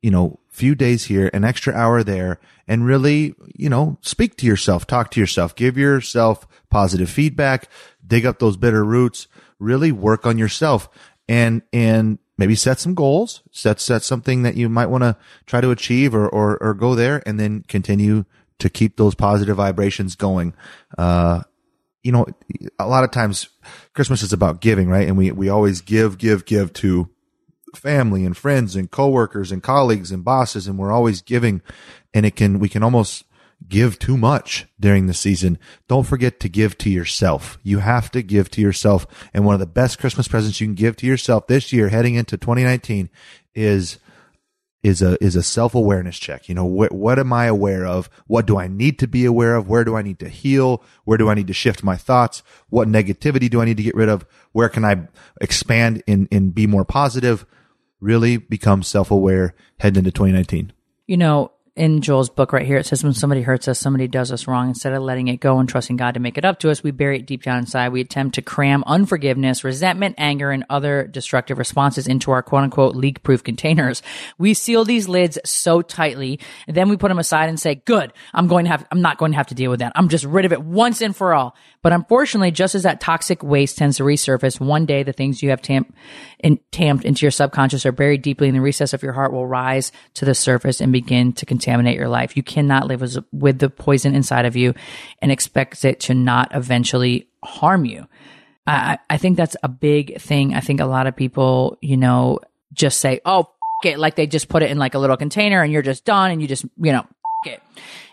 you 0.00 0.10
know, 0.10 0.40
few 0.58 0.74
days 0.74 1.04
here, 1.04 1.30
an 1.32 1.44
extra 1.44 1.72
hour 1.72 2.02
there, 2.02 2.40
and 2.66 2.84
really 2.84 3.34
you 3.56 3.68
know 3.68 3.98
speak 4.02 4.36
to 4.36 4.46
yourself, 4.46 4.86
talk 4.86 5.10
to 5.12 5.20
yourself, 5.20 5.54
give 5.54 5.78
yourself 5.78 6.46
positive 6.70 7.08
feedback, 7.08 7.68
dig 8.06 8.26
up 8.26 8.38
those 8.38 8.56
bitter 8.56 8.84
roots, 8.84 9.28
really 9.58 9.92
work 9.92 10.26
on 10.26 10.36
yourself, 10.36 10.88
and 11.28 11.62
and 11.72 12.18
maybe 12.36 12.54
set 12.54 12.78
some 12.80 12.94
goals, 12.94 13.42
set 13.50 13.80
set 13.80 14.02
something 14.02 14.42
that 14.42 14.56
you 14.56 14.68
might 14.68 14.86
want 14.86 15.02
to 15.02 15.16
try 15.46 15.60
to 15.60 15.70
achieve 15.70 16.14
or, 16.14 16.28
or 16.28 16.58
or 16.62 16.74
go 16.74 16.94
there, 16.94 17.22
and 17.24 17.38
then 17.38 17.64
continue 17.68 18.24
to 18.58 18.68
keep 18.68 18.96
those 18.96 19.14
positive 19.14 19.56
vibrations 19.56 20.16
going. 20.16 20.54
Uh, 20.96 21.42
you 22.02 22.12
know, 22.12 22.26
a 22.78 22.88
lot 22.88 23.04
of 23.04 23.10
times 23.10 23.48
Christmas 23.92 24.22
is 24.22 24.32
about 24.32 24.60
giving, 24.60 24.88
right? 24.88 25.06
And 25.06 25.16
we 25.16 25.30
we 25.30 25.48
always 25.48 25.80
give, 25.80 26.18
give, 26.18 26.44
give 26.44 26.72
to 26.74 27.08
family 27.74 28.24
and 28.24 28.36
friends 28.36 28.76
and 28.76 28.90
coworkers 28.90 29.52
and 29.52 29.62
colleagues 29.62 30.10
and 30.10 30.24
bosses, 30.24 30.66
and 30.66 30.78
we're 30.78 30.92
always 30.92 31.22
giving, 31.22 31.62
and 32.14 32.24
it 32.26 32.36
can 32.36 32.58
we 32.58 32.68
can 32.68 32.82
almost 32.82 33.24
give 33.66 33.98
too 33.98 34.16
much 34.16 34.66
during 34.78 35.06
the 35.06 35.14
season. 35.14 35.58
Don't 35.88 36.06
forget 36.06 36.38
to 36.40 36.48
give 36.48 36.78
to 36.78 36.90
yourself. 36.90 37.58
You 37.62 37.78
have 37.78 38.10
to 38.12 38.22
give 38.22 38.50
to 38.52 38.60
yourself. 38.60 39.06
And 39.34 39.44
one 39.44 39.54
of 39.54 39.60
the 39.60 39.66
best 39.66 39.98
Christmas 39.98 40.28
presents 40.28 40.60
you 40.60 40.66
can 40.66 40.74
give 40.74 40.96
to 40.96 41.06
yourself 41.06 41.46
this 41.46 41.72
year 41.72 41.88
heading 41.88 42.14
into 42.14 42.36
2019 42.36 43.10
is 43.54 43.98
is 44.82 45.02
a 45.02 45.22
is 45.22 45.34
a 45.34 45.42
self 45.42 45.74
awareness 45.74 46.18
check. 46.18 46.48
You 46.48 46.54
know, 46.54 46.64
what 46.64 46.92
what 46.92 47.18
am 47.18 47.32
I 47.32 47.46
aware 47.46 47.84
of? 47.84 48.08
What 48.26 48.46
do 48.46 48.58
I 48.58 48.68
need 48.68 48.98
to 49.00 49.08
be 49.08 49.24
aware 49.24 49.56
of? 49.56 49.68
Where 49.68 49.84
do 49.84 49.96
I 49.96 50.02
need 50.02 50.20
to 50.20 50.28
heal? 50.28 50.82
Where 51.04 51.18
do 51.18 51.28
I 51.28 51.34
need 51.34 51.48
to 51.48 51.52
shift 51.52 51.82
my 51.82 51.96
thoughts? 51.96 52.42
What 52.68 52.88
negativity 52.88 53.50
do 53.50 53.60
I 53.60 53.64
need 53.64 53.76
to 53.78 53.82
get 53.82 53.96
rid 53.96 54.08
of? 54.08 54.24
Where 54.52 54.68
can 54.68 54.84
I 54.84 55.08
expand 55.40 56.02
and 56.06 56.28
and 56.30 56.54
be 56.54 56.66
more 56.66 56.84
positive? 56.84 57.44
Really 58.00 58.36
become 58.36 58.82
self 58.82 59.10
aware 59.10 59.54
heading 59.80 59.98
into 60.00 60.12
2019. 60.12 60.72
you 61.06 61.16
know, 61.16 61.50
in 61.78 62.00
Joel's 62.00 62.28
book 62.28 62.52
right 62.52 62.66
here, 62.66 62.76
it 62.76 62.86
says 62.86 63.04
when 63.04 63.12
somebody 63.12 63.40
hurts 63.40 63.68
us, 63.68 63.78
somebody 63.78 64.08
does 64.08 64.32
us 64.32 64.48
wrong, 64.48 64.68
instead 64.68 64.92
of 64.92 65.02
letting 65.02 65.28
it 65.28 65.38
go 65.38 65.60
and 65.60 65.68
trusting 65.68 65.96
God 65.96 66.14
to 66.14 66.20
make 66.20 66.36
it 66.36 66.44
up 66.44 66.58
to 66.60 66.70
us, 66.70 66.82
we 66.82 66.90
bury 66.90 67.18
it 67.18 67.26
deep 67.26 67.44
down 67.44 67.58
inside. 67.58 67.90
We 67.90 68.00
attempt 68.00 68.34
to 68.34 68.42
cram 68.42 68.82
unforgiveness, 68.84 69.62
resentment, 69.62 70.16
anger, 70.18 70.50
and 70.50 70.64
other 70.68 71.06
destructive 71.06 71.56
responses 71.56 72.08
into 72.08 72.32
our 72.32 72.42
quote 72.42 72.64
unquote 72.64 72.96
leak 72.96 73.22
proof 73.22 73.44
containers. 73.44 74.02
We 74.38 74.54
seal 74.54 74.84
these 74.84 75.08
lids 75.08 75.38
so 75.44 75.80
tightly, 75.80 76.40
and 76.66 76.76
then 76.76 76.88
we 76.88 76.96
put 76.96 77.08
them 77.08 77.18
aside 77.20 77.48
and 77.48 77.60
say, 77.60 77.76
good, 77.76 78.12
I'm 78.34 78.48
going 78.48 78.64
to 78.64 78.70
have, 78.72 78.84
I'm 78.90 79.00
not 79.00 79.18
going 79.18 79.30
to 79.30 79.38
have 79.38 79.46
to 79.46 79.54
deal 79.54 79.70
with 79.70 79.78
that. 79.78 79.92
I'm 79.94 80.08
just 80.08 80.24
rid 80.24 80.44
of 80.44 80.52
it 80.52 80.62
once 80.62 81.00
and 81.00 81.14
for 81.14 81.32
all. 81.32 81.54
But 81.80 81.92
unfortunately, 81.92 82.50
just 82.50 82.74
as 82.74 82.82
that 82.82 83.00
toxic 83.00 83.42
waste 83.44 83.78
tends 83.78 83.98
to 83.98 84.02
resurface, 84.02 84.58
one 84.58 84.84
day 84.84 85.04
the 85.04 85.12
things 85.12 85.42
you 85.44 85.50
have 85.50 85.62
tamp, 85.62 85.94
in, 86.40 86.58
tamped 86.72 87.04
into 87.04 87.24
your 87.24 87.30
subconscious 87.30 87.86
or 87.86 87.92
buried 87.92 88.22
deeply 88.22 88.48
in 88.48 88.54
the 88.54 88.60
recess 88.60 88.92
of 88.92 89.02
your 89.02 89.12
heart 89.12 89.32
will 89.32 89.46
rise 89.46 89.92
to 90.14 90.24
the 90.24 90.34
surface 90.34 90.80
and 90.80 90.92
begin 90.92 91.32
to 91.34 91.46
contaminate 91.68 91.96
your 91.96 92.08
life. 92.08 92.36
You 92.36 92.42
cannot 92.42 92.86
live 92.86 93.02
with, 93.02 93.18
with 93.30 93.58
the 93.58 93.68
poison 93.68 94.14
inside 94.14 94.46
of 94.46 94.56
you 94.56 94.74
and 95.20 95.30
expect 95.30 95.84
it 95.84 96.00
to 96.00 96.14
not 96.14 96.48
eventually 96.54 97.28
harm 97.44 97.84
you. 97.84 98.06
I, 98.66 98.98
I 99.08 99.18
think 99.18 99.36
that's 99.36 99.56
a 99.62 99.68
big 99.68 100.18
thing. 100.20 100.54
I 100.54 100.60
think 100.60 100.80
a 100.80 100.86
lot 100.86 101.06
of 101.06 101.14
people, 101.14 101.76
you 101.80 101.96
know, 101.96 102.40
just 102.72 103.00
say, 103.00 103.20
oh, 103.24 103.50
it, 103.84 103.98
like 103.98 104.16
they 104.16 104.26
just 104.26 104.48
put 104.48 104.62
it 104.62 104.70
in 104.70 104.78
like 104.78 104.94
a 104.94 104.98
little 104.98 105.16
container 105.16 105.62
and 105.62 105.72
you're 105.72 105.82
just 105.82 106.04
done 106.04 106.30
and 106.30 106.40
you 106.40 106.48
just, 106.48 106.64
you 106.76 106.92
know, 106.92 107.06
it. 107.44 107.62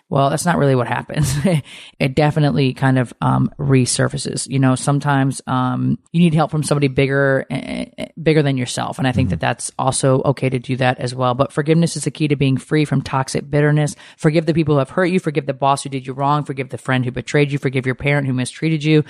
Well, 0.08 0.30
that's 0.30 0.46
not 0.46 0.58
really 0.58 0.76
what 0.76 0.88
happens. 0.88 1.34
it 2.00 2.16
definitely 2.16 2.74
kind 2.76 3.00
of 3.00 3.12
um, 3.22 3.52
resurfaces. 3.58 4.48
You 4.48 4.60
know, 4.60 4.76
sometimes 4.76 5.42
um, 5.48 5.98
you 6.12 6.20
need 6.20 6.36
help 6.36 6.52
from 6.52 6.62
somebody 6.62 6.88
bigger, 6.88 7.48
eh, 7.50 7.86
eh, 7.98 8.06
bigger 8.22 8.44
than 8.44 8.56
yourself, 8.56 9.00
and 9.00 9.08
I 9.08 9.12
think 9.12 9.30
that 9.30 9.40
that's 9.40 9.72
also 9.80 10.22
okay 10.24 10.48
to 10.48 10.60
do 10.60 10.76
that 10.78 11.00
as 11.00 11.16
well. 11.16 11.34
But 11.34 11.52
forgiveness 11.52 11.96
is 11.96 12.04
the 12.04 12.12
key 12.12 12.28
to 12.28 12.36
being 12.36 12.58
free 12.58 12.86
from 12.86 13.02
toxic 13.02 13.50
bitterness. 13.50 13.96
Forgive 14.16 14.46
the 14.46 14.54
people 14.54 14.76
who 14.76 14.80
have 14.80 14.92
hurt 14.92 15.06
you. 15.06 15.20
Forgive 15.20 15.48
the 15.48 15.54
boss 15.54 15.82
who 15.82 15.90
did 15.90 16.06
you 16.06 16.14
wrong. 16.14 16.44
Forgive 16.44 16.70
the 16.70 16.78
friend 16.78 17.04
who 17.04 17.12
betrayed 17.12 17.52
you. 17.52 17.58
Forgive 17.58 17.88
your 17.88 17.96
parent 17.96 18.28
who 18.28 18.34
mistreated 18.34 18.84
you 18.84 19.04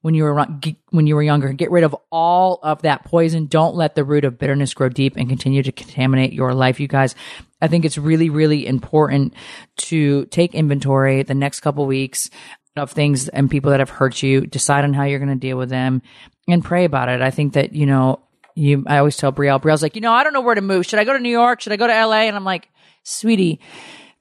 when 0.00 0.14
you 0.14 0.24
were 0.24 0.46
when 0.90 1.06
you 1.06 1.14
were 1.16 1.22
younger. 1.22 1.52
Get 1.52 1.70
rid 1.70 1.84
of 1.84 1.96
all 2.10 2.60
of 2.62 2.82
that 2.82 3.04
poison. 3.04 3.46
Don't 3.46 3.74
let 3.74 3.94
the 3.94 4.04
root 4.04 4.24
of 4.24 4.38
bitterness 4.38 4.74
grow 4.74 4.88
deep 4.88 5.16
and 5.16 5.28
continue 5.28 5.62
to 5.62 5.72
contaminate 5.72 6.32
your 6.32 6.54
life, 6.54 6.80
you 6.80 6.88
guys. 6.88 7.14
I 7.60 7.68
think 7.68 7.84
it's 7.84 7.98
really, 7.98 8.30
really 8.30 8.66
important 8.66 9.34
to 9.76 10.26
take 10.26 10.54
inventory 10.54 11.22
the 11.22 11.34
next 11.34 11.60
couple 11.60 11.86
weeks 11.86 12.30
of 12.76 12.92
things 12.92 13.28
and 13.28 13.50
people 13.50 13.72
that 13.72 13.80
have 13.80 13.90
hurt 13.90 14.22
you. 14.22 14.46
Decide 14.46 14.84
on 14.84 14.94
how 14.94 15.04
you're 15.04 15.18
going 15.18 15.28
to 15.28 15.34
deal 15.34 15.56
with 15.56 15.68
them, 15.68 16.02
and 16.46 16.64
pray 16.64 16.84
about 16.84 17.08
it. 17.08 17.20
I 17.20 17.30
think 17.30 17.54
that 17.54 17.72
you 17.72 17.86
know. 17.86 18.20
You, 18.54 18.82
I 18.88 18.98
always 18.98 19.16
tell 19.16 19.32
Brielle. 19.32 19.62
Brielle's 19.62 19.84
like, 19.84 19.94
you 19.94 20.00
know, 20.00 20.12
I 20.12 20.24
don't 20.24 20.32
know 20.32 20.40
where 20.40 20.56
to 20.56 20.60
move. 20.60 20.84
Should 20.84 20.98
I 20.98 21.04
go 21.04 21.12
to 21.12 21.20
New 21.20 21.30
York? 21.30 21.60
Should 21.60 21.72
I 21.72 21.76
go 21.76 21.86
to 21.86 21.92
LA? 21.92 22.22
And 22.22 22.34
I'm 22.34 22.42
like, 22.42 22.68
sweetie, 23.04 23.60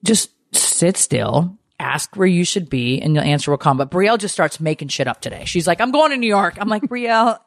just 0.03 0.29
sit 0.53 0.95
still, 0.95 1.57
ask 1.79 2.15
where 2.15 2.27
you 2.27 2.43
should 2.43 2.69
be, 2.69 2.99
and 3.01 3.15
the 3.15 3.21
answer 3.21 3.51
will 3.51 3.57
come. 3.57 3.77
But 3.77 3.91
Brielle 3.91 4.17
just 4.17 4.33
starts 4.33 4.59
making 4.59 4.87
shit 4.87 5.07
up 5.07 5.21
today. 5.21 5.45
She's 5.45 5.67
like, 5.67 5.79
I'm 5.79 5.91
going 5.91 6.11
to 6.11 6.17
New 6.17 6.27
York. 6.27 6.55
I'm 6.59 6.69
like, 6.69 6.83
Brielle, 6.83 7.39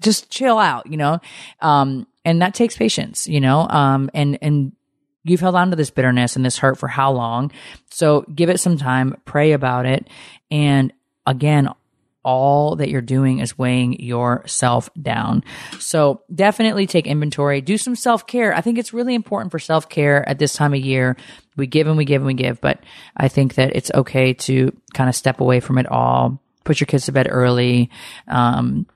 just 0.00 0.30
chill 0.30 0.58
out, 0.58 0.86
you 0.86 0.96
know? 0.96 1.20
Um, 1.60 2.06
and 2.24 2.42
that 2.42 2.54
takes 2.54 2.76
patience, 2.76 3.26
you 3.26 3.40
know? 3.40 3.66
Um, 3.68 4.10
and, 4.12 4.38
and 4.42 4.72
you've 5.24 5.40
held 5.40 5.54
on 5.54 5.70
to 5.70 5.76
this 5.76 5.90
bitterness 5.90 6.36
and 6.36 6.44
this 6.44 6.58
hurt 6.58 6.78
for 6.78 6.88
how 6.88 7.12
long? 7.12 7.50
So 7.90 8.22
give 8.22 8.50
it 8.50 8.60
some 8.60 8.76
time, 8.76 9.16
pray 9.24 9.52
about 9.52 9.86
it. 9.86 10.08
And 10.50 10.92
again, 11.26 11.68
all 12.24 12.76
that 12.76 12.88
you're 12.88 13.00
doing 13.00 13.40
is 13.40 13.58
weighing 13.58 14.00
yourself 14.00 14.90
down. 15.00 15.42
So 15.78 16.22
definitely 16.32 16.86
take 16.86 17.06
inventory, 17.06 17.60
do 17.60 17.76
some 17.76 17.96
self 17.96 18.26
care. 18.26 18.54
I 18.54 18.60
think 18.60 18.78
it's 18.78 18.92
really 18.92 19.14
important 19.14 19.50
for 19.50 19.58
self 19.58 19.88
care 19.88 20.28
at 20.28 20.38
this 20.38 20.54
time 20.54 20.74
of 20.74 20.80
year. 20.80 21.16
We 21.56 21.66
give 21.66 21.86
and 21.86 21.96
we 21.96 22.04
give 22.04 22.22
and 22.22 22.26
we 22.26 22.34
give, 22.34 22.60
but 22.60 22.80
I 23.16 23.28
think 23.28 23.54
that 23.54 23.74
it's 23.76 23.90
okay 23.92 24.32
to 24.34 24.76
kind 24.94 25.10
of 25.10 25.16
step 25.16 25.40
away 25.40 25.60
from 25.60 25.78
it 25.78 25.86
all, 25.86 26.40
put 26.64 26.80
your 26.80 26.86
kids 26.86 27.06
to 27.06 27.12
bed 27.12 27.28
early, 27.30 27.90
um, 28.28 28.86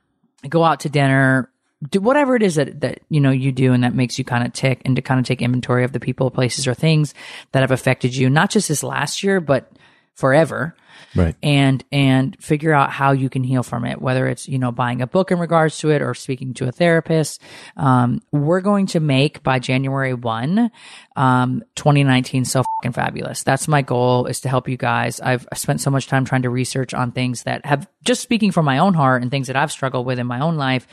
go 0.49 0.65
out 0.65 0.81
to 0.81 0.89
dinner, 0.89 1.51
do 1.91 2.01
whatever 2.01 2.35
it 2.35 2.43
is 2.43 2.55
that, 2.55 2.81
that, 2.81 3.01
you 3.11 3.21
know, 3.21 3.31
you 3.31 3.53
do 3.53 3.73
and 3.73 3.85
that 3.85 3.95
makes 3.95 4.19
you 4.19 4.25
kind 4.25 4.47
of 4.47 4.53
tick 4.53 4.81
and 4.85 4.97
to 4.97 5.03
kind 5.03 5.21
of 5.21 5.27
take 5.27 5.43
inventory 5.43 5.85
of 5.85 5.93
the 5.93 6.01
people, 6.01 6.31
places 6.31 6.67
or 6.67 6.75
things 6.75 7.13
that 7.53 7.61
have 7.61 7.71
affected 7.71 8.17
you, 8.17 8.31
not 8.31 8.51
just 8.51 8.69
this 8.69 8.83
last 8.83 9.23
year, 9.23 9.41
but 9.41 9.71
forever 10.15 10.75
Right. 11.15 11.35
and 11.43 11.85
and 11.93 12.37
figure 12.43 12.73
out 12.73 12.91
how 12.91 13.13
you 13.13 13.29
can 13.31 13.43
heal 13.45 13.63
from 13.63 13.85
it 13.85 14.01
whether 14.03 14.27
it's 14.27 14.49
you 14.49 14.59
know 14.59 14.71
buying 14.73 15.01
a 15.03 15.07
book 15.07 15.31
in 15.31 15.39
regards 15.39 15.79
to 15.79 15.91
it 15.91 16.03
or 16.03 16.15
speaking 16.15 16.55
to 16.55 16.69
a 16.69 16.73
therapist 16.73 17.41
um, 17.77 18.21
we're 18.33 18.61
going 18.61 18.87
to 18.87 19.01
make 19.01 19.43
by 19.43 19.59
january 19.59 20.15
1 20.15 20.71
um, 21.17 21.63
2019 21.77 22.45
so 22.45 22.63
fucking 22.81 22.93
fabulous 22.93 23.43
that's 23.43 23.67
my 23.69 23.83
goal 23.83 24.27
is 24.27 24.41
to 24.41 24.49
help 24.49 24.69
you 24.69 24.77
guys 24.77 25.21
i've 25.21 25.47
spent 25.55 25.81
so 25.81 25.91
much 25.91 26.07
time 26.07 26.25
trying 26.25 26.43
to 26.43 26.51
research 26.51 26.93
on 26.95 27.13
things 27.13 27.45
that 27.45 27.65
have 27.65 27.89
just 28.05 28.21
speaking 28.23 28.53
from 28.53 28.65
my 28.65 28.79
own 28.79 28.95
heart 28.95 29.23
and 29.23 29.31
things 29.31 29.47
that 29.47 29.57
i've 29.57 29.73
struggled 29.73 30.05
with 30.07 30.19
in 30.19 30.27
my 30.27 30.41
own 30.41 30.57
life 30.57 30.87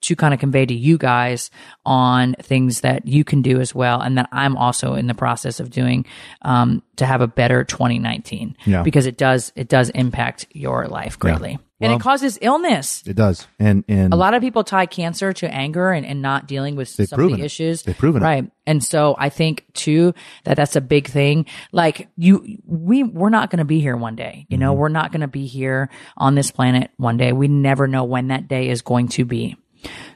to 0.00 0.14
kind 0.14 0.34
of 0.34 0.40
convey 0.40 0.66
to 0.66 0.74
you 0.74 0.98
guys 0.98 1.50
on 1.86 2.34
things 2.40 2.82
that 2.82 3.06
you 3.06 3.24
can 3.24 3.42
do 3.42 3.60
as 3.60 3.74
well 3.74 4.00
and 4.00 4.18
that 4.18 4.28
i'm 4.32 4.56
also 4.56 4.94
in 4.94 5.06
the 5.06 5.14
process 5.14 5.60
of 5.60 5.70
doing 5.70 6.04
um, 6.42 6.82
to 6.96 7.06
have 7.06 7.20
a 7.22 7.26
better 7.26 7.64
2019 7.64 8.56
Yeah. 8.66 8.82
because 8.82 9.06
it 9.06 9.16
does 9.16 9.49
it 9.56 9.68
does 9.68 9.90
impact 9.90 10.46
your 10.52 10.86
life 10.88 11.18
greatly 11.18 11.58
and 11.80 11.90
Well- 11.90 11.96
it 11.96 12.02
causes 12.02 12.38
illness 12.42 13.02
It 13.06 13.16
does. 13.16 13.46
And 13.58 13.84
and 13.88 14.12
a 14.12 14.16
lot 14.16 14.34
of 14.34 14.42
people 14.42 14.64
tie 14.64 14.86
cancer 14.86 15.32
to 15.32 15.52
anger 15.52 15.90
and, 15.92 16.04
and 16.06 16.20
not 16.22 16.46
dealing 16.46 16.76
with 16.76 16.88
some 16.88 17.20
of 17.20 17.30
the 17.30 17.38
it. 17.38 17.44
issues. 17.44 17.82
They've 17.82 17.96
proven 17.96 18.22
it. 18.22 18.24
right. 18.24 18.50
And 18.66 18.84
so 18.84 19.14
I 19.18 19.28
think 19.30 19.64
too 19.72 20.12
that 20.44 20.56
that's 20.56 20.76
a 20.76 20.80
big 20.80 21.08
thing. 21.08 21.46
Like 21.72 22.08
you, 22.16 22.58
we 22.66 23.02
we're 23.02 23.30
not 23.30 23.50
going 23.50 23.58
to 23.58 23.64
be 23.64 23.80
here 23.80 23.96
one 23.96 24.16
day. 24.16 24.46
You 24.48 24.56
Mm-hmm. 24.56 24.60
know, 24.60 24.72
we're 24.74 24.88
not 24.88 25.10
going 25.12 25.22
to 25.22 25.28
be 25.28 25.46
here 25.46 25.88
on 26.16 26.34
this 26.34 26.50
planet 26.50 26.90
one 26.98 27.16
day. 27.16 27.32
We 27.32 27.48
never 27.48 27.86
know 27.86 28.04
when 28.04 28.28
that 28.28 28.46
day 28.48 28.68
is 28.68 28.82
going 28.82 29.08
to 29.08 29.24
be. 29.24 29.56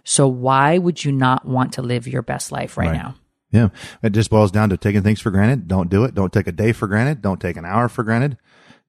So 0.05 0.29
why 0.29 0.77
would 0.77 1.03
you 1.05 1.13
not 1.13 1.47
want 1.47 1.73
to 1.75 1.83
live 1.83 2.07
your 2.07 2.23
best 2.23 2.53
life 2.53 2.77
right, 2.77 2.89
Right. 2.89 2.97
now? 2.97 3.15
Yeah. 3.51 3.69
It 4.03 4.11
just 4.11 4.31
boils 4.31 4.51
down 4.51 4.69
to 4.71 4.77
taking 4.77 5.03
things 5.03 5.21
for 5.21 5.31
granted. 5.31 5.69
Don't 5.69 5.89
do 5.89 6.03
it. 6.05 6.15
Don't 6.15 6.33
take 6.33 6.49
a 6.49 6.53
day 6.53 6.73
for 6.73 6.89
granted. 6.89 7.23
Don't 7.23 7.41
take 7.41 7.57
an 7.57 7.65
hour 7.65 7.89
for 7.89 8.03
granted. 8.03 8.37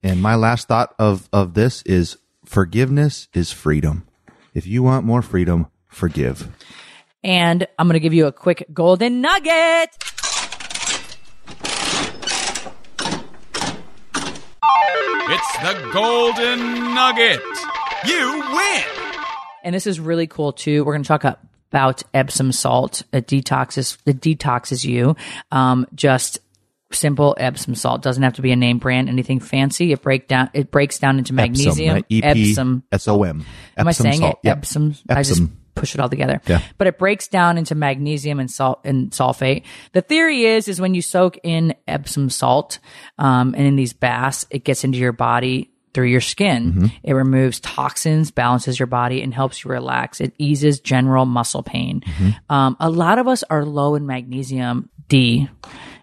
And 0.05 0.21
my 0.21 0.35
last 0.35 0.67
thought 0.67 0.93
of, 0.99 1.27
of 1.33 1.55
this 1.55 1.81
is 1.81 2.17
forgiveness 2.45 3.27
is 3.33 3.51
freedom. 3.51 4.05
If 4.53 4.67
you 4.67 4.83
want 4.83 5.03
more 5.03 5.23
freedom, 5.23 5.65
forgive. 5.87 6.47
And 7.23 7.65
I'm 7.79 7.87
going 7.87 7.95
to 7.95 7.99
give 7.99 8.13
you 8.13 8.27
a 8.27 8.31
quick 8.31 8.67
golden 8.71 9.21
nugget. 9.21 9.89
It's 15.27 15.57
the 15.57 15.89
Golden 15.91 16.93
Nugget. 16.93 17.41
You 18.05 18.43
win. 18.53 18.83
And 19.63 19.73
this 19.73 19.87
is 19.87 19.99
really 19.99 20.27
cool 20.27 20.53
too. 20.53 20.85
We're 20.85 20.93
going 20.93 21.01
to 21.01 21.07
talk 21.07 21.23
about 21.23 22.03
Epsom 22.13 22.51
salt. 22.51 23.01
It 23.11 23.25
detoxes, 23.25 23.97
it 24.05 24.21
detoxes 24.21 24.85
you. 24.85 25.15
Um, 25.51 25.87
just 25.95 26.37
simple 26.91 27.35
Epsom 27.37 27.75
salt 27.75 28.01
doesn't 28.01 28.23
have 28.23 28.33
to 28.33 28.41
be 28.41 28.51
a 28.51 28.55
name 28.55 28.77
brand, 28.77 29.09
anything 29.09 29.39
fancy. 29.39 29.91
It 29.91 30.01
break 30.01 30.27
down, 30.27 30.49
it 30.53 30.71
breaks 30.71 30.99
down 30.99 31.17
into 31.17 31.33
magnesium. 31.33 31.97
Epsom, 31.97 32.21
right? 32.21 32.23
Epsom. 32.23 32.83
E-P-S-O-M. 32.87 33.45
Am 33.77 33.87
I 33.87 33.91
saying 33.91 34.19
salt. 34.19 34.39
it? 34.43 34.47
Yep. 34.47 34.57
Epsom. 34.57 34.95
I 35.09 35.23
just 35.23 35.43
push 35.75 35.93
it 35.93 35.99
all 35.99 36.09
together. 36.09 36.41
Yeah. 36.47 36.61
But 36.77 36.87
it 36.87 36.97
breaks 36.97 37.27
down 37.27 37.57
into 37.57 37.75
magnesium 37.75 38.39
and 38.39 38.49
salt 38.49 38.81
and 38.83 39.11
sulfate. 39.11 39.63
The 39.91 40.01
theory 40.01 40.45
is, 40.45 40.67
is 40.67 40.79
when 40.79 40.93
you 40.93 41.01
soak 41.01 41.37
in 41.43 41.75
Epsom 41.87 42.29
salt, 42.29 42.79
um, 43.17 43.53
and 43.55 43.67
in 43.67 43.75
these 43.75 43.93
baths, 43.93 44.45
it 44.49 44.63
gets 44.63 44.83
into 44.83 44.97
your 44.97 45.11
body 45.11 45.71
through 45.93 46.07
your 46.07 46.21
skin. 46.21 46.73
Mm-hmm. 46.73 46.85
It 47.03 47.13
removes 47.13 47.59
toxins, 47.61 48.31
balances 48.31 48.79
your 48.79 48.87
body, 48.87 49.21
and 49.21 49.33
helps 49.33 49.63
you 49.63 49.71
relax. 49.71 50.19
It 50.19 50.33
eases 50.37 50.79
general 50.79 51.25
muscle 51.25 51.63
pain. 51.63 52.01
Mm-hmm. 52.01 52.53
Um, 52.53 52.77
a 52.79 52.89
lot 52.89 53.17
of 53.17 53.27
us 53.27 53.43
are 53.49 53.65
low 53.65 53.95
in 53.95 54.05
magnesium 54.05 54.89
D 55.07 55.49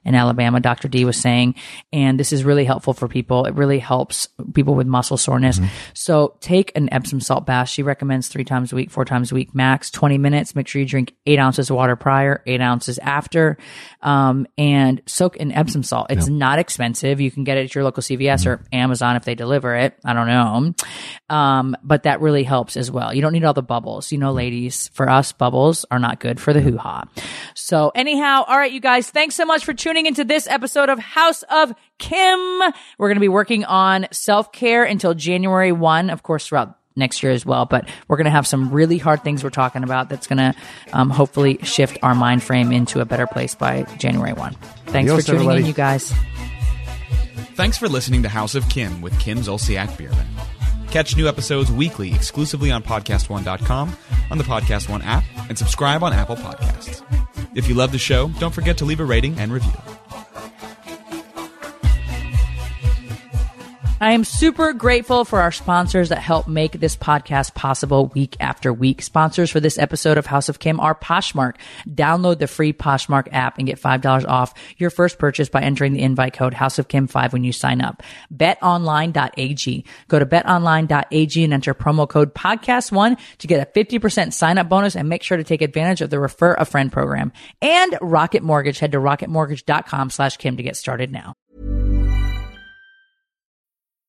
in 0.04 0.14
Alabama, 0.14 0.60
Dr. 0.60 0.88
D 0.88 1.04
was 1.04 1.16
saying, 1.16 1.54
and 1.92 2.18
this 2.18 2.32
is 2.32 2.44
really 2.44 2.64
helpful 2.64 2.92
for 2.92 3.08
people. 3.08 3.44
It 3.44 3.54
really 3.54 3.78
helps 3.78 4.28
people 4.54 4.74
with 4.74 4.86
muscle 4.86 5.16
soreness. 5.16 5.60
So 5.94 6.36
take 6.40 6.72
an 6.76 6.92
Epsom 6.92 7.20
salt 7.20 7.46
bath. 7.46 7.68
She 7.68 7.82
recommends 7.82 8.28
three 8.28 8.44
times 8.44 8.72
a 8.72 8.76
week, 8.76 8.90
four 8.90 9.04
times 9.04 9.32
a 9.32 9.34
week, 9.34 9.54
max 9.54 9.90
20 9.90 10.18
minutes. 10.18 10.54
Make 10.54 10.68
sure 10.68 10.80
you 10.80 10.88
drink 10.88 11.14
eight 11.26 11.38
ounces 11.38 11.70
of 11.70 11.76
water 11.76 11.96
prior, 11.96 12.42
eight 12.46 12.60
ounces 12.60 12.98
after, 12.98 13.58
um, 14.00 14.46
and 14.58 15.00
soak 15.06 15.36
in 15.36 15.52
Epsom 15.52 15.82
salt. 15.82 16.08
It's 16.10 16.28
not 16.28 16.58
expensive. 16.58 17.20
You 17.20 17.30
can 17.30 17.44
get 17.44 17.58
it 17.58 17.64
at 17.64 17.74
your 17.74 17.84
local 17.84 18.02
CVS 18.02 18.46
or 18.46 18.64
Amazon 18.72 19.16
if 19.16 19.24
they 19.24 19.34
deliver 19.34 19.74
it. 19.76 19.96
I 20.04 20.12
don't 20.12 20.26
know. 20.26 20.74
Um, 21.28 21.76
but 21.82 22.04
that 22.04 22.20
really 22.20 22.42
helps 22.44 22.76
as 22.76 22.90
well. 22.90 23.14
You 23.14 23.22
don't 23.22 23.32
need 23.32 23.44
all 23.44 23.54
the 23.54 23.62
bubbles. 23.62 24.12
You 24.12 24.18
know, 24.18 24.32
ladies, 24.32 24.88
for 24.88 25.08
us, 25.08 25.32
bubbles 25.32 25.84
are 25.90 25.98
not 25.98 26.20
good 26.20 26.40
for 26.40 26.52
the 26.52 26.60
hoo 26.60 26.76
ha. 26.76 27.04
So 27.54 27.92
anyhow, 27.94 28.44
all 28.46 28.56
right, 28.56 28.72
you 28.72 28.80
guys, 28.80 29.10
thanks 29.10 29.34
so 29.34 29.44
much 29.44 29.64
for 29.64 29.74
tuning 29.92 30.06
into 30.06 30.24
this 30.24 30.48
episode 30.48 30.88
of 30.88 30.98
House 30.98 31.42
of 31.50 31.74
Kim. 31.98 32.38
We're 32.96 33.08
going 33.08 33.16
to 33.16 33.20
be 33.20 33.28
working 33.28 33.66
on 33.66 34.06
self 34.10 34.50
care 34.50 34.84
until 34.84 35.12
January 35.12 35.70
1, 35.70 36.08
of 36.08 36.22
course, 36.22 36.46
throughout 36.46 36.78
next 36.96 37.22
year 37.22 37.30
as 37.30 37.44
well. 37.44 37.66
But 37.66 37.86
we're 38.08 38.16
going 38.16 38.24
to 38.24 38.30
have 38.30 38.46
some 38.46 38.70
really 38.70 38.96
hard 38.96 39.22
things 39.22 39.44
we're 39.44 39.50
talking 39.50 39.84
about 39.84 40.08
that's 40.08 40.26
going 40.26 40.38
to 40.38 40.54
um, 40.94 41.10
hopefully 41.10 41.58
shift 41.62 41.98
our 42.02 42.14
mind 42.14 42.42
frame 42.42 42.72
into 42.72 43.00
a 43.00 43.04
better 43.04 43.26
place 43.26 43.54
by 43.54 43.82
January 43.98 44.32
1. 44.32 44.54
Thanks 44.86 45.10
Adios, 45.10 45.26
for 45.26 45.32
tuning 45.32 45.40
everybody. 45.42 45.60
in, 45.60 45.66
you 45.66 45.74
guys. 45.74 46.10
Thanks 47.54 47.76
for 47.76 47.86
listening 47.86 48.22
to 48.22 48.30
House 48.30 48.54
of 48.54 48.66
Kim 48.70 49.02
with 49.02 49.20
Kim 49.20 49.40
Zolciak 49.40 49.98
Biermann. 49.98 50.26
Catch 50.90 51.18
new 51.18 51.28
episodes 51.28 51.70
weekly 51.70 52.14
exclusively 52.14 52.70
on 52.70 52.82
PodcastOne.com, 52.82 53.94
on 54.30 54.38
the 54.38 54.44
Podcast 54.44 54.88
One 54.88 55.02
app, 55.02 55.24
and 55.50 55.58
subscribe 55.58 56.02
on 56.02 56.14
Apple 56.14 56.36
Podcasts. 56.36 57.02
If 57.54 57.68
you 57.68 57.74
love 57.74 57.92
the 57.92 57.98
show, 57.98 58.28
don't 58.38 58.54
forget 58.54 58.78
to 58.78 58.86
leave 58.86 59.00
a 59.00 59.04
rating 59.04 59.38
and 59.38 59.52
review. 59.52 59.72
I 64.02 64.14
am 64.14 64.24
super 64.24 64.72
grateful 64.72 65.24
for 65.24 65.40
our 65.40 65.52
sponsors 65.52 66.08
that 66.08 66.18
help 66.18 66.48
make 66.48 66.72
this 66.72 66.96
podcast 66.96 67.54
possible 67.54 68.08
week 68.08 68.36
after 68.40 68.72
week. 68.72 69.00
Sponsors 69.00 69.48
for 69.48 69.60
this 69.60 69.78
episode 69.78 70.18
of 70.18 70.26
House 70.26 70.48
of 70.48 70.58
Kim 70.58 70.80
are 70.80 70.96
Poshmark. 70.96 71.54
Download 71.88 72.36
the 72.36 72.48
free 72.48 72.72
Poshmark 72.72 73.28
app 73.30 73.58
and 73.58 73.66
get 73.68 73.80
$5 73.80 74.26
off 74.26 74.54
your 74.76 74.90
first 74.90 75.20
purchase 75.20 75.48
by 75.48 75.62
entering 75.62 75.92
the 75.92 76.02
invite 76.02 76.32
code 76.32 76.52
House 76.52 76.80
of 76.80 76.88
Kim 76.88 77.06
5 77.06 77.32
when 77.32 77.44
you 77.44 77.52
sign 77.52 77.80
up. 77.80 78.02
BetOnline.ag. 78.34 79.84
Go 80.08 80.18
to 80.18 80.26
betonline.ag 80.26 81.44
and 81.44 81.52
enter 81.52 81.72
promo 81.72 82.08
code 82.08 82.34
podcast1 82.34 83.16
to 83.38 83.46
get 83.46 83.62
a 83.64 83.70
50% 83.70 84.32
sign 84.32 84.58
up 84.58 84.68
bonus 84.68 84.96
and 84.96 85.08
make 85.08 85.22
sure 85.22 85.36
to 85.36 85.44
take 85.44 85.62
advantage 85.62 86.00
of 86.00 86.10
the 86.10 86.18
refer 86.18 86.54
a 86.54 86.64
friend 86.64 86.90
program. 86.90 87.30
And 87.60 87.96
Rocket 88.00 88.42
Mortgage. 88.42 88.80
Head 88.80 88.90
to 88.90 88.98
rocketmortgage.com 88.98 90.10
slash 90.10 90.38
Kim 90.38 90.56
to 90.56 90.64
get 90.64 90.74
started 90.74 91.12
now. 91.12 91.36